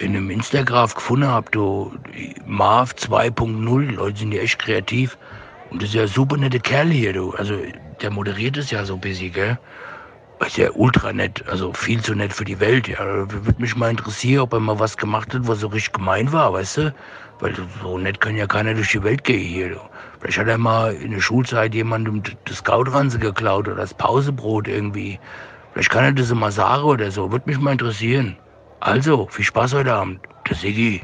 [0.00, 1.92] in einem Instagraph gefunden habt, du,
[2.44, 5.16] Marv 2.0, Leute sind ja echt kreativ.
[5.70, 7.30] Und das ist ja ein super nette Kerl hier, du.
[7.34, 7.54] Also,
[8.02, 9.56] der moderiert es ja so busy, gell?
[10.44, 12.98] Ist ja ultra nett, also viel zu nett für die Welt, ja.
[12.98, 16.52] Würde mich mal interessieren, ob er mal was gemacht hat, was so richtig gemein war,
[16.52, 16.94] weißt du?
[17.40, 19.80] Weil so nett kann ja keiner durch die Welt gehen hier.
[20.20, 25.20] Vielleicht hat er mal in der Schulzeit jemandem das Gautranse geklaut oder das Pausebrot irgendwie.
[25.72, 28.36] Vielleicht kann er das mal sagen oder so, würde mich mal interessieren.
[28.80, 30.20] Also, viel Spaß heute Abend.
[30.48, 31.02] Der Siggi.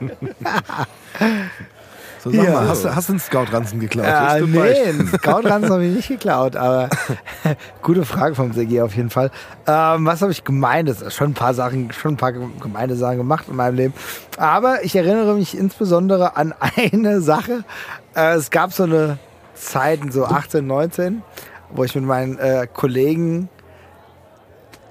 [2.22, 2.52] So, sag Ja.
[2.52, 4.06] mal, hast, du- hast du einen Scout-Ranzen geklaut?
[4.38, 6.88] Du nee, einen Scout-Ranz habe ich nicht geklaut, aber
[7.82, 9.32] gute Frage vom Sigi auf jeden Fall.
[9.66, 11.12] Ähm, was habe ich gemeintes?
[11.12, 13.94] Schon ein paar Sachen, schon ein paar gemeine Sachen gemacht in meinem Leben.
[14.38, 17.64] Aber ich erinnere mich insbesondere an eine Sache.
[18.14, 19.18] Äh, es gab so eine
[19.54, 21.22] Zeit, so 18, 19,
[21.70, 23.48] wo ich mit meinen äh, Kollegen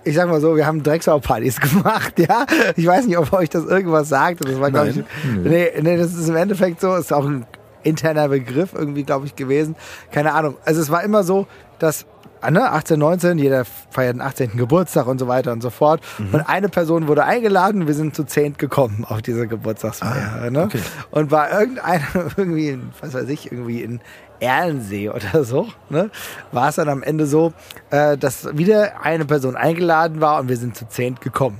[0.03, 2.45] ich sag mal so, wir haben Drecksau-Partys gemacht, ja.
[2.75, 4.45] Ich weiß nicht, ob euch das irgendwas sagt.
[4.45, 5.41] Das war, glaube ich, Nein.
[5.43, 7.45] nee, nee, das ist im Endeffekt so, ist auch ein
[7.83, 9.75] interner Begriff irgendwie, glaube ich, gewesen.
[10.11, 10.55] Keine Ahnung.
[10.65, 11.47] Also es war immer so,
[11.79, 12.05] dass
[12.41, 14.57] ah, ne, 18, 19, jeder feiert den 18.
[14.57, 16.01] Geburtstag und so weiter und so fort.
[16.17, 16.33] Mhm.
[16.33, 20.41] Und eine Person wurde eingeladen, wir sind zu zehnt gekommen auf diese Geburtstagsfeier.
[20.41, 20.63] Ah, ne?
[20.63, 20.79] okay.
[21.11, 22.03] Und war irgendeiner
[22.37, 24.01] irgendwie, in, was weiß ich, irgendwie in
[24.41, 26.09] Erlensee oder so, ne,
[26.51, 27.53] war es dann am Ende so,
[27.91, 31.59] äh, dass wieder eine Person eingeladen war und wir sind zu zehnt gekommen.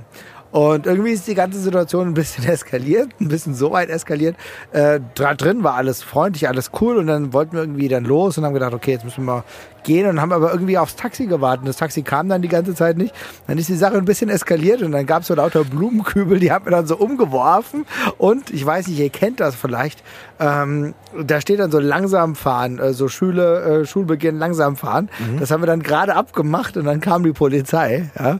[0.52, 4.36] Und irgendwie ist die ganze Situation ein bisschen eskaliert, ein bisschen so weit eskaliert.
[4.72, 8.44] Äh, drin war alles freundlich, alles cool und dann wollten wir irgendwie dann los und
[8.44, 9.44] haben gedacht, okay, jetzt müssen wir mal
[9.84, 11.66] gehen und haben aber irgendwie aufs Taxi gewartet.
[11.66, 13.14] Das Taxi kam dann die ganze Zeit nicht.
[13.46, 16.52] Dann ist die Sache ein bisschen eskaliert und dann gab es so lauter Blumenkübel, die
[16.52, 17.86] haben wir dann so umgeworfen.
[18.18, 20.02] Und ich weiß nicht, ihr kennt das vielleicht.
[20.40, 25.08] Ähm, da steht dann so langsam fahren, äh, so Schule, äh, Schulbeginn langsam fahren.
[25.38, 28.10] Das haben wir dann gerade abgemacht und dann kam die Polizei.
[28.18, 28.38] Ja?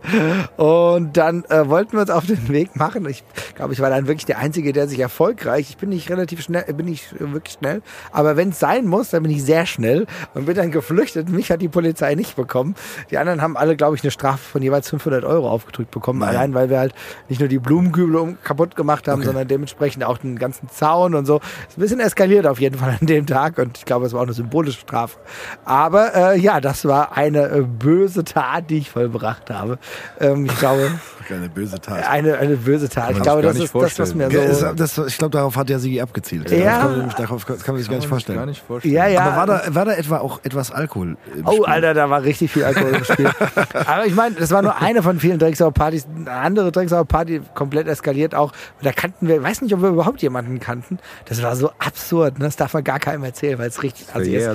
[0.56, 3.06] Und dann äh, wollten wir uns auf den Weg machen.
[3.08, 3.24] Ich
[3.54, 5.70] glaube, ich war dann wirklich der Einzige, der sich erfolgreich.
[5.70, 9.22] Ich bin nicht relativ schnell, bin nicht wirklich schnell, aber wenn es sein muss, dann
[9.22, 11.28] bin ich sehr schnell und bin dann geflüchtet.
[11.32, 12.74] Mich hat die Polizei nicht bekommen.
[13.10, 16.20] Die anderen haben alle, glaube ich, eine Strafe von jeweils 500 Euro aufgedrückt bekommen.
[16.20, 16.28] Nein.
[16.30, 16.94] Allein, weil wir halt
[17.28, 21.26] nicht nur die Blumenkübel um, kaputt gemacht haben, sondern dementsprechend auch den ganzen Zaun und
[21.26, 21.40] so.
[21.68, 24.20] Ist ein bisschen eskaliert auf jeden Fall an dem Tag und ich glaube, es war
[24.20, 25.18] auch eine symbolische Strafe.
[25.64, 29.78] Aber äh, ja, das war eine äh, böse Tat, die ich vollbracht habe.
[30.20, 30.90] Ähm, ich glaube,
[31.30, 32.06] Eine böse Tat.
[32.10, 33.12] eine, eine böse Tat.
[33.12, 34.36] Ich glaube, das ist das, was mir so.
[34.36, 36.50] Ja, ist- das, ich glaube, darauf hat ja Sigi abgezielt.
[36.50, 36.86] Ja.
[37.16, 38.38] Darauf kann darauf kann man sich gar nicht vorstellen.
[38.38, 38.94] Gar nicht vorstellen.
[38.94, 39.20] Ja, ja.
[39.22, 41.64] Aber war da, war da etwa auch etwas Alkohol Oh, Spiel?
[41.66, 43.30] Alter, da war richtig viel Alkohol im Spiel.
[43.86, 46.06] Aber ich meine, das war nur eine von vielen Drecksau-Partys.
[46.16, 48.52] Eine andere Drecksau-Party komplett eskaliert auch.
[48.82, 50.98] Da kannten wir, ich weiß nicht, ob wir überhaupt jemanden kannten.
[51.26, 52.38] Das war so absurd.
[52.38, 52.46] Ne?
[52.46, 54.46] Das darf man gar keinem erzählen, weil es richtig assi ist.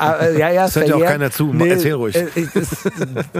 [0.00, 1.54] Äh, ja, ja, Das hört ja auch keiner zu.
[1.58, 2.16] Erzähl ruhig.
[2.16, 2.90] äh, äh, Das ist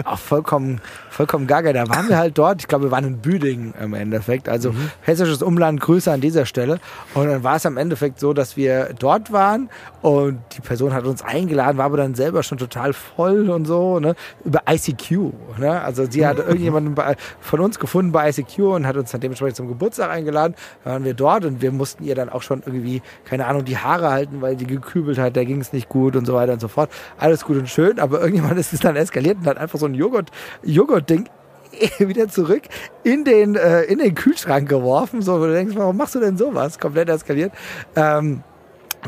[0.04, 0.80] auch vollkommen,
[1.10, 1.72] vollkommen gaga.
[1.72, 2.60] Da waren wir halt dort.
[2.60, 4.48] Ich glaube, wir waren in Büdingen im Endeffekt.
[4.48, 4.90] Also Mhm.
[5.02, 6.78] hessisches Umland, Grüße an dieser Stelle.
[7.14, 9.70] Und dann war es am Endeffekt so, dass wir dort waren
[10.02, 14.00] und die Person hat uns eingeladen, war aber dann selber schon total voll und so,
[14.00, 14.14] ne?
[14.44, 15.32] Über ICQ.
[15.58, 15.80] Ne?
[15.80, 19.56] Also sie hat irgendjemanden bei, von uns gefunden bei ICQ und hat uns dann dementsprechend
[19.56, 20.54] zum Geburtstag eingeladen.
[20.84, 23.78] Da waren wir dort und wir mussten ihr dann auch schon irgendwie, keine Ahnung, die
[23.78, 26.60] Haare halten, weil die gekübelt hat, da ging es nicht gut und so weiter und
[26.60, 26.90] so fort.
[27.18, 29.94] Alles gut und schön, aber irgendjemand ist es dann eskaliert und hat einfach so ein
[29.94, 30.30] Joghurt,
[30.62, 31.28] Joghurt-Ding
[31.98, 32.62] wieder zurück
[33.02, 35.22] in den, äh, in den Kühlschrank geworfen.
[35.22, 36.78] So, wo du denkst, warum machst du denn sowas?
[36.78, 37.52] Komplett eskaliert.
[37.96, 38.42] Ähm,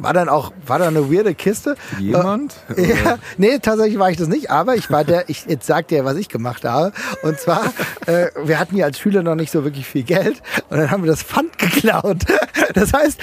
[0.01, 1.77] war dann auch, war dann eine weirde Kiste.
[1.99, 2.55] Jemand?
[2.77, 5.89] Äh, ja, nee, tatsächlich war ich das nicht, aber ich war der, ich jetzt sag
[5.89, 6.93] dir, was ich gemacht habe.
[7.23, 7.65] Und zwar,
[8.07, 11.03] äh, wir hatten ja als Schüler noch nicht so wirklich viel Geld und dann haben
[11.03, 12.25] wir das Pfand geklaut.
[12.75, 13.21] Das heißt,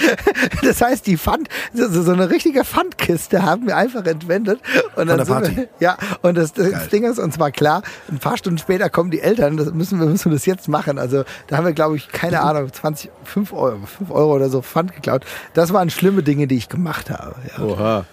[0.62, 4.60] das heißt, die Pfand, so, so eine richtige Pfandkiste haben wir einfach entwendet.
[4.96, 5.56] Und dann der sind Party?
[5.56, 6.88] Wir, ja, und das, das Geil.
[6.90, 10.06] Ding ist uns war klar, ein paar Stunden später kommen die Eltern, das müssen wir
[10.06, 10.98] müssen das jetzt machen.
[10.98, 14.62] Also da haben wir, glaube ich, keine Ahnung, 20, 5 Euro, 5 Euro oder so
[14.62, 15.24] Pfand geklaut.
[15.52, 17.36] Das waren schlimme Dinge, die ich gemacht habe.
[17.56, 17.64] Ja.
[17.64, 18.04] Oha.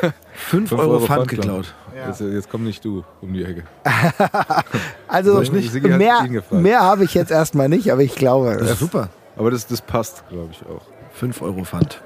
[0.00, 1.74] 5 Fünf Euro Pfand Pfand geklaut.
[1.94, 3.64] Jetzt, jetzt komm nicht du um die Ecke.
[5.06, 8.56] Also ich mehr, mehr habe ich jetzt erstmal nicht, aber ich glaube.
[8.58, 9.10] Das ist super.
[9.36, 10.82] Aber das, das passt, glaube ich, auch.
[11.14, 12.00] 5 Euro Pfand.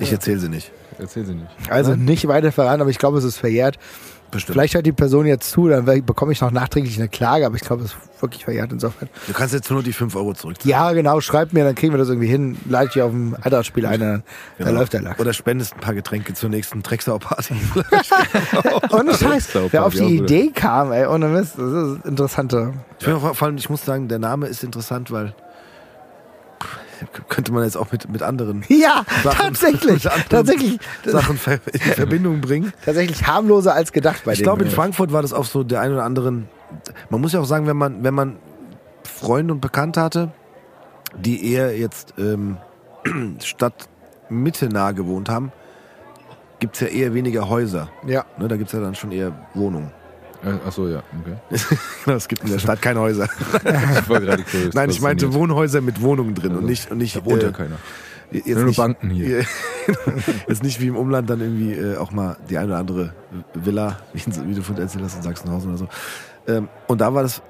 [0.00, 0.72] Ich erzähle sie nicht.
[0.98, 1.48] Erzähl sie nicht.
[1.70, 3.78] Also nicht weiter verraten, aber ich glaube, es ist verjährt.
[4.32, 4.54] Bestimmt.
[4.54, 7.60] Vielleicht hört die Person jetzt zu, dann bekomme ich noch nachträglich eine Klage, aber ich
[7.62, 9.08] glaube, es ist wirklich verjährt insofern.
[9.26, 10.70] Du kannst jetzt nur die 5 Euro zurückzahlen.
[10.70, 12.56] Ja, genau, schreibt mir, dann kriegen wir das irgendwie hin.
[12.68, 14.22] Leite ich auf dem Eintrachtspiel ein, dann
[14.58, 14.78] da Genau.
[14.80, 15.20] läuft der Lachs.
[15.20, 17.54] Oder spendest ein paar Getränke zur nächsten Drecksau-Party.
[18.90, 20.16] Ohne Scheiß, wer auf die.
[20.16, 22.72] Idee kam, ey, ohne Mist, das ist interessante.
[23.00, 25.34] Vor vor allem, ich muss sagen, der Name ist interessant, weil
[27.28, 31.38] könnte man jetzt auch mit, mit anderen Ja, Sachen- tatsächlich, anderen tatsächlich, Sachen
[31.72, 32.72] in Verbindung bringen.
[32.84, 35.92] tatsächlich harmloser als gedacht bei Ich glaube, in Frankfurt war das auch so der ein
[35.92, 36.48] oder anderen.
[37.10, 38.36] Man muss ja auch sagen, wenn man, wenn man
[39.04, 40.32] Freunde und Bekannte hatte,
[41.16, 42.56] die eher jetzt ähm,
[43.42, 43.88] Stadt
[44.28, 45.52] Mitte nah gewohnt haben,
[46.58, 47.90] gibt es ja eher weniger Häuser.
[48.06, 48.24] Ja.
[48.38, 49.90] Ne, da gibt es ja dann schon eher Wohnungen.
[50.44, 51.58] Äh, Ach so, ja, okay.
[52.16, 53.28] Es gibt in der Stadt keine Häuser.
[53.64, 57.16] Ich war gerade curious, Nein, ich meinte Wohnhäuser mit Wohnungen drin und nicht und nicht
[57.16, 57.76] Da wohnt ja äh, keiner.
[58.32, 59.44] jetzt Nur nicht, Banken hier.
[60.48, 63.12] jetzt nicht wie im Umland dann irgendwie äh, auch mal die eine oder andere
[63.54, 65.88] Villa, wie, wie du von erzählt hast in Sachsenhausen oder so.
[66.48, 67.42] Ähm, und da war das,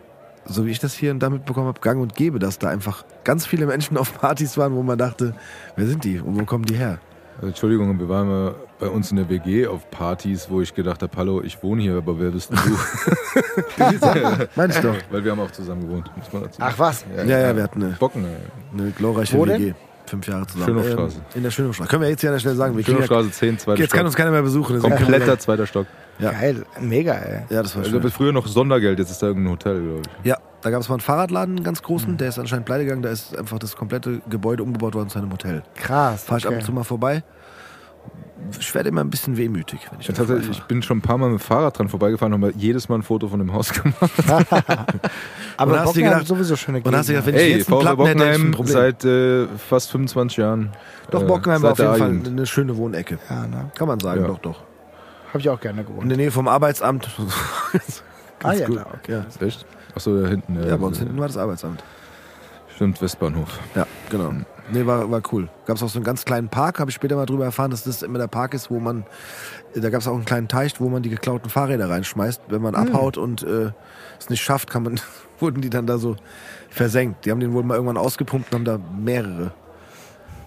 [0.45, 3.05] so wie ich das hier und da mitbekommen habe, gang und gäbe, dass da einfach
[3.25, 5.35] ganz viele Menschen auf Partys waren, wo man dachte,
[5.77, 6.99] wer sind die und wo kommen die her?
[7.37, 11.03] Also, Entschuldigung, wir waren mal bei uns in der WG auf Partys, wo ich gedacht
[11.03, 12.77] habe, hallo, ich wohne hier, aber wer bist denn du?
[14.57, 14.97] Meinst du doch?
[15.11, 17.05] Weil wir haben auch zusammen gewohnt, muss man dazu Ach was?
[17.17, 18.79] Ja, ja, wir hatten eine, Bocken, ey.
[18.81, 19.61] eine glorreiche Wo denn?
[19.61, 19.75] WG.
[20.07, 20.67] Fünf Jahre zusammen.
[20.67, 21.17] Schönhofstraße.
[21.17, 21.89] Ähm, in der Schönhofstraße.
[21.91, 22.77] Können wir jetzt hier an der Stelle sagen.
[22.77, 24.07] Wir ja, Schönhofstraße 10, zweiter jetzt kann Stock.
[24.07, 24.79] uns keiner mehr besuchen.
[24.81, 25.87] Kompletter zweiter Stock.
[26.19, 26.33] Ja.
[26.33, 27.43] Geil, mega, ey.
[27.49, 28.03] Ja, das war Also schön.
[28.03, 30.27] bis früher noch Sondergeld, jetzt ist da irgendein Hotel, glaube ich.
[30.27, 33.03] Ja, da gab es mal einen Fahrradladen, einen ganz großen, der ist anscheinend pleite gegangen,
[33.03, 35.63] da ist einfach das komplette Gebäude umgebaut worden zu einem Hotel.
[35.75, 36.25] Krass.
[36.25, 36.61] Fahr ich ab okay.
[36.61, 37.23] und zu mal vorbei.
[38.59, 41.31] Ich werde immer ein bisschen wehmütig, wenn ich Ja, ich bin schon ein paar Mal
[41.31, 43.97] mit dem Fahrrad dran vorbeigefahren und habe jedes Mal ein Foto von dem Haus gemacht.
[45.57, 47.57] Aber Und hast du Bockenheim gedacht- sowieso schöne Und hast du gedacht, wenn ich Ey,
[47.59, 48.73] jetzt einen Platten hätte, hätte ich ein Bockenheim Problem.
[48.75, 50.71] seit äh, fast 25 Jahren.
[51.13, 53.19] doch, äh, Bockenheim war auf jeden Fall eine schöne Wohnecke.
[53.31, 53.71] Ja, ne?
[53.77, 54.27] Kann man sagen, Ja.
[54.27, 54.61] doch, doch.
[55.33, 56.11] Hab ich auch gerne In gewohnt.
[56.11, 57.09] der Nähe vom Arbeitsamt.
[58.45, 58.75] Ah, ja, gut.
[58.75, 59.13] klar, okay.
[59.41, 59.65] Ja, Echt?
[59.95, 60.63] Achso, da hinten.
[60.67, 61.83] ja bei uns hinten war das Arbeitsamt.
[62.75, 63.59] Stimmt, Westbahnhof.
[63.75, 64.33] Ja, genau.
[64.73, 65.49] Nee, war, war cool.
[65.67, 67.85] Gab es auch so einen ganz kleinen Park, habe ich später mal drüber erfahren, dass
[67.85, 69.05] das immer der Park ist, wo man,
[69.75, 72.43] da gab es auch einen kleinen Teich, wo man die geklauten Fahrräder reinschmeißt.
[72.49, 73.73] Wenn man abhaut und äh,
[74.19, 75.01] es nicht schafft, kann man,
[75.41, 76.17] wurden die dann da so
[76.71, 77.27] versenkt.
[77.27, 79.53] Die haben den wohl mal irgendwann ausgepumpt und haben da mehrere.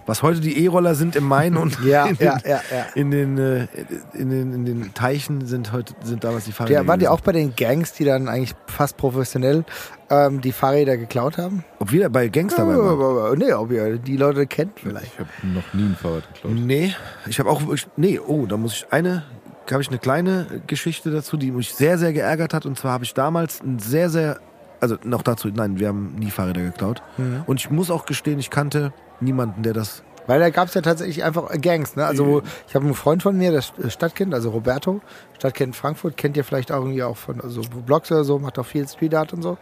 [0.06, 2.86] Was heute die E-Roller sind im Main und Ja, in, den, ja, ja, ja.
[2.94, 3.66] in, den, äh,
[4.14, 6.80] in, den, in den Teichen sind heute sind damals die Fahrräder.
[6.80, 9.64] Der, waren die auch bei den Gangs, die dann eigentlich fast professionell
[10.08, 11.64] ähm, die Fahrräder geklaut haben?
[11.80, 13.38] Ob wir bei Gangster dabei waren?
[13.38, 15.12] nee, ob ihr die Leute kennt vielleicht.
[15.12, 16.54] Ich habe noch nie ein Fahrrad geklaut.
[16.54, 16.94] Nee,
[17.26, 19.24] ich habe auch wirklich, nee, oh, da muss ich eine,
[19.70, 22.64] habe ich eine kleine Geschichte dazu, die mich sehr, sehr geärgert hat.
[22.64, 24.38] Und zwar habe ich damals ein sehr, sehr,
[24.80, 27.02] also noch dazu, nein, wir haben nie Fahrräder geklaut.
[27.46, 30.80] Und ich muss auch gestehen, ich kannte niemanden, der das, Weil da gab es ja
[30.80, 31.94] tatsächlich einfach Gangs.
[31.96, 32.04] Ne?
[32.04, 35.00] Also ich habe einen Freund von mir, das Stadtkind, also Roberto,
[35.38, 38.66] Stadtkind Frankfurt, kennt ihr vielleicht auch irgendwie auch von also Blogs oder so, macht auch
[38.66, 39.56] viel Street Art und so.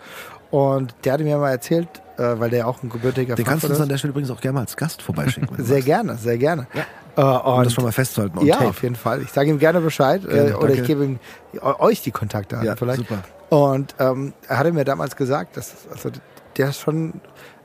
[0.51, 3.64] Und der hatte mir mal erzählt, äh, weil der ja auch ein gebürtiger den kannst
[3.64, 5.48] du uns an der Stelle übrigens auch gerne mal als Gast vorbeischicken.
[5.64, 5.86] Sehr magst.
[5.86, 6.66] gerne, sehr gerne.
[7.16, 8.44] Äh, Um und das schon mal festzuhalten.
[8.47, 8.68] ja, tape.
[8.70, 9.22] auf jeden Fall.
[9.22, 11.18] Ich sage ihm gerne Bescheid Gerne, äh, oder ich gebe ihm
[11.60, 13.01] eu- euch die Kontakte Ja, vielleicht.
[13.01, 13.18] super.
[13.51, 16.10] Und ähm, er hatte mir damals gesagt, dass also
[16.56, 17.20] der schon,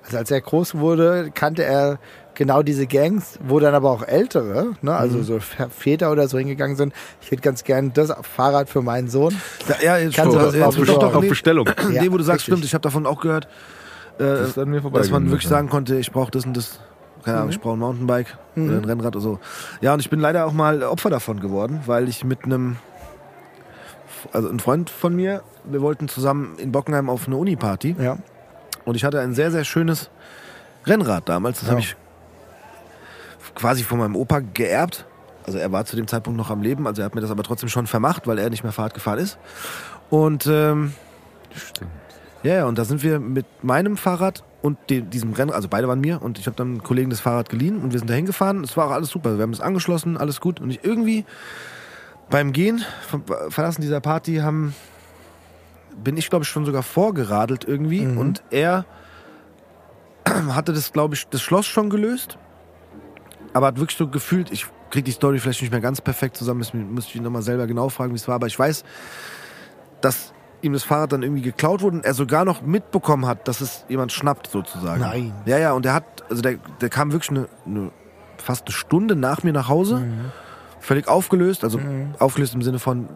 [0.10, 2.00] also als er groß wurde, kannte er
[2.36, 5.24] genau diese Gangs, wo dann aber auch Ältere, ne, also Mhm.
[5.24, 6.94] so Väter- oder so hingegangen sind.
[7.22, 9.36] Ich hätte ganz gern das Fahrrad für meinen Sohn.
[9.68, 11.02] Ja, ja jetzt Kannst du doch, das jetzt doch, besorgen?
[11.02, 11.70] doch, Auf Bestellung.
[11.92, 12.54] Ja, nee, wo du sagst, richtig.
[12.54, 13.46] stimmt, ich habe davon auch gehört,
[14.20, 15.50] äh, Das ist an mir dass man wirklich ja.
[15.50, 16.80] sagen konnte, ich brauche das und das.
[17.26, 17.42] Keine Mhm.
[17.42, 19.40] Ahnung, ich brauche ein Mountainbike oder ein Rennrad oder so.
[19.82, 22.78] Ja, und ich bin leider auch mal Opfer davon geworden, weil ich mit einem,
[24.32, 28.18] also ein Freund von mir, wir wollten zusammen in Bockenheim auf eine Uni-Party Ja.
[28.90, 30.10] Und ich hatte ein sehr, sehr schönes
[30.86, 31.60] Rennrad damals.
[31.60, 31.72] Das Ja.
[31.72, 31.96] habe ich
[33.56, 35.06] quasi von meinem Opa geerbt.
[35.46, 37.44] Also er war zu dem Zeitpunkt noch am Leben, also er hat mir das aber
[37.44, 39.38] trotzdem schon vermacht, weil er nicht mehr Fahrrad gefahren ist.
[40.10, 40.94] Und ähm,
[41.56, 41.90] Stimmt.
[42.44, 46.02] ja, und da sind wir mit meinem Fahrrad und dem, diesem Rennrad, also beide waren
[46.02, 48.64] mir und ich habe dann einem Kollegen das Fahrrad geliehen und wir sind da hingefahren.
[48.64, 49.38] Es war auch alles super.
[49.38, 50.60] Wir haben es angeschlossen, alles gut.
[50.60, 51.26] Und ich irgendwie
[52.30, 54.76] beim Gehen, vom Verlassen dieser Party, haben,
[55.96, 58.86] bin ich, glaube ich, schon sogar vorgeradelt irgendwie und er
[60.26, 62.38] hatte das, glaube ich, das Schloss schon gelöst,
[63.54, 66.60] aber hat wirklich so gefühlt, ich kriege die Story vielleicht nicht mehr ganz perfekt zusammen,
[66.62, 68.84] das muss ich ihn nochmal selber genau fragen, wie es war, aber ich weiß,
[70.02, 73.62] dass ihm das Fahrrad dann irgendwie geklaut wurde und er sogar noch mitbekommen hat, dass
[73.62, 75.02] es jemand schnappt sozusagen.
[75.02, 75.34] Nein.
[75.46, 77.92] Ja, ja, und er hat, also der, der kam wirklich eine, eine,
[78.38, 80.04] fast eine Stunde nach mir nach Hause,
[80.80, 81.80] völlig aufgelöst, also
[82.20, 83.08] aufgelöst im Sinne von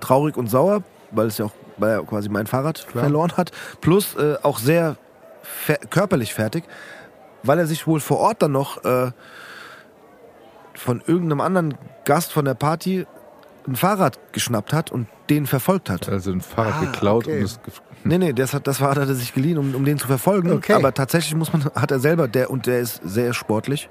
[0.00, 3.50] traurig und sauer, weil es ja auch, weil er quasi mein Fahrrad verloren hat,
[3.80, 4.96] plus äh, auch sehr
[5.42, 6.64] fer körperlich fertig,
[7.42, 9.10] weil er sich wohl vor Ort dann noch äh,
[10.74, 11.74] von irgendeinem anderen
[12.04, 13.06] Gast von der Party
[13.68, 16.08] ein Fahrrad geschnappt hat und den verfolgt hat.
[16.08, 17.38] Also ein Fahrrad Ah, geklaut okay.
[17.38, 19.84] und es gef- Nee, nee, das, hat, das Fahrrad hat er sich geliehen, um, um
[19.84, 20.50] den zu verfolgen.
[20.52, 20.72] Okay.
[20.72, 23.90] Aber tatsächlich muss man, hat er selber, der und der ist sehr sportlich,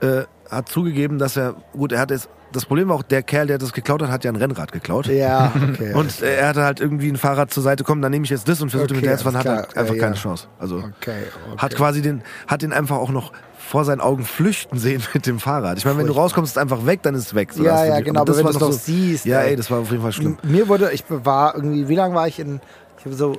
[0.00, 3.46] äh, hat zugegeben, dass er, gut, er hat es, das Problem war auch, der Kerl,
[3.46, 5.06] der das geklaut hat, hat ja ein Rennrad geklaut.
[5.06, 5.94] Ja, okay.
[5.94, 8.48] Und äh, er hatte halt irgendwie ein Fahrrad zur Seite kommen, dann nehme ich jetzt
[8.48, 9.82] das und versuchte Okay, mit der zu fahren, hat halt klar.
[9.82, 10.20] einfach Ja, keine ja.
[10.20, 10.46] Chance.
[10.58, 11.56] Also okay, okay.
[11.58, 15.38] hat quasi den, hat den einfach auch noch vor seinen Augen flüchten sehen mit dem
[15.38, 15.78] Fahrrad.
[15.78, 17.52] Ich meine, wenn du rauskommst, ist es einfach weg, dann ist es weg.
[17.52, 19.54] So, Ja, ja, die- genau, aber wenn du es noch noch siehst, Ja, ey.
[19.54, 20.38] das war auf jeden Fall schlimm.
[20.42, 22.60] Mir wurde, ich war irgendwie, wie lange war ich in,
[22.98, 23.38] ich habe so,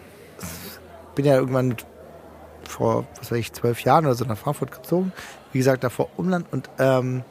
[1.15, 1.75] bin ja irgendwann
[2.63, 5.11] vor, was weiß ich, zwölf Jahren oder so nach Frankfurt gezogen.
[5.51, 7.23] Wie gesagt, davor Umland und ähm,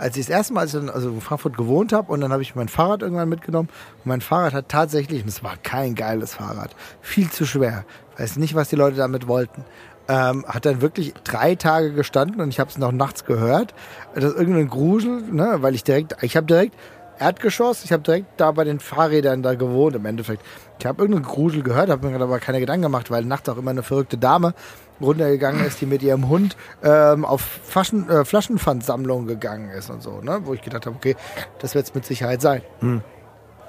[0.00, 2.32] als ich das erste Mal als ich dann, also in Frankfurt gewohnt habe und dann
[2.32, 3.68] habe ich mein Fahrrad irgendwann mitgenommen.
[3.98, 7.84] Und mein Fahrrad hat tatsächlich, und es war kein geiles Fahrrad, viel zu schwer,
[8.16, 9.64] weiß nicht, was die Leute damit wollten,
[10.08, 13.74] ähm, hat dann wirklich drei Tage gestanden und ich habe es noch nachts gehört,
[14.14, 16.74] dass irgendein Grusel, ne, weil ich direkt, ich habe direkt
[17.18, 20.42] Erdgeschoss, ich habe direkt da bei den Fahrrädern da gewohnt im Endeffekt.
[20.78, 23.70] Ich habe irgendeinen Grusel gehört, habe mir aber keine Gedanken gemacht, weil nachts auch immer
[23.70, 24.54] eine verrückte Dame
[25.00, 30.40] runtergegangen ist, die mit ihrem Hund ähm, auf äh, Flaschenpfandsammlung gegangen ist und so, ne?
[30.44, 31.16] wo ich gedacht habe, okay,
[31.58, 32.62] das wird es mit Sicherheit sein.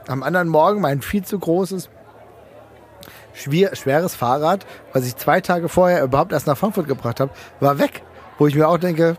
[0.08, 1.90] Am anderen Morgen mein viel zu großes,
[3.34, 7.80] schwer, schweres Fahrrad, was ich zwei Tage vorher überhaupt erst nach Frankfurt gebracht habe, war
[7.80, 8.02] weg.
[8.38, 9.18] Wo ich mir auch denke,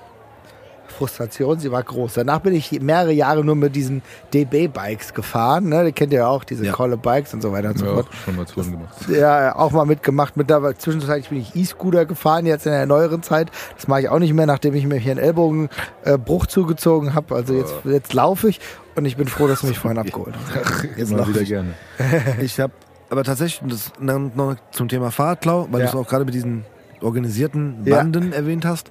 [1.07, 2.15] Frustration, sie war groß.
[2.15, 5.69] Danach bin ich mehrere Jahre nur mit diesen DB-Bikes gefahren.
[5.69, 5.85] Ne?
[5.87, 6.73] Die kennt ihr ja auch, diese Ja.
[6.73, 8.07] Kolle Bikes und so weiter und so ja, fort.
[8.09, 8.95] auch schon mal Touren gemacht.
[9.09, 10.37] Ja, auch mal mitgemacht.
[10.37, 13.51] Mittlerweile zwischenzeitlich bin ich E-Scooter gefahren, jetzt in der neueren Zeit.
[13.77, 17.35] Das mache ich auch nicht mehr, nachdem ich mir hier einen Ellbogenbruch zugezogen habe.
[17.35, 18.61] Also jetzt, jetzt laufe ich
[18.95, 20.85] und ich bin froh, dass du mich vorhin abgeholt hast.
[20.97, 21.49] Jetzt Mal wieder ich.
[21.49, 21.75] gerne.
[22.41, 22.73] Ich habe
[23.11, 25.91] aber tatsächlich, und das noch zum Thema Fahrradklau, weil Ja.
[25.91, 26.65] du es auch gerade mit diesen
[27.01, 27.97] organisierten Ja.
[27.97, 28.91] Banden erwähnt hast.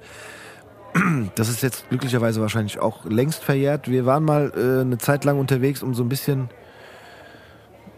[1.34, 3.88] Das ist jetzt glücklicherweise wahrscheinlich auch längst verjährt.
[3.88, 6.50] Wir waren mal äh, eine Zeit lang unterwegs, um so ein bisschen,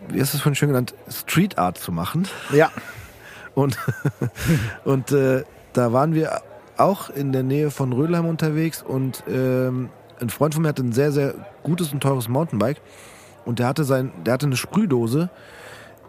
[0.08, 2.28] wie hast du es vorhin schön genannt, Street Art zu machen.
[2.52, 2.70] Ja,
[3.54, 3.78] Und,
[4.84, 6.42] und äh, da waren wir
[6.76, 9.90] auch in der Nähe von Rödelheim unterwegs und ähm,
[10.20, 12.80] ein Freund von mir hatte ein sehr, sehr gutes und teures Mountainbike
[13.44, 15.30] und der hatte, sein, der hatte eine Sprühdose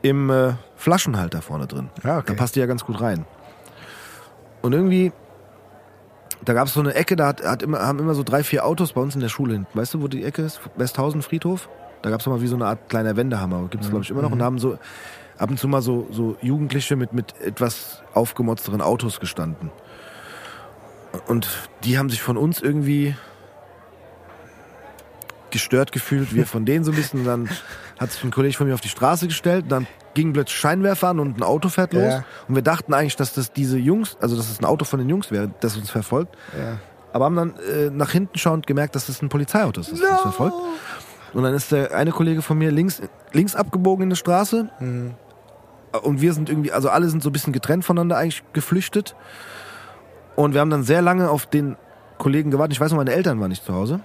[0.02, 1.90] im äh, Flaschenhalter vorne drin.
[2.04, 2.26] Ja, okay.
[2.28, 3.26] Da passt die ja ganz gut rein.
[4.62, 5.12] Und irgendwie,
[6.46, 8.66] da gab es so eine Ecke, da hat, hat immer, haben immer so drei, vier
[8.66, 9.78] Autos bei uns in der Schule hinten.
[9.78, 10.62] Weißt du, wo die Ecke ist?
[10.76, 11.70] Westhausen Friedhof?
[12.02, 13.68] Da gab es mal wie so eine Art kleiner Wendehammer.
[13.70, 14.32] Gibt es, glaube ich, immer noch.
[14.32, 14.78] Und da haben so
[15.38, 19.72] ab und zu mal so, so Jugendliche mit, mit etwas aufgemotzteren Autos gestanden.
[21.28, 21.48] Und
[21.84, 23.16] die haben sich von uns irgendwie
[25.50, 27.22] gestört gefühlt, wir von denen so ein bisschen.
[27.22, 27.50] Und dann
[28.00, 31.20] hat sich ein Kollege von mir auf die Straße gestellt, dann ging plötzlich Scheinwerfer an
[31.20, 32.04] und ein Auto fährt los.
[32.04, 32.26] Ja.
[32.48, 35.10] Und wir dachten eigentlich, dass das diese Jungs, also dass es ein Auto von den
[35.10, 36.36] Jungs wäre, das uns verfolgt.
[36.58, 36.78] Ja.
[37.14, 40.22] Aber haben dann äh, nach hinten schauend gemerkt, dass das ein Polizeiauto ist, das uns
[40.22, 40.56] verfolgt.
[41.34, 43.02] Und dann ist der eine Kollege von mir links,
[43.34, 44.70] links abgebogen in die Straße.
[46.02, 49.16] Und wir sind irgendwie, also alle sind so ein bisschen getrennt voneinander eigentlich geflüchtet.
[50.36, 51.78] Und wir haben dann sehr lange auf den
[52.18, 52.74] Kollegen gewartet.
[52.74, 54.02] Ich weiß noch, meine Eltern waren nicht zu Hause.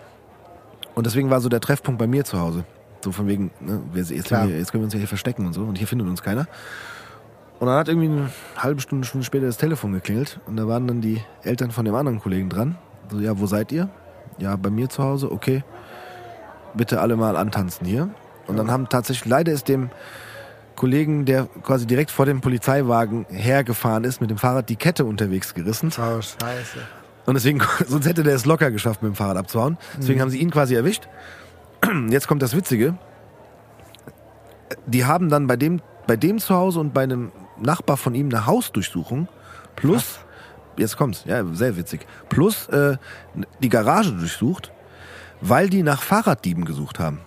[0.95, 2.65] Und deswegen war so der Treffpunkt bei mir zu Hause.
[3.03, 5.53] So von wegen, ne, jetzt, sind wir, jetzt können wir uns ja hier verstecken und
[5.53, 5.63] so.
[5.63, 6.47] Und hier findet uns keiner.
[7.59, 10.41] Und dann hat irgendwie eine halbe Stunde, Stunde später das Telefon geklingelt.
[10.47, 12.77] Und da waren dann die Eltern von dem anderen Kollegen dran.
[13.11, 13.91] So, ja, wo seid ihr?
[14.39, 15.31] Ja, bei mir zu Hause.
[15.31, 15.63] Okay.
[16.75, 18.11] Bitte alle mal antanzen hier.
[18.47, 19.91] Und dann haben tatsächlich, leider ist dem
[20.77, 25.53] Kollegen, der quasi direkt vor dem Polizeiwagen hergefahren ist, mit dem Fahrrad die Kette unterwegs
[25.53, 25.93] gerissen.
[25.99, 26.79] Oh, scheiße.
[27.27, 29.77] Und deswegen, sonst hätte der es locker geschafft, mit dem Fahrrad abzuhauen.
[29.99, 31.09] Deswegen haben sie ihn quasi erwischt.
[32.11, 32.97] Jetzt kommt das Witzige.
[34.87, 38.29] Die haben dann bei dem, bei dem zu Hause und bei einem Nachbar von ihm
[38.29, 39.29] eine Hausdurchsuchung.
[39.77, 40.21] Plus,
[40.77, 42.97] jetzt kommt's, ja, sehr witzig, plus äh,
[43.63, 44.73] die Garage durchsucht,
[45.41, 47.21] weil die nach Fahrraddieben gesucht haben.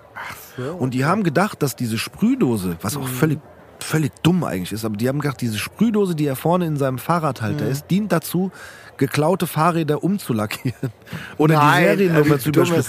[0.79, 3.39] Und die haben gedacht, dass diese Sprühdose, was auch völlig,
[3.79, 6.99] völlig dumm eigentlich ist, aber die haben gedacht, diese Sprühdose, die er vorne in seinem
[6.99, 8.51] Fahrradhalter ist, dient dazu,
[8.97, 10.91] geklaute Fahrräder umzulackieren.
[11.37, 12.85] Oder Nein, die Seriennummer wie zu überspielen.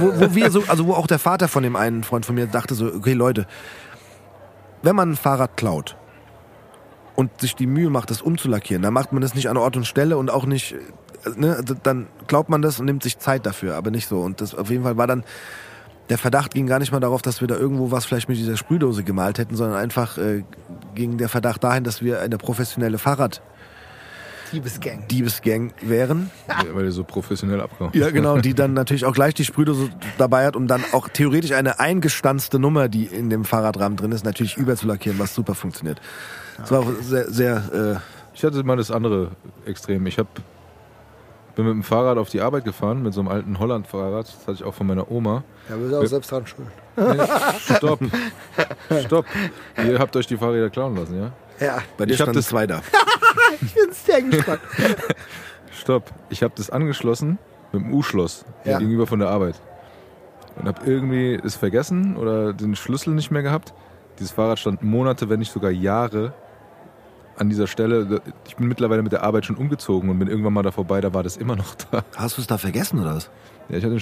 [0.00, 2.46] wo, wo wir so, also wo auch der Vater von dem einen Freund von mir
[2.46, 3.46] dachte so, okay Leute,
[4.82, 5.96] wenn man ein Fahrrad klaut
[7.16, 9.86] und sich die Mühe macht, das umzulackieren, dann macht man das nicht an Ort und
[9.86, 10.78] Stelle und auch nicht, äh,
[11.36, 14.20] ne, dann glaubt man das und nimmt sich Zeit dafür, aber nicht so.
[14.20, 15.24] Und das auf jeden Fall war dann,
[16.08, 18.56] der Verdacht ging gar nicht mal darauf, dass wir da irgendwo was vielleicht mit dieser
[18.56, 20.42] Sprühdose gemalt hätten, sondern einfach äh,
[20.94, 22.98] ging der Verdacht dahin, dass wir eine professionelle
[24.50, 25.72] Fahrraddiebesgang Liebesgang.
[25.82, 26.30] wären.
[26.72, 30.46] Weil ihr so professionell abgehauen Ja, genau, die dann natürlich auch gleich die Sprühdose dabei
[30.46, 34.56] hat, um dann auch theoretisch eine eingestanzte Nummer, die in dem Fahrradrahmen drin ist, natürlich
[34.56, 36.00] überzulackieren, was super funktioniert.
[36.58, 38.02] Das war auch sehr, sehr
[38.34, 39.30] Ich hatte mal das andere
[39.64, 40.06] Extrem.
[40.06, 40.26] Ich hab,
[41.54, 44.26] bin mit dem Fahrrad auf die Arbeit gefahren, mit so einem alten Holland-Fahrrad.
[44.26, 45.44] Das hatte ich auch von meiner Oma.
[45.68, 46.68] Da bist du auch selbst dran schuld.
[47.76, 48.00] Stopp.
[49.06, 49.26] Stopp.
[49.76, 51.32] Ihr habt euch die Fahrräder klauen lassen, ja?
[51.60, 52.82] Ja, bei dir Ich hab standen das- zwei da.
[53.60, 54.60] ich bin sehr gespannt.
[55.72, 56.10] Stopp.
[56.30, 57.38] Ich habe das angeschlossen
[57.72, 58.78] mit dem U-Schloss Ja.
[58.78, 59.54] gegenüber von der Arbeit.
[60.56, 63.72] Und habe irgendwie es vergessen oder den Schlüssel nicht mehr gehabt.
[64.18, 66.32] Dieses Fahrrad stand Monate, wenn nicht sogar Jahre
[67.36, 68.20] an dieser Stelle.
[68.46, 71.14] Ich bin mittlerweile mit der Arbeit schon umgezogen und bin irgendwann mal da vorbei, da
[71.14, 72.04] war das immer noch da.
[72.16, 73.30] Hast du es da vergessen oder was?
[73.70, 73.96] Ja, ich hatte,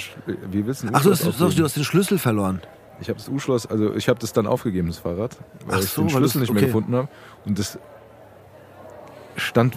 [0.51, 1.55] wie willst du Ach, aufgeben?
[1.57, 2.61] du hast den Schlüssel verloren.
[3.01, 5.37] Ich habe das U-Schloss, also ich habe das dann aufgegeben, das Fahrrad,
[5.67, 6.67] weil Ach ich so, den Schlüssel nicht mehr okay.
[6.67, 7.09] gefunden habe.
[7.45, 7.79] Und das
[9.37, 9.77] stand,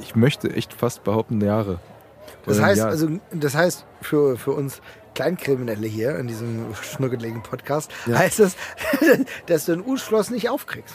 [0.00, 1.80] ich möchte echt fast behaupten, Jahre.
[2.46, 2.88] Das heißt, Jahr.
[2.88, 4.80] also, das heißt für, für uns
[5.14, 8.18] Kleinkriminelle hier in diesem schnuckeligen Podcast, Ja.
[8.18, 8.56] heißt das,
[9.46, 10.94] dass du ein U-Schloss nicht aufkriegst.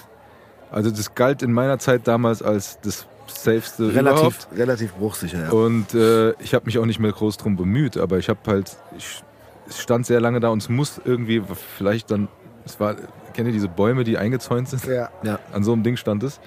[0.72, 4.48] Also das galt in meiner Zeit damals als das safeste Relativ, überhaupt.
[4.56, 5.50] relativ bruchsicher, ja.
[5.52, 8.76] Und äh, ich habe mich auch nicht mehr groß drum bemüht, aber ich habe halt,
[8.98, 9.24] ich,
[9.68, 11.42] es stand sehr lange da und es muss irgendwie
[11.78, 12.28] vielleicht dann,
[12.66, 12.96] es war,
[13.34, 14.86] kennt ihr diese Bäume, die eingezäunt sind?
[14.86, 15.10] Ja.
[15.24, 15.40] ja.
[15.54, 16.40] An so einem Ding stand es.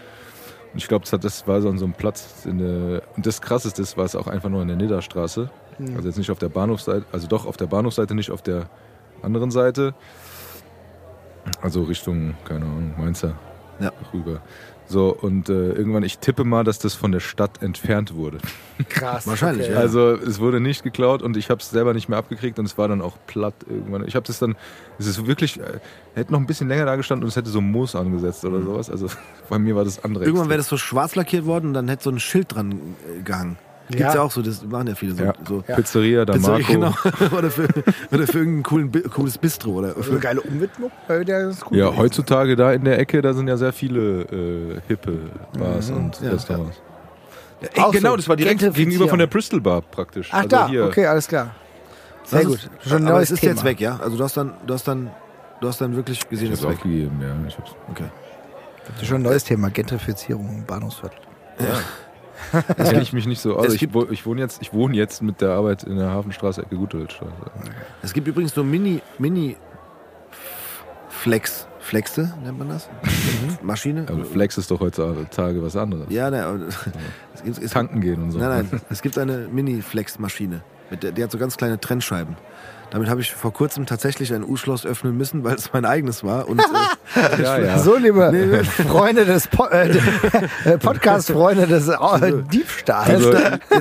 [0.73, 2.45] Und ich glaube, das, hat- das war so an so einem Platz.
[2.45, 5.51] In der, und das Krasseste ist, war es auch einfach nur in der Nidderstraße.
[5.95, 8.69] Also jetzt nicht auf der Bahnhofseite, also doch auf der Bahnhofseite, nicht auf der
[9.23, 9.95] anderen Seite.
[11.63, 13.35] Also Richtung, keine Ahnung, Mainzer
[13.81, 13.93] Ja.
[14.13, 14.41] rüber.
[14.89, 18.39] So, und äh, irgendwann, ich tippe mal, dass das von der Stadt entfernt wurde.
[18.89, 19.27] Krass.
[19.27, 19.75] Wahrscheinlich, okay.
[19.75, 19.81] ja.
[19.81, 22.79] Also es wurde nicht geklaut und ich habe es selber nicht mehr abgekriegt und es
[22.79, 24.07] war dann auch platt irgendwann.
[24.07, 24.57] Ich habe das dann,
[24.99, 25.81] es ist wirklich, äh,
[26.15, 28.89] hätte noch ein bisschen länger da gestanden und es hätte so Moos angesetzt oder sowas.
[28.89, 29.09] Also
[29.51, 30.25] bei mir war das andere.
[30.25, 30.29] Mhm.
[30.29, 33.23] Irgendwann wäre das so schwarz lackiert worden und dann hätte so ein Schild dran äh,
[33.23, 33.59] gehangen.
[33.89, 34.15] Gibt's ja.
[34.15, 34.23] Ja.
[34.23, 35.25] auch so, das machen ja viele so.
[35.25, 35.33] ja.
[35.49, 35.63] so.
[35.63, 37.13] Pizzeria, da Pizzeria, Marco.
[37.13, 37.37] genau.
[37.39, 37.69] oder, für,
[38.13, 39.71] oder für irgendein coolen, cooles Bistro.
[39.73, 41.77] Oder So eine geile Umwidmung, der ist cool.
[41.79, 41.99] Ja, gewesen.
[42.03, 45.19] heutzutage da in der Ecke, da sind ja sehr viele äh, hippe
[45.59, 46.27] Bars und Mhm.
[46.27, 46.83] Ja, Restaurants.
[47.61, 48.75] Ey, genau, so das war direkt.
[48.75, 50.29] Gegenüber von der Bristol Bar praktisch.
[50.33, 50.85] Ach also da, hier.
[50.85, 51.55] okay, alles klar.
[52.25, 52.57] Sehr Das gut.
[52.59, 53.53] Ist, Schon aber neues es ist Thema.
[53.55, 53.99] jetzt weg, ja?
[54.01, 55.11] Also du hast dann, du hast dann,
[55.61, 56.85] du hast dann wirklich gesehen, Ich es hab's ist weg.
[56.85, 57.35] aufgegeben, ja.
[57.49, 58.05] Ich hab's, Okay.
[58.93, 61.19] Das ist schon ein neues Thema, Gentrifizierung im Bahnhofsviertel.
[62.53, 63.75] Da kenne ich mich nicht so aus.
[63.75, 67.33] Ich, ich, wohne jetzt, ich wohne jetzt mit der Arbeit in der Hafenstraße, Ecke Gutwildstraße.
[68.03, 69.57] Es gibt übrigens so Mini, Mini
[71.09, 72.89] Flex, Flexe nennt man das?
[73.63, 74.07] Maschine.
[74.09, 76.07] Aber Flex ist doch heutzutage was anderes.
[76.11, 76.69] Ja, ne,
[77.35, 78.39] es gibt, es, Tanken gehen und so.
[78.39, 80.63] Nein, nein, es gibt eine Mini-Flex-Maschine.
[81.03, 82.37] Die hat so ganz kleine Trennscheiben.
[82.91, 86.49] Damit habe ich vor kurzem tatsächlich ein U-Schloss öffnen müssen, weil es mein eigenes war.
[86.49, 86.65] Und äh,
[87.43, 87.79] Ja, ja.
[87.79, 89.91] So, liebe Freunde des po äh,
[90.65, 91.97] äh, Podcast-Freunde des äh,
[92.51, 93.11] Diebstahls.
[93.27, 93.33] Also,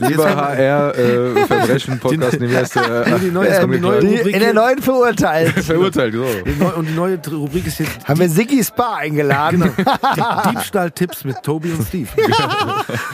[0.08, 3.06] lieber HR, äh, Verbrechen, Podcast, nee, wie heißt der?
[3.20, 5.64] die, neue, Äh, die neue die Rubrik in der neuen verurteilt.
[5.64, 6.26] Verurteilt, so.
[6.46, 9.72] die neu- und die neue Rubrik ist jetzt Haben wir Siggi Spa eingeladen.
[10.16, 12.10] die Diebstahl-Tipps mit Tobi und Steve.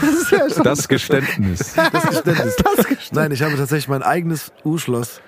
[0.02, 1.74] Das ist ja schon Das Geständnis.
[1.76, 2.56] Das Geständnis.
[2.56, 3.12] das Geständnis.
[3.12, 5.22] Nein, ich habe tatsächlich mein eigenes U-Schloss.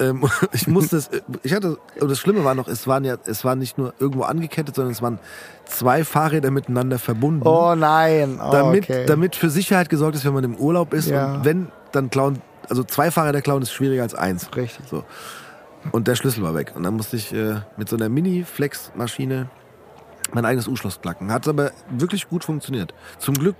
[0.00, 1.10] Ähm, ich musste es,
[1.42, 4.22] ich hatte, und das Schlimme war noch, es waren ja, es war nicht nur irgendwo
[4.24, 5.18] angekettet, sondern es waren
[5.66, 7.46] zwei Fahrräder miteinander verbunden.
[7.46, 8.40] Oh nein.
[8.42, 9.04] Oh, damit, okay.
[9.06, 11.08] damit für Sicherheit gesorgt ist, wenn man im Urlaub ist.
[11.08, 11.34] Ja.
[11.34, 14.48] Und wenn, dann klauen, also zwei Fahrräder klauen ist schwieriger als eins.
[14.56, 14.86] Richtig.
[14.88, 15.04] So.
[15.92, 16.72] Und der Schlüssel war weg.
[16.74, 19.48] Und dann musste ich äh, mit so einer Mini-Flex-Maschine
[20.32, 21.32] mein eigenes U-Schloss klacken.
[21.32, 22.94] Hat aber wirklich gut funktioniert.
[23.18, 23.56] Zum Glück,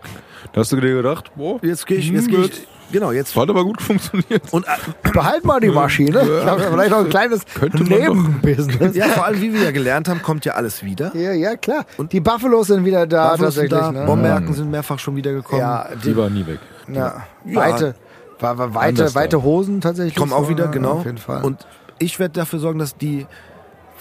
[0.52, 3.12] Da hast du dir gedacht, boah, jetzt gehe ich, hm, jetzt gehe wird- ich, genau,
[3.12, 3.35] jetzt.
[3.36, 4.43] hat aber gut funktioniert.
[4.52, 6.20] Und äh, Behalt mal die Maschine.
[6.23, 7.99] Ich habe vielleicht noch ein kleines Könnte man doch.
[7.99, 8.97] Nebenbusiness.
[8.97, 11.15] ja, vor allem, wie wir ja gelernt haben, kommt ja alles wieder.
[11.17, 11.85] Ja, ja, klar.
[11.97, 13.94] Und die Buffalos sind wieder da Buffalos sind tatsächlich.
[13.94, 14.07] da, ne?
[14.07, 15.60] Bomberken sind mehrfach schon wieder gekommen.
[15.60, 16.59] Ja, Die war nie weg.
[16.89, 17.23] ja.
[17.44, 17.57] Ja.
[17.57, 17.94] Weite,
[18.41, 20.15] weite, weite Hosen tatsächlich.
[20.17, 20.93] kommen auch wieder, ja, genau.
[20.99, 21.43] Auf jeden Fall.
[21.43, 21.67] Und
[21.99, 23.27] ich werde dafür sorgen, dass die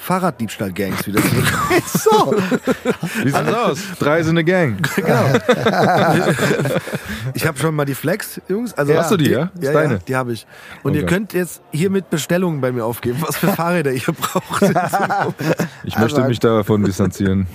[0.02, 1.82] Fahrraddiebstahl-Gangs wieder zurückkommen.
[1.86, 2.34] so,
[3.24, 3.80] Wie sieht's aus?
[4.00, 4.78] Drei sind eine Gang.
[7.34, 8.74] Ich habe schon mal die Flex, Jungs.
[8.74, 9.00] Also Ja.
[9.02, 9.52] Hast du die, ja?
[9.62, 9.94] Ja, Ist deine?
[9.96, 10.48] ja, die habe ich.
[10.84, 11.14] Und ihr Okay.
[11.14, 14.64] könnt jetzt hiermit Bestellungen bei mir aufgeben, was für Fahrräder ihr braucht.
[15.84, 17.48] Ich möchte mich davon distanzieren.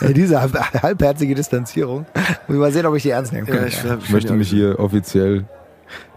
[0.00, 2.06] Ja, diese halb- halbherzige Distanzierung.
[2.46, 3.56] Muss ich mal sehen, ob ich die ernst nehmen kann.
[3.56, 5.44] ja, ich, Ich möchte mich hier offiziell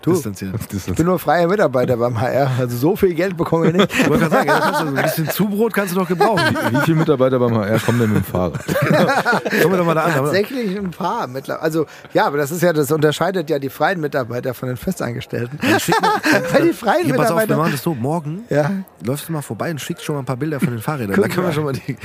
[0.02, 0.54] Du, distanzieren.
[0.74, 2.52] ich bin nur freier Mitarbeiter beim HR.
[2.60, 3.90] Also so viel Geld bekomme ich nicht.
[3.94, 6.58] Ich wollte gerade sagen, ja, kannst du, ein bisschen Zubrot kannst du doch gebrauchen.
[6.72, 8.66] Wie viele Mitarbeiter beim HR kommen denn mit dem Fahrrad?
[9.62, 10.14] Kommen wir doch mal da an.
[10.14, 11.62] Tatsächlich ein paar mittlerweile.
[11.64, 15.58] Also ja, aber das ist ja, das unterscheidet ja die freien Mitarbeiter von den Festangestellten.
[16.52, 17.58] Weil die freien Hier, pass auf, wir Mitarbeiter.
[17.58, 17.94] machen das so.
[17.96, 18.72] Morgen Ja,
[19.06, 21.16] läufst du mal vorbei und schickst schon mal ein paar Bilder von den Fahrrädern.
[21.16, 21.96] Guck da können wir schon mal die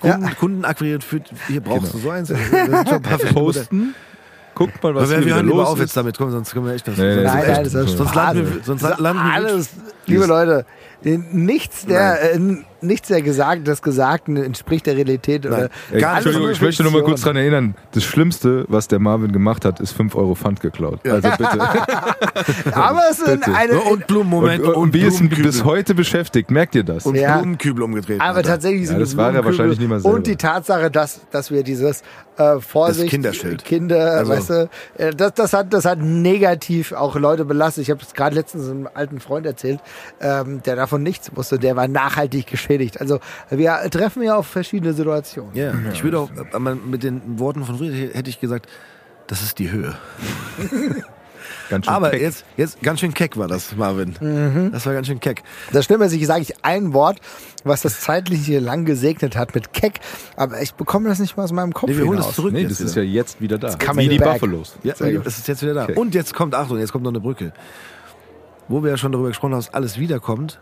[0.00, 1.00] Kunden, Kunden akquirieren.
[1.00, 2.28] Für, hier brauchst du so eins.
[2.28, 3.64] Da sind schon ein paar verschiedene Modelle.
[3.64, 3.94] Posten.
[4.56, 5.80] Guckt mal, was Aber wir, hier wir wieder hören lieber los auf ist.
[5.82, 6.16] jetzt damit.
[6.18, 6.96] Komm, sonst können wir echt das.
[6.96, 9.68] Nee, nee, nein, nein, das ist sonst landen wir, sonst landen wir alles,
[10.06, 10.64] liebe Leute,
[11.02, 12.38] nichts der, äh,
[12.82, 15.46] nichts der Gesagt, des Gesagten entspricht der Realität.
[15.46, 17.74] Oder Ey, gar nicht Entschuldigung, ich möchte nur mal kurz dran erinnern.
[17.92, 21.00] Das Schlimmste, was der Marvin gemacht hat, ist 5 Euro Pfand geklaut.
[21.08, 21.60] Also bitte.
[22.72, 23.80] Aber es sind eine.
[23.80, 24.62] Und Blumenmoment.
[24.64, 27.06] und, und, wie es ihn bis heute beschäftigt, merkt ihr das?
[27.06, 27.38] Und Ja.
[27.38, 28.20] Blumenkübel umgedreht.
[28.20, 28.48] aber Alter.
[28.50, 30.16] tatsächlich sind Ja, das die war er Blumenkübel wahrscheinlich nicht mal selber.
[30.16, 32.02] Und die Tatsache, dass, dass wir dieses
[32.38, 33.64] äh, Vorsicht, Das Kinderschild.
[33.64, 37.82] Kinder, Also- weißt du, äh, das, das, hat, das hat negativ auch Leute belastet.
[37.82, 39.80] Ich habe es gerade letztens einem alten Freund erzählt,
[40.20, 41.58] ähm, der davon nichts wusste.
[41.58, 43.00] Der war nachhaltig geschädigt.
[43.00, 43.20] Also
[43.50, 45.54] wir treffen ja auf verschiedene Situationen.
[45.54, 46.30] Ja, ich würde auch,
[46.84, 48.68] mit den Worten von früher hätte ich gesagt,
[49.26, 49.94] das ist die Höhe.
[51.68, 52.20] Ganz schön Aber keck.
[52.20, 54.14] jetzt, jetzt ganz schön keck war das, Marvin.
[54.20, 54.70] Mhm.
[54.72, 55.42] Das war ganz schön keck.
[55.72, 57.18] Das Schlimme ist, ich sage ich ein Wort,
[57.64, 59.98] was das zeitlich hier lang gesegnet hat mit Keck,
[60.36, 62.52] aber ich bekomme das nicht mal aus meinem Kopf Nee, wir holen das zurück.
[62.52, 63.04] Nee, das ist wieder.
[63.04, 63.76] ja jetzt wieder da.
[63.96, 64.34] Wie die back.
[64.34, 64.76] Buffalos.
[64.84, 65.84] Ja, es ist jetzt wieder da.
[65.84, 65.94] Okay.
[65.94, 67.52] Und jetzt kommt, Achtung, jetzt kommt noch eine Brücke.
[68.68, 70.60] Wo wir ja schon darüber gesprochen haben, dass alles wiederkommt.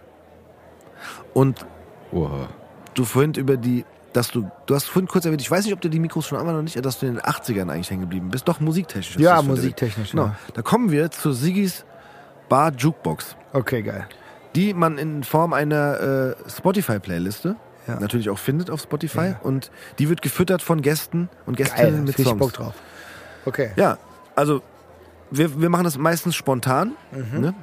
[1.35, 1.67] Und
[2.15, 2.49] Oha.
[2.95, 5.81] du vorhin über die, dass du, du hast vorhin kurz erwähnt, ich weiß nicht, ob
[5.81, 8.29] du die Mikros schon einmal noch nicht, dass du in den 80ern eigentlich hängen geblieben
[8.31, 8.47] bist.
[8.49, 9.17] Doch musiktechnisch.
[9.17, 9.49] ist Ja, dir.
[9.49, 10.27] musiktechnisch, Genau.
[10.27, 10.37] ja.
[10.55, 11.85] Da kommen wir zu Sigis
[12.49, 13.37] Bar Jukebox.
[13.53, 14.07] Okay, geil.
[14.55, 17.57] die man in Form einer äh, Spotify-Playliste
[17.89, 17.99] Ja.
[17.99, 19.41] natürlich auch findet auf Spotify Ja.
[19.43, 22.39] und die wird gefüttert von Gästen und Geil, Gästinnen mit richtig Songs.
[22.39, 22.75] Bock drauf.
[23.47, 23.73] Okay.
[23.77, 23.99] Ja,
[24.37, 24.63] also
[25.33, 26.93] wir, wir machen das meistens spontan.
[27.11, 27.41] Mhm.
[27.41, 27.55] Ne?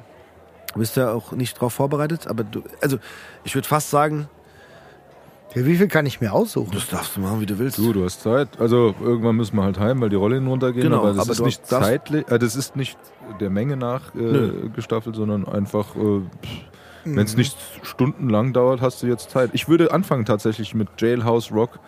[0.74, 2.98] Du bist ja auch nicht drauf vorbereitet, aber du, also
[3.44, 4.28] ich würde fast sagen,
[5.54, 6.70] Ja, wie viel kann ich mir aussuchen?
[6.72, 7.76] das darfst du machen, wie du willst.
[7.78, 8.48] Du, du hast Zeit.
[8.58, 10.84] Also irgendwann müssen wir halt heim, weil die Rollen runtergehen.
[10.84, 12.98] Genau, aber das aber ist nicht zeitlich, äh, das ist nicht
[13.40, 16.22] der Menge nach äh, gestaffelt, sondern einfach, äh,
[17.04, 19.50] wenn es nicht stundenlang dauert, hast du jetzt Zeit.
[19.52, 21.78] Ich würde anfangen tatsächlich mit Jailhouse Rock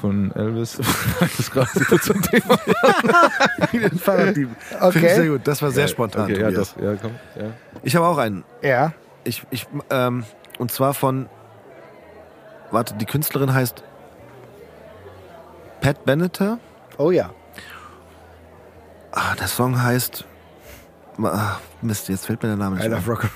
[0.00, 0.78] von Elvis.
[1.20, 2.58] das ist gerade so zum Thema.
[3.72, 4.50] den Fahrraddieb.
[4.80, 4.92] Okay.
[4.92, 5.40] Finde ich sehr gut.
[5.44, 6.30] Das war sehr spontan.
[6.30, 7.50] Okay, ja, doch, ja, komm, ja.
[7.82, 8.44] Ich habe auch einen.
[8.62, 8.92] Ja.
[9.24, 10.24] Ich, ich, ähm,
[10.58, 11.26] und zwar von,
[12.74, 13.82] warte, die Künstlerin heißt
[15.80, 16.58] Pat Benatar.
[16.98, 17.30] Oh ja.
[19.12, 20.24] Ah, der Song heißt.
[21.22, 22.92] Ah, Mist, jetzt fällt mir der Name nicht I ein.
[22.92, 23.30] love Rock'n'Roll.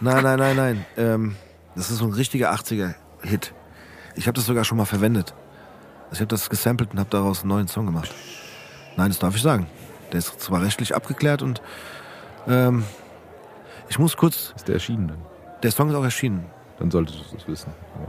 [0.02, 0.86] Nein, nein, nein, nein.
[0.96, 1.36] Ähm,
[1.74, 3.52] das ist so ein richtiger 80er-Hit.
[4.14, 5.34] Ich habe das sogar schon mal verwendet.
[6.10, 8.14] Also ich habe das gesampelt und habe daraus einen neuen Song gemacht.
[8.96, 9.66] Nein, das darf ich sagen.
[10.12, 11.60] Der ist zwar rechtlich abgeklärt und
[12.48, 12.84] ähm,
[13.88, 15.18] ich muss kurz, Ist der erschienen dann?
[15.62, 16.46] der Song ist auch erschienen.
[16.78, 17.72] Dann solltest du das wissen.
[17.98, 18.06] Ja.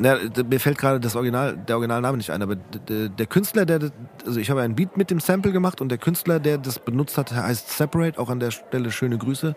[0.00, 0.16] Na,
[0.48, 3.90] mir fällt gerade das Original, der Originalname nicht ein, aber der Künstler, der,
[4.24, 7.18] also ich habe einen Beat mit dem Sample gemacht und der Künstler, der das benutzt
[7.18, 8.18] hat, heißt Separate.
[8.18, 9.56] Auch an der Stelle schöne Grüße.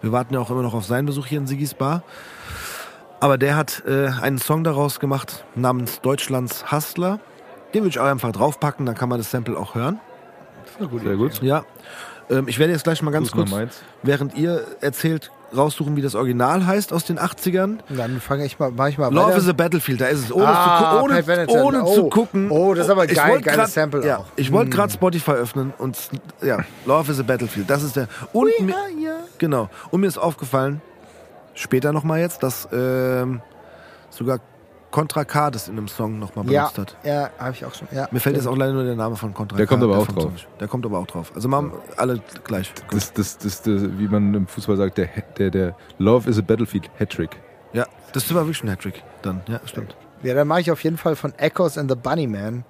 [0.00, 2.02] Wir warten ja auch immer noch auf seinen Besuch hier in Sigis Bar.
[3.18, 7.20] Aber der hat äh, einen Song daraus gemacht namens Deutschlands Hustler.
[7.74, 10.00] Den würde ich auch einfach draufpacken, dann kann man das Sample auch hören.
[10.78, 11.42] Sehr gut.
[11.42, 11.64] Ja.
[12.30, 16.14] Ähm, ich werde jetzt gleich mal ganz nach kurz, während ihr erzählt, raussuchen, wie das
[16.14, 17.78] Original heißt aus den 80ern.
[17.88, 19.36] Und dann fange ich mal, mach ich mal Love weiter.
[19.38, 20.32] is a Battlefield, da ist es.
[20.32, 21.94] Ohne, Ah, zu, ohne, ohne Oh.
[21.94, 22.50] zu gucken.
[22.50, 24.24] Oh, das ist aber geil, geiles grad- Sample ja, auch.
[24.26, 24.32] Hm.
[24.36, 25.96] Ich wollte gerade Spotify öffnen und
[26.42, 28.08] ja, Love is a Battlefield, das ist der.
[28.32, 28.74] Und mir,
[29.38, 29.68] genau.
[29.90, 30.80] Und mir ist aufgefallen,
[31.54, 33.40] später nochmal jetzt, dass ähm,
[34.10, 34.38] sogar
[34.90, 36.96] Contra K das in einem Song nochmal ja, benutzt hat.
[37.04, 37.88] ja, habe ich auch schon.
[37.92, 38.08] Ja.
[38.10, 39.70] Mir fällt jetzt auch leider nur der Name von Contra Der K.
[39.70, 40.32] kommt aber auch drauf.
[40.58, 41.32] Der kommt aber auch drauf.
[41.34, 42.72] Also machen alle gleich.
[42.90, 46.42] Das, das, das, das, wie man im Fußball sagt, der, der, der Love is a
[46.42, 47.36] Battlefield Hattrick.
[47.72, 49.42] Ja, das war wirklich ein Hattrick dann.
[49.46, 49.96] Ja, stimmt.
[50.22, 52.64] Ja, dann mache ich auf jeden Fall von Echoes and the Bunnyman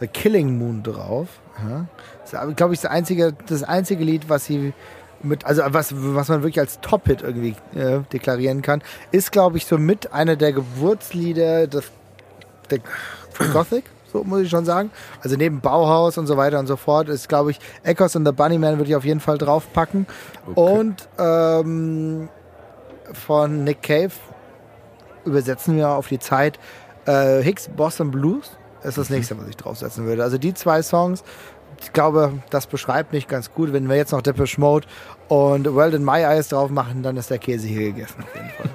[0.00, 1.28] The Killing Moon drauf.
[1.62, 1.86] Ja.
[2.22, 4.72] Das ist, glaube ich, das einzige, das einzige Lied, was sie
[5.22, 9.66] mit, also was, was man wirklich als Top-Hit irgendwie äh, deklarieren kann, ist, glaube ich,
[9.66, 11.90] somit einer der Geburtslieder des,
[12.70, 12.80] der,
[13.32, 13.84] von Gothic.
[14.12, 14.90] So muss ich schon sagen.
[15.22, 18.32] Also neben Bauhaus und so weiter und so fort ist, glaube ich, Echoes and the
[18.32, 20.06] Bunnyman würde ich auf jeden Fall draufpacken.
[20.54, 22.28] Und ähm,
[23.12, 24.10] von Nick Cave
[25.24, 26.58] übersetzen wir auf die Zeit.
[27.06, 28.50] Äh, Hicks Boston Blues
[28.82, 30.24] ist das nächste, was ich draufsetzen würde.
[30.24, 31.22] Also die zwei Songs,
[31.82, 33.72] ich glaube, das beschreibt mich ganz gut.
[33.72, 34.86] Wenn wir jetzt noch Depeche Mode
[35.28, 38.24] und World in My Eyes drauf machen, dann ist der Käse hier gegessen.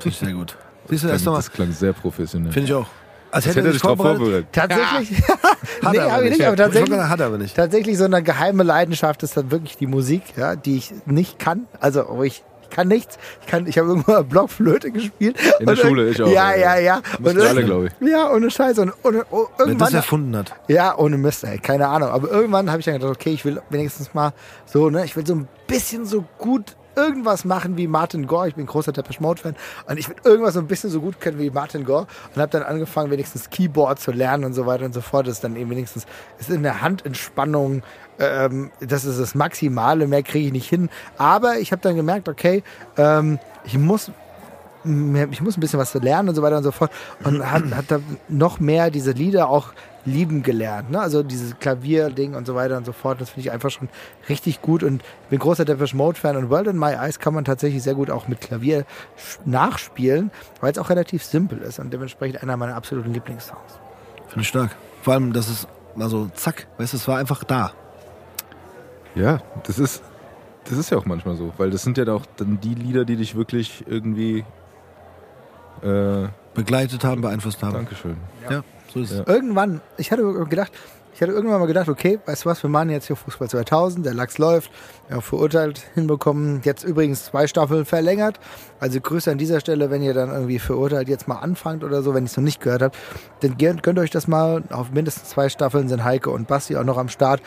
[0.06, 0.58] Auf sehr gut.
[0.90, 1.36] Siehst du, Das, mal.
[1.36, 2.52] das klang sehr professionell.
[2.52, 2.88] Finde ich auch.
[3.32, 4.48] Als Als hätte er sich drauf vorbereitet.
[4.52, 7.56] Tatsächlich, Hat nee, er hab ich nicht, Ja, aber tatsächlich, Hat er aber nicht.
[7.56, 11.68] tatsächlich so eine geheime Leidenschaft ist dann wirklich die Musik, ja, die ich nicht kann.
[11.82, 12.44] Also, wo ich
[12.76, 13.18] kann nichts.
[13.42, 15.38] Ich kann, ich habe irgendwann Blockflöte gespielt.
[15.60, 16.78] In der Und Schule, ich auch, Ja, ja.
[16.78, 18.08] ja, Und alle, glaube ich.
[18.08, 18.82] Ja, ohne Scheiße.
[18.82, 20.54] Und, und, und das irgendwann, erfunden hat.
[20.68, 22.10] ja, ohne Mist, ey, keine Ahnung.
[22.10, 24.34] Aber irgendwann habe ich dann gedacht, okay, ich will wenigstens mal
[24.66, 28.48] so, ne, ich will so ein bisschen so gut irgendwas machen wie Martin Gore.
[28.48, 29.56] Ich bin ein großer Depeche Mode Fan
[29.88, 32.52] und ich will irgendwas so ein bisschen so gut können wie Martin Gore und habe
[32.52, 35.28] dann angefangen, wenigstens Keyboard zu lernen und so weiter und so fort.
[35.28, 36.06] Das ist dann eben wenigstens,
[36.40, 37.84] ist in der Handentspannung,
[38.20, 40.90] ähm, das ist das Maximale, mehr kriege ich nicht hin.
[41.18, 42.64] Aber ich habe dann gemerkt, okay,
[42.98, 44.12] ähm, ich muss
[45.32, 46.92] ich muss ein bisschen was lernen und so weiter und so fort.
[47.24, 49.74] Und hat, hat da noch mehr diese Lieder auch
[50.06, 50.92] lieben gelernt.
[50.92, 51.00] Ne?
[51.00, 53.20] Also dieses Klavierding und so weiter und so fort.
[53.20, 53.90] Das finde ich einfach schon
[54.30, 54.84] richtig gut.
[54.84, 56.38] Und ich bin großer Depeche Mode Fan.
[56.38, 58.86] Und World in My Eyes kann man tatsächlich sehr gut auch mit Klavier
[59.46, 63.80] nachspielen, weil es auch relativ simpel ist und dementsprechend einer meiner absoluten Lieblingssongs.
[64.28, 64.76] Finde ich stark.
[65.02, 67.72] Vor allem, dass es mal so zack, weißt du, es war einfach da.
[69.16, 70.04] Ja, das ist,
[70.66, 73.16] das ist ja auch manchmal so, weil das sind ja auch dann die Lieder, die
[73.16, 74.46] dich wirklich irgendwie.
[75.82, 77.74] Äh, Begleitet haben, beeinflusst haben.
[77.74, 78.18] Dankeschön.
[78.50, 78.64] Ja,
[78.94, 79.18] so ist es.
[79.20, 79.28] Ja.
[79.28, 80.72] Irgendwann, ich hatte gedacht,
[81.16, 84.06] ich hatte irgendwann mal gedacht, okay, weißt du was, wir machen jetzt hier Fußball 2000,
[84.06, 84.70] der Lachs läuft,
[85.08, 88.38] wir haben verurteilt hinbekommen, jetzt übrigens zwei Staffeln verlängert.
[88.82, 92.14] Also Grüße an dieser Stelle, wenn ihr dann irgendwie verurteilt jetzt mal anfangt oder so,
[92.14, 92.98] wenn ihr es noch nicht gehört habt,
[93.40, 94.64] dann gönnt, gönnt euch das mal.
[94.72, 97.42] Auf mindestens zwei Staffeln sind Heike und Basti auch noch am Start.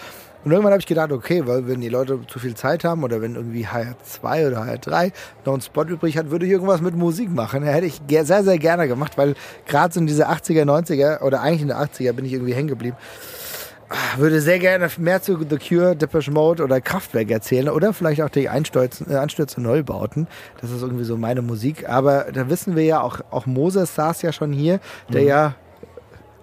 [0.45, 3.21] Und irgendwann habe ich gedacht, okay, weil wenn die Leute zu viel Zeit haben oder
[3.21, 5.13] wenn irgendwie HR2 oder HR3
[5.45, 7.65] noch einen Spot übrig hat, würde ich irgendwas mit Musik machen.
[7.65, 9.35] Ja, hätte ich sehr, sehr gerne gemacht, weil
[9.67, 12.69] gerade so in diese 80er, 90er oder eigentlich in der 80er bin ich irgendwie hängen
[12.69, 12.97] geblieben.
[13.91, 18.21] Ah, Würde sehr gerne mehr zu The Cure, Depeche Mode oder Kraftwerk erzählen oder vielleicht
[18.21, 20.29] auch die Einstürze, äh, Anstürze Neubauten.
[20.61, 21.89] Das ist irgendwie so meine Musik.
[21.89, 25.55] Aber da wissen wir ja, auch, auch Moses saß ja schon hier, der ja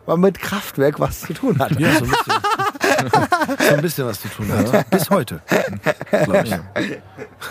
[0.08, 1.80] mal mit Kraftwerk was zu tun hat.
[1.80, 2.34] Ja, so ein bisschen.
[3.70, 4.90] so ein bisschen was zu tun hat.
[4.90, 5.42] Bis heute.
[6.24, 6.56] Glaub ich.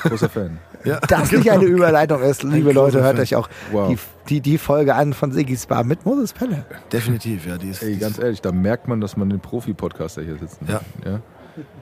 [0.02, 0.58] Großer Fan.
[0.84, 1.00] Ja.
[1.08, 3.22] Das nicht eine Überleitung ist, liebe großer Leute, hört Fan.
[3.22, 3.88] euch auch Wow.
[3.88, 3.98] die,
[4.28, 6.64] die, die Folge an von Siggy's Bar mit Moses Pelle.
[6.92, 7.56] Definitiv, ja.
[7.56, 10.80] Die ist, Ey, ganz ehrlich, da merkt man, dass man den Profi-Podcaster hier sitzen Ja.
[11.04, 11.20] ja.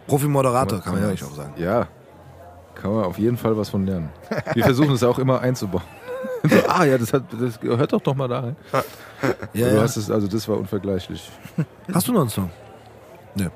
[0.07, 1.55] Profi-Moderator, kann man ja nicht auch sagen.
[1.57, 1.89] Ja,
[2.75, 4.11] kann man auf jeden Fall was von lernen.
[4.55, 5.85] Wir versuchen es auch immer einzubauen.
[6.45, 8.57] So, ah ja, das, hat, das hört doch doch mal da rein.
[9.53, 9.83] Ja, du ja.
[9.83, 11.31] hast es, also das war unvergleichlich.
[11.93, 12.51] Hast du noch einen Song?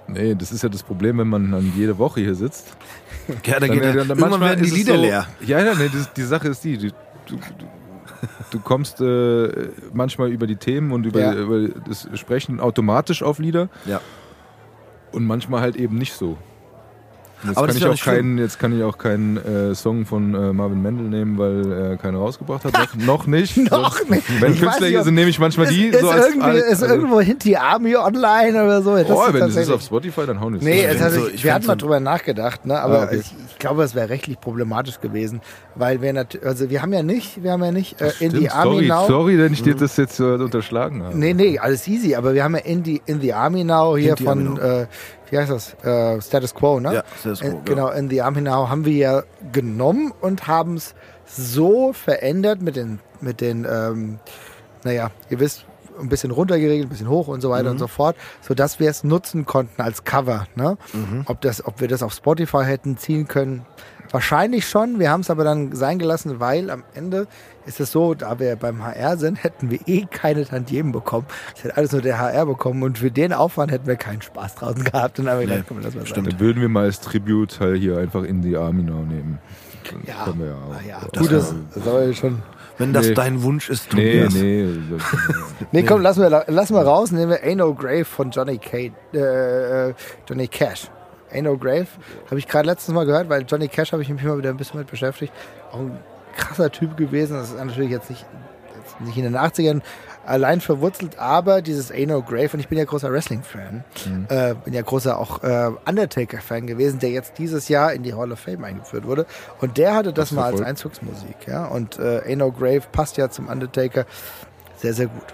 [0.08, 2.76] Nee, das ist ja das Problem, wenn man dann jede Woche hier sitzt.
[3.44, 5.26] Ja, dann Dann, geht er, dann, irgendwann manchmal werden die Lieder so, leer.
[5.44, 6.88] Ja, ja, nee, das, die Sache ist die, du,
[7.26, 7.66] du, du,
[8.52, 11.34] du kommst äh, manchmal über die Themen und über, Ja.
[11.34, 14.00] über das Sprechen automatisch auf Lieder Ja.
[15.12, 16.38] und manchmal halt eben nicht so.
[17.44, 20.52] Jetzt, Aber kann ich auch keinen, jetzt kann ich auch keinen äh, Song von äh,
[20.54, 22.72] Marvin Mendel nehmen, weil er keine rausgebracht hat.
[22.72, 23.56] Noch, noch nicht.
[23.70, 24.40] Noch Sonst- nicht.
[24.40, 25.86] Wenn Künstler hier sind, nehme ich manchmal die.
[25.88, 28.96] ist, so ist, als, irgendwie, als, ist also- irgendwo Hinti Army online oder so.
[28.96, 30.64] Das Oh, ist wenn das ist auf Spotify, dann hauen die es.
[30.64, 32.80] Nee, es so- sich, ich wir hatten mal so- drüber nachgedacht, ne?
[32.80, 33.20] aber Ah, okay.
[33.20, 35.40] ich, ich glaube, es wäre rechtlich problematisch gewesen,
[35.74, 38.50] weil wir natürlich, also wir haben ja nicht, wir haben ja nicht äh, in die
[38.50, 39.06] Army sorry, Now.
[39.06, 41.16] sorry, wenn ich dir das jetzt äh, unterschlagen habe.
[41.18, 44.12] Nee, nee, alles easy, aber wir haben ja in die in the Army Now hier
[44.12, 44.58] In the von
[45.30, 45.74] wie heißt das?
[45.84, 46.94] Äh, Status Quo, ne?
[46.94, 47.60] Ja, Status Quo, Äh, ja.
[47.64, 49.22] Genau, in the Army Now haben wir ja
[49.52, 50.94] genommen und haben es
[51.26, 54.18] so verändert mit den mit den ähm,
[54.84, 55.64] naja, ihr wisst
[55.98, 57.70] ein bisschen runtergeregelt, ein bisschen hoch und so weiter Mhm.
[57.70, 60.46] und so fort, so dass wir es nutzen konnten als Cover.
[60.54, 60.76] Ne?
[60.92, 61.22] Mhm.
[61.26, 63.64] Ob das, ob wir das auf Spotify hätten ziehen können,
[64.12, 64.98] wahrscheinlich schon.
[64.98, 67.26] Wir haben es aber dann sein gelassen, weil am Ende
[67.66, 71.26] ist es so, da wir beim HR sind, hätten wir eh keine Tantiemen bekommen.
[71.54, 74.54] Das hätte alles nur der HR bekommen und für den Aufwand hätten wir keinen Spaß
[74.56, 75.18] draußen gehabt.
[75.18, 76.32] Und dann haben wir gedacht, Nee, komm, lass mal stimmt.
[76.32, 79.38] Dann würden wir mal als Tribute halt hier einfach in die Army Now nehmen.
[79.90, 80.74] Dann Ja, können wir ja auch.
[80.74, 81.20] Ah, ja.
[81.20, 82.42] Gut, das, das aber schon.
[82.78, 83.14] Wenn das Nee.
[83.14, 84.34] dein Wunsch ist, Nee, Tobias.
[84.34, 84.66] nee.
[85.72, 87.10] Nee, komm, lass mal, lass mal raus.
[87.10, 89.94] Nehmen wir Ain't No Grave von Johnny, K, äh, äh,
[90.28, 90.90] Johnny Cash.
[91.32, 91.86] Ain't No Grave
[92.26, 94.56] habe ich gerade letztens mal gehört, weil Johnny Cash habe ich mich mal wieder ein
[94.56, 95.32] bisschen mit beschäftigt.
[95.72, 95.98] Auch ein
[96.36, 97.34] krasser Typ gewesen.
[97.34, 98.24] Das ist natürlich jetzt nicht,
[98.82, 99.82] jetzt nicht in den 80ern
[100.24, 103.84] allein verwurzelt, aber dieses Ain't No Grave, und ich bin ja großer Wrestling-Fan,
[104.28, 108.32] äh, bin ja großer auch äh, Undertaker-Fan gewesen, der jetzt dieses Jahr in die Hall
[108.32, 109.26] of Fame eingeführt wurde.
[109.60, 110.60] Und der hatte das du mal als?
[110.60, 111.46] Einzugsmusik.
[111.46, 111.66] Ja?
[111.66, 114.04] Und äh, Ain't No Grave passt ja zum Undertaker
[114.76, 115.24] sehr, sehr gut.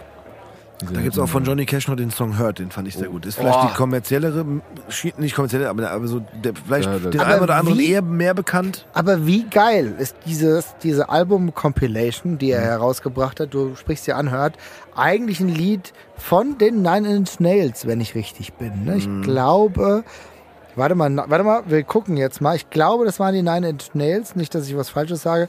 [0.92, 3.08] Da gibt es auch von Johnny Cash noch den Song Hurt, den fand ich sehr
[3.08, 3.26] gut.
[3.26, 3.66] Ist vielleicht Oh.
[3.68, 4.44] die kommerziellere,
[5.18, 8.34] nicht kommerzielle, aber, aber so der, vielleicht Ja, den einen oder anderen wie- eher mehr
[8.34, 8.86] bekannt.
[8.92, 14.56] Aber wie geil ist dieses, diese Album-Compilation, die er herausgebracht hat, du sprichst ja anhört,
[14.96, 18.84] eigentlich ein Lied von den Nine Inch Nails, wenn ich richtig bin.
[18.84, 18.96] Ne?
[18.96, 20.04] Ich glaube,
[20.76, 22.56] warte mal, warte mal, wir gucken jetzt mal.
[22.56, 25.48] Ich glaube, das waren die Nine Inch Nails, nicht, dass ich was Falsches sage.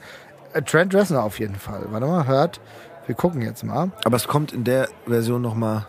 [0.53, 1.85] Äh, Trent Reznor auf jeden Fall.
[1.89, 2.59] Warte mal, hört.
[3.06, 3.91] Wir gucken jetzt mal.
[4.06, 5.88] Aber es kommt in der Version nochmal.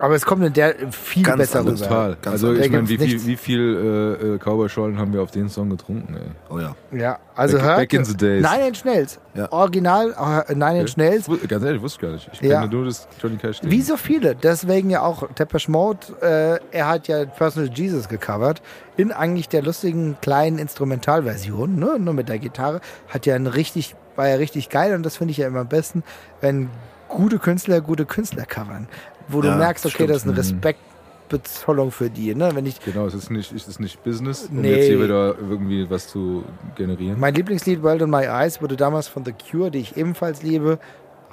[0.00, 1.76] Aber es kommt in der viel Ganz besser rüber.
[1.76, 2.16] Total.
[2.22, 5.50] Ganz Also ich meine, wie viel, wie viel äh, äh, Cowboy-Schollen haben wir auf den
[5.50, 6.22] Song getrunken, ey.
[6.48, 6.74] Oh ja.
[6.90, 7.76] Ja, also Back- hört.
[7.76, 8.42] back in the days.
[8.42, 9.20] Nine Inch Nails.
[9.34, 9.52] Ja.
[9.52, 10.14] Original
[10.48, 11.26] äh, Nine Inch Nails.
[11.46, 12.30] Ganz ehrlich, wusste ich gar nicht.
[12.32, 12.60] Ich Ja.
[12.62, 13.58] kenne nur das Johnny Cash.
[13.62, 14.34] Wie so viele.
[14.34, 15.98] Deswegen ja auch Depeche Mode.
[16.22, 18.62] Äh, er hat ja Personal Jesus gecovert.
[18.96, 21.98] In eigentlich der lustigen kleinen Instrumentalversion, ne?
[21.98, 22.80] nur mit der Gitarre.
[23.08, 25.68] Hat ja ein richtig, war ja richtig geil und das finde ich ja immer am
[25.68, 26.02] besten,
[26.40, 26.70] wenn
[27.08, 28.88] gute Künstler gute Künstler covern.
[29.30, 30.10] Wo du Ja, merkst, okay, stimmt.
[30.10, 32.34] das ist eine Respektbezollung für die.
[32.34, 32.50] Ne?
[32.54, 34.74] Wenn ich Genau, es ist nicht, es ist nicht Business, um Nee.
[34.74, 36.44] jetzt hier wieder irgendwie was zu
[36.76, 37.18] generieren.
[37.20, 40.78] Mein Lieblingslied World on My Eyes wurde damals von The Cure, die ich ebenfalls liebe,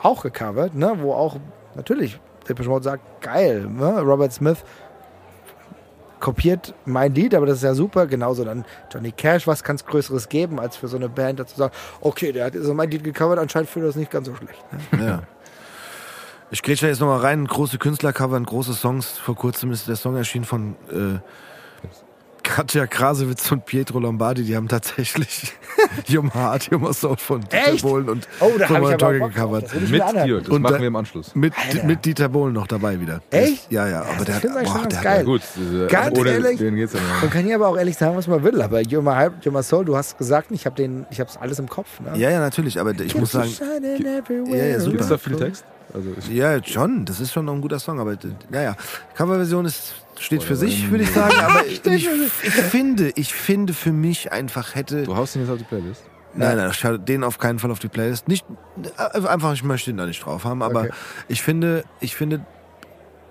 [0.01, 0.93] auch gecovert, ne?
[0.99, 1.37] wo auch
[1.75, 3.99] natürlich Depeche Mode sagt, geil, ne?
[4.01, 4.63] Robert Smith
[6.19, 8.07] kopiert mein Lied, aber das ist ja super.
[8.07, 11.55] Genauso dann Johnny Cash, was kann es Größeres geben, als für so eine Band dazu
[11.57, 14.35] sagen, okay, der hat so mein Lied gecovert, anscheinend fühlt er das nicht ganz so
[14.35, 14.63] schlecht.
[14.93, 15.05] Ne?
[15.05, 15.23] ja.
[16.49, 17.45] Ich da jetzt nochmal rein.
[17.45, 19.17] Große Künstlercover, große Songs.
[19.17, 21.19] Vor kurzem ist der Song erschienen von äh,
[22.41, 24.43] Katja Krasewitz und Pietro Lombardi.
[24.45, 25.51] Die haben tatsächlich
[26.07, 27.81] Yum Heart, Yum Soul von Dieter Echt?
[27.83, 29.11] Bohlen und Oh, von drauf.
[29.33, 29.73] gecovert.
[29.89, 31.35] Mit dir, das Und machen da- wir im Anschluss.
[31.35, 31.85] Mit, Alter.
[31.85, 33.21] mit Dieter Bohlen noch dabei wieder.
[33.29, 33.69] Echt?
[33.69, 34.03] Ja, ja.
[34.03, 35.19] Aber das der hat, boah, ganz der geil.
[35.19, 36.57] hat gut, diese- Ganz ohne ehrlich?
[36.59, 36.99] den geht's ja.
[37.19, 39.51] Man kann hier aber auch ehrlich sagen, was man will, aber You're My Hype, You're
[39.51, 41.99] My Soul, du hast gesagt, ich habe den, ich habe es alles im Kopf.
[41.99, 42.17] Ne?
[42.17, 42.79] ja, ja, natürlich.
[42.79, 43.49] Aber ich muss sagen,
[44.47, 44.91] Ja, ja, super.
[44.93, 45.65] Gibt's da viel Text?
[45.93, 47.05] Also ich, ja, schon.
[47.05, 47.99] Das ist schon noch ein guter Song.
[47.99, 48.17] Aber
[48.49, 48.75] naja,
[49.15, 51.35] Coverversion ist steht für sich, würde ich sagen.
[51.39, 52.07] Aber ich, ich,
[52.43, 56.03] ich finde, ich finde für mich einfach hätte du haust ihn jetzt auf die Playlist?
[56.33, 58.27] Nein, nein, ich schaue den auf keinen Fall auf die Playlist.
[58.27, 58.45] Nicht,
[58.97, 60.89] äh, einfach, ich möchte ihn da nicht drauf haben, aber Okay.
[61.27, 62.45] ich finde, ich finde,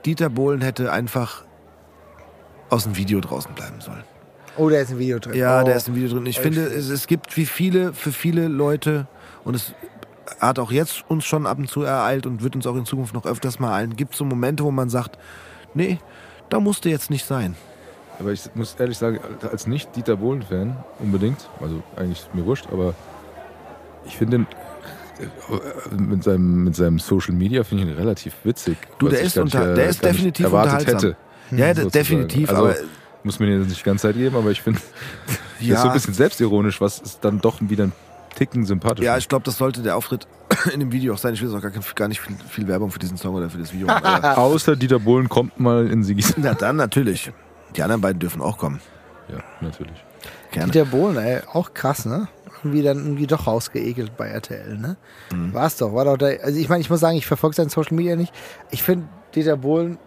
[0.04, 1.44] Dieter Bohlen hätte einfach
[2.70, 4.02] aus dem Video draußen bleiben sollen.
[4.56, 5.34] Oh, da ist ein Video drin.
[5.34, 5.64] Ja, oh.
[5.64, 6.26] der ist im Video drin.
[6.26, 6.78] Ich Oh, finde, shit.
[6.78, 9.06] es, es gibt wie viele, für viele Leute,
[9.44, 9.72] und es
[10.40, 13.14] hat auch jetzt uns schon ab und zu ereilt und wird uns auch in Zukunft
[13.14, 15.18] noch öfters mal eilen, gibt so Momente, wo man sagt,
[15.74, 15.98] nee,
[16.48, 17.54] da musste jetzt nicht sein.
[18.18, 22.66] Aber ich muss ehrlich sagen, als nicht Dieter Bohlen-Fan unbedingt, also eigentlich ist mir wurscht,
[22.72, 22.94] aber
[24.06, 24.46] ich finde
[25.18, 28.76] äh, mit seinem, mit seinem Social Media finde ich ihn relativ witzig.
[28.98, 31.10] Du, was der ist nicht, unter- äh, der ist nicht definitiv erwartet unterhaltsam.
[31.10, 31.56] hätte.
[31.56, 31.90] Ja, sozusagen.
[31.92, 32.74] definitiv, also, aber
[33.22, 34.80] muss mir jetzt nicht die ganze Zeit geben, aber ich finde,
[35.60, 35.74] Ja.
[35.76, 37.92] ist so ein bisschen selbstironisch, was ist dann doch wieder ein
[38.36, 39.04] Ticken sympathisch.
[39.04, 40.28] Ja, ich glaube, das sollte der Auftritt
[40.72, 41.34] in dem Video auch sein.
[41.34, 43.50] Ich will jetzt auch gar, kein- gar nicht viel, viel Werbung für diesen Song oder
[43.50, 44.24] für das Video machen.
[44.24, 46.34] Außer Dieter Bohlen kommt mal in Sigis.
[46.36, 47.32] Na dann natürlich.
[47.74, 48.80] Die anderen beiden dürfen auch kommen.
[49.28, 50.04] Ja, natürlich.
[50.52, 50.70] Gerne.
[50.70, 52.28] Dieter Bohlen, ey, auch krass, ne?
[52.62, 54.96] Irgendwie dann irgendwie doch rausgeekelt bei RTL, ne?
[55.32, 55.52] Mhm.
[55.52, 57.94] War's doch, war doch der, also ich meine, ich muss sagen, ich verfolge seinen Social
[57.94, 58.32] Media nicht.
[58.70, 59.98] Ich finde Dieter Bohlen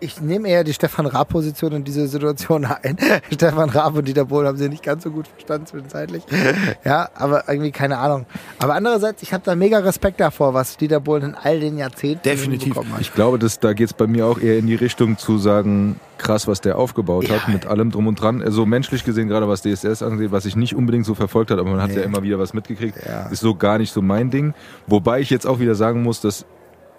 [0.00, 2.96] ich nehme eher die Stefan Raab-Position in diese Situation ein.
[3.32, 6.22] Stefan Raab und Dieter Bohlen haben sie nicht ganz so gut verstanden zwischenzeitlich.
[6.84, 8.26] Ja, aber irgendwie keine Ahnung.
[8.58, 12.22] Aber andererseits, ich habe da mega Respekt davor, was Dieter Bohlen in all den Jahrzehnten
[12.22, 12.74] Definitiv.
[12.74, 13.00] bekommen hat.
[13.00, 15.98] Ich glaube, dass, da geht es bei mir auch eher in die Richtung zu sagen,
[16.18, 17.52] krass, was der aufgebaut hat, Ja.
[17.52, 18.42] mit allem drum und dran.
[18.42, 21.70] Also menschlich gesehen, gerade was DSS angeht, was ich nicht unbedingt so verfolgt hat, aber
[21.70, 21.96] man hat Nee.
[21.96, 23.26] ja immer wieder was mitgekriegt, Ja.
[23.28, 24.54] ist so gar nicht so mein Ding.
[24.86, 26.44] Wobei ich jetzt auch wieder sagen muss, dass,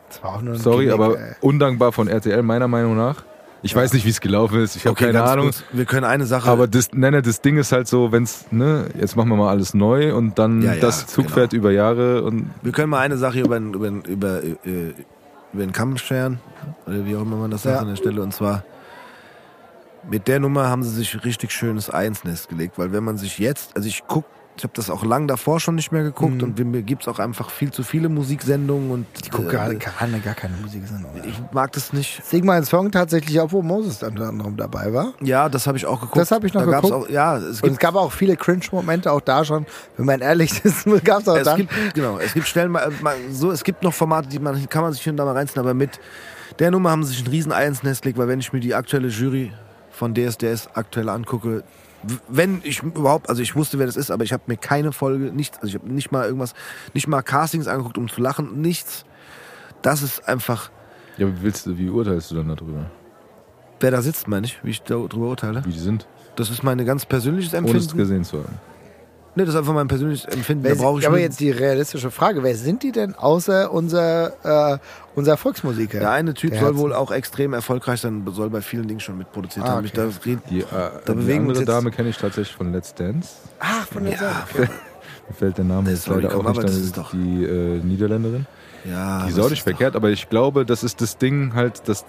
[0.10, 1.36] Das war auch nur ein sorry, Gimmick, aber ey.
[1.42, 3.24] undankbar von RTL, meiner Meinung nach.
[3.64, 5.45] Ich weiß nicht, wie es gelaufen ist, ich habe keine ganz Ahnung.
[5.45, 6.50] kurz, wir können eine Sache.
[6.50, 9.50] Aber das, nein, nein, das Ding ist halt so, wenn's, ne, jetzt machen wir mal
[9.50, 13.18] alles neu und dann Ja, ja, das Zugpferd über Jahre und wir können mal eine
[13.18, 14.94] Sache über, über, über, äh,
[15.53, 16.40] über den Kamm scheren,
[16.86, 17.82] oder wie auch immer man das sagt Ja.
[17.82, 18.22] an der Stelle.
[18.22, 18.64] Und zwar,
[20.10, 23.76] mit der Nummer haben sie sich richtig schönes Einsnest gelegt, weil wenn man sich jetzt,
[23.76, 24.26] also ich guck,
[24.58, 27.52] ich habe das auch lang davor schon nicht mehr geguckt und mir gibt's auch einfach
[27.52, 31.14] viel zu viele Musiksendungen und Ich gucke gerade äh, gar, gar keine Musiksendung.
[31.14, 31.26] mehr.
[31.26, 32.24] ich mag das nicht.
[32.26, 35.14] Sing mal Song tatsächlich auch, wo Moses unter anderem dabei war.
[35.22, 36.18] Ja, das habe ich auch geguckt.
[36.18, 36.94] Das hab ich noch da geguckt.
[36.94, 39.66] Auch, ja, es Und es gibt, gab auch viele Cringe-Momente, auch da schon.
[39.95, 41.56] Wenn man ehrlich ist, gab es auch es da.
[41.56, 44.82] gibt genau, es gibt Stellen mal, mal so, es gibt noch Formate, die man kann
[44.82, 46.00] man sich hier und da mal reinziehen, aber mit
[46.60, 48.60] der Nummer haben sie sich ein riesen Ei ins Nest gelegt, weil wenn ich mir
[48.60, 49.52] die aktuelle Jury
[49.92, 51.64] von DSDS aktuell angucke,
[52.27, 55.26] wenn ich überhaupt, also ich wusste, wer das ist, aber ich habe mir keine Folge,
[55.32, 56.53] nichts, also ich habe nicht mal irgendwas,
[56.93, 59.06] nicht mal Castings angeguckt, um zu lachen, nichts.
[59.82, 60.69] Das ist einfach,
[61.17, 62.90] ja, wie willst du, wie urteilst du dann darüber?
[63.80, 65.64] wer da sitzt, meine ich, wie ich darüber urteile.
[65.66, 67.98] Wie die sind, Das ist mein ganz persönliches ohne es Empfinden.
[67.98, 68.59] gesehen zu haben.
[69.38, 70.64] Nee, das ist einfach mein persönliches Empfinden.
[70.64, 74.74] Wer Da brauche ich aber jetzt die realistische Frage, wer sind die denn außer unser,
[74.74, 74.77] äh,
[75.14, 75.99] unser Volksmusiker?
[75.99, 79.16] Der eine Typ Der soll wohl auch extrem erfolgreich sein, soll bei vielen Dingen schon
[79.17, 79.85] mitproduziert Ah, haben.
[79.85, 80.64] Ich, da, red- Die, äh,
[81.07, 83.30] die bewegen wir andere Dame kenne ich tatsächlich von Let's Dance.
[83.59, 84.19] Ach, von der ja,
[84.57, 84.72] Seite.
[85.30, 87.77] Mir fällt der Name jetzt leider auch nicht, aber das dann ist doch- die äh,
[87.83, 88.48] Niederländerin.
[88.85, 92.06] ja, Die ist auch nicht verkehrt, aber ich glaube, das ist das Ding halt, dass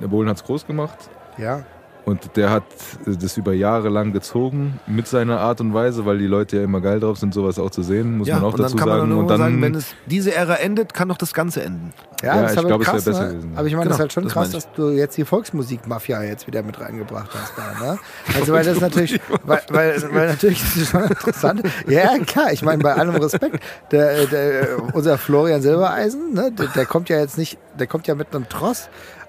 [0.00, 0.96] der Bohlen hat es groß gemacht
[1.36, 1.64] Ja.
[2.06, 2.62] Und der hat
[3.06, 6.64] äh, das über Jahre lang gezogen mit seiner Art und Weise, weil die Leute ja
[6.64, 8.76] immer geil drauf sind, sowas auch zu sehen, muss Ja, man auch und dann dazu
[8.78, 9.10] kann man sagen.
[9.10, 11.92] dann Und dann, sagen, wenn es diese Ära endet, kann doch das Ganze enden.
[12.22, 13.28] Ja, Ja, das ist ich glaube, es wäre besser ne?
[13.34, 13.52] gewesen.
[13.56, 16.22] Aber ich meine, das ist Genau, halt schon das krass, dass du jetzt die Volksmusikmafia
[16.22, 17.98] jetzt wieder mit reingebracht hast da, ne?
[18.38, 21.62] Also weil das ist natürlich, weil, weil, weil natürlich das ist schon interessant.
[21.88, 23.60] Ja, klar, ich meine, bei allem Respekt,
[23.90, 28.14] der, der, unser Florian Silbereisen, ne, der, der kommt ja jetzt nicht, der kommt ja
[28.14, 28.88] mit einem Tross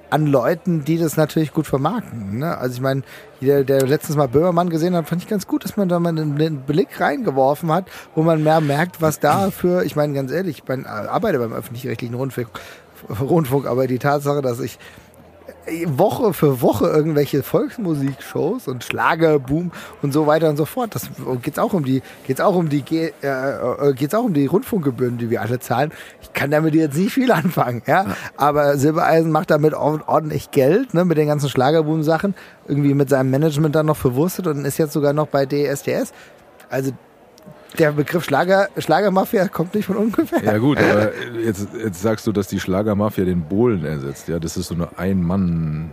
[0.09, 2.39] an Leuten, die das natürlich gut vermarkten.
[2.39, 2.57] Ne?
[2.57, 3.03] Also ich meine,
[3.41, 6.09] der, der letztens mal Böhmermann gesehen hat, fand ich ganz gut, dass man da mal
[6.09, 10.31] einen, einen Blick reingeworfen hat, wo man mehr merkt, was da für, ich meine ganz
[10.31, 12.49] ehrlich, ich mein, arbeite beim öffentlich-rechtlichen Rundfunk,
[13.19, 14.79] Rundfunk, aber die Tatsache, dass ich
[15.85, 19.71] Woche für Woche irgendwelche Volksmusikshows und Schlagerboom
[20.01, 20.95] und so weiter und so fort.
[20.95, 21.09] Das
[21.41, 25.17] geht's auch um die geht's auch um die äh, äh, geht's auch um die Rundfunkgebühren,
[25.17, 25.91] die wir alle zahlen.
[26.21, 28.05] Ich kann damit jetzt nicht viel anfangen, ja.
[28.37, 32.33] Aber Silbereisen macht damit ord- ordentlich Geld, ne, mit den ganzen Schlagerboom Sachen,
[32.67, 36.13] irgendwie mit seinem Management dann noch verwurstet und ist jetzt sogar noch bei DSDS.
[36.69, 36.91] Also
[37.77, 40.43] der Begriff Schlager Schlagermafia kommt nicht von ungefähr.
[40.43, 41.11] ja gut, aber
[41.43, 44.27] jetzt, jetzt sagst du, dass die Schlagermafia den Bohlen ersetzt.
[44.27, 45.91] Ja, das ist so eine Ein-Mann,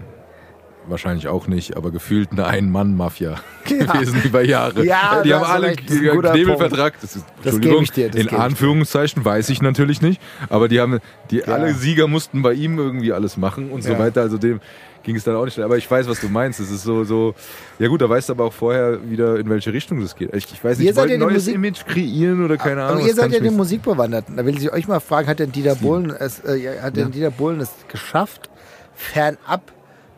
[0.87, 4.85] wahrscheinlich auch nicht, aber gefühlt eine Ein-Mann-Mafia gewesen über Jahre.
[4.85, 6.95] Ja, die haben alle einen Knebelvertrag.
[7.01, 8.29] Das ist, Das Entschuldigung, ich dir, das in.
[8.31, 11.45] Anführungszeichen weiß ich natürlich nicht, aber die haben, die Ja.
[11.47, 13.99] alle Sieger mussten bei ihm irgendwie alles machen und so Ja.
[13.99, 14.21] weiter.
[14.23, 14.61] Also dem
[15.05, 15.65] ging es dann auch nicht schnell.
[15.67, 16.59] Aber ich weiß, was du meinst.
[16.59, 17.35] Es ist so, so,
[17.79, 20.35] ja gut, da weißt du aber auch vorher wieder, in welche Richtung das geht.
[20.35, 22.99] Ich, ich weiß nicht, Ihr seid ja ein neues Musik- Image kreieren oder keine Ahnung.
[22.99, 24.37] Aber ihr seid ja nicht- Musikbewanderten.
[24.37, 27.13] Da will ich euch mal fragen, hat denn Dieter Bohlen es, äh, ja, hat denn
[27.13, 28.51] Dieter Bohlen es geschafft,
[28.95, 29.73] fernab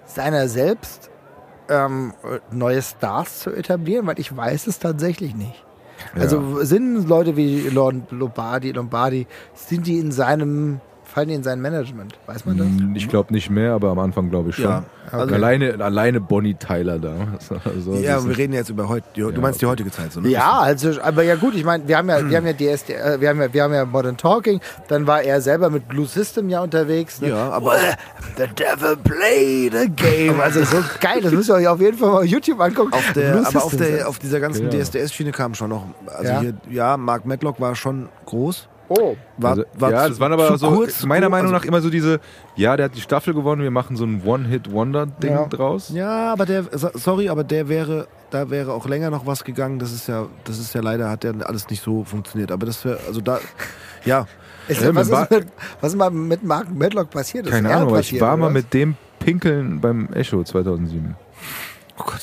[0.06, 1.10] seiner selbst
[1.68, 2.14] ähm,
[2.52, 4.06] neue Stars zu etablieren?
[4.06, 5.64] Weil ich weiß es tatsächlich nicht.
[6.14, 10.80] Also sind Leute wie Lord Lombardi, Lombardi, sind die in seinem,
[11.16, 12.12] fallen die in sein Management?
[12.26, 12.66] Weiß man das?
[12.94, 14.66] Ich glaube nicht mehr, aber am Anfang glaube ich schon.
[14.66, 17.14] Ja, also- alleine, alleine Bonnie Tyler da.
[17.64, 19.06] Also, Ja, wir reden jetzt über heute.
[19.14, 20.28] Du Ja, meinst die heutige Zeit, so, ne?
[20.28, 23.18] Ja, also, aber ja gut, ich meine, wir haben ja, wir haben ja DSD, äh,
[23.18, 26.50] wir haben ja, wir haben ja Modern Talking, dann war er selber mit Blue System
[26.50, 27.20] ja unterwegs.
[27.22, 27.30] Ne?
[27.30, 27.76] Ja, aber
[28.36, 30.38] The devil played a game.
[30.40, 32.92] Also so geil, das müsst ihr euch auf jeden Fall mal auf YouTube angucken.
[32.92, 33.96] auf der, Blue aber auf, System.
[33.96, 34.78] der, auf dieser ganzen Ja.
[34.80, 35.86] DSDS-Schiene kam schon noch.
[36.14, 36.40] Also Ja.
[36.40, 38.68] hier, ja, Mark Medlock war schon groß.
[38.88, 39.16] Oh.
[39.38, 41.80] War, also, war ja, zu- das waren aber so, kurz, meiner Meinung also- nach immer
[41.80, 42.20] so diese,
[42.54, 45.46] ja, der hat die Staffel gewonnen, wir machen so ein One-Hit-Wonder-Ding Ja.
[45.46, 45.90] draus.
[45.92, 49.78] Ja, aber der, so- sorry, aber der wäre, da wäre auch länger noch was gegangen.
[49.78, 52.50] Das ist ja, das ist ja leider, hat ja alles nicht so funktioniert.
[52.52, 53.38] Aber das wäre, also da,
[54.04, 54.26] ja.
[54.68, 55.46] Ist, Ja, was, mit ist mit,
[55.80, 57.46] was ist mal mit Mark Medlock passiert?
[57.46, 61.14] Ist Keine Ahnung, aber ich war mal mit dem Pinkeln beim Echo 2007.
[61.98, 62.20] Oh Gott.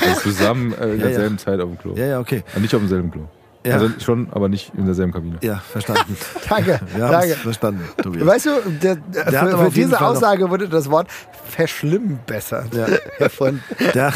[0.00, 1.02] Also zusammen äh, in Ja, ja.
[1.08, 1.94] derselben Zeit auf dem Klo.
[1.96, 2.42] Ja, ja, okay.
[2.56, 3.22] Äh, Nicht auf demselben Klo.
[3.66, 3.74] Ja.
[3.74, 5.38] Also schon, aber nicht in derselben Kabine.
[5.42, 6.16] Ja, verstanden.
[6.48, 7.34] Danke, danke.
[7.34, 8.26] verstanden, Tobias.
[8.26, 8.50] Weißt du,
[8.82, 11.08] der, für, aber für jeden diese Fall Aussage wurde das Wort
[11.44, 12.86] verschlimmen besser Ja.
[13.18, 13.62] erfunden.
[13.94, 14.12] Der,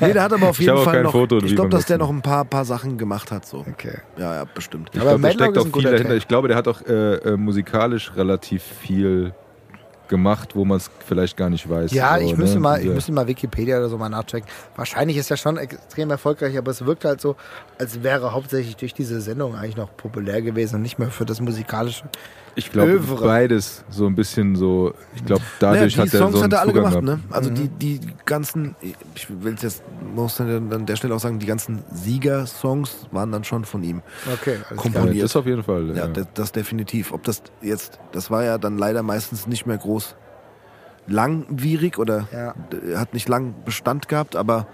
[0.00, 1.12] nee, der hat aber auf Ich jeden Fall kein noch.
[1.12, 3.46] Foto, ich glaube, dass der noch ein paar, paar Sachen gemacht hat.
[3.46, 3.58] So.
[3.58, 3.98] Okay.
[4.16, 4.90] Ja, ja, bestimmt.
[4.92, 6.16] Ich Aber Madlock steckt ist auch ein viel guter dahinter.
[6.16, 9.32] Ich glaube, der hat auch äh, äh, musikalisch relativ viel
[10.08, 11.92] gemacht, wo man es vielleicht gar nicht weiß.
[11.92, 12.38] Ja, So, ich ne?
[12.38, 14.48] müsste mal, ich müsste mal Wikipedia oder so mal nachchecken.
[14.76, 17.36] Wahrscheinlich ist er schon extrem erfolgreich, aber es wirkt halt so,
[17.78, 21.40] als wäre hauptsächlich durch diese Sendung eigentlich noch populär gewesen und nicht mehr für das
[21.40, 22.04] musikalische.
[22.58, 24.92] Ich glaube, beides so ein bisschen so.
[25.14, 27.06] Ich glaube, dadurch naja, die hat er Songs so einen hat er alle Zugang gemacht,
[27.06, 27.24] gehabt.
[27.30, 27.34] ne?
[27.34, 28.74] Also die, die ganzen,
[29.14, 29.82] ich will es jetzt,
[30.14, 34.02] muss dann an der Stelle auch sagen, die ganzen Sieger-Songs waren dann schon von ihm.
[34.26, 35.22] Okay, alles Ja, Komponiert.
[35.24, 35.86] das auf jeden Fall.
[35.90, 37.12] Ja, Ja, das, das definitiv.
[37.12, 40.16] Ob das jetzt, das war ja dann leider meistens nicht mehr groß
[41.06, 42.54] langwierig oder Ja.
[42.98, 44.66] hat nicht lang Bestand gehabt, aber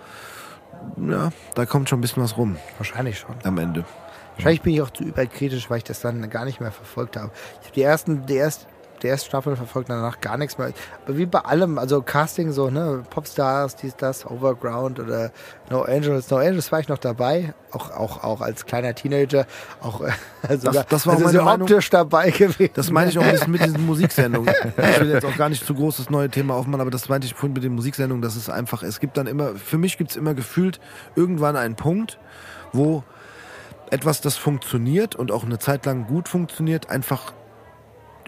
[1.07, 3.35] ja, da kommt schon ein bisschen was rum Wahrscheinlich schon.
[3.45, 3.85] am Ende.
[4.35, 7.31] Wahrscheinlich bin ich auch zu überkritisch, weil ich das dann gar nicht mehr verfolgt habe.
[7.61, 8.67] Ich habe die ersten, die erste,
[9.03, 10.73] die erste Staffel verfolgt, danach gar nichts mehr.
[11.05, 15.31] Aber wie bei allem, also Casting so, ne, Popstars, dies, das, Overground oder
[15.71, 16.31] No Angels.
[16.31, 19.47] No Angels war ich noch dabei, auch, auch, auch als kleiner Teenager,
[19.81, 21.63] auch äh, sogar, das war auch also so Meinung.
[21.63, 22.71] optisch dabei gewesen.
[22.75, 24.53] Das meine ich auch mit diesen Musiksendungen.
[24.77, 27.27] Ich will jetzt auch gar nicht zu groß das neue Thema aufmachen, aber das meinte
[27.27, 30.11] ich vorhin mit den Musiksendungen, das ist einfach, es gibt dann immer, für mich gibt
[30.11, 30.81] es immer gefühlt
[31.15, 32.19] irgendwann einen Punkt,
[32.73, 33.05] wo
[33.95, 37.33] etwas, das funktioniert und auch eine Zeit lang gut funktioniert, einfach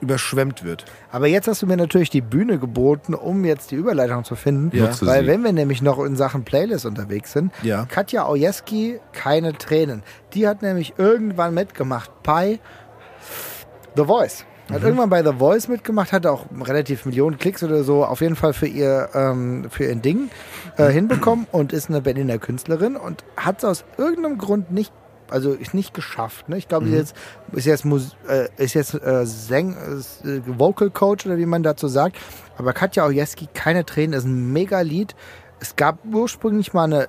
[0.01, 0.85] überschwemmt wird.
[1.11, 4.77] Aber jetzt hast du mir natürlich die Bühne geboten, um jetzt die Überleitung zu finden.
[4.77, 4.91] Ja.
[5.01, 5.27] Weil sie.
[5.27, 7.87] wenn wir nämlich noch in Sachen Playlist unterwegs sind, Ja.
[7.87, 10.03] Katja Ojeski, keine Tränen.
[10.35, 12.59] Die hat nämlich irgendwann mitgemacht bei
[13.97, 14.45] The Voice.
[14.71, 18.35] Hat irgendwann bei The Voice mitgemacht, hatte auch relativ Millionen Klicks oder so, auf jeden
[18.35, 20.29] Fall für ihr, ähm, für ihr Ding
[20.77, 24.93] äh, hinbekommen und ist eine Berliner Künstlerin und hat es aus irgendeinem Grund nicht,
[25.31, 26.49] also ist nicht geschafft.
[26.49, 26.57] Ne?
[26.59, 27.15] Ich glaube, sie ist
[27.53, 31.89] jetzt, ist jetzt, äh, ist jetzt äh, Säng, äh, Vocal Coach oder wie man dazu
[31.89, 32.17] sagt.
[32.59, 35.15] Aber Katja Ojeski, keine Tränen, ist ein mega Lied.
[35.61, 37.09] Es gab ursprünglich mal eine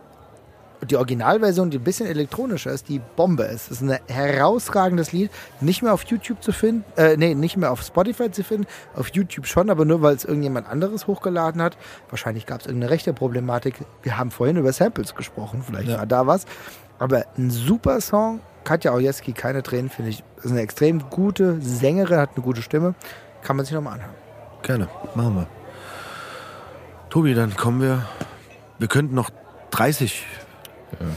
[0.86, 3.72] die Originalversion, die ein bisschen elektronischer ist, die Bombe ist.
[3.72, 5.32] Es ist ein herausragendes Lied.
[5.60, 9.10] Nicht mehr auf YouTube zu finden, äh, nee, nicht mehr auf Spotify zu finden, auf
[9.10, 11.78] YouTube schon, aber nur weil es irgendjemand anderes hochgeladen hat.
[12.10, 13.76] Wahrscheinlich gab es irgendeine rechte Problematik.
[14.04, 15.98] Wir haben vorhin über Samples gesprochen, vielleicht Ja.
[15.98, 16.46] war da was.
[17.00, 18.40] Aber ein super Song.
[18.64, 20.24] Katja Ojeski, keine Tränen, finde ich.
[20.43, 22.95] Ist eine extrem gute Sängerin, hat eine gute Stimme.
[23.42, 24.14] Kann man sich nochmal anhören.
[24.64, 25.48] Gerne, machen wir.
[27.09, 28.06] Tobi, dann kommen wir.
[28.80, 29.30] Wir könnten noch
[29.72, 30.26] 30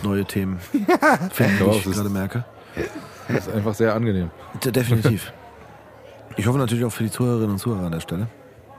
[0.03, 0.59] neue Themen
[1.33, 2.45] finden, Ja, ich gerade merke.
[3.29, 4.31] Das ist einfach sehr angenehm.
[4.65, 5.33] De- Definitiv.
[6.37, 8.29] Ich hoffe natürlich auch für die Zuhörerinnen und Zuhörer an der Stelle.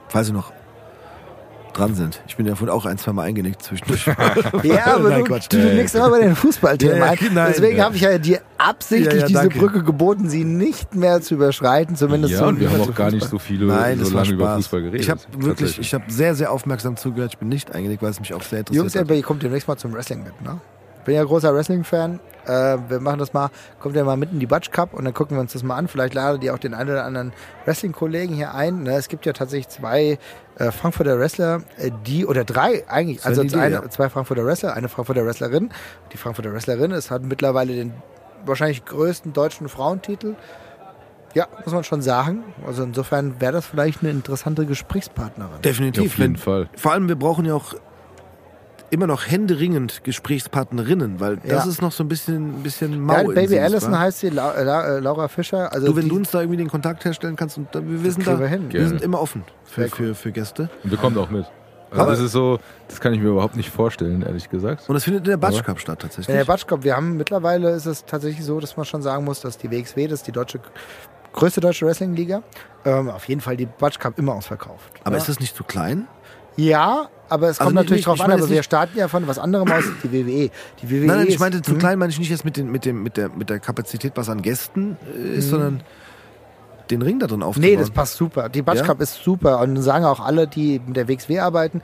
[0.08, 0.52] Falls sie noch
[1.72, 2.22] dran sind.
[2.26, 4.06] Ich bin ja vorhin auch ein, zwei Mal eingenickt zwischendurch.
[4.62, 5.46] Ja, aber Nein, du, Quatsch.
[5.50, 7.18] du, nickst immer bei den Fußballthemen Ja, ein.
[7.48, 9.58] Deswegen habe ich ja dir absichtlich Ja, ja, diese danke.
[9.58, 13.10] Brücke geboten, sie nicht mehr zu überschreiten, zumindest Ja, so und wir haben auch gar
[13.10, 14.54] nicht so viele, Nein, so lange über.
[14.56, 15.00] Fußball geredet.
[15.00, 17.32] Ich habe wirklich, ich habe sehr, sehr aufmerksam zugehört.
[17.32, 19.10] Ich bin nicht eingenickt, weil es mich auch sehr interessiert Jungs, hat.
[19.10, 20.60] ihr kommt demnächst mal zum Wrestling mit, ne?
[21.04, 22.20] Bin ja großer Wrestling-Fan.
[22.44, 25.14] Äh, wir machen das mal, kommt ja mal mit in die Batsch Cup und dann
[25.14, 25.88] gucken wir uns das mal an.
[25.88, 27.32] Vielleicht ladet ihr auch den einen oder anderen
[27.64, 28.82] Wrestling-Kollegen hier ein.
[28.82, 28.94] Ne?
[28.94, 30.18] Es gibt ja tatsächlich zwei
[30.58, 33.88] äh, Frankfurter Wrestler, äh, die, oder drei eigentlich, also Idee, eine, ja.
[33.88, 35.70] zwei Frankfurter Wrestler, eine Frankfurter Wrestlerin.
[36.12, 37.94] Die Frankfurter Wrestlerin ist, hat mittlerweile den
[38.44, 40.34] wahrscheinlich größten deutschen Frauentitel.
[41.34, 42.44] Ja, muss man schon sagen.
[42.66, 45.62] Also insofern wäre das vielleicht eine interessante Gesprächspartnerin.
[45.62, 46.12] Definitiv.
[46.12, 46.68] Auf jeden Fall.
[46.76, 47.74] Vor allem, wir brauchen ja auch
[48.92, 51.70] immer noch händeringend Gesprächspartnerinnen, weil das Ja.
[51.70, 53.14] ist noch so ein bisschen, ein bisschen mau.
[53.14, 55.72] Ja, Baby Allison heißt sie, La La äh, Laura Fischer.
[55.72, 58.36] Also Du, wenn du uns da irgendwie den Kontakt herstellen kannst, und wir sind kriegen
[58.36, 58.70] da, wir hin.
[58.70, 60.68] wir sind immer offen für, für, für Gäste.
[60.84, 61.46] Und wir kommen auch mit.
[61.90, 64.88] Also Aber- das ist so, das kann ich mir überhaupt nicht vorstellen, ehrlich gesagt.
[64.88, 66.36] Und es findet in der Batsch Aber- Cup statt In tatsächlich.
[66.36, 69.56] der Batschkopf, wir haben mittlerweile ist es tatsächlich so, dass man schon sagen muss, dass
[69.58, 70.60] die WXW, das ist die deutsche,
[71.32, 72.42] größte deutsche Wrestling-Liga,
[72.84, 74.90] ähm, auf jeden Fall die Batschkap immer ausverkauft.
[75.04, 75.20] Aber ja.
[75.22, 76.06] ist das nicht zu klein?
[76.56, 79.08] Ja, aber es Also kommt nee, natürlich nee, drauf an, aber wir nicht- starten ja
[79.08, 80.50] von was anderem aus, die WWE.
[80.82, 81.78] Die WWE Nein, nein, ich meinte zu hm?
[81.78, 84.28] klein, meine ich nicht jetzt mit, den, mit, dem, mit, der, mit, der, Kapazität, was
[84.28, 85.82] an Gästen äh, ist, sondern
[86.90, 87.70] den Ring da drin aufzubauen.
[87.70, 88.48] Nee, das passt super.
[88.48, 89.60] Die Batschkap ist super.
[89.60, 91.80] Und sagen auch alle, die mit der WXW arbeiten,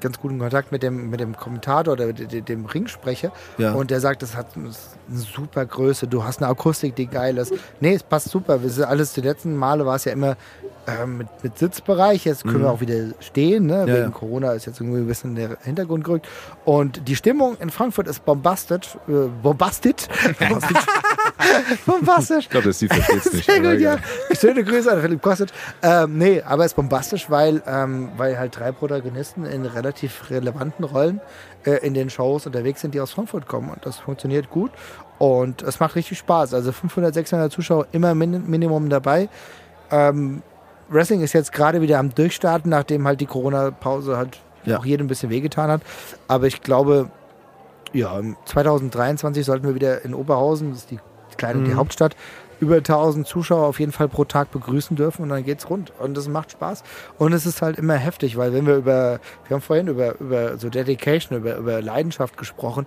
[0.00, 3.32] ganz guten Kontakt mit dem, mit dem Kommentator oder dem, dem Ringsprecher.
[3.58, 3.72] Ja.
[3.72, 4.70] Und der sagt, das hat eine
[5.10, 6.06] super Größe.
[6.06, 7.52] Du hast eine Akustik, die geil ist.
[7.80, 8.62] Nee, es passt super.
[8.62, 10.36] Wir sind alles, die letzten Male war es ja immer
[10.88, 12.24] ähm, mit, mit Sitzbereich.
[12.24, 13.66] Jetzt können wir auch wieder stehen.
[13.66, 13.82] Ne?
[13.82, 13.88] Mhm.
[13.88, 14.10] Ja, Wegen ja.
[14.10, 16.28] Corona ist jetzt irgendwie ein bisschen in den Hintergrund gerückt.
[16.64, 18.96] Und die Stimmung in Frankfurt ist bombastisch.
[19.06, 20.08] Äh, bombastit.
[21.86, 22.44] bombastisch.
[22.44, 23.46] Ich glaube, versteht es nicht.
[23.46, 23.98] Sehr gut, ja.
[24.32, 25.50] Schöne Grüße an Philipp Kostic.
[25.82, 30.84] Ähm, nee, aber es ist bombastisch, weil, ähm, weil halt drei Protagonisten in relativ relevanten
[30.84, 31.20] Rollen
[31.64, 33.70] äh, in den Shows unterwegs sind, die aus Frankfurt kommen.
[33.70, 34.70] Und das funktioniert gut.
[35.18, 36.54] Und es macht richtig Spaß.
[36.54, 39.28] Also 500, 600 Zuschauer immer min Minimum dabei.
[39.90, 40.42] Ähm,
[40.88, 44.78] Wrestling ist jetzt gerade wieder am Durchstarten, nachdem halt die Corona-Pause halt Ja.
[44.78, 45.82] auch jedem ein bisschen wehgetan hat.
[46.28, 47.10] Aber ich glaube,
[47.92, 50.98] ja, 2023 sollten wir wieder in Oberhausen, das ist die
[51.36, 52.16] kleine die Hauptstadt,
[52.60, 55.92] über 1000 Zuschauer auf jeden Fall pro Tag begrüßen dürfen und dann geht's rund.
[56.00, 56.82] Und das macht Spaß.
[57.16, 60.58] Und es ist halt immer heftig, weil wenn wir über, wir haben vorhin über, über
[60.58, 62.86] so Dedication, über, über Leidenschaft gesprochen,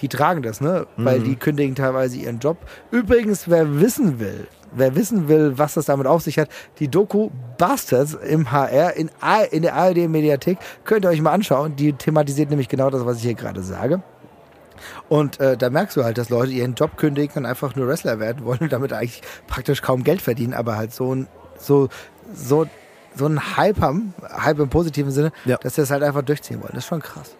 [0.00, 0.86] die tragen das, ne?
[0.96, 2.56] Weil die kündigen teilweise ihren Job.
[2.90, 7.30] Übrigens, wer wissen will, wer wissen will, was das damit auf sich hat, die Doku
[7.58, 11.76] Bastards im HR in, A- in der ARD-Mediathek könnt ihr euch mal anschauen.
[11.76, 14.02] Die thematisiert nämlich genau das, was ich hier gerade sage.
[15.08, 18.18] Und äh, da merkst du halt, dass Leute ihren Job kündigen und einfach nur Wrestler
[18.18, 21.28] werden wollen und damit eigentlich praktisch kaum Geld verdienen, aber halt so ein,
[21.58, 21.88] so,
[22.34, 22.66] so,
[23.14, 25.56] so ein Hype haben, Hype im positiven Sinne, Ja.
[25.58, 26.72] dass sie das halt einfach durchziehen wollen.
[26.74, 27.36] Das ist schon krass.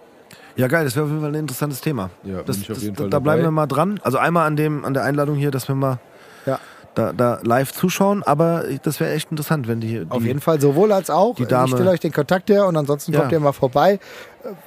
[0.54, 2.10] Ja, geil, das wäre auf jeden Fall ein interessantes Thema.
[2.24, 3.98] Ja, das, das, jeden da Fall da bleiben wir mal dran.
[4.04, 5.98] Also einmal an dem, an der Einladung hier, dass wir mal
[6.44, 6.60] Ja.
[6.94, 10.60] Da, da live zuschauen, aber das wäre echt interessant, wenn die, die Auf jeden Fall,
[10.60, 11.34] sowohl als auch.
[11.36, 13.20] die Dame- Ich stelle euch den Kontakt her und ansonsten Ja.
[13.20, 13.98] kommt ihr mal vorbei.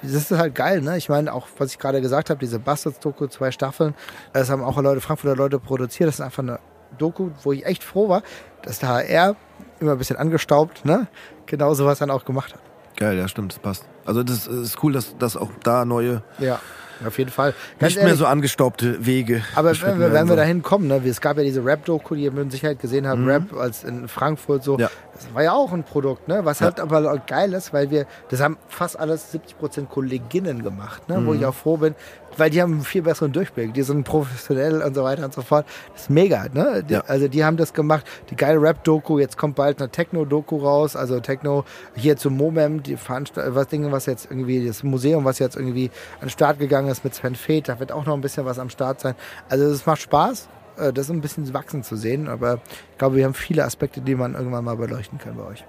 [0.02, 0.96] Das ist halt geil, ne?
[0.96, 3.94] Ich meine, auch was ich gerade gesagt habe, diese Bastards-Doku, zwei Staffeln,
[4.32, 6.08] das haben auch Leute, Frankfurter Leute produziert.
[6.08, 6.58] Das ist einfach eine
[6.98, 8.22] Doku, wo ich echt froh war,
[8.62, 9.36] dass der HR
[9.80, 11.06] immer ein bisschen angestaubt, ne?
[11.46, 12.60] Genau sowas dann auch gemacht hat.
[12.96, 13.84] Geil, ja, stimmt, das passt.
[14.06, 16.58] Also das ist cool, dass, dass auch da neue, Ja,
[17.04, 17.54] auf jeden Fall.
[17.78, 19.42] Ganz nicht mehr ehrlich, so angestaubte Wege.
[19.54, 22.50] Aber wenn wir, dahin kommen, ne, wie- es gab ja diese Rap-Doku, die ihr mit
[22.52, 24.78] Sicherheit gesehen habt, Rap als in Frankfurt so.
[24.78, 24.90] Ja.
[25.24, 26.44] Das war ja auch ein Produkt, ne?
[26.44, 26.66] Was Ja.
[26.66, 31.16] halt aber geil ist, weil wir, das haben fast alles 70% Kolleginnen gemacht, ne?
[31.24, 31.38] Wo Mhm.
[31.40, 31.94] ich auch froh bin,
[32.36, 35.40] weil die haben einen viel besseren Durchblick, die sind professionell und so weiter und so
[35.42, 35.64] fort.
[35.94, 36.82] Das ist mega, ne?
[36.82, 37.04] Die, Ja.
[37.06, 41.18] Also die haben das gemacht, die geile Rap-Doku, jetzt kommt bald eine Techno-Doku raus, also
[41.20, 41.64] Techno
[41.94, 45.90] hier zum Momem, die Veranstalt was Dinge, was jetzt irgendwie, das Museum, was jetzt irgendwie
[46.20, 48.58] an den Start gegangen ist mit Sven Feth, da wird auch noch ein bisschen was
[48.58, 49.14] am Start sein.
[49.48, 50.48] Also es macht Spaß,
[50.78, 52.60] äh, das ein bisschen wachsen zu sehen, aber
[52.92, 55.64] ich glaube, wir haben viele Aspekte, die man irgendwann mal beleuchten kann bei euch.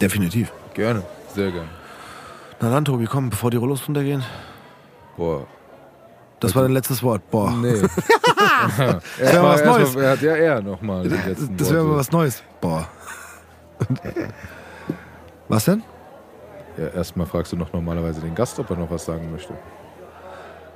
[0.00, 0.52] Definitiv.
[0.74, 1.02] Gerne,
[1.34, 1.68] sehr gerne.
[2.60, 4.22] Na dann, Tobi, komm, bevor die Rollos runtergehen.
[5.16, 5.46] Boah.
[6.40, 7.28] Das war dein letztes Wort.
[7.30, 7.52] Boah.
[7.52, 7.74] Nee.
[8.76, 9.94] wäre erstmal, was Neues.
[9.94, 12.42] er hat ja er nochmal Das wäre mal was Neues.
[12.60, 12.88] Boah.
[15.48, 15.82] Was denn?
[16.78, 19.52] Ja, erstmal fragst du noch normalerweise den Gast, ob er noch was sagen möchte.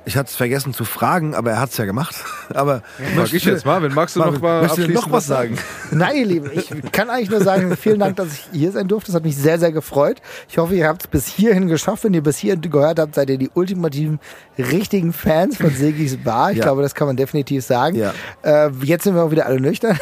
[0.07, 2.15] Ich hatte es vergessen zu fragen, aber er hat es ja gemacht.
[2.53, 2.81] Aber
[3.13, 5.57] Frag ich jetzt Marvin, magst du noch Marvin, mal möchtest du noch was sagen?
[5.91, 9.07] Nein, ihr Lieben, ich kann eigentlich nur sagen, vielen Dank, dass ich hier sein durfte.
[9.11, 10.21] Das hat mich sehr, sehr gefreut.
[10.47, 12.05] Ich hoffe, ihr habt es bis hierhin geschafft.
[12.05, 14.21] Wenn ihr bis hierhin gehört habt, seid ihr die ultimativen,
[14.57, 16.51] richtigen Fans von Sigis Bar.
[16.51, 16.63] Ich Ja.
[16.63, 17.97] glaube, das kann man definitiv sagen.
[17.97, 18.13] Ja.
[18.43, 19.99] Äh, jetzt sind wir auch wieder alle nüchtern.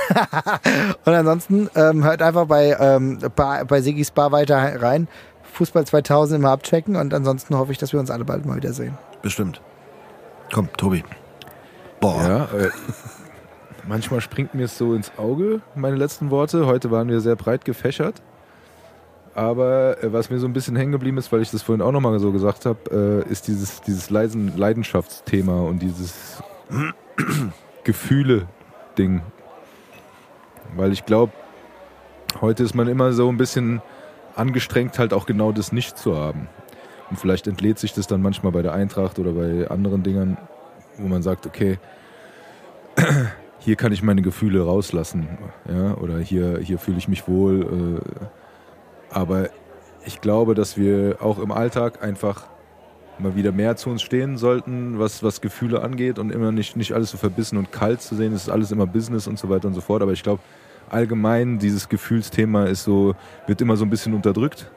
[1.06, 5.08] Und ansonsten ähm, hört einfach bei, ähm, bei, bei Sigis Bar weiter rein.
[5.53, 8.98] Fußball 2000 immer abchecken und ansonsten hoffe ich, dass wir uns alle bald mal wiedersehen.
[9.22, 9.61] Bestimmt.
[10.53, 11.03] Komm, Tobi.
[11.99, 12.22] Boah.
[12.22, 12.69] Ja, äh,
[13.88, 16.65] manchmal springt mir es so ins Auge, meine letzten Worte.
[16.65, 18.22] Heute waren wir sehr breit gefächert.
[19.33, 21.91] Aber äh, was mir so ein bisschen hängen geblieben ist, weil ich das vorhin auch
[21.91, 26.41] nochmal so gesagt habe, äh, ist dieses, dieses Leisen Leidenschaftsthema und dieses
[27.83, 29.22] Gefühle-Ding.
[30.75, 31.33] Weil ich glaube,
[32.40, 33.82] heute ist man immer so ein bisschen
[34.35, 36.48] angestrengt, halt auch genau das nicht zu haben.
[37.09, 40.38] Und vielleicht entlädt sich das dann manchmal bei der Eintracht oder bei anderen Dingern,
[40.98, 41.77] wo man sagt, okay,
[43.59, 45.27] hier kann ich meine Gefühle rauslassen,
[45.69, 48.00] ja, oder hier, hier fühle ich mich wohl.
[48.01, 48.25] Äh,
[49.09, 49.50] aber
[50.06, 52.48] ich glaube, dass wir auch im Alltag einfach
[53.17, 56.93] mal wieder mehr zu uns stehen sollten, was, was Gefühle angeht und immer nicht, nicht
[56.93, 58.34] alles so verbissen und kalt zu sehen.
[58.34, 60.01] Es ist alles immer Business und so weiter und so fort.
[60.01, 60.42] Aber ich glaube,
[60.90, 63.16] allgemein dieses Gefühlsthema ist so,
[63.48, 64.69] wird immer so ein bisschen unterdrückt.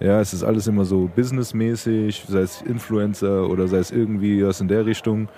[0.00, 4.60] Ja, es ist alles immer so businessmäßig, sei es Influencer oder sei es irgendwie was
[4.60, 5.28] in der Richtung,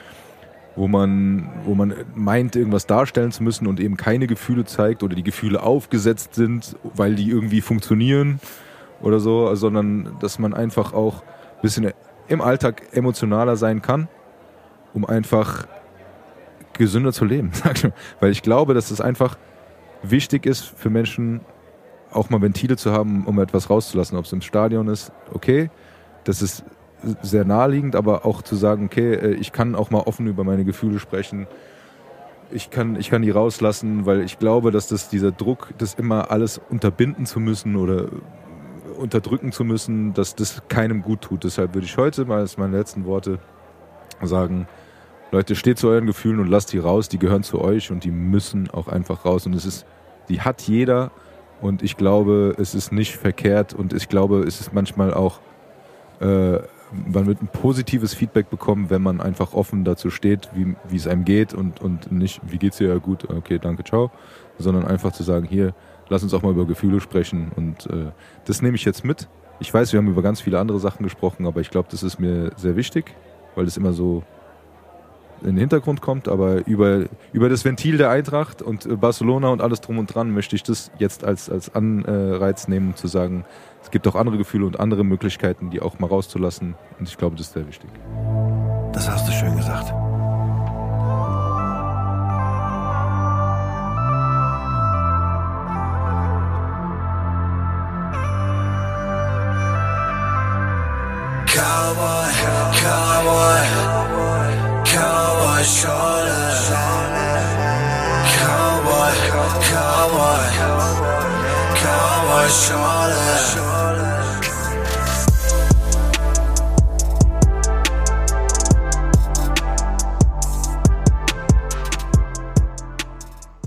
[0.77, 5.15] wo man, wo man meint, irgendwas darstellen zu müssen und eben keine Gefühle zeigt oder
[5.15, 8.41] die Gefühle aufgesetzt sind, weil die irgendwie funktionieren
[9.01, 11.93] oder so, sondern dass man einfach auch ein bisschen
[12.29, 14.09] im Alltag emotionaler sein kann,
[14.95, 15.67] um einfach
[16.75, 17.51] gesünder zu leben.
[17.53, 17.93] sag ich mal.
[18.21, 19.37] Weil ich glaube, dass es einfach
[20.03, 21.41] wichtig ist für Menschen,
[22.17, 24.19] auch mal Ventile zu haben, um etwas rauszulassen.
[24.19, 25.71] Ob es im Stadion ist, okay,
[26.25, 26.65] das ist
[27.23, 30.65] sehr naheliegend, aber auch zu sagen, okay, äh, ich kann auch mal offen über meine
[30.65, 31.47] Gefühle sprechen.
[32.51, 36.31] Ich kann, ich kann die rauslassen, weil ich glaube, dass das dieser Druck, das immer
[36.31, 38.07] alles unterbinden zu müssen oder
[38.99, 41.45] unterdrücken zu müssen, dass das keinem gut tut.
[41.45, 43.39] Deshalb würde ich heute mal als meine letzten Worte
[44.23, 44.67] sagen,
[45.33, 47.09] Leute, steht zu euren Gefühlen und lasst die raus.
[47.09, 49.45] Die gehören zu euch und die müssen auch einfach raus.
[49.47, 49.87] Und es ist,
[50.29, 51.11] die hat jeder.
[51.61, 53.75] Und ich glaube, es ist nicht verkehrt.
[53.75, 55.41] Und ich glaube, es ist manchmal auch,
[56.21, 56.59] äh,
[57.07, 61.07] man wird ein positives Feedback bekommen, wenn man einfach offen dazu steht, wie, wie es
[61.07, 64.11] einem geht und, und nicht, wie geht's dir ja gut, okay, danke, ciao,
[64.59, 65.75] sondern einfach zu sagen, hier,
[66.09, 67.51] lass uns auch mal über Gefühle sprechen.
[67.57, 68.13] Und äh,
[68.45, 69.29] das nehme ich jetzt mit.
[69.59, 72.21] Ich weiß, wir haben über ganz viele andere Sachen gesprochen, aber ich glaube, das ist
[72.21, 73.15] mir sehr wichtig,
[73.55, 74.23] weil das immer so
[75.43, 79.61] in den Hintergrund kommt, aber über, über das Ventil der Eintracht und äh, Barcelona und
[79.61, 83.45] alles drum und dran möchte ich das jetzt als, als Anreiz nehmen, zu sagen,
[83.83, 86.75] es gibt auch andere Gefühle und andere Möglichkeiten, die auch mal rauszulassen.
[86.99, 87.91] Und ich glaube, das ist sehr wichtig.
[88.93, 89.93] Das hast du schön gesagt.
[105.57, 106.53] Cowboy shoulder.
[108.37, 109.13] Cowboy,
[109.71, 110.45] cowboy,
[111.81, 113.17] cowboy shoulder.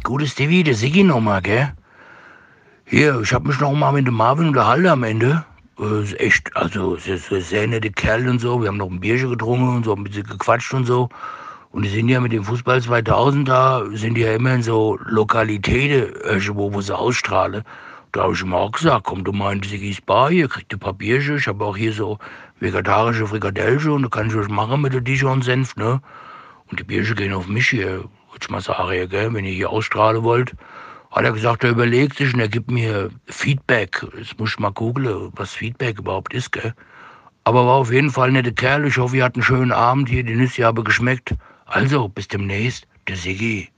[0.03, 1.73] Gutes Stevie, der Siggi nochmal, gell?
[2.85, 5.43] Hier, ich hab mich noch mal mit dem Marvin unterhalten am Ende.
[5.79, 8.61] Äh, ist echt, also, ein sehr netter Kerl und so.
[8.61, 11.09] Wir haben noch ein Bierchen getrunken und so, ein bisschen gequatscht und so.
[11.71, 16.15] Und die sind ja mit dem Fußball 2000 da, sind ja immer in so Lokalitäten,
[16.23, 17.63] irgendwo, wo sie ausstrahlen.
[18.11, 20.73] Da habe ich ihm auch gesagt, komm du mal in die Siggis Bar, hier kriegt
[20.73, 21.37] ihr Papierchen.
[21.37, 22.17] Ich habe auch hier so
[22.59, 26.01] vegetarische Frikadellchen und da kann ich euch machen mit der Dijon-Senf, ne?
[26.71, 28.09] Und die Bierchen gehen auf mich hier, würde
[28.41, 30.55] ich mal sagen, gell, wenn ihr hier ausstrahlen wollt.
[31.11, 34.05] Hat er gesagt, er überlegt sich und er gibt mir Feedback.
[34.17, 36.73] Jetzt muss ich mal googeln, was Feedback überhaupt ist, gell.
[37.43, 38.85] Aber war auf jeden Fall ein netter Kerl.
[38.85, 40.23] Ich hoffe, ihr hattet einen schönen Abend hier.
[40.23, 41.35] Die Nüsse haben geschmeckt.
[41.69, 42.87] Also, bis demnächst.
[43.07, 43.69] Der Siggi.